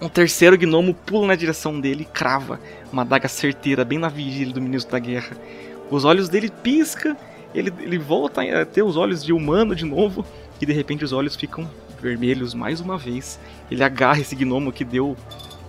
Um 0.00 0.08
terceiro 0.08 0.58
gnomo 0.58 0.92
pula 0.92 1.28
na 1.28 1.34
direção 1.34 1.80
dele 1.80 2.02
e 2.02 2.12
crava 2.12 2.60
uma 2.92 3.02
adaga 3.02 3.28
certeira 3.28 3.84
bem 3.84 3.98
na 3.98 4.08
vigília 4.08 4.52
do 4.52 4.60
ministro 4.60 4.92
da 4.92 4.98
guerra. 4.98 5.36
Os 5.90 6.04
olhos 6.04 6.28
dele 6.28 6.50
pisca, 6.50 7.16
ele, 7.54 7.72
ele 7.80 7.98
volta 7.98 8.42
a 8.42 8.66
ter 8.66 8.82
os 8.82 8.96
olhos 8.96 9.24
de 9.24 9.32
humano 9.32 9.74
de 9.74 9.84
novo 9.84 10.26
e 10.60 10.66
de 10.66 10.72
repente 10.72 11.04
os 11.04 11.12
olhos 11.12 11.36
ficam 11.36 11.68
vermelhos 12.02 12.52
mais 12.52 12.80
uma 12.80 12.98
vez. 12.98 13.38
Ele 13.70 13.82
agarra 13.82 14.20
esse 14.20 14.34
gnomo 14.34 14.72
que 14.72 14.84
deu 14.84 15.16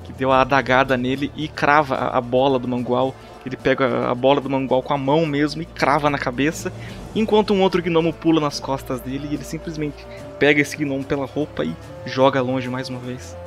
que 0.03 0.13
deu 0.13 0.31
a 0.31 0.41
adagada 0.41 0.95
nele 0.95 1.31
e 1.35 1.47
crava 1.47 1.95
a 1.95 2.21
bola 2.21 2.59
do 2.59 2.67
mangual. 2.67 3.15
Ele 3.45 3.55
pega 3.55 4.09
a 4.09 4.15
bola 4.15 4.41
do 4.41 4.49
mangual 4.49 4.81
com 4.81 4.93
a 4.93 4.97
mão 4.97 5.25
mesmo 5.25 5.61
e 5.61 5.65
crava 5.65 6.09
na 6.09 6.17
cabeça, 6.17 6.73
enquanto 7.13 7.53
um 7.53 7.61
outro 7.61 7.81
gnomo 7.81 8.11
pula 8.11 8.41
nas 8.41 8.59
costas 8.59 8.99
dele 8.99 9.27
e 9.29 9.35
ele 9.35 9.43
simplesmente 9.43 10.05
pega 10.39 10.61
esse 10.61 10.75
gnomo 10.75 11.03
pela 11.03 11.25
roupa 11.25 11.63
e 11.63 11.75
joga 12.05 12.41
longe 12.41 12.67
mais 12.69 12.89
uma 12.89 12.99
vez. 12.99 13.37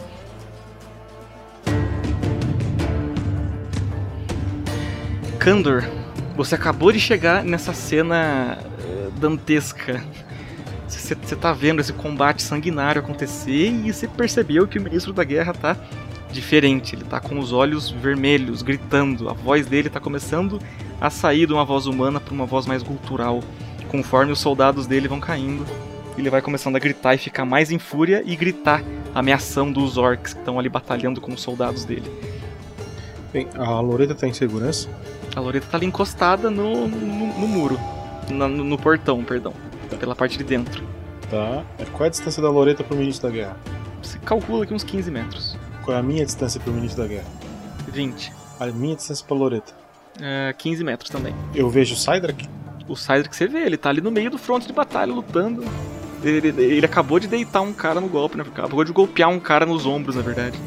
Kandor, 5.39 5.83
você 6.37 6.55
acabou 6.55 6.93
de 6.93 7.01
chegar 7.01 7.43
nessa 7.43 7.73
cena 7.73 8.59
eh, 8.81 9.09
dantesca. 9.19 10.05
Você 10.87 11.37
tá 11.37 11.53
vendo 11.53 11.81
esse 11.81 11.93
combate 11.93 12.43
sanguinário 12.43 13.01
acontecer 13.01 13.71
e 13.71 13.93
você 13.93 14.07
percebeu 14.07 14.67
que 14.67 14.79
o 14.79 14.83
ministro 14.83 15.13
da 15.13 15.25
guerra 15.25 15.53
tá 15.53 15.77
diferente. 16.33 16.95
Ele 16.95 17.05
tá 17.05 17.21
com 17.21 17.39
os 17.39 17.53
olhos 17.53 17.91
vermelhos, 17.91 18.63
gritando. 18.63 19.29
A 19.29 19.33
voz 19.33 19.67
dele 19.67 19.89
tá 19.89 20.01
começando 20.01 20.61
a 21.01 21.11
sair 21.11 21.47
de 21.47 21.53
uma 21.53 21.65
voz 21.65 21.87
humana 21.87 22.21
para 22.21 22.35
uma 22.35 22.47
voz 22.47 22.67
mais 22.67 22.83
cultural. 22.83 23.41
Conforme 23.89 24.33
os 24.33 24.39
soldados 24.41 24.87
dele 24.87 25.09
vão 25.09 25.21
caindo, 25.21 25.65
ele 26.17 26.29
vai 26.31 26.43
começando 26.43 26.77
a 26.77 26.79
gritar 26.79 27.15
e 27.15 27.19
ficar 27.19 27.45
mais 27.45 27.71
em 27.71 27.79
fúria 27.79 28.23
e 28.27 28.35
gritar, 28.37 28.83
ameaçando 29.15 29.83
os 29.83 29.97
orcs 29.97 30.35
que 30.35 30.41
estão 30.41 30.59
ali 30.59 30.69
batalhando 30.69 31.21
com 31.21 31.33
os 31.33 31.41
soldados 31.41 31.85
dele. 31.85 32.11
Bem, 33.33 33.47
a 33.57 33.81
Loreta 33.81 34.15
tá 34.15 34.27
em 34.27 34.33
segurança? 34.33 34.89
A 35.37 35.41
Loreta 35.41 35.67
tá 35.71 35.77
ali 35.77 35.87
encostada 35.87 36.51
no, 36.51 36.89
no, 36.89 37.39
no 37.39 37.47
muro. 37.49 37.79
Na- 38.31 38.49
no, 38.49 38.65
no 38.65 38.79
portão, 38.79 39.23
perdão. 39.23 39.53
Pela 40.01 40.15
parte 40.15 40.37
de 40.39 40.45
dentro. 40.45 40.83
Tá. 41.31 41.63
Qual 41.93 42.05
é 42.05 42.07
a 42.07 42.11
distância 42.11 42.43
da 42.43 42.51
Loreta 42.51 42.83
pro 42.83 42.97
ministro 42.97 43.29
da 43.29 43.35
guerra? 43.35 43.57
Você 44.03 44.19
calcula 44.19 44.65
aqui 44.65 44.73
uns 44.73 44.83
15 44.85 45.11
metros. 45.11 45.58
Qual 45.89 45.97
é 45.97 46.01
a 46.01 46.03
minha 46.03 46.23
distância 46.23 46.61
pro 46.61 46.71
ministro 46.71 47.01
da 47.01 47.09
guerra? 47.09 47.25
20. 47.91 48.31
A 48.61 48.67
minha 48.67 48.95
distância 48.95 49.25
pra 49.27 49.35
Loreta. 49.35 49.73
É, 50.21 50.53
15 50.59 50.85
metros 50.85 51.09
também. 51.09 51.35
Eu 51.55 51.71
vejo 51.71 51.95
o 51.95 51.97
Cydrak? 51.97 52.47
O 52.87 52.95
Cydrak 52.95 53.35
você 53.35 53.47
vê, 53.47 53.61
ele 53.61 53.79
tá 53.79 53.89
ali 53.89 54.03
no 54.03 54.11
meio 54.11 54.31
do 54.31 54.37
fronte 54.37 54.67
de 54.67 54.73
batalha 54.75 55.11
lutando. 55.15 55.65
Ele, 56.23 56.49
ele- 56.49 56.85
acabou 56.85 57.19
de 57.19 57.27
deitar 57.27 57.63
um 57.63 57.73
cara 57.73 58.03
no 58.03 58.07
golpe, 58.07 58.37
né? 58.37 58.45
Acabou 58.47 58.85
de 58.85 58.93
golpear 58.93 59.31
um 59.31 59.41
cara 59.41 59.65
nos 59.65 59.87
ombros, 59.87 60.15
na 60.15 60.21
verdade. 60.21 60.61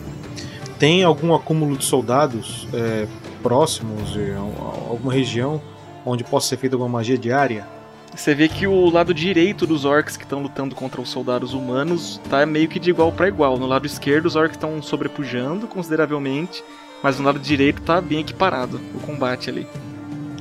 Tem 0.79 1.03
algum 1.03 1.35
acúmulo 1.35 1.77
de 1.77 1.85
soldados 1.85 2.67
é, 2.73 3.05
próximos 3.43 4.13
de 4.13 4.31
al- 4.31 4.87
alguma 4.89 5.13
região 5.13 5.61
onde 6.03 6.23
possa 6.23 6.47
ser 6.47 6.57
feita 6.57 6.75
alguma 6.75 6.89
magia 6.89 7.15
diária? 7.15 7.67
Você 8.15 8.35
vê 8.35 8.47
que 8.47 8.67
o 8.67 8.89
lado 8.89 9.13
direito 9.13 9.65
dos 9.65 9.85
orcs 9.85 10.17
que 10.17 10.23
estão 10.23 10.41
lutando 10.41 10.75
contra 10.75 11.01
os 11.01 11.09
soldados 11.09 11.53
humanos 11.53 12.19
tá 12.29 12.45
meio 12.45 12.67
que 12.67 12.79
de 12.79 12.89
igual 12.89 13.11
para 13.11 13.27
igual. 13.27 13.57
No 13.57 13.65
lado 13.65 13.85
esquerdo, 13.85 14.25
os 14.25 14.35
orcs 14.35 14.57
estão 14.57 14.81
sobrepujando 14.81 15.65
consideravelmente, 15.65 16.63
mas 17.01 17.17
no 17.17 17.25
lado 17.25 17.39
direito 17.39 17.81
tá 17.81 18.01
bem 18.01 18.19
equiparado 18.19 18.79
o 18.93 18.99
combate 18.99 19.49
ali. 19.49 19.65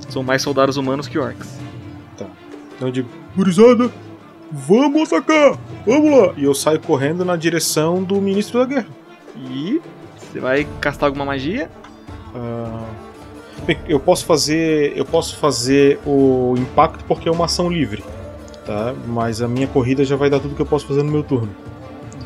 São 0.08 0.22
mais 0.22 0.42
soldados 0.42 0.76
humanos 0.76 1.06
que 1.06 1.18
orcs. 1.18 1.58
Tá. 2.18 2.26
Então 2.76 2.90
digo, 2.90 3.08
gurizada, 3.36 3.90
vamos 4.50 5.12
atacar! 5.12 5.56
Vamos 5.86 6.10
lá! 6.10 6.34
E 6.36 6.44
eu 6.44 6.54
saio 6.54 6.80
correndo 6.80 7.24
na 7.24 7.36
direção 7.36 8.02
do 8.02 8.20
ministro 8.20 8.58
da 8.58 8.66
guerra. 8.66 8.88
E 9.36 9.80
você 10.18 10.40
vai 10.40 10.66
castar 10.80 11.06
alguma 11.06 11.24
magia? 11.24 11.70
Ah, 12.34 12.84
bem, 12.84 12.99
eu 13.88 14.00
posso 14.00 14.24
fazer. 14.24 14.96
Eu 14.96 15.04
posso 15.04 15.36
fazer 15.36 15.98
o 16.06 16.54
impacto 16.56 17.04
porque 17.04 17.28
é 17.28 17.32
uma 17.32 17.46
ação 17.46 17.70
livre. 17.70 18.04
Tá? 18.64 18.94
Mas 19.06 19.42
a 19.42 19.48
minha 19.48 19.66
corrida 19.66 20.04
já 20.04 20.16
vai 20.16 20.30
dar 20.30 20.40
tudo 20.40 20.54
que 20.54 20.62
eu 20.62 20.66
posso 20.66 20.86
fazer 20.86 21.02
no 21.02 21.10
meu 21.10 21.22
turno. 21.22 21.54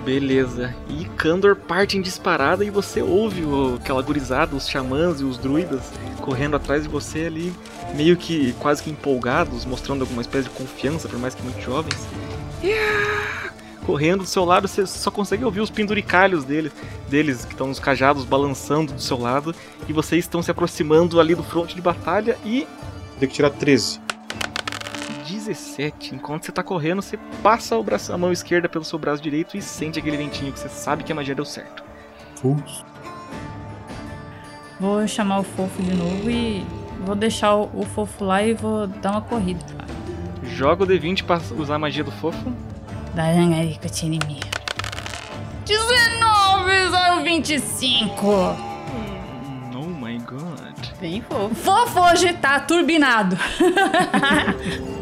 Beleza. 0.05 0.75
E 0.89 1.07
Kandor 1.17 1.57
parte 1.57 1.97
em 1.97 2.03
disparada 2.03 2.65
e 2.65 2.69
você 2.69 3.01
ouve 3.01 3.43
o, 3.43 3.77
aquela 3.81 4.03
gurizada, 4.03 4.55
os 4.55 4.69
xamãs 4.69 5.21
e 5.21 5.25
os 5.25 5.39
druidas 5.39 5.81
correndo 6.21 6.57
atrás 6.57 6.83
de 6.83 6.89
você 6.89 7.27
ali, 7.27 7.53
meio 7.95 8.17
que 8.17 8.53
quase 8.55 8.83
que 8.83 8.91
empolgados, 8.91 9.65
mostrando 9.65 10.03
alguma 10.03 10.23
espécie 10.23 10.49
de 10.49 10.55
confiança, 10.55 11.09
por 11.09 11.19
mais 11.19 11.35
que 11.35 11.43
muito 11.43 11.61
jovens. 11.61 12.07
Yeah! 12.63 13.53
Correndo 13.87 14.21
do 14.21 14.27
seu 14.27 14.45
lado, 14.45 14.67
você 14.67 14.87
só 14.87 15.11
consegue 15.11 15.45
ouvir 15.45 15.61
os 15.61 15.71
penduricalhos 15.71 16.43
deles, 16.45 16.73
deles 17.09 17.45
que 17.45 17.53
estão 17.53 17.67
nos 17.67 17.79
cajados 17.79 18.25
balançando 18.25 18.95
do 18.95 19.01
seu 19.01 19.19
lado, 19.19 19.55
e 19.87 19.93
vocês 19.93 20.25
estão 20.25 20.43
se 20.43 20.51
aproximando 20.51 21.21
ali 21.21 21.35
do 21.35 21.43
fronte 21.43 21.75
de 21.75 21.83
batalha 21.83 22.39
e 22.45 22.67
Tem 23.21 23.29
que 23.29 23.35
tirar 23.35 23.51
13. 23.51 24.01
17. 25.27 26.15
Enquanto 26.15 26.47
você 26.47 26.53
tá 26.53 26.63
correndo, 26.63 27.03
você 27.03 27.19
passa 27.43 27.77
o 27.77 27.83
braço, 27.83 28.13
a 28.13 28.19
mão 28.19 28.33
esquerda 28.33 28.69
pelo 28.69 28.85
seu 28.85 28.99
braço 28.99 29.23
direito 29.23 29.57
e 29.57 29.63
sente 29.63 29.99
aquele 29.99 30.17
ventinho 30.17 30.53
que 30.53 30.59
você 30.59 30.69
sabe 30.69 31.05
que 31.05 31.13
a 31.13 31.15
magia 31.15 31.35
deu 31.35 31.45
certo. 31.45 31.85
Vou 34.81 35.07
chamar 35.07 35.41
o 35.41 35.43
fofo 35.43 35.83
de 35.83 35.95
novo 35.95 36.31
e 36.31 36.65
vou 37.05 37.15
deixar 37.15 37.55
o, 37.55 37.71
o 37.75 37.85
fofo 37.85 38.25
lá 38.25 38.43
e 38.43 38.55
vou 38.55 38.87
dar 38.87 39.13
uma 39.13 39.21
corrida. 39.21 39.65
Joga 40.43 40.85
o 40.85 40.87
D20 40.87 41.25
pra 41.25 41.41
usar 41.57 41.77
a 41.77 41.79
magia 41.79 42.05
do 42.05 42.13
fofo. 42.13 42.53
Da 43.15 43.25
aí 43.25 43.79
que 43.81 43.87
eu 43.87 43.91
tinha 43.91 44.17
em 44.23 44.27
mim. 44.27 44.41
19 45.65 47.23
25. 47.25 48.27
Oh 49.77 49.87
my 49.87 50.19
god. 50.19 50.75
Bem 51.01 51.23
fofo. 51.23 51.55
Fofo 51.55 52.01
hoje 52.01 52.33
tá 52.35 52.61
turbinado. 52.61 53.37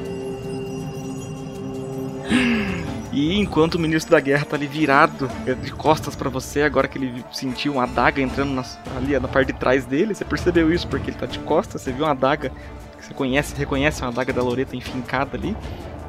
E 3.12 3.38
enquanto 3.38 3.74
o 3.74 3.78
ministro 3.78 4.10
da 4.12 4.20
guerra 4.20 4.46
tá 4.46 4.56
ali 4.56 4.66
virado 4.66 5.30
é, 5.46 5.52
de 5.52 5.70
costas 5.70 6.16
pra 6.16 6.30
você, 6.30 6.62
agora 6.62 6.88
que 6.88 6.96
ele 6.96 7.22
sentiu 7.30 7.74
uma 7.74 7.82
adaga 7.82 8.22
entrando 8.22 8.52
na- 8.54 8.64
ali 8.96 9.18
na 9.20 9.28
parte 9.28 9.52
de 9.52 9.58
trás 9.58 9.84
dele, 9.84 10.14
você 10.14 10.24
percebeu 10.24 10.72
isso 10.72 10.88
porque 10.88 11.10
ele 11.10 11.18
tá 11.18 11.26
de 11.26 11.38
costas, 11.40 11.82
você 11.82 11.92
viu 11.92 12.06
uma 12.06 12.12
adaga 12.12 12.50
que 12.98 13.04
você 13.04 13.12
conhece, 13.12 13.54
reconhece 13.54 14.00
uma 14.00 14.08
adaga 14.08 14.32
da 14.32 14.42
Loreta 14.42 14.74
enfincada 14.74 15.36
ali. 15.36 15.54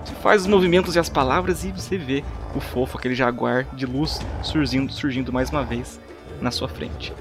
Você 0.03 0.13
faz 0.15 0.41
os 0.41 0.47
movimentos 0.47 0.95
e 0.95 0.99
as 0.99 1.09
palavras 1.09 1.63
e 1.63 1.71
você 1.71 1.97
vê 1.97 2.23
o 2.55 2.59
fofo, 2.59 2.97
aquele 2.97 3.15
jaguar 3.15 3.65
de 3.73 3.85
luz 3.85 4.19
surgindo, 4.41 4.91
surgindo 4.91 5.31
mais 5.31 5.49
uma 5.49 5.63
vez 5.63 5.99
na 6.41 6.51
sua 6.51 6.67
frente. 6.67 7.13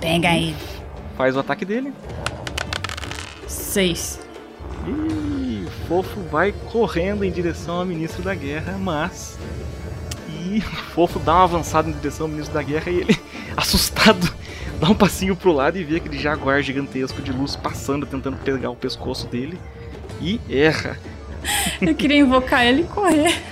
Pega 0.00 0.30
aí. 0.30 0.54
Faz 1.16 1.36
o 1.36 1.40
ataque 1.40 1.64
dele. 1.64 1.92
6. 3.46 4.20
E 4.86 5.64
o 5.66 5.70
fofo 5.86 6.20
vai 6.22 6.52
correndo 6.70 7.24
em 7.24 7.30
direção 7.30 7.76
ao 7.76 7.84
ministro 7.84 8.22
da 8.22 8.34
guerra, 8.34 8.76
mas. 8.78 9.38
E 10.28 10.58
o 10.58 10.62
fofo 10.92 11.18
dá 11.18 11.34
uma 11.34 11.44
avançada 11.44 11.88
em 11.88 11.92
direção 11.92 12.26
ao 12.26 12.32
ministro 12.32 12.54
da 12.54 12.62
guerra 12.62 12.90
e 12.90 13.00
ele, 13.00 13.20
assustado, 13.56 14.32
dá 14.80 14.88
um 14.88 14.94
passinho 14.94 15.36
pro 15.36 15.52
lado 15.52 15.78
e 15.78 15.84
vê 15.84 15.96
aquele 15.96 16.18
jaguar 16.18 16.62
gigantesco 16.62 17.22
de 17.22 17.32
luz 17.32 17.54
passando, 17.54 18.06
tentando 18.06 18.38
pegar 18.38 18.70
o 18.70 18.76
pescoço 18.76 19.26
dele. 19.26 19.58
E 20.20 20.40
erra. 20.48 20.98
Eu 21.80 21.94
queria 21.94 22.18
invocar 22.18 22.64
ele 22.64 22.82
e 22.82 22.86
correr. 22.86 23.42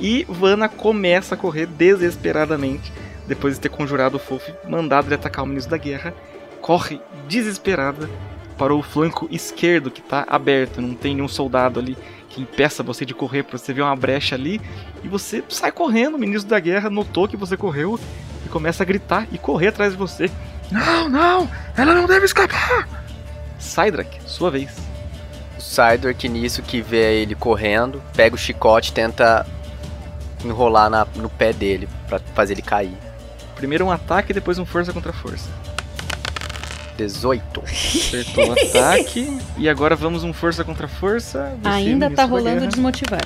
E 0.00 0.26
Vanna 0.28 0.68
começa 0.68 1.34
a 1.34 1.38
correr 1.38 1.66
desesperadamente, 1.66 2.92
depois 3.26 3.54
de 3.54 3.60
ter 3.60 3.68
conjurado 3.68 4.16
o 4.16 4.20
fofo 4.20 4.52
mandado 4.68 5.08
ele 5.08 5.14
atacar 5.14 5.44
o 5.44 5.46
ministro 5.46 5.70
da 5.70 5.78
guerra. 5.78 6.14
Corre 6.60 7.00
desesperada 7.28 8.08
para 8.56 8.74
o 8.74 8.82
flanco 8.82 9.28
esquerdo 9.30 9.90
que 9.90 10.00
está 10.00 10.24
aberto, 10.28 10.80
não 10.80 10.94
tem 10.94 11.14
nenhum 11.14 11.28
soldado 11.28 11.78
ali 11.80 11.96
que 12.28 12.42
impeça 12.42 12.82
você 12.82 13.04
de 13.04 13.14
correr, 13.14 13.44
você 13.50 13.72
ver 13.72 13.82
uma 13.82 13.94
brecha 13.94 14.34
ali 14.34 14.60
e 15.02 15.08
você 15.08 15.42
sai 15.48 15.70
correndo. 15.70 16.16
O 16.16 16.18
ministro 16.18 16.50
da 16.50 16.58
guerra 16.58 16.90
notou 16.90 17.28
que 17.28 17.36
você 17.36 17.56
correu 17.56 17.98
e 18.44 18.48
começa 18.48 18.82
a 18.82 18.86
gritar 18.86 19.26
e 19.30 19.38
correr 19.38 19.68
atrás 19.68 19.92
de 19.92 19.98
você. 19.98 20.30
Não, 20.70 21.08
não! 21.08 21.50
Ela 21.76 21.94
não 21.94 22.06
deve 22.06 22.24
escapar! 22.24 22.88
Cydrak, 23.58 24.18
sua 24.26 24.50
vez. 24.50 24.93
O 25.74 25.90
Cydrak 25.90 26.28
nisso 26.28 26.62
que 26.62 26.80
vê 26.80 27.20
ele 27.20 27.34
correndo, 27.34 28.00
pega 28.14 28.36
o 28.36 28.38
chicote 28.38 28.90
e 28.90 28.94
tenta 28.94 29.44
enrolar 30.44 30.88
na- 30.88 31.04
no 31.16 31.28
pé 31.28 31.52
dele 31.52 31.88
pra 32.08 32.20
fazer 32.32 32.54
ele 32.54 32.62
cair. 32.62 32.96
Primeiro 33.56 33.84
um 33.84 33.90
ataque 33.90 34.30
e 34.30 34.34
depois 34.34 34.56
um 34.60 34.64
força 34.64 34.92
contra 34.92 35.12
força. 35.12 35.48
18. 36.96 37.60
Acertou 37.64 38.50
o 38.50 38.52
ataque. 38.52 39.40
E 39.58 39.68
agora 39.68 39.96
vamos 39.96 40.22
um 40.22 40.32
força 40.32 40.62
contra 40.62 40.86
força. 40.86 41.52
Você, 41.60 41.68
Ainda 41.68 42.08
tá 42.08 42.24
rolando 42.24 42.56
guerra. 42.60 42.66
desmotivar. 42.68 43.20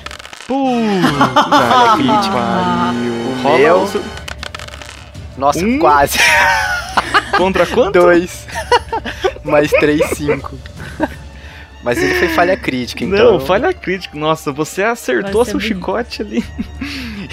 Puta 0.47 1.97
que 1.97 2.29
pariu. 2.31 3.43
Rola 3.43 3.89
Nossa, 5.37 5.59
Um. 5.65 5.77
quase. 5.77 6.17
Contra 7.37 7.67
quanto? 7.67 7.93
Dois. 8.01 8.47
Mais 9.43 9.69
três, 9.69 10.01
cinco. 10.17 10.57
Mas 11.81 11.97
ele 11.97 12.13
foi 12.15 12.27
falha 12.29 12.57
crítica, 12.57 13.03
então. 13.05 13.33
Não, 13.33 13.39
falha 13.39 13.73
crítica. 13.73 14.17
Nossa, 14.17 14.51
você 14.51 14.83
acertou 14.83 15.45
ser 15.45 15.51
seu 15.51 15.59
bonito. 15.59 15.75
chicote 15.75 16.21
ali. 16.21 16.43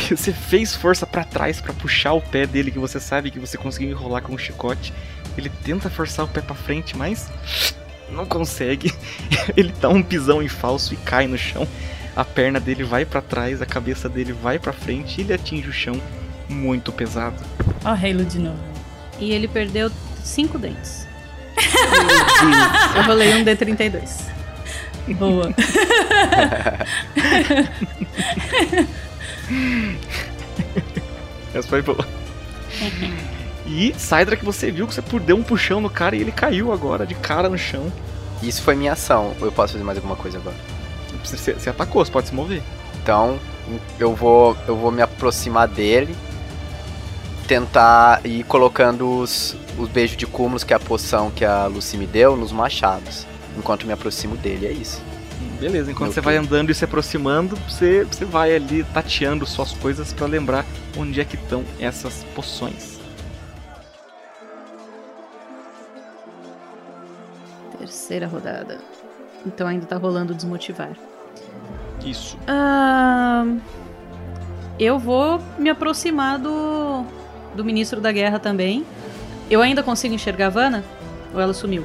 E 0.09 0.14
você 0.16 0.32
fez 0.32 0.74
força 0.74 1.05
pra 1.06 1.24
trás 1.24 1.60
pra 1.60 1.73
puxar 1.73 2.12
o 2.12 2.20
pé 2.20 2.47
dele, 2.47 2.70
que 2.70 2.78
você 2.78 3.01
sabe 3.01 3.31
que 3.31 3.40
você 3.40 3.59
conseguiu 3.59 3.90
enrolar 3.90 4.23
com 4.23 4.35
o 4.35 4.39
chicote. 4.39 4.93
Ele 5.36 5.51
tenta 5.64 5.90
forçar 5.90 6.24
o 6.24 6.28
pé 6.28 6.40
pra 6.40 6.55
frente, 6.55 6.97
mas 6.97 7.28
não 8.09 8.24
consegue. 8.24 8.93
Ele 9.56 9.73
dá 9.81 9.89
um 9.89 10.02
pisão 10.02 10.43
em 10.43 10.48
falso 10.48 10.94
e 10.94 10.97
cai 10.97 11.27
no 11.27 11.36
chão. 11.36 11.66
a 12.14 12.24
perna 12.24 12.59
dele 12.60 12.85
vai 12.85 13.05
pra 13.05 13.20
trás, 13.20 13.60
a 13.60 13.66
cabeça 13.66 14.09
dele 14.09 14.32
vai 14.32 14.59
pra 14.59 14.73
frente 14.73 15.18
e 15.18 15.24
ele 15.24 15.35
atinge 15.35 15.68
o 15.68 15.73
chão 15.73 16.01
muito 16.48 16.90
pesado. 16.93 17.36
Ó, 17.85 17.90
Halo 17.90 18.24
de 18.24 18.39
novo. 18.39 18.59
E 19.18 19.32
ele 19.32 19.48
perdeu 19.48 19.90
cinco 20.23 20.56
dentes. 20.59 21.06
Eu 22.97 23.02
rolei 23.02 23.35
um 23.35 23.44
D32. 23.44 24.36
Boa. 25.15 25.55
Essa 31.55 31.69
foi 31.69 31.83
boa. 31.83 32.07
E 33.66 33.95
Saidra 33.99 34.37
que 34.37 34.45
você 34.45 34.70
viu 34.70 34.87
que 34.87 34.95
você 34.95 35.03
deu 35.20 35.37
um 35.37 35.43
puxão 35.43 35.81
no 35.81 35.91
cara 35.91 36.15
e 36.16 36.20
ele 36.20 36.33
caiu 36.33 36.73
agora 36.73 37.07
de 37.07 37.15
cara 37.15 37.49
no 37.49 37.59
chão. 37.59 37.93
Isso 38.43 38.62
foi 38.62 38.74
minha 38.74 38.93
ação. 38.93 39.35
Ou 39.41 39.47
eu 39.47 39.53
posso 39.53 39.73
fazer 39.73 39.85
mais 39.85 39.99
alguma 39.99 40.16
coisa 40.16 40.39
agora? 40.39 40.57
Você, 41.24 41.55
você 41.55 41.70
atacou, 41.70 42.05
você 42.05 42.12
pode 42.12 42.28
se 42.28 42.35
mover. 42.35 42.62
Então, 43.03 43.39
eu 43.99 44.15
vou, 44.15 44.57
eu 44.66 44.77
vou 44.77 44.93
me 44.93 45.03
aproximar 45.03 45.66
dele, 45.69 46.15
tentar 47.47 48.20
ir 48.24 48.45
colocando 48.45 49.20
os, 49.20 49.57
os 49.78 49.89
beijos 49.89 50.16
de 50.16 50.27
cúmulos, 50.27 50.65
que 50.65 50.73
é 50.73 50.77
a 50.77 50.81
poção 50.81 51.31
que 51.31 51.45
a 51.45 51.66
Lucy 51.66 51.97
me 51.97 52.07
deu, 52.07 52.37
nos 52.37 52.53
machados. 52.53 53.27
Enquanto 53.57 53.87
me 53.87 53.93
aproximo 53.93 54.37
dele, 54.37 54.66
é 54.66 54.73
isso. 54.73 55.03
Beleza, 55.59 55.91
enquanto 55.91 56.09
Meu 56.09 56.12
você 56.15 56.20
turno. 56.20 56.24
vai 56.24 56.37
andando 56.37 56.70
e 56.70 56.74
se 56.74 56.85
aproximando, 56.85 57.57
você, 57.69 58.05
você 58.05 58.24
vai 58.24 58.55
ali 58.55 58.85
tateando 58.85 59.47
suas 59.47 59.73
coisas 59.73 60.12
pra 60.12 60.27
lembrar 60.27 60.66
onde 60.97 61.20
é 61.20 61.24
que 61.24 61.37
estão 61.37 61.65
essas 61.81 62.24
poções. 62.35 62.99
Terceira 67.78 68.27
rodada. 68.27 68.78
Então 69.45 69.66
ainda 69.66 69.87
tá 69.87 69.97
rolando 69.97 70.33
o 70.33 70.37
desmotivar. 70.37 70.91
Isso. 72.05 72.39
Ahn, 72.47 73.59
eu 74.78 74.99
vou 74.99 75.41
me 75.59 75.70
aproximar 75.70 76.39
do, 76.39 77.05
do 77.55 77.65
ministro 77.65 78.01
da 78.01 78.12
guerra 78.12 78.39
também. 78.39 78.85
Eu 79.51 79.62
ainda 79.62 79.83
consigo 79.83 80.15
enxergar 80.15 80.47
a 80.47 80.51
Vanna? 80.51 80.85
Ou 81.33 81.41
ela 81.41 81.55
sumiu? 81.55 81.85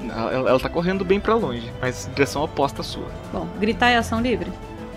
Ela, 0.00 0.48
ela- 0.50 0.60
tá 0.60 0.68
correndo 0.68 1.04
bem 1.04 1.18
pra 1.18 1.34
longe, 1.34 1.72
mas 1.80 2.06
em 2.06 2.10
direção 2.12 2.42
oposta 2.42 2.82
à 2.82 2.84
sua. 2.84 3.08
Bom, 3.32 3.46
gritar 3.58 3.88
é 3.90 3.96
ação 3.96 4.20
livre. 4.20 4.52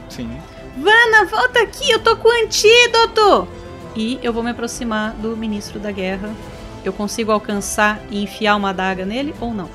Sim. 0.10 0.30
Vanna, 0.78 1.26
volta 1.30 1.61
aqui, 1.61 1.90
eu 1.91 1.99
tô 1.99 2.15
com 2.18 2.30
antídoto! 2.44 3.48
E 3.95 4.19
eu 4.23 4.32
vou 4.32 4.41
me 4.44 4.52
aproximar 4.52 5.14
do 5.14 5.36
ministro 5.36 5.80
da 5.80 5.91
guerra. 5.91 6.30
Eu 6.84 6.94
consigo 6.94 7.32
alcançar 7.32 7.99
e 8.10 8.23
enfiar 8.23 8.56
uma 8.56 8.69
adaga 8.69 9.06
nele 9.06 9.36
ou 9.41 9.53
não? 9.53 9.69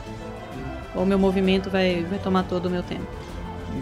Ou 0.94 1.04
meu 1.04 1.18
movimento 1.18 1.68
vai, 1.68 2.04
vai 2.08 2.18
tomar 2.18 2.44
todo 2.44 2.66
o 2.66 2.70
meu 2.70 2.82
tempo? 2.82 3.06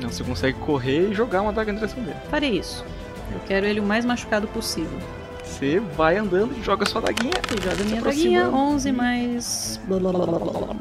Não, 0.02 0.10
você 0.10 0.24
consegue 0.24 0.58
correr 0.58 1.10
e 1.10 1.14
jogar 1.14 1.40
uma 1.42 1.52
daga 1.52 1.72
na 1.72 1.78
direção 1.78 2.02
dele. 2.02 2.16
Farei 2.30 2.58
isso. 2.58 2.84
Eu 3.32 3.40
quero 3.46 3.64
ele 3.64 3.78
o 3.80 3.84
mais 3.84 4.04
machucado 4.04 4.48
possível. 4.48 4.98
Você 5.44 5.78
vai 5.96 6.16
andando 6.18 6.52
e 6.58 6.62
joga 6.62 6.84
sua 6.84 7.00
daguinha. 7.00 7.32
E 7.56 7.62
joga 7.62 7.84
minha 7.84 8.02
daguinha, 8.02 8.40
aproximando. 8.40 8.74
11 8.74 8.92
mais. 8.92 9.80
blá, 9.86 9.98
blá, 10.00 10.10
blá, 10.12 10.26
blá, 10.26 10.38
blá. 10.50 10.76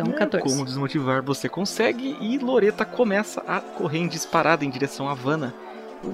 Então, 0.00 0.14
É, 0.14 0.18
14. 0.18 0.48
Como 0.48 0.64
desmotivar 0.64 1.22
você 1.22 1.48
consegue 1.48 2.16
e 2.20 2.38
Loreta 2.38 2.84
começa 2.84 3.42
a 3.46 3.60
correr 3.60 3.98
em 3.98 4.08
disparada 4.08 4.64
em 4.64 4.70
direção 4.70 5.08
a 5.08 5.12
Havana. 5.12 5.52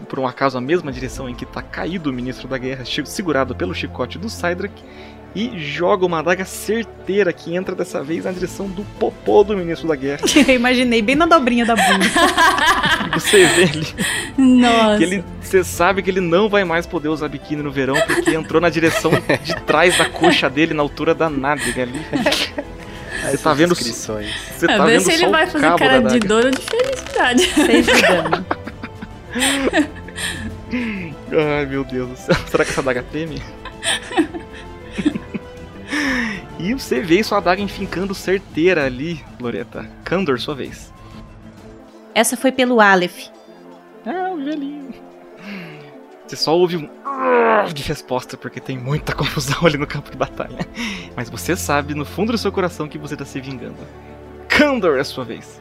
Por 0.08 0.18
um 0.18 0.26
acaso 0.26 0.56
a 0.56 0.60
mesma 0.60 0.90
direção 0.90 1.28
em 1.28 1.34
que 1.34 1.44
tá 1.44 1.60
caído 1.60 2.08
o 2.08 2.12
ministro 2.12 2.48
da 2.48 2.56
guerra, 2.56 2.84
segurado 3.04 3.54
pelo 3.54 3.74
chicote 3.74 4.18
do 4.18 4.30
Cydrak, 4.30 4.82
e 5.34 5.58
joga 5.58 6.06
uma 6.06 6.20
adaga 6.20 6.44
certeira 6.46 7.32
que 7.34 7.54
entra 7.54 7.74
dessa 7.74 8.02
vez 8.02 8.24
na 8.24 8.32
direção 8.32 8.66
do 8.66 8.82
popô 8.98 9.44
do 9.44 9.54
ministro 9.54 9.86
da 9.86 9.96
guerra. 9.96 10.20
Eu 10.48 10.54
imaginei 10.54 11.02
bem 11.02 11.16
na 11.16 11.26
dobrinha 11.26 11.66
da 11.66 11.74
bunda. 11.74 12.06
Você 13.12 13.44
vê 13.46 13.62
ele 13.62 13.86
Nossa. 14.36 15.02
ele, 15.02 15.24
você 15.40 15.62
sabe 15.62 16.02
que 16.02 16.10
ele 16.10 16.20
não 16.20 16.48
vai 16.48 16.64
mais 16.64 16.84
poder 16.84 17.08
usar 17.08 17.28
biquíni 17.28 17.62
no 17.62 17.70
verão 17.70 17.94
porque 18.06 18.34
entrou 18.34 18.60
na 18.60 18.68
direção 18.68 19.12
de 19.42 19.54
trás 19.62 19.96
da 19.96 20.06
coxa 20.06 20.50
dele, 20.50 20.74
na 20.74 20.82
altura 20.82 21.14
da 21.14 21.30
nádega 21.30 21.82
ali. 21.82 22.00
Você 23.30 23.38
tá 23.38 23.54
vendo. 23.54 23.74
Você 23.74 24.12
É, 24.64 24.76
tá 24.76 24.84
ver 24.84 24.92
vendo 24.98 25.04
se 25.04 25.12
ele 25.12 25.28
vai 25.28 25.46
fazer 25.46 25.78
cara 25.78 26.00
da 26.00 26.08
de 26.10 26.18
dor 26.20 26.44
ou 26.46 26.50
de 26.50 26.60
felicidade. 26.60 27.42
6 27.42 27.86
de 27.86 28.02
dano. 28.02 28.46
Ai 31.58 31.66
meu 31.66 31.84
Deus 31.84 32.08
do 32.10 32.16
céu, 32.16 32.34
será 32.48 32.64
que 32.64 32.70
essa 32.70 32.80
adaga 32.80 33.02
teme? 33.02 33.40
e 36.58 36.72
você 36.74 37.00
vê 37.00 37.22
sua 37.22 37.38
adaga 37.38 37.60
enfincando 37.60 38.14
certeira 38.14 38.84
ali, 38.84 39.24
Loreta. 39.40 39.88
Candor, 40.04 40.40
sua 40.40 40.54
vez. 40.54 40.92
Essa 42.14 42.36
foi 42.36 42.52
pelo 42.52 42.80
Aleph. 42.80 43.26
Ah, 44.06 44.30
o 44.32 44.36
velhinho. 44.36 44.94
Você 46.26 46.36
só 46.36 46.56
ouve 46.56 46.76
um 46.76 46.88
de 47.72 47.82
resposta, 47.82 48.36
porque 48.36 48.60
tem 48.60 48.78
muita 48.78 49.14
confusão 49.16 49.58
ali 49.64 49.78
no 49.78 49.86
campo 49.86 50.10
de 50.10 50.16
batalha. 50.16 50.58
Mas 51.16 51.30
você 51.30 51.56
sabe, 51.56 51.94
no 51.94 52.04
fundo 52.04 52.32
do 52.32 52.38
seu 52.38 52.52
coração, 52.52 52.88
que 52.88 52.98
você 52.98 53.16
tá 53.16 53.24
se 53.24 53.40
vingando. 53.40 53.76
Candor, 54.48 54.98
é 54.98 55.04
sua 55.04 55.24
vez. 55.24 55.60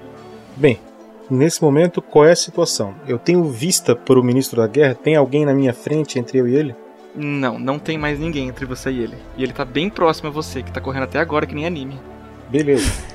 Bem, 0.55 0.79
nesse 1.29 1.61
momento, 1.61 2.01
qual 2.01 2.25
é 2.25 2.31
a 2.31 2.35
situação? 2.35 2.95
Eu 3.07 3.17
tenho 3.17 3.43
vista 3.45 3.95
para 3.95 4.19
o 4.19 4.23
ministro 4.23 4.61
da 4.61 4.67
guerra? 4.67 4.95
Tem 4.95 5.15
alguém 5.15 5.45
na 5.45 5.53
minha 5.53 5.73
frente 5.73 6.19
entre 6.19 6.37
eu 6.37 6.47
e 6.47 6.55
ele? 6.55 6.75
Não, 7.15 7.59
não 7.59 7.77
tem 7.77 7.97
mais 7.97 8.19
ninguém 8.19 8.47
entre 8.47 8.65
você 8.65 8.91
e 8.91 8.99
ele. 8.99 9.17
E 9.37 9.43
ele 9.43 9.53
tá 9.53 9.63
bem 9.63 9.89
próximo 9.89 10.29
a 10.29 10.31
você, 10.31 10.63
que 10.63 10.71
tá 10.71 10.81
correndo 10.81 11.03
até 11.03 11.19
agora 11.19 11.45
que 11.45 11.55
nem 11.55 11.65
anime. 11.65 11.99
Beleza. 12.49 12.91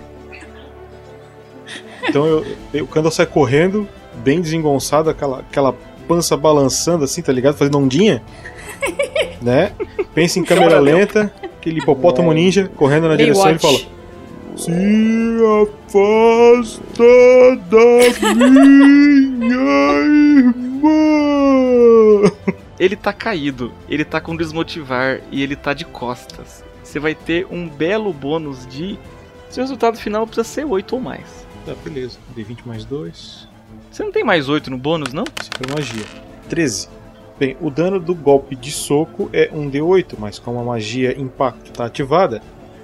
Então 2.09 2.25
eu, 2.25 2.47
eu, 2.73 2.87
quando 2.87 3.05
eu 3.05 3.11
saio 3.11 3.29
correndo, 3.29 3.87
bem 4.25 4.41
desengonçado, 4.41 5.11
aquela, 5.11 5.41
aquela 5.41 5.77
pança 6.09 6.37
balançando 6.37 7.05
assim, 7.05 7.21
tá 7.21 7.33
ligado? 7.33 7.57
Fazendo 7.57 7.79
ondinha. 7.79 8.23
né? 9.43 9.73
Pensa 10.15 10.39
em 10.39 10.45
câmera 10.45 10.81
lenta, 10.81 11.33
aquele 11.43 11.81
hipopótamo 11.81 12.33
ninja 12.33 12.71
correndo 12.77 13.09
na 13.09 13.17
direção 13.17 13.51
e 13.51 13.59
fala: 13.59 13.79
Se 14.57 14.73
afasta 15.63 17.05
da 17.71 18.35
minha 18.35 19.55
irmã. 20.39 20.99
Ele 22.79 22.95
tá 22.95 23.13
caído, 23.13 23.73
ele 23.89 24.05
tá 24.05 24.21
com 24.21 24.37
desmotivar 24.37 25.21
e 25.33 25.43
ele 25.43 25.57
tá 25.57 25.75
de 25.75 25.85
costas. 25.85 26.65
Você 26.83 26.99
vai 26.99 27.15
ter 27.15 27.47
um 27.51 27.69
belo 27.69 28.13
bônus 28.13 28.67
de. 28.67 28.99
Seu 29.51 29.63
resultado 29.63 29.99
final 29.99 30.27
precisa 30.27 30.45
ser 30.45 30.65
8 30.65 30.95
ou 30.95 31.01
mais. 31.01 31.47
Tá, 31.67 31.75
beleza. 31.85 32.19
D20 32.37 32.59
mais 32.65 32.85
2. 32.85 33.48
Você 33.91 34.03
não 34.03 34.13
tem 34.13 34.25
mais 34.25 34.49
8 34.49 34.71
no 34.71 34.79
bônus, 34.79 35.13
não? 35.13 35.25
Isso 35.41 35.51
foi 35.57 35.75
magia. 35.75 36.05
13. 36.49 36.89
Bem, 37.39 37.57
o 37.61 37.71
dano 37.71 38.01
do 38.01 38.15
golpe 38.15 38.57
de 38.57 38.73
soco 38.73 39.31
é 39.33 39.49
um 39.53 39.71
D8, 39.71 40.17
mas 40.19 40.39
como 40.39 40.59
a 40.59 40.65
magia 40.65 41.19
impacto 41.19 41.73
tá 41.73 41.85
ativada, 41.87 42.43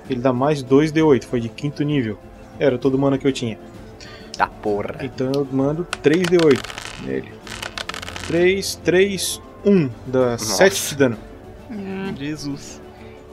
ele 0.09 0.21
dá 0.21 0.33
mais 0.33 0.63
2 0.63 0.93
D8, 0.93 1.25
foi 1.25 1.41
de 1.41 1.49
quinto 1.49 1.83
nível. 1.83 2.19
Era 2.59 2.79
todo 2.79 2.95
o 2.95 2.99
mana 2.99 3.19
que 3.19 3.27
eu 3.27 3.33
tinha. 3.33 3.59
Tá 4.37 4.47
porra. 4.47 5.01
Então 5.03 5.31
eu 5.35 5.47
mando 5.51 5.87
3 6.03 6.23
D8 6.23 7.05
nele. 7.05 7.33
3, 8.29 8.77
3, 8.77 9.43
1. 9.65 9.91
Dá 10.07 10.39
7 10.39 10.89
de 10.91 10.97
dano. 10.97 11.19
Jesus. 12.17 12.81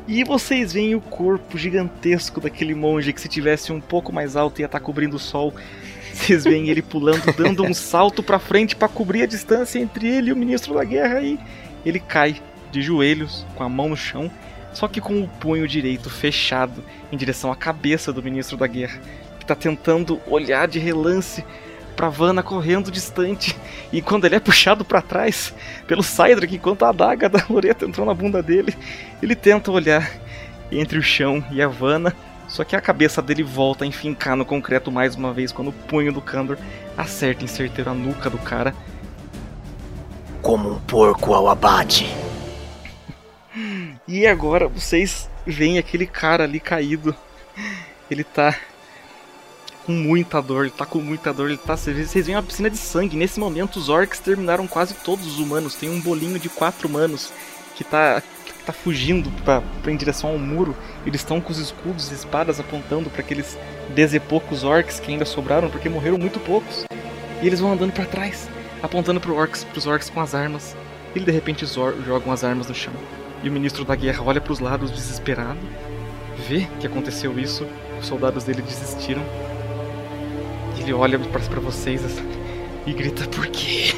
E 0.08 0.24
vocês 0.24 0.74
veem 0.74 0.96
o 0.96 1.02
corpo 1.02 1.58
gigantesco 1.58 2.42
daquele 2.42 2.74
monge 2.74 3.14
que 3.14 3.22
se 3.22 3.30
tivesse 3.30 3.72
um 3.72 3.80
pouco 3.80 4.12
mais 4.12 4.36
alto 4.36 4.60
ia 4.60 4.66
estar 4.66 4.80
cobrindo 4.80 5.16
o 5.16 5.20
sol. 5.20 5.54
Vocês 6.14 6.44
veem 6.44 6.70
ele 6.70 6.82
pulando, 6.82 7.34
dando 7.34 7.64
um 7.64 7.74
salto 7.74 8.22
pra 8.22 8.40
frente 8.40 8.76
pra 8.76 8.88
cobrir 8.88 9.24
a 9.24 9.28
distância 9.28 9.80
entre 9.80 10.08
ele 10.08 10.30
e 10.30 10.34
o 10.34 10.38
ministro 10.38 10.74
da 10.74 10.84
guerra 10.84 11.22
e 11.22 11.40
ele 11.86 12.00
cai 12.00 12.42
de 12.72 12.82
joelhos, 12.82 13.46
com 13.56 13.64
a 13.64 13.70
mão 13.70 13.90
no 13.90 13.98
chão, 13.98 14.32
só 14.74 14.88
que 14.88 15.02
com 15.02 15.22
o 15.22 15.28
punho 15.28 15.68
direito 15.68 16.10
fechado 16.10 16.84
em 17.12 17.18
direção 17.18 17.52
à 17.52 17.56
cabeça 17.56 18.14
do 18.14 18.24
ministro 18.24 18.56
da 18.56 18.68
guerra, 18.68 19.00
que 19.40 19.46
tá 19.46 19.56
tentando 19.56 20.22
olhar 20.28 20.68
de 20.68 20.80
relance 20.80 21.44
pra 21.96 22.10
Vanna 22.10 22.42
correndo 22.42 22.90
distante. 22.90 23.56
E 23.92 24.02
quando 24.02 24.26
ele 24.26 24.36
é 24.36 24.40
puxado 24.40 24.86
pra 24.86 25.02
trás 25.02 25.54
pelo 25.86 26.02
Cydrak, 26.02 26.56
enquanto 26.56 26.84
a 26.84 26.90
adaga 26.90 27.28
da 27.28 27.46
Loreta 27.50 27.86
entrou 27.86 28.06
na 28.06 28.14
bunda 28.14 28.42
dele, 28.42 28.74
ele 29.22 29.36
tenta 29.36 29.72
olhar 29.72 30.10
entre 30.72 30.98
o 30.98 31.04
chão 31.04 31.44
e 31.52 31.62
a 31.62 31.68
Vanna. 31.68 32.16
Só 32.52 32.66
que 32.66 32.76
a 32.76 32.82
cabeça 32.82 33.22
dele 33.22 33.44
volta 33.44 33.86
a 33.86 33.88
enfincar 33.88 34.36
no 34.36 34.44
concreto 34.44 34.92
mais 34.92 35.16
uma 35.16 35.32
vez 35.32 35.54
quando 35.54 35.70
o 35.70 35.74
punho 35.74 36.12
do 36.12 36.22
Kandor 36.22 36.58
acerta 36.98 37.46
em 37.46 37.48
certeiro 37.48 37.90
a 37.90 37.94
nuca 37.94 38.30
do 38.30 38.38
cara. 38.38 38.76
Como 40.42 40.70
um 40.70 40.80
porco 40.82 41.34
ao 41.34 41.48
abate. 41.48 42.14
E 44.06 44.28
agora 44.28 44.68
vocês 44.68 45.30
veem 45.48 45.78
aquele 45.78 46.06
cara 46.06 46.44
ali 46.44 46.60
caído. 46.60 47.16
Ele 48.10 48.26
tá 48.26 48.54
com 49.86 49.94
muita 49.94 50.42
dor, 50.42 50.66
ele 50.66 50.74
tá 50.76 50.86
com 50.86 51.00
muita 51.00 51.34
dor, 51.34 51.48
ele 51.48 51.58
tá. 51.58 51.78
Vocês 51.78 52.26
veem 52.26 52.36
uma 52.36 52.44
piscina 52.44 52.70
de 52.70 52.76
sangue. 52.76 53.16
Nesse 53.16 53.40
momento, 53.40 53.78
os 53.78 53.88
orcs 53.88 54.20
terminaram 54.20 54.68
quase 54.68 54.94
todos 54.96 55.26
os 55.26 55.40
humanos. 55.40 55.76
Tem 55.76 55.90
um 55.90 56.02
bolinho 56.02 56.38
de 56.38 56.50
quatro 56.50 56.90
humanos 56.90 57.32
que 57.76 57.86
tá, 57.86 58.22
tá 58.62 58.74
fugindo 58.74 59.30
pra, 59.44 59.62
pra 59.82 59.92
em 59.92 59.98
direção 59.98 60.32
ao 60.32 60.38
muro. 60.38 60.76
Eles 61.06 61.22
estão 61.22 61.42
com 61.42 61.52
os 61.52 61.58
escudos 61.58 62.12
e 62.12 62.16
espadas 62.16 62.60
apontando 62.60 63.10
para 63.10 63.22
aqueles 63.22 63.58
dez 63.94 64.14
e 64.14 64.20
poucos 64.20 64.64
orcs 64.64 65.00
que 65.00 65.12
ainda 65.12 65.26
sobraram, 65.26 65.70
porque 65.70 65.90
morreram 65.90 66.18
muito 66.18 66.40
poucos. 66.40 66.86
E 67.42 67.48
eles 67.48 67.60
vão 67.60 67.74
andando 67.74 67.92
pra 67.92 68.06
trás, 68.06 68.48
apontando 68.82 69.20
pro 69.20 69.36
orcs, 69.36 69.64
pros 69.64 69.88
orcs 69.88 70.10
com 70.10 70.22
as 70.22 70.36
armas. 70.36 70.76
Ele 71.16 71.26
de 71.26 71.32
repente 71.32 71.66
jogam 71.66 72.32
as 72.32 72.44
armas 72.44 72.68
no 72.68 72.76
chão. 72.76 72.94
E 73.44 73.50
o 73.50 73.52
ministro 73.52 73.84
da 73.84 73.96
guerra 73.96 74.24
olha 74.24 74.40
pros 74.40 74.60
lados 74.60 74.92
desesperado, 74.92 75.60
vê 76.48 76.68
que 76.80 76.86
aconteceu 76.86 77.38
isso, 77.40 77.68
os 78.00 78.06
soldados 78.06 78.44
dele 78.44 78.62
desistiram. 78.62 79.24
Ele 80.80 80.94
olha 80.94 81.18
pra 81.20 81.60
vocês 81.60 82.04
assim, 82.06 82.28
e 82.86 82.94
grita: 82.94 83.28
Por 83.28 83.48
quê? 83.48 83.92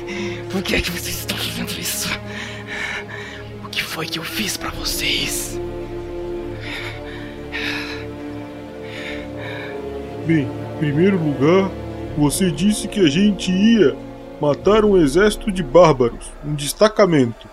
Por 0.52 0.62
que 0.62 0.76
é 0.76 0.82
que 0.82 0.92
vocês 0.92 1.20
estão 1.20 1.38
fazendo 1.38 1.72
isso? 1.80 2.10
O 3.74 3.76
que 3.76 3.84
foi 3.84 4.06
que 4.06 4.20
eu 4.20 4.24
fiz 4.24 4.56
pra 4.56 4.70
vocês? 4.70 5.60
Bem, 10.28 10.48
em 10.48 10.78
primeiro 10.78 11.18
lugar, 11.18 11.72
você 12.16 12.52
disse 12.52 12.88
que 12.88 13.00
a 13.00 13.10
gente 13.10 13.52
ia 13.52 13.98
matar 14.40 14.86
um 14.86 14.96
exército 14.96 15.52
de 15.52 15.64
bárbaros, 15.64 16.32
um 16.46 16.54
destacamento. 16.54 17.48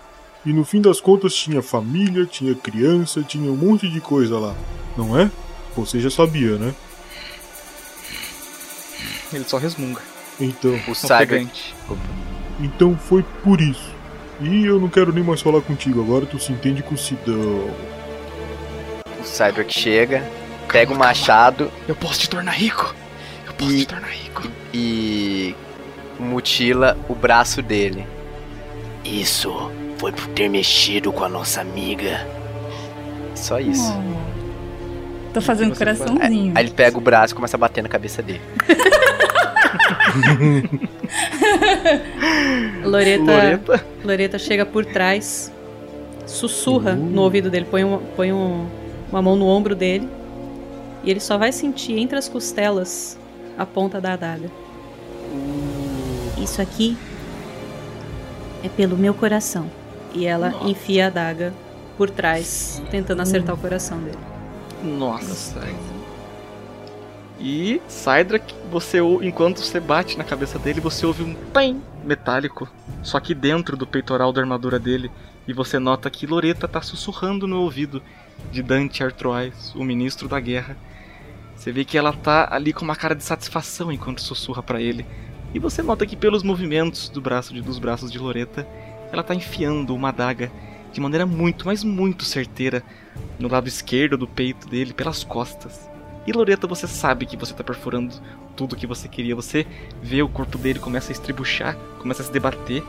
E 0.45 0.53
no 0.53 0.63
fim 0.63 0.79
das 0.79 1.01
contas 1.01 1.33
tinha 1.33 1.59
família, 1.63 2.27
tinha 2.27 2.53
criança, 2.53 3.23
tinha 3.23 3.51
um 3.51 3.57
monte 3.57 3.89
de 3.89 3.99
coisa 3.99 4.37
lá, 4.37 4.55
não 4.95 5.19
é? 5.19 5.31
Você 5.75 5.99
já 5.99 6.11
sabia, 6.11 6.55
né? 6.55 6.71
Ele 9.33 9.43
só 9.45 9.57
resmunga. 9.57 10.01
Então, 10.39 10.79
O. 10.87 10.91
Ofegante. 10.91 11.73
então 12.61 12.95
foi 12.95 13.23
por 13.43 13.59
isso. 13.59 13.90
E 14.41 14.65
eu 14.65 14.79
não 14.79 14.89
quero 14.89 15.13
nem 15.13 15.23
mais 15.23 15.39
falar 15.41 15.61
contigo, 15.61 16.01
agora 16.01 16.25
tu 16.25 16.39
se 16.39 16.51
entende 16.51 16.81
com 16.81 16.95
o 16.95 16.97
Sidão. 16.97 17.69
O 19.19 19.23
Cyber 19.23 19.65
que 19.65 19.79
chega, 19.79 20.23
pega 20.67 20.91
o 20.91 20.97
machado 20.97 21.71
Eu 21.87 21.95
posso 21.95 22.19
te 22.19 22.29
tornar 22.29 22.53
rico. 22.53 22.95
Eu 23.45 23.53
posso 23.53 23.77
te 23.77 23.85
tornar 23.85 24.09
rico. 24.09 24.43
e 24.73 25.55
mutila 26.19 26.97
o 27.07 27.13
braço 27.13 27.61
dele. 27.61 28.05
Isso 29.03 29.71
foi 29.97 30.11
por 30.11 30.27
ter 30.27 30.49
mexido 30.49 31.11
com 31.11 31.23
a 31.23 31.29
nossa 31.29 31.61
amiga. 31.61 32.27
Só 33.35 33.59
isso. 33.59 33.93
Tô 35.33 35.41
fazendo 35.41 35.75
coraçãozinho. 35.75 36.53
Aí 36.55 36.65
ele 36.65 36.71
pega 36.71 36.97
o 36.97 37.01
braço 37.01 37.33
e 37.33 37.35
começa 37.35 37.57
a 37.57 37.59
bater 37.59 37.81
na 37.81 37.89
cabeça 37.89 38.21
dele. 38.21 38.41
Loreta, 42.83 43.23
Loreta? 43.23 43.85
Loreta 44.03 44.39
chega 44.39 44.65
por 44.65 44.85
trás, 44.85 45.51
sussurra 46.25 46.93
no 46.93 47.21
ouvido 47.21 47.49
dele, 47.49 47.65
põe, 47.69 47.83
um- 47.83 47.99
põe 48.15 48.31
um- 48.33 48.67
uma 49.11 49.21
mão 49.21 49.35
no 49.35 49.45
ombro 49.45 49.75
dele. 49.75 50.07
E 51.03 51.09
ele 51.09 51.19
só 51.19 51.37
vai 51.37 51.51
sentir 51.51 51.97
entre 51.97 52.17
as 52.17 52.29
costelas 52.29 53.17
a 53.57 53.65
ponta 53.65 53.99
da 53.99 54.13
adaga. 54.13 54.49
Isso 56.41 56.61
aqui 56.61 56.95
é 58.63 58.69
pelo 58.69 58.95
meu 58.97 59.13
coração. 59.13 59.65
E 60.13 60.25
ela 60.25 60.53
enfia 60.65 61.05
a 61.05 61.07
adaga 61.07 61.53
por 61.97 62.09
trás, 62.09 62.81
tentando 62.91 63.21
acertar 63.21 63.55
o 63.55 63.57
coração 63.57 63.99
dele. 63.99 64.17
Nossa. 64.83 65.59
E 67.43 67.81
que 68.45 68.53
você 68.69 68.99
enquanto 69.23 69.61
você 69.61 69.79
bate 69.79 70.15
na 70.15 70.23
cabeça 70.23 70.59
dele, 70.59 70.79
você 70.79 71.07
ouve 71.07 71.23
um 71.23 71.33
pem 71.33 71.81
metálico, 72.03 72.69
só 73.01 73.19
que 73.19 73.33
dentro 73.33 73.75
do 73.75 73.87
peitoral 73.87 74.31
da 74.31 74.41
armadura 74.41 74.77
dele, 74.77 75.09
e 75.47 75.53
você 75.53 75.79
nota 75.79 76.09
que 76.09 76.27
Loreta 76.27 76.67
tá 76.67 76.83
sussurrando 76.83 77.47
no 77.47 77.61
ouvido 77.61 78.01
de 78.51 78.61
Dante 78.61 79.03
Artois, 79.03 79.73
o 79.75 79.83
ministro 79.83 80.27
da 80.27 80.39
guerra. 80.39 80.77
Você 81.55 81.71
vê 81.71 81.83
que 81.83 81.97
ela 81.97 82.13
tá 82.13 82.47
ali 82.51 82.71
com 82.71 82.85
uma 82.85 82.95
cara 82.95 83.15
de 83.15 83.23
satisfação 83.23 83.91
enquanto 83.91 84.21
sussurra 84.21 84.61
pra 84.61 84.79
ele. 84.79 85.05
E 85.51 85.57
você 85.57 85.81
nota 85.81 86.05
que 86.05 86.15
pelos 86.15 86.43
movimentos 86.43 87.09
do 87.09 87.19
braço 87.19 87.53
de- 87.53 87.61
dos 87.61 87.79
braços 87.79 88.11
de 88.11 88.19
Loreta, 88.19 88.67
ela 89.11 89.23
tá 89.23 89.33
enfiando 89.33 89.95
uma 89.95 90.09
adaga 90.09 90.51
de 90.93 91.01
maneira 91.01 91.25
muito, 91.25 91.65
mas 91.65 91.83
muito 91.83 92.23
certeira 92.23 92.83
no 93.39 93.47
lado 93.47 93.67
esquerdo 93.67 94.15
do 94.17 94.27
peito 94.27 94.67
dele, 94.67 94.93
pelas 94.93 95.23
costas. 95.23 95.90
E 96.25 96.31
Loreta, 96.31 96.67
você 96.67 96.87
sabe 96.87 97.25
que 97.25 97.35
você 97.35 97.53
tá 97.53 97.63
perfurando 97.63 98.13
tudo 98.55 98.75
que 98.75 98.85
você 98.85 99.07
queria. 99.07 99.35
Você 99.35 99.65
vê 100.01 100.21
o 100.21 100.29
corpo 100.29 100.57
dele 100.57 100.79
começa 100.79 101.11
a 101.11 101.13
estribuchar, 101.13 101.75
começa 101.99 102.21
a 102.21 102.25
se 102.25 102.31
debater. 102.31 102.83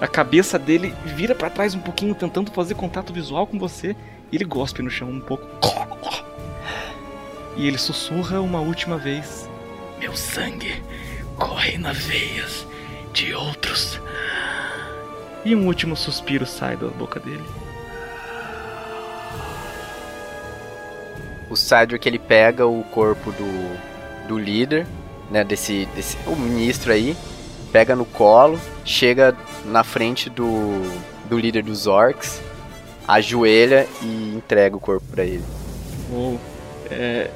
A 0.00 0.08
cabeça 0.08 0.58
dele 0.58 0.92
vira 1.04 1.34
pra 1.34 1.48
trás 1.48 1.74
um 1.74 1.80
pouquinho, 1.80 2.14
tentando 2.14 2.50
fazer 2.50 2.74
contato 2.74 3.12
visual 3.12 3.46
com 3.46 3.58
você. 3.58 3.94
E 4.32 4.36
ele 4.36 4.44
gospe 4.44 4.82
no 4.82 4.90
chão 4.90 5.08
um 5.08 5.20
pouco. 5.20 5.46
E 7.56 7.66
ele 7.66 7.78
sussurra 7.78 8.40
uma 8.40 8.60
última 8.60 8.98
vez. 8.98 9.48
Meu 9.98 10.16
sangue 10.16 10.82
corre 11.36 11.78
nas 11.78 11.98
veias 11.98 12.66
de 13.12 13.32
outros. 13.34 14.00
E 15.44 15.54
um 15.54 15.66
último 15.66 15.96
suspiro 15.96 16.46
sai 16.46 16.76
da 16.76 16.88
boca 16.88 17.20
dele. 17.20 17.44
O 21.52 21.56
Cydric 21.56 22.08
ele 22.08 22.18
pega 22.18 22.66
o 22.66 22.82
corpo 22.84 23.30
do, 23.32 24.26
do 24.26 24.38
líder, 24.38 24.86
né, 25.30 25.44
desse, 25.44 25.86
desse 25.94 26.16
o 26.26 26.34
ministro 26.34 26.90
aí, 26.92 27.14
pega 27.70 27.94
no 27.94 28.06
colo, 28.06 28.58
chega 28.86 29.36
na 29.66 29.84
frente 29.84 30.30
do, 30.30 30.80
do 31.28 31.38
líder 31.38 31.62
dos 31.62 31.86
orcs, 31.86 32.40
ajoelha 33.06 33.86
e 34.00 34.34
entrega 34.34 34.74
o 34.74 34.80
corpo 34.80 35.04
pra 35.10 35.24
ele. 35.24 35.44
Uou. 36.10 36.40
É, 36.90 37.30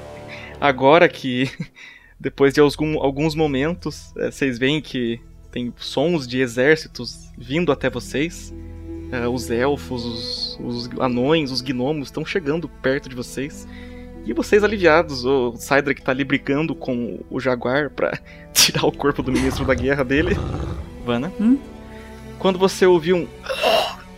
agora 0.58 1.08
que, 1.10 1.50
depois 2.18 2.54
de 2.54 2.60
algum- 2.60 2.98
alguns 3.02 3.34
momentos, 3.34 4.14
é, 4.16 4.30
vocês 4.30 4.58
veem 4.58 4.80
que 4.80 5.20
tem 5.52 5.72
sons 5.76 6.26
de 6.26 6.40
exércitos 6.40 7.30
vindo 7.36 7.70
até 7.70 7.90
vocês. 7.90 8.52
É, 9.12 9.28
os 9.28 9.50
elfos, 9.50 10.04
os, 10.04 10.58
os 10.60 10.90
anões, 11.00 11.50
os 11.50 11.60
gnomos 11.60 12.08
estão 12.08 12.24
chegando 12.24 12.66
perto 12.66 13.08
de 13.10 13.14
vocês. 13.14 13.68
E 14.26 14.32
vocês 14.32 14.64
aliviados, 14.64 15.24
o 15.24 15.54
Cydric 15.56 16.02
tá 16.02 16.10
ali 16.10 16.24
brigando 16.24 16.74
com 16.74 17.20
o 17.30 17.38
Jaguar 17.38 17.90
pra 17.90 18.18
tirar 18.52 18.84
o 18.84 18.90
corpo 18.90 19.22
do 19.22 19.30
ministro 19.30 19.64
da 19.64 19.72
guerra 19.72 20.04
dele. 20.04 20.36
Vana. 21.04 21.32
Quando 22.36 22.58
você 22.58 22.84
ouviu 22.84 23.16
um 23.18 23.28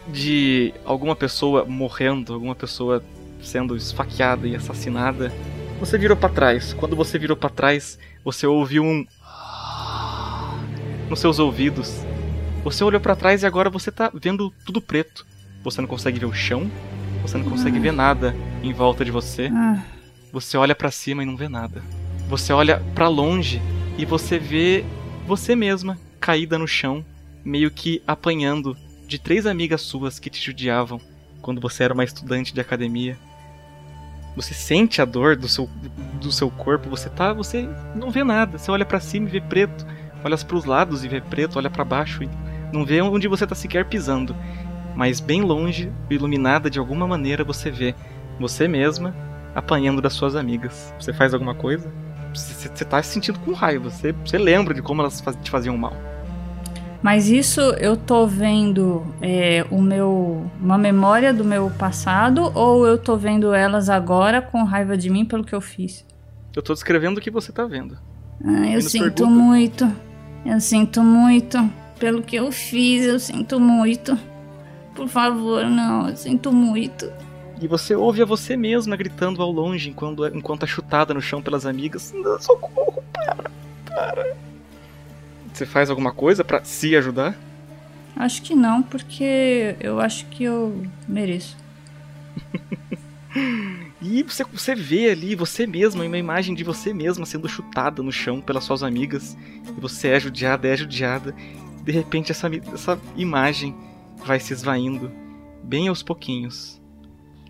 de 0.09 0.73
alguma 0.87 1.15
pessoa 1.15 1.67
morrendo, 1.67 2.33
alguma 2.33 2.55
pessoa 2.55 3.05
sendo 3.43 3.77
esfaqueada 3.77 4.49
e 4.49 4.57
assassinada, 4.57 5.31
você 5.79 5.99
virou 5.99 6.17
pra 6.17 6.31
trás. 6.31 6.73
Quando 6.73 6.97
você 6.97 7.19
virou 7.19 7.37
pra 7.37 7.51
trás, 7.51 7.99
você 8.25 8.47
ouviu 8.47 8.83
um 8.83 9.07
nos 11.11 11.21
seus 11.21 11.39
ouvidos. 11.39 12.03
Você 12.65 12.83
olhou 12.83 13.01
pra 13.01 13.15
trás 13.15 13.43
e 13.43 13.47
agora 13.47 13.69
você 13.69 13.93
tá 13.93 14.11
vendo 14.15 14.51
tudo 14.65 14.81
preto. 14.81 15.27
Você 15.63 15.83
não 15.83 15.89
consegue 15.89 16.19
ver 16.19 16.27
o 16.27 16.33
chão, 16.33 16.71
você 17.21 17.37
não 17.37 17.45
consegue 17.45 17.79
ver 17.79 17.93
nada 17.93 18.35
em 18.63 18.73
volta 18.73 19.05
de 19.05 19.11
você. 19.11 19.51
Ah. 19.53 19.83
Você 20.33 20.57
olha 20.57 20.75
pra 20.75 20.91
cima 20.91 21.23
e 21.23 21.27
não 21.27 21.37
vê 21.37 21.49
nada. 21.49 21.83
Você 22.29 22.53
olha 22.53 22.83
pra 22.95 23.09
longe 23.09 23.63
e 23.97 24.05
você 24.05 24.39
vê 24.39 24.85
você 25.27 25.57
mesma 25.57 25.99
caída 26.21 26.59
no 26.59 26.67
chão, 26.67 27.05
meio 27.45 27.71
que 27.71 28.03
apanhando 28.07 28.77
de 29.07 29.19
três 29.19 29.47
amigas 29.47 29.81
suas 29.81 30.19
que 30.19 30.29
te 30.29 30.45
judiavam 30.45 31.01
quando 31.41 31.61
você 31.61 31.85
era 31.85 31.95
uma 31.95 32.05
estudante 32.05 32.53
de 32.53 32.61
academia. 32.61 33.17
Você 34.37 34.53
sente 34.53 35.01
a 35.01 35.05
dor 35.05 35.35
do 35.35 35.49
seu, 35.49 35.69
do 36.21 36.31
seu 36.31 36.51
corpo, 36.51 36.91
você 36.91 37.09
tá, 37.09 37.33
você 37.33 37.69
não 37.95 38.11
vê 38.11 38.23
nada. 38.23 38.59
Você 38.59 38.71
olha 38.71 38.85
pra 38.85 39.01
cima 39.01 39.27
e 39.27 39.33
vê 39.33 39.41
preto, 39.41 39.87
olha 40.23 40.37
pros 40.37 40.65
lados 40.65 41.05
e 41.05 41.09
vê 41.09 41.21
preto, 41.21 41.57
olha 41.57 41.71
pra 41.71 41.85
baixo 41.85 42.23
e 42.23 42.29
não 42.73 42.85
vê 42.85 43.01
onde 43.01 43.27
você 43.27 43.47
tá 43.47 43.55
sequer 43.55 43.87
pisando. 43.87 44.37
Mas 44.95 45.21
bem 45.21 45.41
longe, 45.43 45.91
iluminada 46.11 46.69
de 46.69 46.79
alguma 46.79 47.07
maneira, 47.07 47.43
você 47.43 47.71
vê 47.71 47.95
você 48.39 48.69
mesma 48.69 49.15
apanhando 49.59 50.01
das 50.01 50.13
suas 50.13 50.37
amigas. 50.37 50.95
Você 50.99 51.13
faz 51.13 51.35
alguma 51.35 51.55
coisa? 51.55 51.93
Você, 52.35 52.69
você 52.69 52.85
tá 52.85 53.03
se 53.03 53.13
sentindo 53.13 53.39
com 53.41 53.53
raiva, 53.53 53.91
você, 53.91 54.13
você 54.13 54.39
lembra 54.39 54.75
de 54.75 54.83
como 54.83 55.01
elas 55.01 55.23
te 55.43 55.51
faziam 55.51 55.77
mal. 55.77 55.93
Mas 57.03 57.29
isso 57.29 57.61
eu 57.61 57.97
tô 57.97 58.27
vendo 58.27 59.07
é, 59.23 59.65
o 59.71 59.81
meu 59.81 60.51
uma 60.61 60.77
memória 60.77 61.33
do 61.33 61.45
meu 61.45 61.71
passado 61.71 62.51
ou 62.55 62.87
eu 62.87 62.99
tô 62.99 63.17
vendo 63.17 63.55
elas 63.55 63.89
agora 63.89 64.43
com 64.43 64.65
raiva 64.65 64.97
de 64.97 65.09
mim 65.09 65.25
pelo 65.25 65.45
que 65.45 65.55
eu 65.55 65.61
fiz? 65.61 66.05
Eu 66.57 66.63
tô 66.63 66.73
descrevendo 66.75 67.19
o 67.19 67.21
que 67.21 67.31
você 67.31 67.53
tá 67.53 67.65
vendo. 67.65 67.97
Ah, 68.45 68.67
eu 68.67 68.83
sinto 68.83 69.15
pergunta. 69.15 69.27
muito. 69.27 69.93
Eu 70.45 70.61
sinto 70.61 71.03
muito 71.03 71.71
pelo 72.01 72.23
que 72.23 72.37
eu 72.37 72.51
fiz. 72.51 73.07
Eu 73.07 73.21
sinto 73.21 73.61
muito. 73.61 74.19
Por 74.95 75.09
favor, 75.09 75.65
não. 75.67 76.09
Eu 76.09 76.17
sinto 76.17 76.53
muito. 76.53 77.11
E 77.61 77.67
você 77.67 77.95
ouve 77.95 78.23
a 78.23 78.25
você 78.25 78.57
mesma 78.57 78.97
gritando 78.97 79.43
ao 79.43 79.51
longe 79.51 79.91
enquanto, 79.91 80.27
enquanto 80.29 80.63
é 80.65 80.67
chutada 80.67 81.13
no 81.13 81.21
chão 81.21 81.43
pelas 81.43 81.67
amigas. 81.67 82.13
"Não, 82.13 82.41
Socorro, 82.41 83.03
para, 83.13 83.51
para. 83.87 84.37
Você 85.53 85.67
faz 85.67 85.91
alguma 85.91 86.13
coisa 86.13 86.45
pra 86.45 86.63
se 86.65 86.95
ajudar? 86.97 87.37
Acho 88.15 88.43
que 88.43 88.55
não, 88.55 88.83
porque 88.83 89.77
eu 89.81 90.01
acho 90.01 90.27
que 90.27 90.45
eu 90.45 90.85
mereço. 91.07 91.57
E 94.01 94.23
você, 94.23 94.45
você 94.45 94.75
vê 94.75 95.11
ali 95.11 95.35
você 95.35 95.67
mesma, 95.67 96.05
uma 96.05 96.17
imagem 96.17 96.55
de 96.55 96.63
você 96.63 96.95
mesma 96.95 97.27
sendo 97.27 97.49
chutada 97.49 98.03
no 98.03 98.13
chão 98.13 98.41
pelas 98.41 98.65
suas 98.65 98.83
amigas. 98.83 99.37
E 99.77 99.81
você 99.81 100.09
é 100.09 100.21
judiada, 100.21 100.69
é 100.69 100.77
judiada. 100.77 101.35
De 101.83 101.93
repente 101.93 102.31
essa, 102.31 102.49
essa 102.73 102.99
imagem 103.17 103.75
vai 104.25 104.39
se 104.39 104.53
esvaindo, 104.53 105.11
bem 105.63 105.89
aos 105.89 106.03
pouquinhos. 106.03 106.78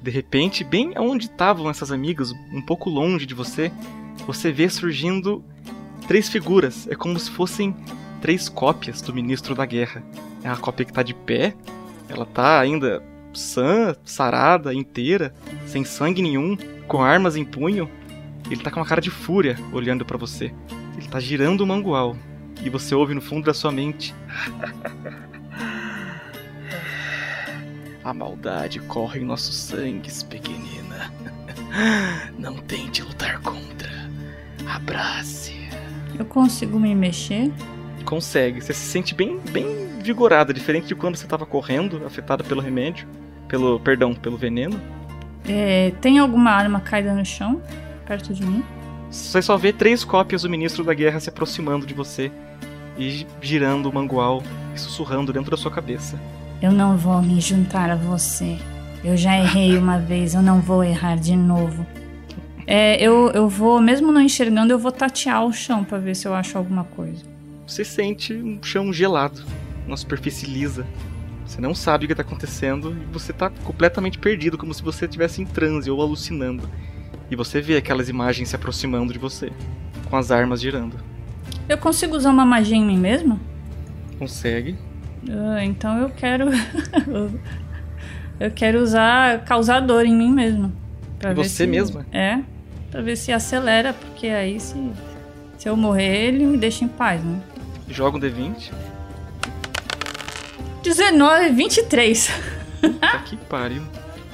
De 0.02 0.10
repente, 0.10 0.64
bem 0.64 0.94
onde 0.96 1.26
estavam 1.26 1.68
essas 1.68 1.90
amigas, 1.90 2.32
um 2.52 2.62
pouco 2.62 2.88
longe 2.88 3.26
de 3.26 3.34
você, 3.34 3.72
você 4.26 4.52
vê 4.52 4.68
surgindo 4.68 5.44
três 6.06 6.28
figuras. 6.28 6.86
É 6.88 6.94
como 6.94 7.18
se 7.18 7.30
fossem 7.30 7.74
três 8.20 8.48
cópias 8.48 9.00
do 9.00 9.14
ministro 9.14 9.54
da 9.54 9.66
guerra. 9.66 10.02
É 10.42 10.48
a 10.48 10.56
cópia 10.56 10.84
que 10.84 10.92
tá 10.92 11.02
de 11.02 11.14
pé, 11.14 11.54
ela 12.08 12.24
tá 12.24 12.60
ainda 12.60 13.02
sã, 13.32 13.94
sarada, 14.04 14.72
inteira, 14.72 15.34
sem 15.66 15.84
sangue 15.84 16.22
nenhum, 16.22 16.56
com 16.86 17.02
armas 17.02 17.36
em 17.36 17.44
punho. 17.44 17.88
Ele 18.50 18.62
tá 18.62 18.70
com 18.70 18.80
uma 18.80 18.86
cara 18.86 19.00
de 19.00 19.10
fúria 19.10 19.56
olhando 19.72 20.04
para 20.04 20.16
você. 20.16 20.52
Ele 20.96 21.08
tá 21.08 21.20
girando 21.20 21.60
o 21.60 21.66
mangual. 21.66 22.16
E 22.64 22.70
você 22.70 22.94
ouve 22.94 23.14
no 23.14 23.20
fundo 23.20 23.44
da 23.44 23.54
sua 23.54 23.70
mente. 23.70 24.14
A 28.08 28.14
maldade 28.14 28.80
corre 28.80 29.20
em 29.20 29.24
nossos 29.26 29.54
sangues, 29.54 30.22
pequenina. 30.22 31.12
Não 32.38 32.56
tente 32.56 33.02
lutar 33.02 33.38
contra. 33.42 33.90
Abrace. 34.66 35.68
Eu 36.18 36.24
consigo 36.24 36.80
me 36.80 36.94
mexer? 36.94 37.52
Consegue. 38.06 38.62
Você 38.62 38.72
se 38.72 38.80
sente 38.80 39.14
bem, 39.14 39.38
bem 39.52 39.98
vigorada, 40.00 40.54
diferente 40.54 40.86
de 40.86 40.94
quando 40.94 41.16
você 41.16 41.24
estava 41.24 41.44
correndo, 41.44 42.02
afetada 42.06 42.42
pelo 42.42 42.62
remédio, 42.62 43.06
pelo, 43.46 43.78
perdão, 43.78 44.14
pelo 44.14 44.38
veneno. 44.38 44.80
É, 45.46 45.92
tem 46.00 46.18
alguma 46.18 46.52
arma 46.52 46.80
caída 46.80 47.12
no 47.12 47.26
chão 47.26 47.60
perto 48.06 48.32
de 48.32 48.42
mim? 48.42 48.64
Você 49.10 49.42
só 49.42 49.58
vê 49.58 49.70
três 49.70 50.02
cópias 50.02 50.40
do 50.40 50.48
ministro 50.48 50.82
da 50.82 50.94
guerra 50.94 51.20
se 51.20 51.28
aproximando 51.28 51.84
de 51.84 51.92
você 51.92 52.32
e 52.96 53.26
girando 53.42 53.84
o 53.90 53.92
mangual 53.92 54.42
e 54.74 54.80
sussurrando 54.80 55.30
dentro 55.30 55.50
da 55.50 55.58
sua 55.58 55.70
cabeça. 55.70 56.18
Eu 56.60 56.72
não 56.72 56.96
vou 56.96 57.22
me 57.22 57.40
juntar 57.40 57.88
a 57.90 57.96
você. 57.96 58.58
Eu 59.04 59.16
já 59.16 59.36
errei 59.38 59.78
uma 59.78 59.98
vez, 60.00 60.34
eu 60.34 60.42
não 60.42 60.60
vou 60.60 60.82
errar 60.82 61.16
de 61.16 61.36
novo. 61.36 61.86
É, 62.66 63.00
eu, 63.00 63.30
eu 63.30 63.48
vou, 63.48 63.80
mesmo 63.80 64.12
não 64.12 64.20
enxergando, 64.20 64.72
eu 64.72 64.78
vou 64.78 64.92
tatear 64.92 65.44
o 65.44 65.52
chão 65.52 65.84
para 65.84 65.98
ver 65.98 66.14
se 66.14 66.28
eu 66.28 66.34
acho 66.34 66.58
alguma 66.58 66.84
coisa. 66.84 67.24
Você 67.66 67.84
sente 67.84 68.34
um 68.34 68.62
chão 68.62 68.92
gelado, 68.92 69.42
uma 69.86 69.96
superfície 69.96 70.46
lisa. 70.46 70.86
Você 71.46 71.62
não 71.62 71.74
sabe 71.74 72.04
o 72.04 72.08
que 72.08 72.12
está 72.12 72.22
acontecendo 72.22 72.94
e 72.94 73.12
você 73.12 73.32
está 73.32 73.48
completamente 73.48 74.18
perdido, 74.18 74.58
como 74.58 74.74
se 74.74 74.82
você 74.82 75.06
estivesse 75.06 75.40
em 75.40 75.46
transe 75.46 75.90
ou 75.90 76.02
alucinando. 76.02 76.68
E 77.30 77.36
você 77.36 77.60
vê 77.60 77.76
aquelas 77.76 78.08
imagens 78.08 78.50
se 78.50 78.56
aproximando 78.56 79.12
de 79.12 79.18
você, 79.18 79.50
com 80.10 80.16
as 80.16 80.30
armas 80.30 80.60
girando. 80.60 80.96
Eu 81.68 81.78
consigo 81.78 82.16
usar 82.16 82.30
uma 82.30 82.44
magia 82.44 82.76
em 82.76 82.84
mim 82.84 82.98
mesmo? 82.98 83.40
Consegue. 84.18 84.76
Ah, 85.30 85.64
então 85.64 85.98
eu 85.98 86.10
quero. 86.10 86.46
eu 88.40 88.50
quero 88.50 88.80
usar 88.80 89.44
causador 89.44 90.04
em 90.04 90.14
mim 90.14 90.32
mesmo. 90.32 90.72
Pra 91.18 91.34
você 91.34 91.48
se... 91.48 91.66
mesma? 91.66 92.06
É. 92.12 92.40
Pra 92.90 93.02
ver 93.02 93.16
se 93.16 93.32
acelera, 93.32 93.92
porque 93.92 94.28
aí 94.28 94.58
se, 94.58 94.74
se 95.58 95.68
eu 95.68 95.76
morrer, 95.76 96.28
ele 96.28 96.46
me 96.46 96.56
deixa 96.56 96.84
em 96.84 96.88
paz, 96.88 97.22
né? 97.22 97.40
Joga 97.88 98.16
um 98.16 98.20
D20. 98.20 98.72
19, 100.82 101.50
23. 101.50 102.30
Puta 102.80 103.18
que 103.26 103.36
pariu. 103.48 103.82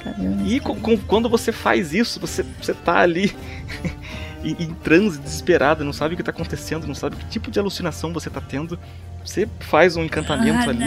Caramba, 0.01 0.43
e 0.43 0.59
com, 0.59 0.79
com, 0.79 0.97
quando 0.97 1.27
você 1.27 1.51
faz 1.51 1.93
isso, 1.93 2.19
você, 2.19 2.45
você 2.61 2.73
tá 2.73 2.99
ali 2.99 3.35
em, 4.43 4.55
em 4.63 4.73
transe, 4.75 5.19
desesperado, 5.19 5.83
não 5.83 5.91
sabe 5.91 6.13
o 6.13 6.17
que 6.17 6.23
tá 6.23 6.31
acontecendo, 6.31 6.85
não 6.85 6.93
sabe 6.93 7.15
que 7.15 7.25
tipo 7.25 7.49
de 7.49 7.59
alucinação 7.59 8.13
você 8.13 8.29
tá 8.29 8.39
tendo. 8.39 8.79
Você 9.25 9.47
faz 9.59 9.95
um 9.97 10.03
encantamento 10.03 10.69
ali, 10.69 10.85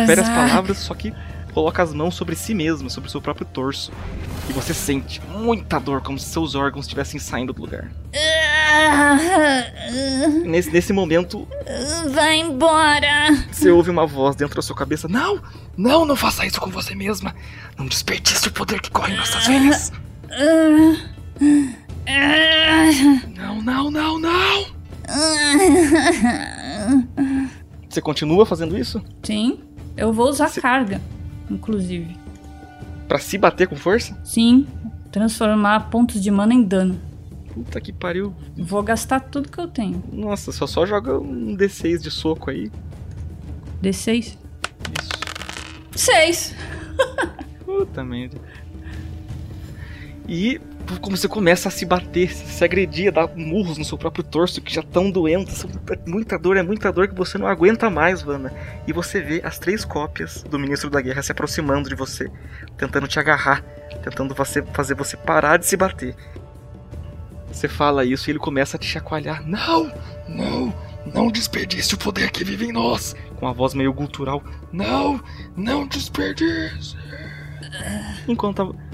confere 0.00 0.20
as 0.20 0.28
palavras, 0.28 0.78
só 0.78 0.94
que 0.94 1.12
coloca 1.52 1.82
as 1.82 1.94
mãos 1.94 2.14
sobre 2.14 2.34
si 2.34 2.54
mesmo, 2.54 2.90
sobre 2.90 3.08
o 3.08 3.10
seu 3.10 3.20
próprio 3.20 3.46
torso. 3.46 3.92
E 4.48 4.52
você 4.52 4.72
sente 4.74 5.20
muita 5.28 5.78
dor, 5.78 6.00
como 6.00 6.18
se 6.18 6.26
seus 6.26 6.54
órgãos 6.54 6.86
estivessem 6.86 7.20
saindo 7.20 7.52
do 7.52 7.60
lugar. 7.60 7.90
Nesse, 10.44 10.70
nesse 10.70 10.92
momento. 10.92 11.46
Vai 12.10 12.38
embora! 12.40 13.32
Você 13.50 13.70
ouve 13.70 13.90
uma 13.90 14.06
voz 14.06 14.36
dentro 14.36 14.56
da 14.56 14.62
sua 14.62 14.76
cabeça: 14.76 15.08
Não! 15.08 15.40
Não, 15.76 16.04
não 16.04 16.16
faça 16.16 16.46
isso 16.46 16.60
com 16.60 16.70
você 16.70 16.94
mesma! 16.94 17.34
Não 17.76 17.86
desperdice 17.86 18.48
o 18.48 18.52
poder 18.52 18.80
que 18.80 18.90
corre 18.90 19.14
em 19.14 19.16
nossas 19.16 19.46
veias! 19.46 19.92
Não, 23.36 23.62
não, 23.62 23.90
não, 23.90 24.18
não! 24.18 24.66
Você 27.98 28.02
continua 28.02 28.46
fazendo 28.46 28.78
isso? 28.78 29.02
Sim. 29.24 29.58
Eu 29.96 30.12
vou 30.12 30.28
usar 30.28 30.48
carga, 30.52 31.02
inclusive. 31.50 32.16
Para 33.08 33.18
se 33.18 33.36
bater 33.36 33.66
com 33.66 33.74
força? 33.74 34.16
Sim. 34.22 34.68
Transformar 35.10 35.90
pontos 35.90 36.22
de 36.22 36.30
mana 36.30 36.54
em 36.54 36.62
dano. 36.62 37.00
Puta 37.52 37.80
que 37.80 37.92
pariu. 37.92 38.32
Vou 38.56 38.84
gastar 38.84 39.18
tudo 39.18 39.48
que 39.48 39.58
eu 39.58 39.66
tenho. 39.66 40.00
Nossa, 40.12 40.52
só 40.52 40.64
só 40.64 40.86
joga 40.86 41.18
um 41.18 41.56
D6 41.56 41.98
de 41.98 42.08
soco 42.08 42.50
aí. 42.50 42.70
D6? 43.82 44.38
Isso. 45.00 45.10
6! 45.96 46.54
Puta 47.66 48.04
merda. 48.04 48.38
E 50.28 50.60
como 50.96 51.16
você 51.16 51.28
começa 51.28 51.68
a 51.68 51.72
se 51.72 51.84
bater, 51.84 52.30
se 52.30 52.64
agredir, 52.64 53.08
a 53.08 53.10
dar 53.10 53.36
murros 53.36 53.76
no 53.76 53.84
seu 53.84 53.98
próprio 53.98 54.24
torso 54.24 54.60
que 54.60 54.72
já 54.72 54.80
estão 54.80 55.10
doendo. 55.10 55.50
É 55.90 56.08
muita 56.08 56.38
dor, 56.38 56.56
é 56.56 56.62
muita 56.62 56.92
dor 56.92 57.08
que 57.08 57.14
você 57.14 57.36
não 57.36 57.46
aguenta 57.46 57.90
mais, 57.90 58.22
Vanna. 58.22 58.52
E 58.86 58.92
você 58.92 59.20
vê 59.20 59.40
as 59.44 59.58
três 59.58 59.84
cópias 59.84 60.42
do 60.44 60.58
Ministro 60.58 60.88
da 60.88 61.00
Guerra 61.00 61.22
se 61.22 61.32
aproximando 61.32 61.88
de 61.88 61.94
você, 61.94 62.30
tentando 62.76 63.06
te 63.06 63.18
agarrar, 63.18 63.62
tentando 64.02 64.34
você, 64.34 64.62
fazer 64.72 64.94
você 64.94 65.16
parar 65.16 65.58
de 65.58 65.66
se 65.66 65.76
bater. 65.76 66.14
Você 67.52 67.68
fala 67.68 68.04
isso 68.04 68.28
e 68.28 68.32
ele 68.32 68.38
começa 68.38 68.76
a 68.76 68.80
te 68.80 68.86
chacoalhar. 68.86 69.46
Não, 69.46 69.92
não, 70.28 70.74
não 71.12 71.30
desperdice 71.30 71.94
o 71.94 71.98
poder 71.98 72.30
que 72.30 72.44
vive 72.44 72.66
em 72.66 72.72
nós. 72.72 73.16
Com 73.36 73.46
a 73.46 73.52
voz 73.52 73.74
meio 73.74 73.92
gutural. 73.92 74.42
Não, 74.72 75.20
não 75.56 75.86
desperdice. 75.86 76.96
Enquanto 78.26 78.62
a 78.62 78.87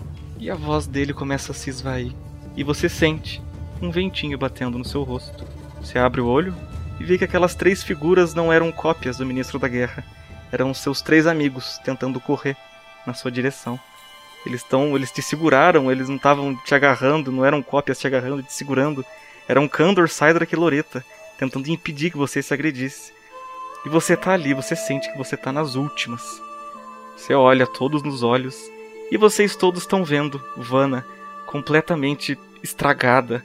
e 0.45 0.51
a 0.51 0.55
voz 0.55 0.87
dele 0.87 1.15
começa 1.15 1.53
a 1.53 1.55
se 1.55 1.71
esvair. 1.71 2.12
E 2.55 2.62
você 2.62 2.87
sente 2.87 3.43
um 3.81 3.91
ventinho 3.91 4.37
batendo 4.37 4.77
no 4.77 4.85
seu 4.85 5.03
rosto. 5.03 5.43
Você 5.81 5.99
abre 5.99 6.21
o 6.21 6.27
olho 6.27 6.55
e 7.01 7.05
vê 7.05 7.16
que 7.16 7.25
aquelas 7.25 7.55
três 7.55 7.83
figuras 7.83 8.35
não 8.35 8.53
eram 8.53 8.71
cópias 8.71 9.16
do 9.16 9.25
ministro 9.25 9.59
da 9.59 9.69
guerra. 9.69 10.05
Eram 10.53 10.75
seus 10.75 11.01
três 11.01 11.27
amigos 11.27 11.79
tentando 11.83 12.21
correr 12.21 12.59
na 13.07 13.15
sua 13.15 13.31
direção. 13.31 13.81
Eles 14.45 14.61
estão, 14.61 14.95
eles 14.95 15.11
te 15.11 15.23
seguraram, 15.23 15.91
eles 15.91 16.11
não 16.11 16.16
estavam 16.16 16.55
te 16.57 16.75
agarrando, 16.75 17.33
não 17.33 17.43
eram 17.43 17.62
cópias 17.62 17.99
te 17.99 18.07
agarrando, 18.07 18.43
te 18.43 18.53
segurando. 18.53 19.03
Eram 19.49 19.66
Candor, 19.66 20.11
Sidrak 20.11 20.53
e 20.53 20.59
Loreta, 20.59 21.03
tentando 21.39 21.71
impedir 21.71 22.11
que 22.11 22.19
você 22.19 22.43
se 22.43 22.53
agredisse. 22.53 23.15
E 23.87 23.89
você 23.89 24.15
tá 24.15 24.33
ali, 24.33 24.53
você 24.53 24.77
sente 24.77 25.11
que 25.11 25.16
você 25.16 25.39
tá 25.39 25.51
nas 25.51 25.75
últimas. 25.75 26.23
Você 27.16 27.33
olha 27.33 27.66
todos 27.66 28.03
nos 28.03 28.23
olhos 28.23 28.74
e 29.10 29.16
vocês 29.16 29.55
todos 29.55 29.82
estão 29.82 30.05
vendo 30.05 30.43
Vanna 30.56 31.05
completamente 31.47 32.39
estragada. 32.62 33.44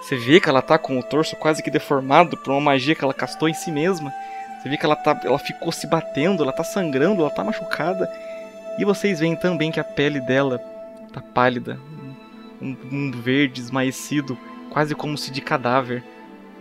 Você 0.00 0.16
vê 0.16 0.40
que 0.40 0.48
ela 0.48 0.62
tá 0.62 0.78
com 0.78 0.98
o 0.98 1.02
torso 1.02 1.36
quase 1.36 1.62
que 1.62 1.70
deformado 1.70 2.36
por 2.36 2.50
uma 2.50 2.60
magia 2.60 2.94
que 2.94 3.04
ela 3.04 3.14
castou 3.14 3.48
em 3.48 3.54
si 3.54 3.70
mesma. 3.70 4.12
Você 4.58 4.68
vê 4.68 4.76
que 4.76 4.84
ela, 4.84 4.96
tá, 4.96 5.20
ela 5.24 5.38
ficou 5.38 5.72
se 5.72 5.86
batendo, 5.86 6.42
ela 6.42 6.52
tá 6.52 6.64
sangrando, 6.64 7.20
ela 7.20 7.30
tá 7.30 7.44
machucada. 7.44 8.08
E 8.78 8.84
vocês 8.84 9.20
veem 9.20 9.36
também 9.36 9.70
que 9.70 9.80
a 9.80 9.84
pele 9.84 10.20
dela 10.20 10.58
tá 11.12 11.20
pálida, 11.20 11.78
um, 12.60 12.76
um 12.90 13.10
verde 13.10 13.60
esmaecido, 13.60 14.38
quase 14.70 14.94
como 14.94 15.18
se 15.18 15.30
de 15.30 15.40
cadáver. 15.40 16.02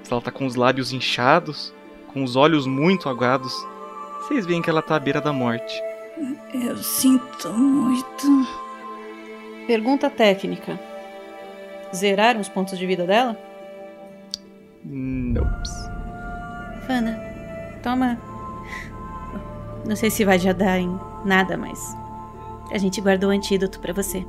Ela 0.09 0.21
tá 0.21 0.31
com 0.31 0.45
os 0.45 0.55
lábios 0.55 0.91
inchados, 0.91 1.73
com 2.11 2.23
os 2.23 2.35
olhos 2.35 2.67
muito 2.67 3.07
aguados. 3.07 3.53
Vocês 4.19 4.45
veem 4.45 4.61
que 4.61 4.69
ela 4.69 4.81
tá 4.81 4.95
à 4.95 4.99
beira 4.99 5.21
da 5.21 5.31
morte. 5.31 5.81
Eu 6.53 6.77
sinto 6.77 7.49
muito. 7.53 8.47
Pergunta 9.65 10.09
técnica: 10.09 10.79
Zeraram 11.95 12.39
os 12.39 12.49
pontos 12.49 12.77
de 12.77 12.85
vida 12.85 13.05
dela? 13.05 13.37
Nope. 14.83 15.69
Fana, 16.87 17.19
toma. 17.81 18.19
Não 19.85 19.95
sei 19.95 20.09
se 20.09 20.23
vai 20.23 20.37
já 20.37 20.53
dar 20.53 20.79
em 20.79 20.99
nada, 21.25 21.57
mas 21.57 21.95
a 22.71 22.77
gente 22.77 23.01
guardou 23.01 23.29
o 23.29 23.33
antídoto 23.33 23.79
para 23.79 23.93
você. 23.93 24.25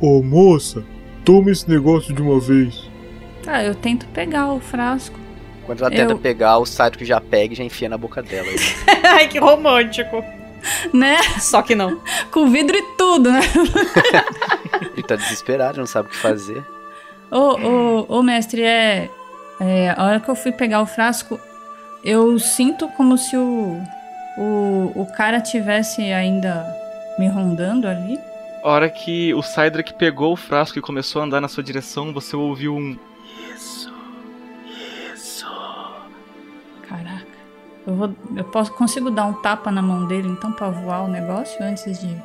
Ô 0.00 0.18
oh, 0.18 0.22
moça, 0.22 0.84
toma 1.24 1.50
esse 1.50 1.68
negócio 1.68 2.14
de 2.14 2.20
uma 2.20 2.40
vez. 2.40 2.90
Tá, 3.42 3.62
eu 3.62 3.74
tento 3.74 4.06
pegar 4.08 4.52
o 4.52 4.60
frasco. 4.60 5.21
Quando 5.66 5.80
ela 5.80 5.90
tenta 5.90 6.14
pegar, 6.16 6.58
o 6.58 6.66
Saito 6.66 7.04
já 7.04 7.20
pega 7.20 7.54
e 7.54 7.56
já 7.56 7.64
enfia 7.64 7.88
na 7.88 7.96
boca 7.96 8.22
dela. 8.22 8.48
Ai, 9.04 9.28
que 9.28 9.38
romântico. 9.38 10.24
Né? 10.92 11.20
Só 11.40 11.62
que 11.62 11.74
não. 11.74 12.00
Com 12.30 12.50
vidro 12.50 12.76
e 12.76 12.82
tudo, 12.96 13.30
né? 13.30 13.40
Ele 14.94 15.02
tá 15.02 15.16
desesperado, 15.16 15.78
não 15.78 15.86
sabe 15.86 16.08
o 16.08 16.10
que 16.10 16.16
fazer. 16.16 16.64
Ô, 17.30 17.38
ô, 17.38 18.18
ô, 18.18 18.22
mestre, 18.22 18.62
é, 18.62 19.08
é. 19.60 19.94
A 19.96 20.04
hora 20.04 20.20
que 20.20 20.28
eu 20.28 20.34
fui 20.34 20.52
pegar 20.52 20.82
o 20.82 20.86
frasco, 20.86 21.40
eu 22.04 22.38
sinto 22.38 22.88
como 22.88 23.16
se 23.16 23.36
o. 23.36 23.80
O, 24.38 24.92
o 24.94 25.06
cara 25.14 25.42
tivesse 25.42 26.00
ainda 26.00 26.64
me 27.18 27.28
rondando 27.28 27.86
ali. 27.86 28.18
A 28.62 28.68
hora 28.68 28.88
que 28.88 29.34
o 29.34 29.42
Cydrak 29.42 29.94
pegou 29.94 30.32
o 30.32 30.36
frasco 30.36 30.78
e 30.78 30.82
começou 30.82 31.20
a 31.20 31.24
andar 31.24 31.40
na 31.40 31.48
sua 31.48 31.62
direção, 31.62 32.12
você 32.12 32.36
ouviu 32.36 32.74
um. 32.74 32.96
Eu, 37.86 37.94
vou, 37.94 38.14
eu 38.36 38.44
posso, 38.44 38.72
consigo 38.72 39.10
dar 39.10 39.24
um 39.26 39.32
tapa 39.34 39.70
na 39.70 39.82
mão 39.82 40.06
dele 40.06 40.28
então 40.28 40.52
pra 40.52 40.68
voar 40.70 41.02
o 41.04 41.08
negócio 41.08 41.62
antes 41.64 41.98
de. 42.00 42.16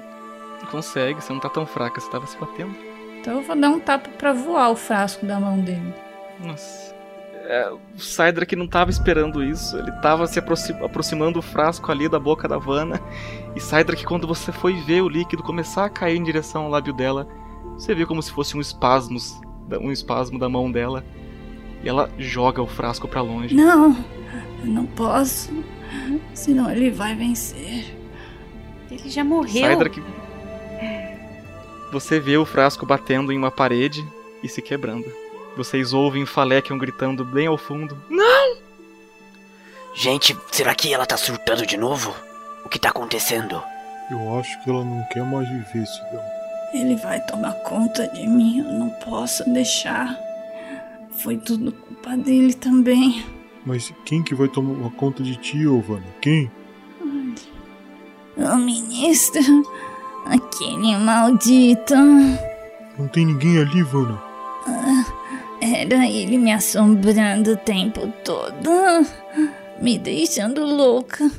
Consegue, 0.71 1.21
você 1.21 1.31
não 1.31 1.39
tá 1.39 1.49
tão 1.49 1.65
fraca, 1.65 1.99
você 1.99 2.09
tava 2.09 2.27
se 2.27 2.37
batendo. 2.37 2.75
Então 3.19 3.35
eu 3.37 3.41
vou 3.41 3.55
dar 3.55 3.69
um 3.69 3.79
tapa 3.79 4.09
pra 4.17 4.33
voar 4.33 4.69
o 4.69 4.75
frasco 4.75 5.25
da 5.25 5.39
mão 5.39 5.59
dele. 5.59 5.93
Nossa. 6.43 6.95
É, 7.49 7.69
o 7.71 7.79
Cydrak 7.99 8.53
não 8.57 8.67
tava 8.67 8.91
esperando 8.91 9.41
isso, 9.41 9.77
ele 9.77 9.91
tava 10.01 10.27
se 10.27 10.37
aproxi- 10.37 10.73
aproximando 10.83 11.39
o 11.39 11.41
frasco 11.41 11.89
ali 11.89 12.09
da 12.09 12.19
boca 12.19 12.45
da 12.47 12.57
Vanna. 12.57 12.99
E 13.55 13.59
Cydrak, 13.61 14.03
quando 14.05 14.27
você 14.27 14.51
foi 14.51 14.73
ver 14.81 15.01
o 15.01 15.07
líquido 15.07 15.41
começar 15.41 15.85
a 15.85 15.89
cair 15.89 16.17
em 16.17 16.23
direção 16.23 16.63
ao 16.65 16.69
lábio 16.69 16.93
dela, 16.93 17.25
você 17.77 17.95
viu 17.95 18.05
como 18.05 18.21
se 18.21 18.31
fosse 18.31 18.57
um 18.57 18.59
espasmo, 18.61 19.17
um 19.79 19.91
espasmo 19.91 20.37
da 20.37 20.49
mão 20.49 20.69
dela. 20.69 21.05
E 21.81 21.87
ela 21.87 22.09
joga 22.17 22.61
o 22.61 22.67
frasco 22.67 23.07
pra 23.07 23.21
longe. 23.21 23.55
Não, 23.55 23.95
eu 24.59 24.67
não 24.67 24.85
posso. 24.85 25.51
Senão 26.33 26.69
ele 26.69 26.89
vai 26.89 27.15
vencer. 27.15 27.95
Ele 28.89 29.09
já 29.09 29.23
morreu. 29.23 29.69
Cydrak. 29.69 30.03
Você 31.91 32.19
vê 32.19 32.37
o 32.37 32.45
frasco 32.45 32.85
batendo 32.85 33.31
em 33.31 33.37
uma 33.37 33.51
parede 33.51 34.05
e 34.43 34.49
se 34.49 34.61
quebrando. 34.61 35.05
Vocês 35.55 35.93
ouvem 35.93 36.25
Falekion 36.25 36.77
gritando 36.77 37.23
bem 37.25 37.47
ao 37.47 37.57
fundo. 37.57 37.97
Não! 38.09 38.57
Gente, 39.95 40.37
será 40.51 40.75
que 40.75 40.93
ela 40.93 41.05
tá 41.05 41.17
surtando 41.17 41.65
de 41.65 41.77
novo? 41.77 42.13
O 42.63 42.69
que 42.69 42.77
tá 42.77 42.89
acontecendo? 42.89 43.61
Eu 44.11 44.39
acho 44.39 44.63
que 44.63 44.69
ela 44.69 44.83
não 44.83 45.03
quer 45.05 45.23
mais 45.23 45.47
viver, 45.49 45.85
Sidão. 45.87 46.21
Ele 46.73 46.95
vai 46.97 47.19
tomar 47.25 47.53
conta 47.63 48.07
de 48.09 48.27
mim, 48.27 48.59
eu 48.59 48.71
não 48.73 48.89
posso 48.89 49.49
deixar. 49.51 50.15
Foi 51.17 51.37
tudo 51.37 51.71
culpa 51.71 52.15
dele 52.15 52.53
também. 52.53 53.25
Mas 53.67 53.93
quem 54.05 54.23
que 54.23 54.33
vai 54.33 54.47
tomar 54.47 54.89
conta 54.91 55.21
de 55.21 55.35
ti, 55.35 55.67
Ovana? 55.67 56.05
Quem? 56.21 56.49
O 58.37 58.55
ministro, 58.55 59.41
aquele 60.25 60.95
maldito. 60.95 61.93
Não 62.97 63.09
tem 63.11 63.25
ninguém 63.25 63.59
ali, 63.59 63.83
Vana. 63.83 64.17
Ah, 64.65 65.03
Era 65.59 66.07
ele 66.07 66.37
me 66.37 66.49
assombrando 66.53 67.51
o 67.51 67.57
tempo 67.57 68.07
todo, 68.23 69.05
me 69.81 69.99
deixando 69.99 70.63
louca. 70.63 71.29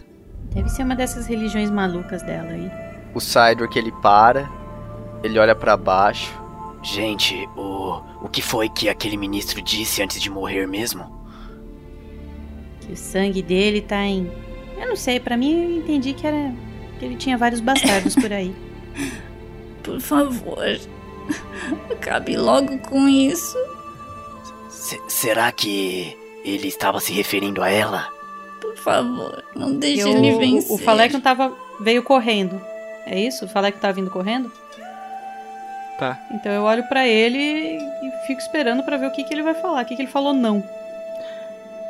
Deve 0.54 0.68
ser 0.68 0.82
uma 0.82 0.94
dessas 0.94 1.26
religiões 1.26 1.70
malucas 1.70 2.22
dela 2.22 2.50
aí. 2.50 2.70
O 3.14 3.20
Cydrak 3.20 3.74
ele 3.78 3.92
para, 4.02 4.50
ele 5.22 5.38
olha 5.38 5.54
pra 5.54 5.78
baixo. 5.78 6.38
Gente, 6.82 7.48
o. 7.56 8.06
O 8.20 8.28
que 8.28 8.42
foi 8.42 8.68
que 8.68 8.88
aquele 8.88 9.16
ministro 9.16 9.62
disse 9.62 10.02
antes 10.02 10.20
de 10.20 10.28
morrer 10.28 10.66
mesmo? 10.66 11.17
Que 12.88 12.94
o 12.94 12.96
sangue 12.96 13.42
dele 13.42 13.80
tá 13.82 14.02
em. 14.04 14.28
Eu 14.80 14.88
não 14.88 14.96
sei, 14.96 15.20
pra 15.20 15.36
mim 15.36 15.52
eu 15.62 15.78
entendi 15.78 16.12
que 16.12 16.26
era. 16.26 16.52
que 16.98 17.04
ele 17.04 17.14
tinha 17.16 17.38
vários 17.38 17.60
bastardos 17.60 18.14
por 18.16 18.32
aí. 18.32 18.52
Por 19.84 20.00
favor, 20.02 20.78
acabe 21.90 22.36
logo 22.36 22.76
com 22.80 23.08
isso. 23.08 23.56
Se- 24.68 25.00
será 25.08 25.50
que 25.50 26.14
ele 26.44 26.68
estava 26.68 27.00
se 27.00 27.10
referindo 27.12 27.62
a 27.62 27.70
ela? 27.70 28.08
Por 28.60 28.76
favor, 28.76 29.42
não 29.56 29.74
deixe 29.76 30.02
Eu- 30.02 30.08
ele 30.08 30.34
o- 30.34 30.38
vencer. 30.38 30.70
O 30.74 30.76
Falekion 30.78 31.20
tava. 31.20 31.56
veio 31.80 32.02
correndo. 32.02 32.60
É 33.06 33.18
isso? 33.18 33.46
O 33.46 33.48
Falekion 33.48 33.80
tá 33.80 33.90
vindo 33.92 34.10
correndo? 34.10 34.52
Tá. 35.98 36.20
Então 36.32 36.52
eu 36.52 36.62
olho 36.64 36.86
pra 36.88 37.06
ele 37.08 37.38
e 37.78 37.80
fico 38.26 38.40
esperando 38.40 38.82
pra 38.82 38.96
ver 38.98 39.06
o 39.06 39.10
que, 39.10 39.24
que 39.24 39.32
ele 39.32 39.42
vai 39.42 39.54
falar. 39.54 39.82
O 39.82 39.86
que, 39.86 39.96
que 39.96 40.02
ele 40.02 40.10
falou 40.10 40.34
não. 40.34 40.62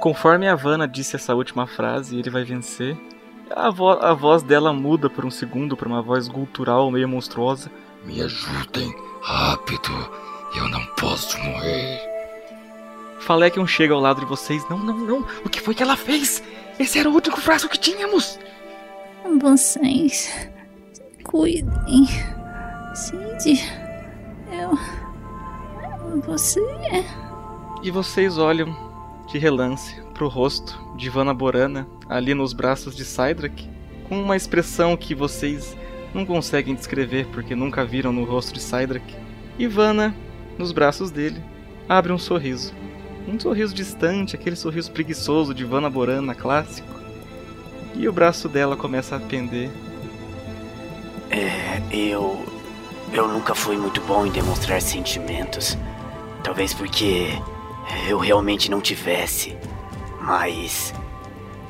Conforme 0.01 0.49
a 0.49 0.55
Vanna 0.55 0.87
disse 0.87 1.17
essa 1.17 1.35
última 1.35 1.67
frase, 1.67 2.17
ele 2.19 2.31
vai 2.31 2.45
vencer. 2.45 2.97
A, 3.55 3.71
vo- 3.71 3.91
a 4.01 4.13
voz 4.15 4.43
dela 4.43 4.73
muda 4.73 5.09
por 5.11 5.25
um 5.25 5.31
segundo 5.31 5.77
para 5.77 5.89
uma 5.89 6.03
voz 6.03 6.29
gutural 6.29 6.91
meio 6.91 7.09
monstruosa. 7.09 7.71
Me 8.05 8.23
ajudem, 8.23 8.95
rápido. 9.23 9.91
Eu 10.57 10.69
não 10.69 10.85
posso 10.97 11.37
morrer. 11.43 12.01
Falekion 13.21 13.67
chega 13.67 13.93
ao 13.93 14.01
lado 14.01 14.21
de 14.21 14.27
vocês. 14.27 14.67
Não, 14.71 14.79
não, 14.79 14.97
não. 14.99 15.27
O 15.45 15.49
que 15.49 15.61
foi 15.61 15.75
que 15.75 15.83
ela 15.83 15.97
fez? 15.97 16.43
Esse 16.79 16.99
era 16.99 17.09
o 17.09 17.13
único 17.13 17.41
frasco 17.41 17.69
que 17.69 17.79
tínhamos. 17.79 18.39
Vocês 19.41 20.49
cuidem. 21.25 22.07
Cindy, 22.95 23.61
eu. 24.53 24.79
Você. 26.23 26.61
E 27.83 27.91
vocês 27.91 28.39
olham 28.39 28.88
de 29.29 29.39
relance 29.39 30.01
pro 30.15 30.27
rosto 30.27 30.79
de 30.97 31.09
Vanna 31.11 31.35
Borana 31.35 31.87
ali 32.09 32.35
nos 32.35 32.53
braços 32.53 32.97
de 32.97 33.05
Cydrak, 33.05 33.69
com 34.09 34.21
uma 34.21 34.37
expressão 34.37 34.97
que 34.97 35.15
vocês 35.15 35.77
não 36.15 36.25
conseguem 36.25 36.75
descrever 36.75 37.27
porque 37.27 37.55
nunca 37.55 37.85
viram 37.85 38.13
no 38.13 38.25
rosto 38.25 38.55
de 38.55 38.61
Cydrak. 38.61 39.15
E 39.59 39.67
Vanna, 39.67 40.15
nos 40.57 40.73
braços 40.73 41.11
dele, 41.11 41.43
abre 41.89 42.13
um 42.13 42.19
sorriso. 42.19 42.73
Um 43.27 43.39
sorriso 43.39 43.75
distante, 43.75 44.35
aquele 44.35 44.57
sorriso 44.57 44.91
preguiçoso 44.91 45.53
de 45.53 45.65
Vanna 45.65 45.91
Borana 45.91 46.35
clássico. 46.35 46.89
E 47.95 48.09
o 48.09 48.13
braço 48.13 48.49
dela 48.49 48.77
começa 48.77 49.17
a 49.17 49.21
pender. 49.21 49.71
É, 51.31 51.83
eu. 51.91 52.45
Eu 53.13 53.27
nunca 53.27 53.55
fui 53.55 53.77
muito 53.77 54.01
bom 54.03 54.27
em 54.27 54.31
demonstrar 54.31 54.81
sentimentos. 54.81 55.77
Talvez 56.43 56.73
porque 56.75 57.39
eu 58.09 58.19
realmente 58.19 58.71
não 58.71 58.81
tivesse. 58.81 59.57
Mas. 60.21 60.95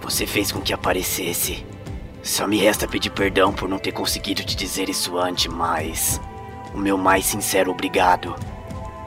Você 0.03 0.27
fez 0.27 0.51
com 0.51 0.61
que 0.61 0.73
aparecesse. 0.73 1.65
Só 2.23 2.47
me 2.47 2.59
resta 2.59 2.89
pedir 2.89 3.11
perdão 3.11 3.53
por 3.53 3.69
não 3.69 3.78
ter 3.78 3.93
conseguido 3.93 4.43
te 4.43 4.57
dizer 4.57 4.89
isso 4.89 5.16
antes, 5.19 5.47
mas. 5.53 6.20
O 6.74 6.78
meu 6.78 6.97
mais 6.99 7.24
sincero 7.24 7.70
obrigado. 7.70 8.35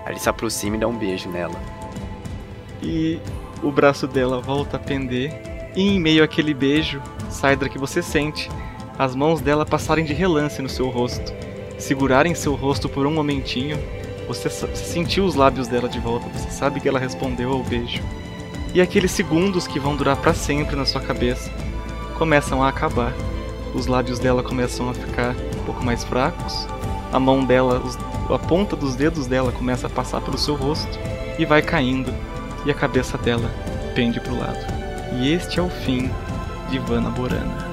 Aí 0.06 0.14
ele 0.14 0.20
se 0.20 0.30
aproxima 0.30 0.76
e 0.76 0.80
dá 0.80 0.88
um 0.88 0.98
beijo 0.98 1.30
nela. 1.30 1.60
E 2.82 3.20
o 3.62 3.72
braço 3.72 4.08
dela 4.08 4.42
volta 4.42 4.78
a 4.78 4.80
pender. 4.80 5.32
E 5.76 5.82
em 5.82 6.00
meio 6.00 6.24
àquele 6.24 6.54
beijo, 6.54 7.02
Cydra 7.30 7.70
que 7.70 7.78
você 7.78 8.02
sente, 8.02 8.50
as 9.00 9.16
mãos 9.16 9.40
dela 9.40 9.66
passarem 9.66 10.04
de 10.04 10.14
relance 10.14 10.62
no 10.62 10.68
seu 10.68 10.90
rosto, 10.90 11.34
segurarem 11.78 12.36
seu 12.36 12.56
rosto 12.56 12.90
por 12.90 13.06
um 13.06 13.12
momentinho. 13.12 13.80
Você, 14.32 14.48
você 14.48 14.86
sentiu 14.86 15.26
os 15.26 15.36
lábios 15.36 15.68
dela 15.68 15.90
de 15.90 16.00
volta, 16.00 16.26
você 16.30 16.50
sabe 16.50 16.80
que 16.80 16.88
ela 16.88 16.98
respondeu 16.98 17.52
ao 17.52 17.62
beijo. 17.62 18.02
E 18.74 18.80
aqueles 18.80 19.12
segundos 19.12 19.68
que 19.68 19.78
vão 19.78 19.94
durar 19.94 20.16
pra 20.16 20.34
sempre 20.34 20.74
na 20.78 20.86
sua 20.86 21.02
cabeça 21.02 21.52
começam 22.18 22.64
a 22.64 22.70
acabar. 22.70 23.14
Os 23.76 23.88
lábios 23.88 24.20
dela 24.20 24.42
começam 24.42 24.90
a 24.90 24.94
ficar 24.94 25.36
um 25.36 25.66
pouco 25.66 25.84
mais 25.84 26.06
fracos. 26.06 26.66
A 27.12 27.20
mão 27.20 27.44
dela, 27.44 27.84
a 28.30 28.40
ponta 28.40 28.74
dos 28.74 28.96
dedos 28.96 29.28
dela 29.28 29.52
começa 29.52 29.88
a 29.88 29.90
passar 29.90 30.22
pelo 30.22 30.38
seu 30.38 30.56
rosto 30.56 30.98
e 31.38 31.44
vai 31.44 31.62
caindo 31.62 32.14
e 32.66 32.72
a 32.72 32.74
cabeça 32.74 33.18
dela 33.18 33.54
pende 33.94 34.22
pro 34.22 34.40
lado. 34.40 34.66
E 35.20 35.34
este 35.34 35.60
é 35.60 35.62
o 35.62 35.70
fim 35.70 36.10
de 36.70 36.80
Vanna 36.80 37.10
Borana. 37.10 37.71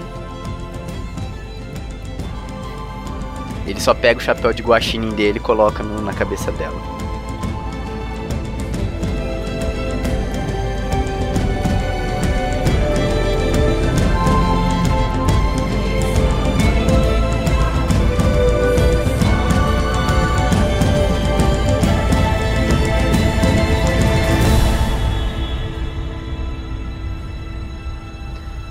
Ele 3.68 3.80
só 3.80 3.92
pega 3.94 4.18
o 4.18 4.22
chapéu 4.22 4.52
de 4.52 4.62
guaxinim 4.62 5.10
dele 5.10 5.36
e 5.38 5.40
coloca 5.40 5.82
no- 5.82 6.00
na 6.00 6.12
cabeça 6.14 6.50
dela. 6.50 6.80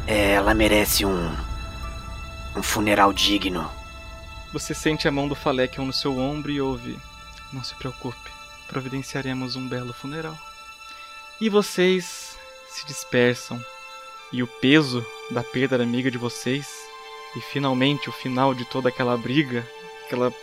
É, 0.05 0.33
ela 0.33 0.53
merece 0.53 1.05
um. 1.05 1.31
um 2.55 2.63
funeral 2.63 3.11
digno. 3.13 3.69
Você 4.53 4.73
sente 4.73 5.07
a 5.07 5.11
mão 5.11 5.27
do 5.27 5.35
Falekion 5.35 5.85
no 5.85 5.93
seu 5.93 6.17
ombro 6.17 6.51
e 6.51 6.61
ouve: 6.61 6.97
Não 7.51 7.63
se 7.63 7.75
preocupe, 7.75 8.31
providenciaremos 8.67 9.55
um 9.55 9.67
belo 9.67 9.93
funeral. 9.93 10.37
E 11.39 11.49
vocês 11.49 12.37
se 12.69 12.85
dispersam, 12.85 13.63
e 14.31 14.41
o 14.41 14.47
peso 14.47 15.05
da 15.31 15.43
perda 15.43 15.77
da 15.77 15.83
amiga 15.83 16.11
de 16.11 16.17
vocês 16.17 16.67
E 17.35 17.41
finalmente 17.41 18.09
o 18.09 18.11
final 18.11 18.53
de 18.53 18.65
toda 18.65 18.89
aquela 18.89 19.17
briga, 19.17 19.67
aquela 20.05 20.33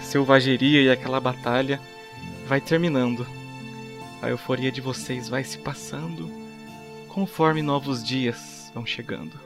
selvageria 0.00 0.82
e 0.82 0.90
aquela 0.90 1.20
batalha 1.20 1.80
vai 2.46 2.60
terminando. 2.60 3.26
A 4.22 4.28
euforia 4.30 4.72
de 4.72 4.80
vocês 4.80 5.28
vai 5.28 5.44
se 5.44 5.58
passando 5.58 6.30
conforme 7.08 7.60
novos 7.60 8.02
dias 8.02 8.70
vão 8.72 8.86
chegando. 8.86 9.38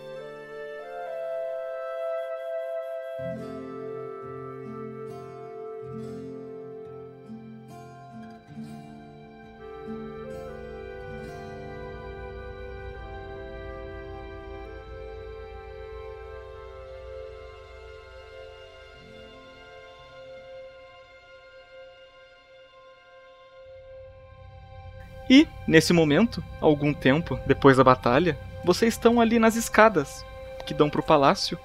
E, 25.31 25.47
nesse 25.65 25.93
momento, 25.93 26.43
algum 26.61 26.93
tempo 26.93 27.39
depois 27.47 27.77
da 27.77 27.85
batalha, 27.85 28.37
vocês 28.65 28.95
estão 28.95 29.21
ali 29.21 29.39
nas 29.39 29.55
escadas 29.55 30.25
que 30.67 30.75
dão 30.75 30.91
para 30.91 31.01
o 31.01 31.05
palácio. 31.05 31.57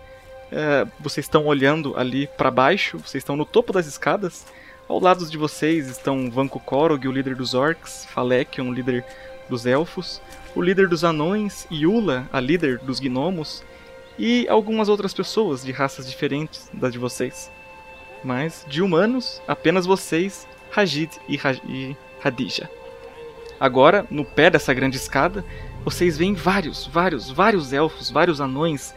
É, 0.51 0.85
vocês 0.99 1.25
estão 1.25 1.47
olhando 1.47 1.97
ali 1.97 2.27
para 2.37 2.51
baixo, 2.51 2.99
vocês 2.99 3.23
estão 3.23 3.35
no 3.35 3.43
topo 3.43 3.73
das 3.73 3.87
escadas. 3.87 4.45
Ao 4.87 4.99
lado 4.99 5.25
de 5.25 5.35
vocês 5.35 5.89
estão 5.89 6.29
Vanko 6.29 6.59
Korog, 6.59 7.07
o 7.07 7.11
líder 7.11 7.35
dos 7.35 7.55
orcs, 7.55 8.05
Falekion, 8.05 8.69
o 8.69 8.73
líder 8.73 9.03
dos 9.49 9.65
elfos, 9.65 10.21
o 10.55 10.61
líder 10.61 10.87
dos 10.87 11.03
anões, 11.03 11.67
Yula, 11.71 12.29
a 12.31 12.39
líder 12.39 12.77
dos 12.77 12.99
gnomos, 12.99 13.63
e 14.17 14.47
algumas 14.47 14.89
outras 14.89 15.11
pessoas 15.11 15.63
de 15.63 15.71
raças 15.71 16.07
diferentes 16.07 16.69
das 16.71 16.93
de 16.93 16.99
vocês. 16.99 17.51
Mas, 18.23 18.63
de 18.67 18.83
humanos, 18.83 19.41
apenas 19.47 19.87
vocês, 19.87 20.47
Rajid 20.69 21.09
e, 21.27 21.35
Raj 21.35 21.59
e 21.67 21.97
Hadija. 22.23 22.69
Agora, 23.60 24.06
no 24.10 24.26
pé 24.26 24.49
dessa 24.49 24.73
grande 24.73 24.98
escada, 24.98 25.44
vocês 25.84 26.18
veem 26.18 26.34
vários, 26.34 26.86
vários, 26.88 27.30
vários 27.30 27.72
elfos, 27.72 28.10
vários 28.10 28.41
anões, 28.41 28.94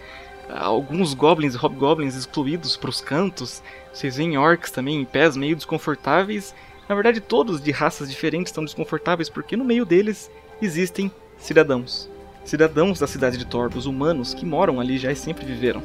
alguns 0.49 1.15
goblins 1.15 1.55
e 1.55 1.59
hobgoblins 1.59 2.15
excluídos 2.15 2.77
para 2.77 2.91
os 2.91 3.01
cantos. 3.01 3.63
Vocês 3.93 4.17
veem 4.17 4.39
orcs 4.39 4.71
também 4.71 5.01
em 5.01 5.05
pés 5.05 5.37
meio 5.37 5.55
desconfortáveis. 5.55 6.55
Na 6.89 6.95
verdade, 6.95 7.21
todos 7.21 7.61
de 7.61 7.71
raças 7.71 8.11
diferentes 8.11 8.51
estão 8.51 8.65
desconfortáveis 8.65 9.29
porque 9.29 9.57
no 9.57 9.65
meio 9.65 9.85
deles 9.85 10.31
existem 10.61 11.13
cidadãos. 11.37 12.11
Cidadãos 12.45 12.99
da 12.99 13.07
cidade 13.07 13.37
de 13.37 13.45
Torbos, 13.45 13.87
humanos 13.87 14.33
que 14.33 14.47
moram 14.47 14.81
ali 14.81 14.97
já 14.97 15.13
e 15.13 15.17
sempre 15.17 15.45
viveram. 15.45 15.83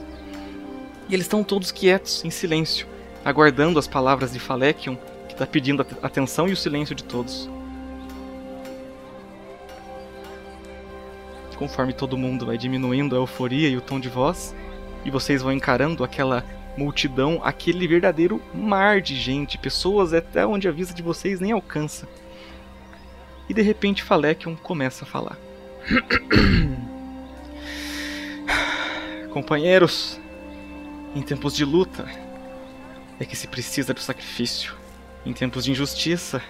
E 1.09 1.13
eles 1.13 1.25
estão 1.25 1.43
todos 1.43 1.71
quietos, 1.71 2.23
em 2.23 2.29
silêncio, 2.29 2.87
aguardando 3.25 3.77
as 3.77 3.87
palavras 3.87 4.31
de 4.31 4.39
Falekion, 4.39 4.95
que 5.27 5.33
está 5.33 5.45
pedindo 5.45 5.85
a 6.01 6.07
atenção 6.07 6.47
e 6.47 6.53
o 6.53 6.57
silêncio 6.57 6.95
de 6.95 7.03
todos. 7.03 7.49
Conforme 11.55 11.93
todo 11.93 12.17
mundo 12.17 12.45
vai 12.45 12.57
diminuindo 12.57 13.15
a 13.15 13.19
euforia 13.19 13.69
e 13.69 13.77
o 13.77 13.81
tom 13.81 13.99
de 13.99 14.09
voz, 14.09 14.55
e 15.05 15.11
vocês 15.11 15.41
vão 15.41 15.51
encarando 15.51 16.03
aquela 16.03 16.43
multidão, 16.77 17.41
aquele 17.43 17.87
verdadeiro 17.87 18.41
mar 18.53 19.01
de 19.01 19.15
gente, 19.15 19.57
pessoas 19.57 20.13
até 20.13 20.45
onde 20.45 20.67
a 20.67 20.71
vista 20.71 20.93
de 20.93 21.01
vocês 21.01 21.39
nem 21.39 21.51
alcança. 21.51 22.07
E 23.47 23.53
de 23.53 23.61
repente 23.61 24.03
Falekion 24.03 24.55
começa 24.55 25.03
a 25.03 25.07
falar. 25.07 25.37
Companheiros, 29.31 30.19
em 31.15 31.21
tempos 31.21 31.55
de 31.55 31.65
luta 31.65 32.05
é 33.19 33.25
que 33.25 33.35
se 33.35 33.47
precisa 33.47 33.93
do 33.93 33.99
sacrifício. 33.99 34.73
Em 35.25 35.33
tempos 35.33 35.65
de 35.65 35.71
injustiça 35.71 36.41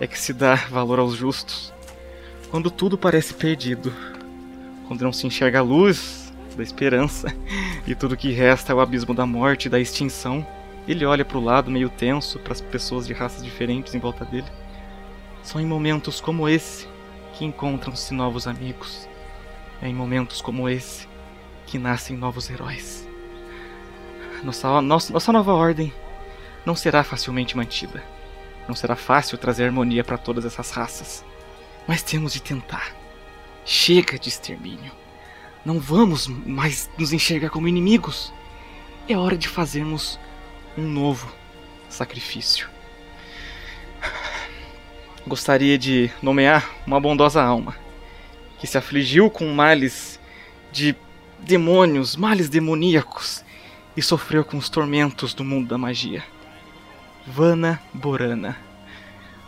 é 0.00 0.06
que 0.06 0.18
se 0.18 0.32
dá 0.32 0.54
valor 0.54 0.98
aos 0.98 1.14
justos. 1.14 1.72
Quando 2.50 2.70
tudo 2.70 2.96
parece 2.96 3.34
perdido, 3.34 3.92
quando 4.88 5.02
não 5.02 5.12
se 5.12 5.26
enxerga 5.26 5.58
a 5.58 5.62
luz 5.62 6.32
da 6.56 6.62
esperança 6.62 7.32
e 7.86 7.94
tudo 7.94 8.16
que 8.16 8.32
resta 8.32 8.72
é 8.72 8.74
o 8.74 8.80
abismo 8.80 9.14
da 9.14 9.26
morte 9.26 9.66
e 9.66 9.68
da 9.68 9.78
extinção, 9.78 10.44
ele 10.88 11.04
olha 11.04 11.26
para 11.26 11.36
o 11.36 11.44
lado 11.44 11.70
meio 11.70 11.90
tenso 11.90 12.38
para 12.38 12.54
as 12.54 12.62
pessoas 12.62 13.06
de 13.06 13.12
raças 13.12 13.44
diferentes 13.44 13.94
em 13.94 13.98
volta 13.98 14.24
dele. 14.24 14.46
São 15.42 15.60
em 15.60 15.66
momentos 15.66 16.22
como 16.22 16.48
esse 16.48 16.88
que 17.34 17.44
encontram-se 17.44 18.14
novos 18.14 18.48
amigos. 18.48 19.06
É 19.82 19.88
em 19.88 19.94
momentos 19.94 20.40
como 20.40 20.68
esse 20.68 21.06
que 21.66 21.78
nascem 21.78 22.16
novos 22.16 22.48
heróis. 22.48 23.06
Nossa, 24.42 24.80
nossa, 24.80 25.12
nossa 25.12 25.32
nova 25.32 25.52
ordem 25.52 25.92
não 26.64 26.74
será 26.74 27.04
facilmente 27.04 27.56
mantida. 27.56 28.02
Não 28.66 28.74
será 28.74 28.96
fácil 28.96 29.36
trazer 29.36 29.64
harmonia 29.64 30.02
para 30.02 30.16
todas 30.16 30.46
essas 30.46 30.70
raças. 30.70 31.24
Mas 31.86 32.02
temos 32.02 32.32
de 32.32 32.40
tentar. 32.40 32.96
Chega 33.70 34.18
de 34.18 34.30
extermínio. 34.30 34.90
Não 35.62 35.78
vamos 35.78 36.26
mais 36.26 36.88
nos 36.96 37.12
enxergar 37.12 37.50
como 37.50 37.68
inimigos. 37.68 38.32
É 39.06 39.14
hora 39.14 39.36
de 39.36 39.46
fazermos 39.46 40.18
um 40.74 40.88
novo 40.88 41.30
sacrifício. 41.86 42.66
Gostaria 45.26 45.76
de 45.76 46.10
nomear 46.22 46.66
uma 46.86 46.98
bondosa 46.98 47.42
alma 47.42 47.76
que 48.58 48.66
se 48.66 48.78
afligiu 48.78 49.28
com 49.28 49.52
males 49.52 50.18
de 50.72 50.96
demônios, 51.38 52.16
males 52.16 52.48
demoníacos 52.48 53.44
e 53.94 54.00
sofreu 54.00 54.46
com 54.46 54.56
os 54.56 54.70
tormentos 54.70 55.34
do 55.34 55.44
mundo 55.44 55.68
da 55.68 55.76
magia. 55.76 56.24
Vana 57.26 57.78
Borana, 57.92 58.56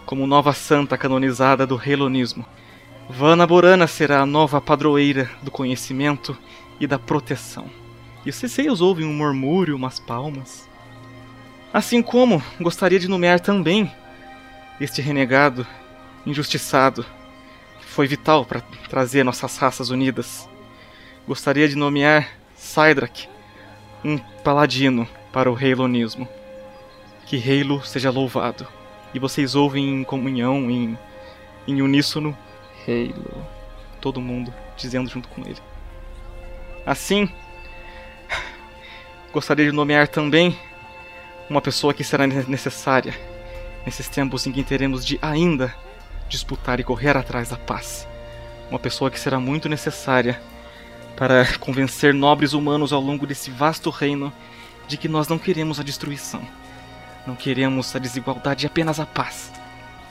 como 0.05 0.26
nova 0.26 0.52
santa 0.52 0.98
canonizada 0.98 1.66
do 1.66 1.80
helonismo 1.82 2.44
Vana 3.12 3.44
Borana 3.44 3.88
será 3.88 4.20
a 4.20 4.26
nova 4.26 4.60
padroeira 4.60 5.28
do 5.42 5.50
conhecimento 5.50 6.38
e 6.78 6.86
da 6.86 6.96
proteção. 6.96 7.68
E 8.24 8.30
os 8.30 8.36
Ceceios 8.36 8.80
ouvem 8.80 9.04
um 9.04 9.12
murmúrio, 9.12 9.74
umas 9.74 9.98
palmas. 9.98 10.68
Assim 11.74 12.02
como 12.02 12.40
gostaria 12.60 13.00
de 13.00 13.08
nomear 13.08 13.40
também 13.40 13.90
este 14.80 15.02
renegado, 15.02 15.66
injustiçado, 16.24 17.04
que 17.80 17.86
foi 17.86 18.06
vital 18.06 18.44
para 18.46 18.60
trazer 18.88 19.24
nossas 19.24 19.56
raças 19.56 19.90
unidas. 19.90 20.48
Gostaria 21.26 21.68
de 21.68 21.74
nomear 21.74 22.28
Sidrak, 22.54 23.28
um 24.04 24.18
paladino 24.44 25.06
para 25.32 25.50
o 25.50 25.60
Heilonismo. 25.60 26.28
Que 27.26 27.36
Heilo 27.36 27.84
seja 27.84 28.08
louvado. 28.08 28.68
E 29.12 29.18
vocês 29.18 29.56
ouvem 29.56 30.00
em 30.00 30.04
comunhão, 30.04 30.70
em, 30.70 30.96
em 31.66 31.82
uníssono, 31.82 32.38
Halo. 32.90 33.46
Todo 34.00 34.20
mundo 34.20 34.52
dizendo 34.76 35.08
junto 35.08 35.28
com 35.28 35.42
ele. 35.42 35.60
Assim, 36.84 37.28
gostaria 39.32 39.66
de 39.66 39.72
nomear 39.72 40.08
também 40.08 40.58
uma 41.48 41.60
pessoa 41.60 41.94
que 41.94 42.02
será 42.02 42.26
necessária 42.26 43.14
nesses 43.84 44.08
tempos 44.08 44.46
em 44.46 44.52
que 44.52 44.64
teremos 44.64 45.04
de 45.04 45.18
ainda 45.22 45.74
disputar 46.28 46.80
e 46.80 46.84
correr 46.84 47.16
atrás 47.16 47.50
da 47.50 47.56
paz. 47.56 48.06
Uma 48.70 48.78
pessoa 48.78 49.10
que 49.10 49.20
será 49.20 49.38
muito 49.38 49.68
necessária 49.68 50.40
para 51.16 51.46
convencer 51.58 52.14
nobres 52.14 52.52
humanos 52.52 52.92
ao 52.92 53.00
longo 53.00 53.26
desse 53.26 53.50
vasto 53.50 53.90
reino 53.90 54.32
de 54.88 54.96
que 54.96 55.08
nós 55.08 55.28
não 55.28 55.38
queremos 55.38 55.78
a 55.78 55.82
destruição. 55.82 56.42
Não 57.26 57.36
queremos 57.36 57.94
a 57.94 57.98
desigualdade, 57.98 58.66
apenas 58.66 58.98
a 58.98 59.06
paz. 59.06 59.52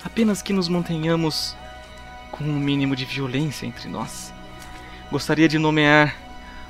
Apenas 0.04 0.42
que 0.42 0.54
nos 0.54 0.70
mantenhamos 0.70 1.56
com 2.32 2.44
um 2.44 2.60
mínimo 2.60 2.96
de 2.96 3.06
violência 3.06 3.66
entre 3.66 3.88
nós. 3.90 4.34
Gostaria 5.12 5.48
de 5.48 5.58
nomear 5.58 6.16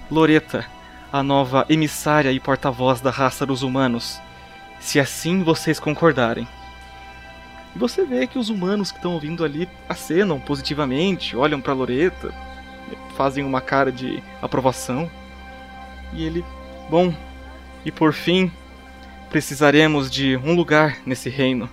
Loreta, 0.09 0.65
a 1.11 1.21
nova 1.21 1.65
emissária 1.69 2.31
e 2.31 2.39
porta-voz 2.39 3.01
da 3.01 3.11
raça 3.11 3.45
dos 3.45 3.63
humanos, 3.63 4.19
se 4.79 4.99
assim 4.99 5.43
vocês 5.43 5.79
concordarem. 5.79 6.47
E 7.75 7.79
você 7.79 8.03
vê 8.05 8.25
que 8.25 8.39
os 8.39 8.49
humanos 8.49 8.91
que 8.91 8.97
estão 8.97 9.13
ouvindo 9.13 9.43
ali 9.43 9.69
acenam 9.87 10.39
positivamente, 10.39 11.35
olham 11.35 11.61
para 11.61 11.73
Loreta, 11.73 12.33
fazem 13.15 13.43
uma 13.43 13.61
cara 13.61 13.91
de 13.91 14.23
aprovação. 14.41 15.09
E 16.13 16.23
ele, 16.23 16.43
bom, 16.89 17.13
e 17.85 17.91
por 17.91 18.13
fim, 18.13 18.51
precisaremos 19.29 20.09
de 20.09 20.37
um 20.37 20.55
lugar 20.55 20.97
nesse 21.05 21.29
reino 21.29 21.69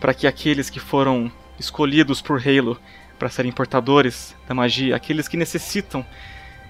para 0.00 0.14
que 0.14 0.26
aqueles 0.26 0.70
que 0.70 0.80
foram 0.80 1.30
escolhidos 1.58 2.22
por 2.22 2.40
Halo 2.40 2.80
para 3.20 3.28
serem 3.28 3.52
portadores 3.52 4.34
da 4.48 4.54
magia, 4.54 4.96
aqueles 4.96 5.28
que 5.28 5.36
necessitam 5.36 6.04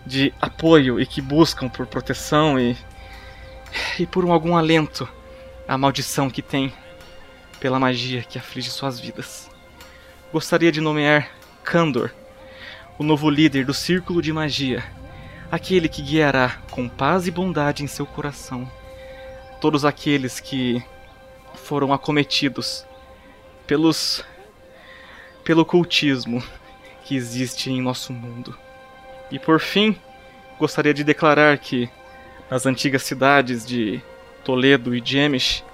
de 0.05 0.35
apoio 0.41 1.01
e 1.01 1.07
que 1.07 1.23
buscam 1.23 1.69
por 1.69 1.87
proteção 1.87 2.59
e, 2.59 2.77
e 4.01 4.05
por 4.05 4.25
um, 4.25 4.33
algum 4.33 4.57
alento 4.57 5.09
à 5.69 5.79
maldição 5.79 6.29
que 6.29 6.43
tem 6.43 6.73
pela 7.61 7.79
magia 7.79 8.25
que 8.25 8.37
aflige 8.37 8.69
suas 8.69 8.99
vidas. 8.99 9.49
Gostaria 10.33 10.73
de 10.73 10.81
nomear 10.81 11.31
Kandor, 11.63 12.11
o 12.99 13.05
novo 13.05 13.31
líder 13.31 13.65
do 13.65 13.73
Círculo 13.73 14.21
de 14.21 14.33
Magia, 14.33 14.83
aquele 15.53 15.89
que 15.89 16.03
guiará 16.03 16.59
com 16.73 16.89
paz 16.89 17.29
e 17.29 17.31
bondade 17.31 17.85
em 17.85 17.87
seu 17.87 18.05
coração 18.05 18.69
todos 19.61 19.85
aqueles 19.85 20.41
que 20.41 20.83
foram 21.55 21.93
acometidos 21.93 22.85
pelos 23.69 24.25
pelo 25.51 25.65
cultismo 25.65 26.41
que 27.03 27.17
existe 27.17 27.73
em 27.73 27.83
nosso 27.83 28.13
mundo. 28.13 28.57
E 29.33 29.37
por 29.37 29.59
fim, 29.59 29.97
gostaria 30.61 30.95
de 30.95 31.03
declarar 31.03 31.59
que 31.59 31.91
nas 32.49 32.67
antigas 32.67 33.03
cidades 33.03 33.67
de 33.67 34.01
Toledo 34.45 34.95
e 34.95 35.03
Jemish, 35.05 35.65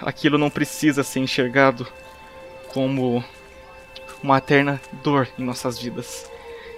aquilo 0.00 0.38
não 0.38 0.48
precisa 0.48 1.02
ser 1.02 1.18
enxergado 1.18 1.88
como 2.68 3.24
uma 4.22 4.38
eterna 4.38 4.80
dor 5.02 5.28
em 5.36 5.42
nossas 5.42 5.76
vidas. 5.76 6.30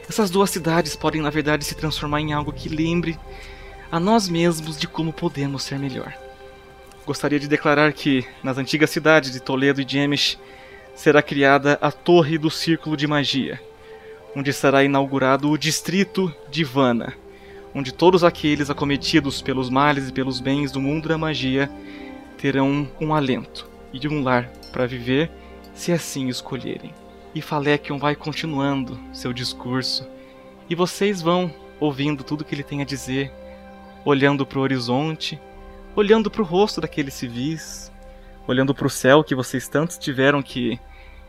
Essas 0.09 0.31
duas 0.31 0.49
cidades 0.49 0.97
podem, 0.97 1.21
na 1.21 1.29
verdade, 1.29 1.67
se 1.67 1.75
transformar 1.75 2.23
em 2.23 2.33
algo 2.33 2.51
que 2.51 2.71
lembre 2.71 3.21
a 3.93 4.01
nós 4.01 4.27
mesmos 4.27 4.79
de 4.79 4.89
como 4.89 5.13
podemos 5.13 5.63
ser 5.63 5.79
melhor. 5.79 6.15
Gostaria 7.05 7.39
de 7.39 7.47
declarar 7.47 7.93
que, 7.93 8.27
nas 8.43 8.57
antigas 8.57 8.89
cidades 8.89 9.31
de 9.31 9.41
Toledo 9.41 9.83
e 9.83 9.87
Jemish, 9.87 10.39
será 10.95 11.23
criada 11.23 11.79
a 11.81 11.91
Torre 11.91 12.39
do 12.39 12.51
Círculo 12.51 12.97
de 12.97 13.07
Magia, 13.07 13.61
onde 14.35 14.53
será 14.53 14.85
inaugurado 14.85 15.51
o 15.51 15.59
Distrito 15.59 16.35
de 16.51 16.65
Vana, 16.65 17.15
onde 17.75 17.93
todos 17.93 18.23
aqueles 18.23 18.71
acometidos 18.71 19.43
pelos 19.43 19.69
males 19.69 20.09
e 20.09 20.13
pelos 20.13 20.41
bens 20.41 20.71
do 20.71 20.81
mundo 20.81 21.09
da 21.09 21.19
magia 21.19 21.69
terão 22.39 22.89
um 23.01 23.15
alento 23.15 23.69
e 23.93 24.07
um 24.09 24.23
lar 24.23 24.51
para 24.73 24.87
viver, 24.87 25.31
se 25.75 25.93
assim 25.93 26.29
escolherem. 26.29 26.93
E 27.35 27.43
Falekion 27.43 27.99
vai 27.99 28.15
continuando 28.15 28.99
seu 29.13 29.33
discurso, 29.33 30.07
e 30.69 30.75
vocês 30.75 31.21
vão 31.21 31.53
ouvindo 31.81 32.23
tudo 32.23 32.45
que 32.45 32.55
ele 32.55 32.63
tem 32.63 32.81
a 32.81 32.85
dizer, 32.85 33.33
olhando 34.05 34.47
para 34.47 34.59
o 34.59 34.63
horizonte, 34.63 35.41
olhando 35.97 36.31
para 36.31 36.43
o 36.43 36.45
rosto 36.45 36.81
daqueles 36.81 37.15
civis, 37.15 37.91
olhando 38.47 38.75
para 38.75 38.87
o 38.87 38.91
céu 38.91 39.25
que 39.25 39.35
vocês 39.35 39.69
tanto 39.69 39.99
tiveram 39.99 40.43
que 40.43 40.79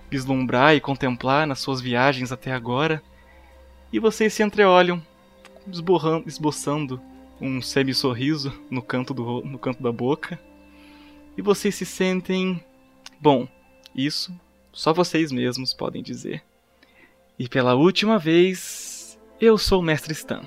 vislumbrar 0.10 0.76
e 0.76 0.82
contemplar 0.82 1.48
nas 1.48 1.60
suas 1.60 1.82
viagens 1.82 2.32
até 2.32 2.52
agora, 2.52 3.02
e 3.92 4.00
vocês 4.00 4.34
se 4.34 4.44
entreolham, 4.44 5.02
esboçando 6.26 7.02
um 7.40 7.62
semi-sorriso 7.62 8.54
no 8.70 8.82
canto, 8.82 9.14
do, 9.14 9.42
no 9.42 9.58
canto 9.58 9.82
da 9.82 9.92
boca, 9.92 10.40
e 11.38 11.42
vocês 11.42 11.76
se 11.76 11.86
sentem. 11.86 12.64
Bom, 13.20 13.48
isso 13.94 14.34
só 14.72 14.94
vocês 14.94 15.32
mesmos 15.32 15.74
podem 15.74 16.04
dizer. 16.04 16.44
E 17.38 17.48
pela 17.50 17.76
última 17.76 18.18
vez, 18.18 19.20
eu 19.40 19.58
sou 19.58 19.80
o 19.80 19.84
Mestre 19.84 20.14
Stan. 20.14 20.44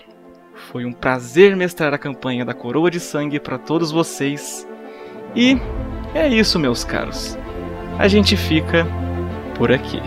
Foi 0.71 0.85
um 0.85 0.93
prazer 0.93 1.57
mestrar 1.57 1.95
a 1.95 1.99
campanha 1.99 2.45
da 2.45 2.55
Coroa 2.55 2.91
de 2.91 3.01
Sangue 3.01 3.39
para 3.39 3.59
todos 3.59 3.91
vocês. 3.91 4.67
E 5.35 5.57
é 6.15 6.29
isso, 6.29 6.59
meus 6.59 6.85
caros. 6.85 7.39
A 7.99 8.09
gente 8.09 8.37
fica 8.37 8.87
por 9.57 9.73
aqui. 9.73 10.01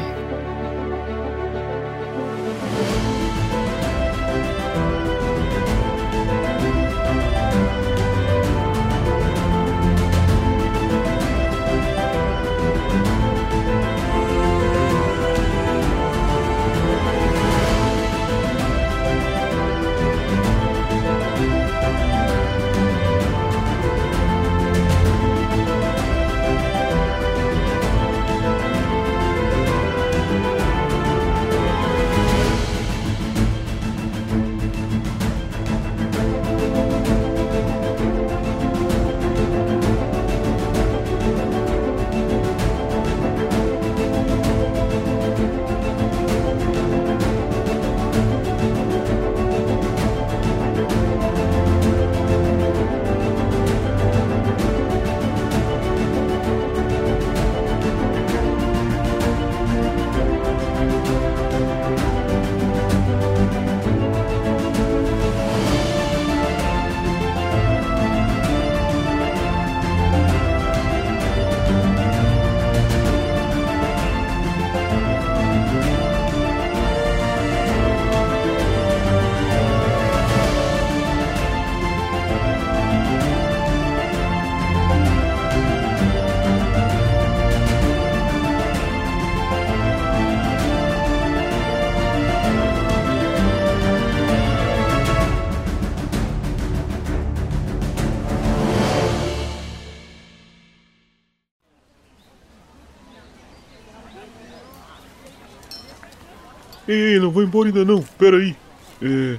Não 107.22 107.32
vou 107.32 107.44
embora 107.44 107.70
ainda 107.70 107.86
não, 107.86 108.02
pera 108.02 108.38
aí. 108.38 108.56
É, 109.02 109.38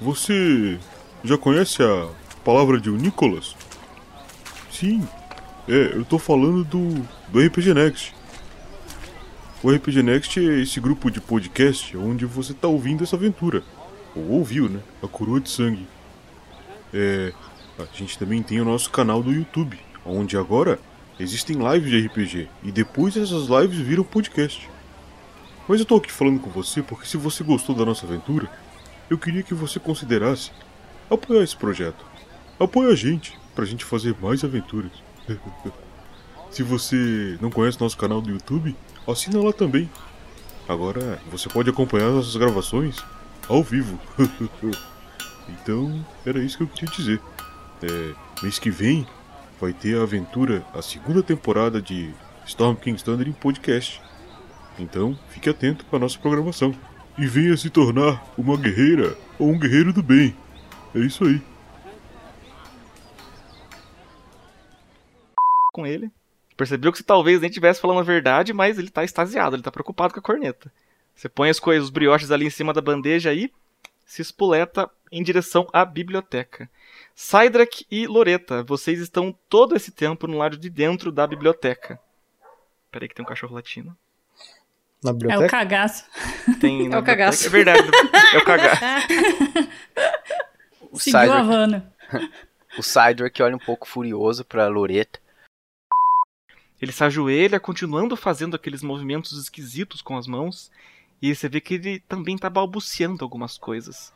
você 0.00 0.78
já 1.22 1.38
conhece 1.38 1.82
a 1.82 2.08
palavra 2.44 2.80
de 2.80 2.90
Nicolas? 2.90 3.56
Sim, 4.70 5.06
é, 5.68 5.96
eu 5.96 6.04
tô 6.04 6.18
falando 6.18 6.64
do, 6.64 7.06
do 7.28 7.40
RPG 7.40 7.72
Next. 7.72 8.14
O 9.62 9.70
RPG 9.70 10.02
Next 10.02 10.38
é 10.38 10.60
esse 10.60 10.78
grupo 10.78 11.10
de 11.10 11.20
podcast 11.20 11.96
onde 11.96 12.26
você 12.26 12.52
tá 12.52 12.68
ouvindo 12.68 13.02
essa 13.02 13.16
aventura. 13.16 13.62
Ou 14.14 14.32
ouviu, 14.32 14.68
né? 14.68 14.80
A 15.02 15.08
coroa 15.08 15.40
de 15.40 15.48
sangue. 15.48 15.86
É, 16.92 17.32
a 17.78 17.86
gente 17.96 18.18
também 18.18 18.42
tem 18.42 18.60
o 18.60 18.64
nosso 18.64 18.90
canal 18.90 19.22
do 19.22 19.32
YouTube, 19.32 19.78
onde 20.04 20.36
agora 20.36 20.78
existem 21.18 21.56
lives 21.56 21.90
de 21.90 22.06
RPG. 22.06 22.48
E 22.62 22.70
depois 22.70 23.16
essas 23.16 23.46
lives 23.46 23.78
viram 23.78 24.04
podcast. 24.04 24.68
Mas 25.68 25.80
eu 25.80 25.86
tô 25.86 25.96
aqui 25.96 26.12
falando 26.12 26.40
com 26.40 26.50
você 26.50 26.82
porque 26.82 27.06
se 27.06 27.16
você 27.16 27.42
gostou 27.42 27.74
da 27.74 27.84
nossa 27.84 28.06
aventura, 28.06 28.50
eu 29.08 29.18
queria 29.18 29.42
que 29.42 29.54
você 29.54 29.80
considerasse 29.80 30.50
apoiar 31.10 31.42
esse 31.42 31.56
projeto. 31.56 32.04
Apoie 32.58 32.92
a 32.92 32.94
gente, 32.94 33.38
pra 33.54 33.64
gente 33.64 33.84
fazer 33.84 34.14
mais 34.20 34.44
aventuras. 34.44 34.92
se 36.50 36.62
você 36.62 37.38
não 37.40 37.50
conhece 37.50 37.80
nosso 37.80 37.96
canal 37.96 38.20
do 38.20 38.30
YouTube, 38.30 38.76
assina 39.06 39.42
lá 39.42 39.52
também. 39.52 39.90
Agora 40.68 41.20
você 41.30 41.48
pode 41.48 41.68
acompanhar 41.68 42.10
nossas 42.10 42.36
gravações 42.36 42.96
ao 43.48 43.62
vivo. 43.62 43.98
então, 45.48 46.04
era 46.24 46.38
isso 46.38 46.58
que 46.58 46.62
eu 46.62 46.68
queria 46.68 46.90
dizer. 46.94 47.20
É, 47.82 48.14
mês 48.42 48.58
que 48.58 48.70
vem 48.70 49.06
vai 49.60 49.72
ter 49.72 49.98
a 49.98 50.02
aventura, 50.02 50.64
a 50.74 50.80
segunda 50.82 51.22
temporada 51.22 51.80
de 51.80 52.14
Storm 52.46 52.76
King's 52.76 53.02
Thunder 53.02 53.28
em 53.28 53.32
podcast. 53.32 54.00
Então, 54.78 55.18
fique 55.28 55.48
atento 55.48 55.84
para 55.86 55.98
nossa 55.98 56.18
programação. 56.18 56.74
E 57.16 57.26
venha 57.26 57.56
se 57.56 57.70
tornar 57.70 58.24
uma 58.36 58.56
guerreira 58.56 59.16
ou 59.38 59.48
um 59.48 59.58
guerreiro 59.58 59.92
do 59.92 60.02
bem. 60.02 60.36
É 60.94 60.98
isso 60.98 61.24
aí. 61.24 61.40
Com 65.72 65.86
ele. 65.86 66.10
Percebeu 66.56 66.92
que 66.92 66.98
você 66.98 67.04
talvez 67.04 67.40
nem 67.40 67.48
estivesse 67.48 67.80
falando 67.80 68.00
a 68.00 68.04
verdade, 68.04 68.52
mas 68.52 68.78
ele 68.78 68.90
tá 68.90 69.04
extasiado, 69.04 69.56
ele 69.56 69.62
tá 69.62 69.72
preocupado 69.72 70.12
com 70.12 70.20
a 70.20 70.22
corneta. 70.22 70.72
Você 71.14 71.28
põe 71.28 71.50
as 71.50 71.60
coisas, 71.60 71.84
os 71.84 71.90
brioches 71.90 72.30
ali 72.30 72.46
em 72.46 72.50
cima 72.50 72.72
da 72.72 72.80
bandeja 72.80 73.32
e 73.32 73.52
se 74.04 74.22
espoleta 74.22 74.90
em 75.10 75.22
direção 75.22 75.68
à 75.72 75.84
biblioteca. 75.84 76.68
Sidrak 77.14 77.86
e 77.90 78.06
Loreta, 78.06 78.62
vocês 78.62 79.00
estão 79.00 79.36
todo 79.48 79.76
esse 79.76 79.90
tempo 79.90 80.26
no 80.26 80.36
lado 80.36 80.56
de 80.56 80.68
dentro 80.68 81.10
da 81.12 81.26
biblioteca. 81.26 81.98
Peraí 82.90 83.08
que 83.08 83.14
tem 83.14 83.24
um 83.24 83.28
cachorro 83.28 83.54
latino. 83.54 83.96
Na 85.04 85.10
É 85.10 85.12
o 85.12 85.14
biblioteca? 85.16 85.48
cagaço. 85.50 86.04
Tem 86.60 86.88
na 86.88 86.96
É 86.96 86.98
o 86.98 87.02
cagaço. 87.04 87.46
É 87.46 87.50
verdade, 87.50 87.88
é 88.32 88.38
o 88.38 88.44
cagaço. 88.44 88.82
O 90.90 90.98
Seguiu 91.00 91.32
a 91.32 91.40
Havana. 91.40 91.92
o 92.78 92.82
Cydor 92.82 93.28
que 93.30 93.42
olha 93.42 93.56
um 93.56 93.58
pouco 93.58 93.86
furioso 93.88 94.44
pra 94.44 94.68
Loreta. 94.68 95.18
Ele 96.80 96.92
se 96.92 97.02
ajoelha, 97.02 97.58
continuando 97.58 98.16
fazendo 98.16 98.54
aqueles 98.54 98.80
movimentos 98.82 99.32
esquisitos 99.36 100.00
com 100.00 100.16
as 100.16 100.26
mãos. 100.28 100.70
E 101.20 101.34
você 101.34 101.48
vê 101.48 101.60
que 101.60 101.74
ele 101.74 101.98
também 102.00 102.38
tá 102.38 102.48
balbuciando 102.48 103.24
algumas 103.24 103.58
coisas. 103.58 104.12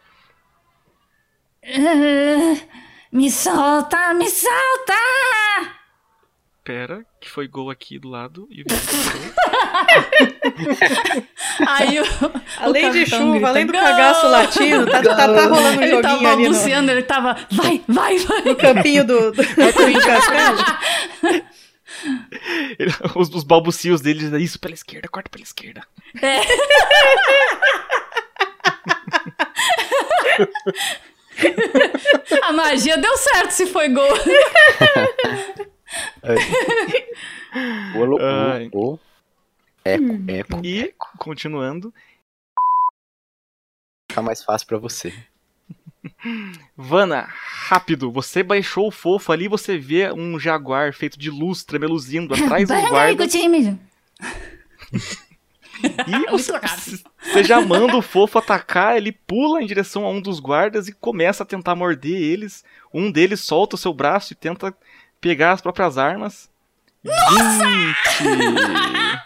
Ah, 1.64 2.64
me 3.10 3.28
solta, 3.30 4.14
me 4.14 4.28
solta! 4.28 4.94
Pera, 6.68 7.00
que 7.18 7.30
foi 7.30 7.48
gol 7.48 7.70
aqui 7.70 7.98
do 7.98 8.10
lado. 8.10 8.46
E 8.50 8.60
o 8.60 8.66
Aí 11.66 11.98
o, 11.98 12.04
Além 12.58 12.90
o 12.90 12.92
de 12.92 13.06
chuva, 13.06 13.30
grita, 13.30 13.48
além 13.48 13.64
do 13.64 13.72
"Gol!" 13.72 13.80
cagaço 13.80 14.28
latindo, 14.28 14.84
tá, 14.84 15.02
tá, 15.02 15.16
tá 15.16 15.46
rolando 15.46 15.78
um 15.78 15.82
Ele 15.82 16.02
tava 16.02 16.14
joguinho 16.14 16.30
ali 16.30 16.30
no, 16.42 16.42
balbuciando, 16.52 16.90
ele 16.90 17.02
tava. 17.04 17.38
Vai, 17.50 17.82
vai, 17.88 18.18
vai! 18.18 18.42
no 18.42 18.54
campinho 18.54 19.02
do, 19.02 19.32
do, 19.32 19.42
do 19.42 20.00
cascalho. 20.04 20.58
Ele- 22.78 22.92
os, 23.14 23.30
os 23.30 23.44
balbucios 23.44 24.02
dele 24.02 24.18
dizem 24.18 24.42
isso 24.42 24.60
pela 24.60 24.74
esquerda, 24.74 25.08
corta 25.08 25.30
pela 25.30 25.44
esquerda. 25.44 25.82
É. 26.20 26.40
A 32.42 32.52
magia 32.52 32.98
deu 32.98 33.16
certo 33.16 33.52
se 33.52 33.64
foi 33.64 33.88
gol. 33.88 34.12
O, 37.96 37.98
o, 37.98 38.18
Ai. 38.20 38.70
o, 38.72 38.98
eco, 39.84 40.30
eco. 40.30 40.60
E, 40.64 40.94
continuando, 41.18 41.92
Tá 44.18 44.22
mais 44.22 44.42
fácil 44.42 44.66
pra 44.66 44.78
você. 44.78 45.14
Vana, 46.76 47.28
rápido, 47.30 48.10
você 48.10 48.42
baixou 48.42 48.88
o 48.88 48.90
fofo 48.90 49.30
ali, 49.30 49.46
você 49.46 49.78
vê 49.78 50.10
um 50.12 50.40
jaguar 50.40 50.92
feito 50.92 51.18
de 51.18 51.30
luz 51.30 51.62
tremeluzindo 51.62 52.34
atrás 52.34 52.68
guardas. 52.68 53.30
tímido. 53.30 53.78
E 56.06 56.26
você, 56.30 56.52
você 57.22 57.44
já 57.44 57.60
manda 57.60 57.96
o 57.96 58.02
fofo 58.02 58.38
atacar, 58.38 58.96
ele 58.96 59.12
pula 59.12 59.62
em 59.62 59.66
direção 59.66 60.04
a 60.04 60.10
um 60.10 60.20
dos 60.20 60.40
guardas 60.40 60.88
e 60.88 60.92
começa 60.92 61.42
a 61.42 61.46
tentar 61.46 61.74
morder 61.76 62.20
eles. 62.20 62.64
Um 62.92 63.12
deles 63.12 63.40
solta 63.40 63.76
o 63.76 63.78
seu 63.78 63.92
braço 63.92 64.32
e 64.32 64.36
tenta 64.36 64.74
pegar 65.20 65.52
as 65.52 65.60
próprias 65.60 65.96
armas. 65.98 66.48
Gente! 67.04 68.28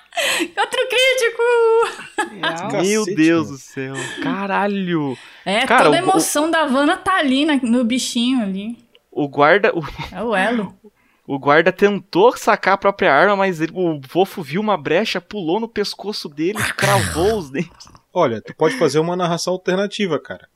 Outro 0.59 0.81
crítico! 0.89 2.35
Meu 2.35 2.71
Cacete, 2.71 3.15
Deus 3.15 3.47
mano. 3.47 3.57
do 3.57 3.63
céu. 3.63 3.95
Caralho! 4.23 5.19
É, 5.45 5.67
Cara, 5.67 5.85
toda 5.85 5.97
a 5.99 6.01
o- 6.01 6.05
emoção 6.05 6.51
da 6.51 6.63
Havana 6.63 6.97
tá 6.97 7.17
ali 7.17 7.45
na- 7.45 7.57
no 7.57 7.85
bichinho 7.85 8.43
ali. 8.43 8.79
O 9.11 9.29
guarda, 9.29 9.73
o, 9.77 9.83
É 10.15 10.23
o 10.23 10.35
elo. 10.35 10.75
o 11.27 11.39
guarda 11.39 11.73
tentou 11.73 12.37
sacar 12.37 12.75
a 12.75 12.79
própria 12.79 13.13
arma, 13.13 13.37
mas 13.37 13.61
ele- 13.61 13.73
o 13.75 14.01
fofo 14.09 14.43
viu 14.43 14.61
uma 14.61 14.77
brecha, 14.77 15.21
pulou 15.21 15.59
no 15.59 15.69
pescoço 15.69 16.29
dele, 16.29 16.59
cravou 16.77 17.39
os 17.39 17.51
dentes. 17.51 17.89
Olha, 18.13 18.41
tu 18.43 18.55
pode 18.55 18.77
fazer 18.79 18.99
uma 18.99 19.17
narração 19.17 19.55
alternativa, 19.55 20.21
cara. 20.21 20.47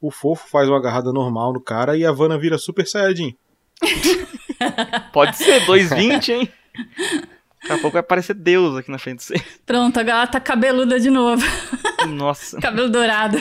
O 0.00 0.10
fofo 0.10 0.46
faz 0.48 0.68
uma 0.68 0.76
agarrada 0.78 1.10
normal 1.12 1.52
no 1.54 1.60
cara 1.60 1.96
e 1.96 2.04
a 2.04 2.12
Vanna 2.12 2.38
vira 2.38 2.58
Super 2.58 2.86
Saiyajin. 2.86 3.34
Pode 5.12 5.36
ser 5.36 5.64
220, 5.66 6.32
hein? 6.32 6.48
Daqui 7.62 7.72
a 7.72 7.78
pouco 7.78 7.90
vai 7.92 8.00
aparecer 8.00 8.34
Deus 8.34 8.76
aqui 8.76 8.90
na 8.90 8.98
frente 8.98 9.18
de 9.18 9.24
você. 9.24 9.34
Pronto, 9.64 9.98
agora 9.98 10.16
ela 10.18 10.26
tá 10.26 10.38
cabeluda 10.40 11.00
de 11.00 11.10
novo. 11.10 11.42
Nossa. 12.08 12.58
Cabelo 12.62 12.88
dourado. 12.90 13.38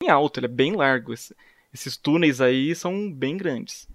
Bem 0.00 0.10
alto, 0.10 0.38
ele 0.40 0.46
é 0.46 0.50
bem 0.50 0.74
largo. 0.76 1.12
Esse- 1.12 1.34
esses 1.72 1.96
túneis 1.96 2.40
aí 2.40 2.74
são 2.74 3.10
bem 3.12 3.36
grandes. 3.36 3.88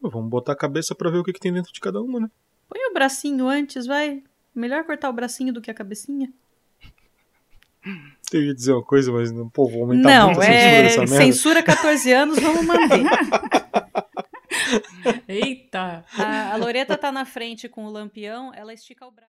Pô, 0.00 0.10
Vamos 0.10 0.28
botar 0.30 0.52
a 0.52 0.56
cabeça 0.56 0.94
pra 0.94 1.10
ver 1.10 1.18
o 1.18 1.24
que, 1.24 1.32
que 1.32 1.40
tem 1.40 1.52
dentro 1.52 1.72
de 1.72 1.80
cada 1.80 2.00
uma, 2.00 2.20
né? 2.20 2.30
Põe 2.68 2.80
o 2.90 2.94
bracinho 2.94 3.48
antes, 3.48 3.86
vai. 3.86 4.22
Melhor 4.54 4.84
cortar 4.84 5.08
o 5.10 5.12
bracinho 5.12 5.52
do 5.52 5.60
que 5.60 5.70
a 5.70 5.74
cabecinha. 5.74 6.32
Eu 8.32 8.42
ia 8.42 8.54
dizer 8.54 8.72
uma 8.72 8.82
coisa, 8.82 9.12
mas 9.12 9.30
não, 9.30 9.48
pô, 9.48 9.68
vou 9.68 9.82
aumentar 9.82 10.08
Não, 10.08 10.26
muito 10.26 10.40
a 10.40 10.44
censura 10.44 10.60
é 10.66 10.82
dessa 10.82 11.00
merda. 11.00 11.16
censura 11.16 11.62
14 11.62 12.12
anos, 12.12 12.38
vamos 12.40 12.64
manter. 12.64 13.04
Eita. 15.28 16.04
A, 16.18 16.52
a 16.52 16.56
Loreta 16.56 16.96
tá 16.96 17.10
na 17.12 17.24
frente 17.24 17.68
com 17.68 17.84
o 17.86 17.90
lampião, 17.90 18.52
ela 18.54 18.72
estica 18.72 19.06
o 19.06 19.10
braço. 19.10 19.24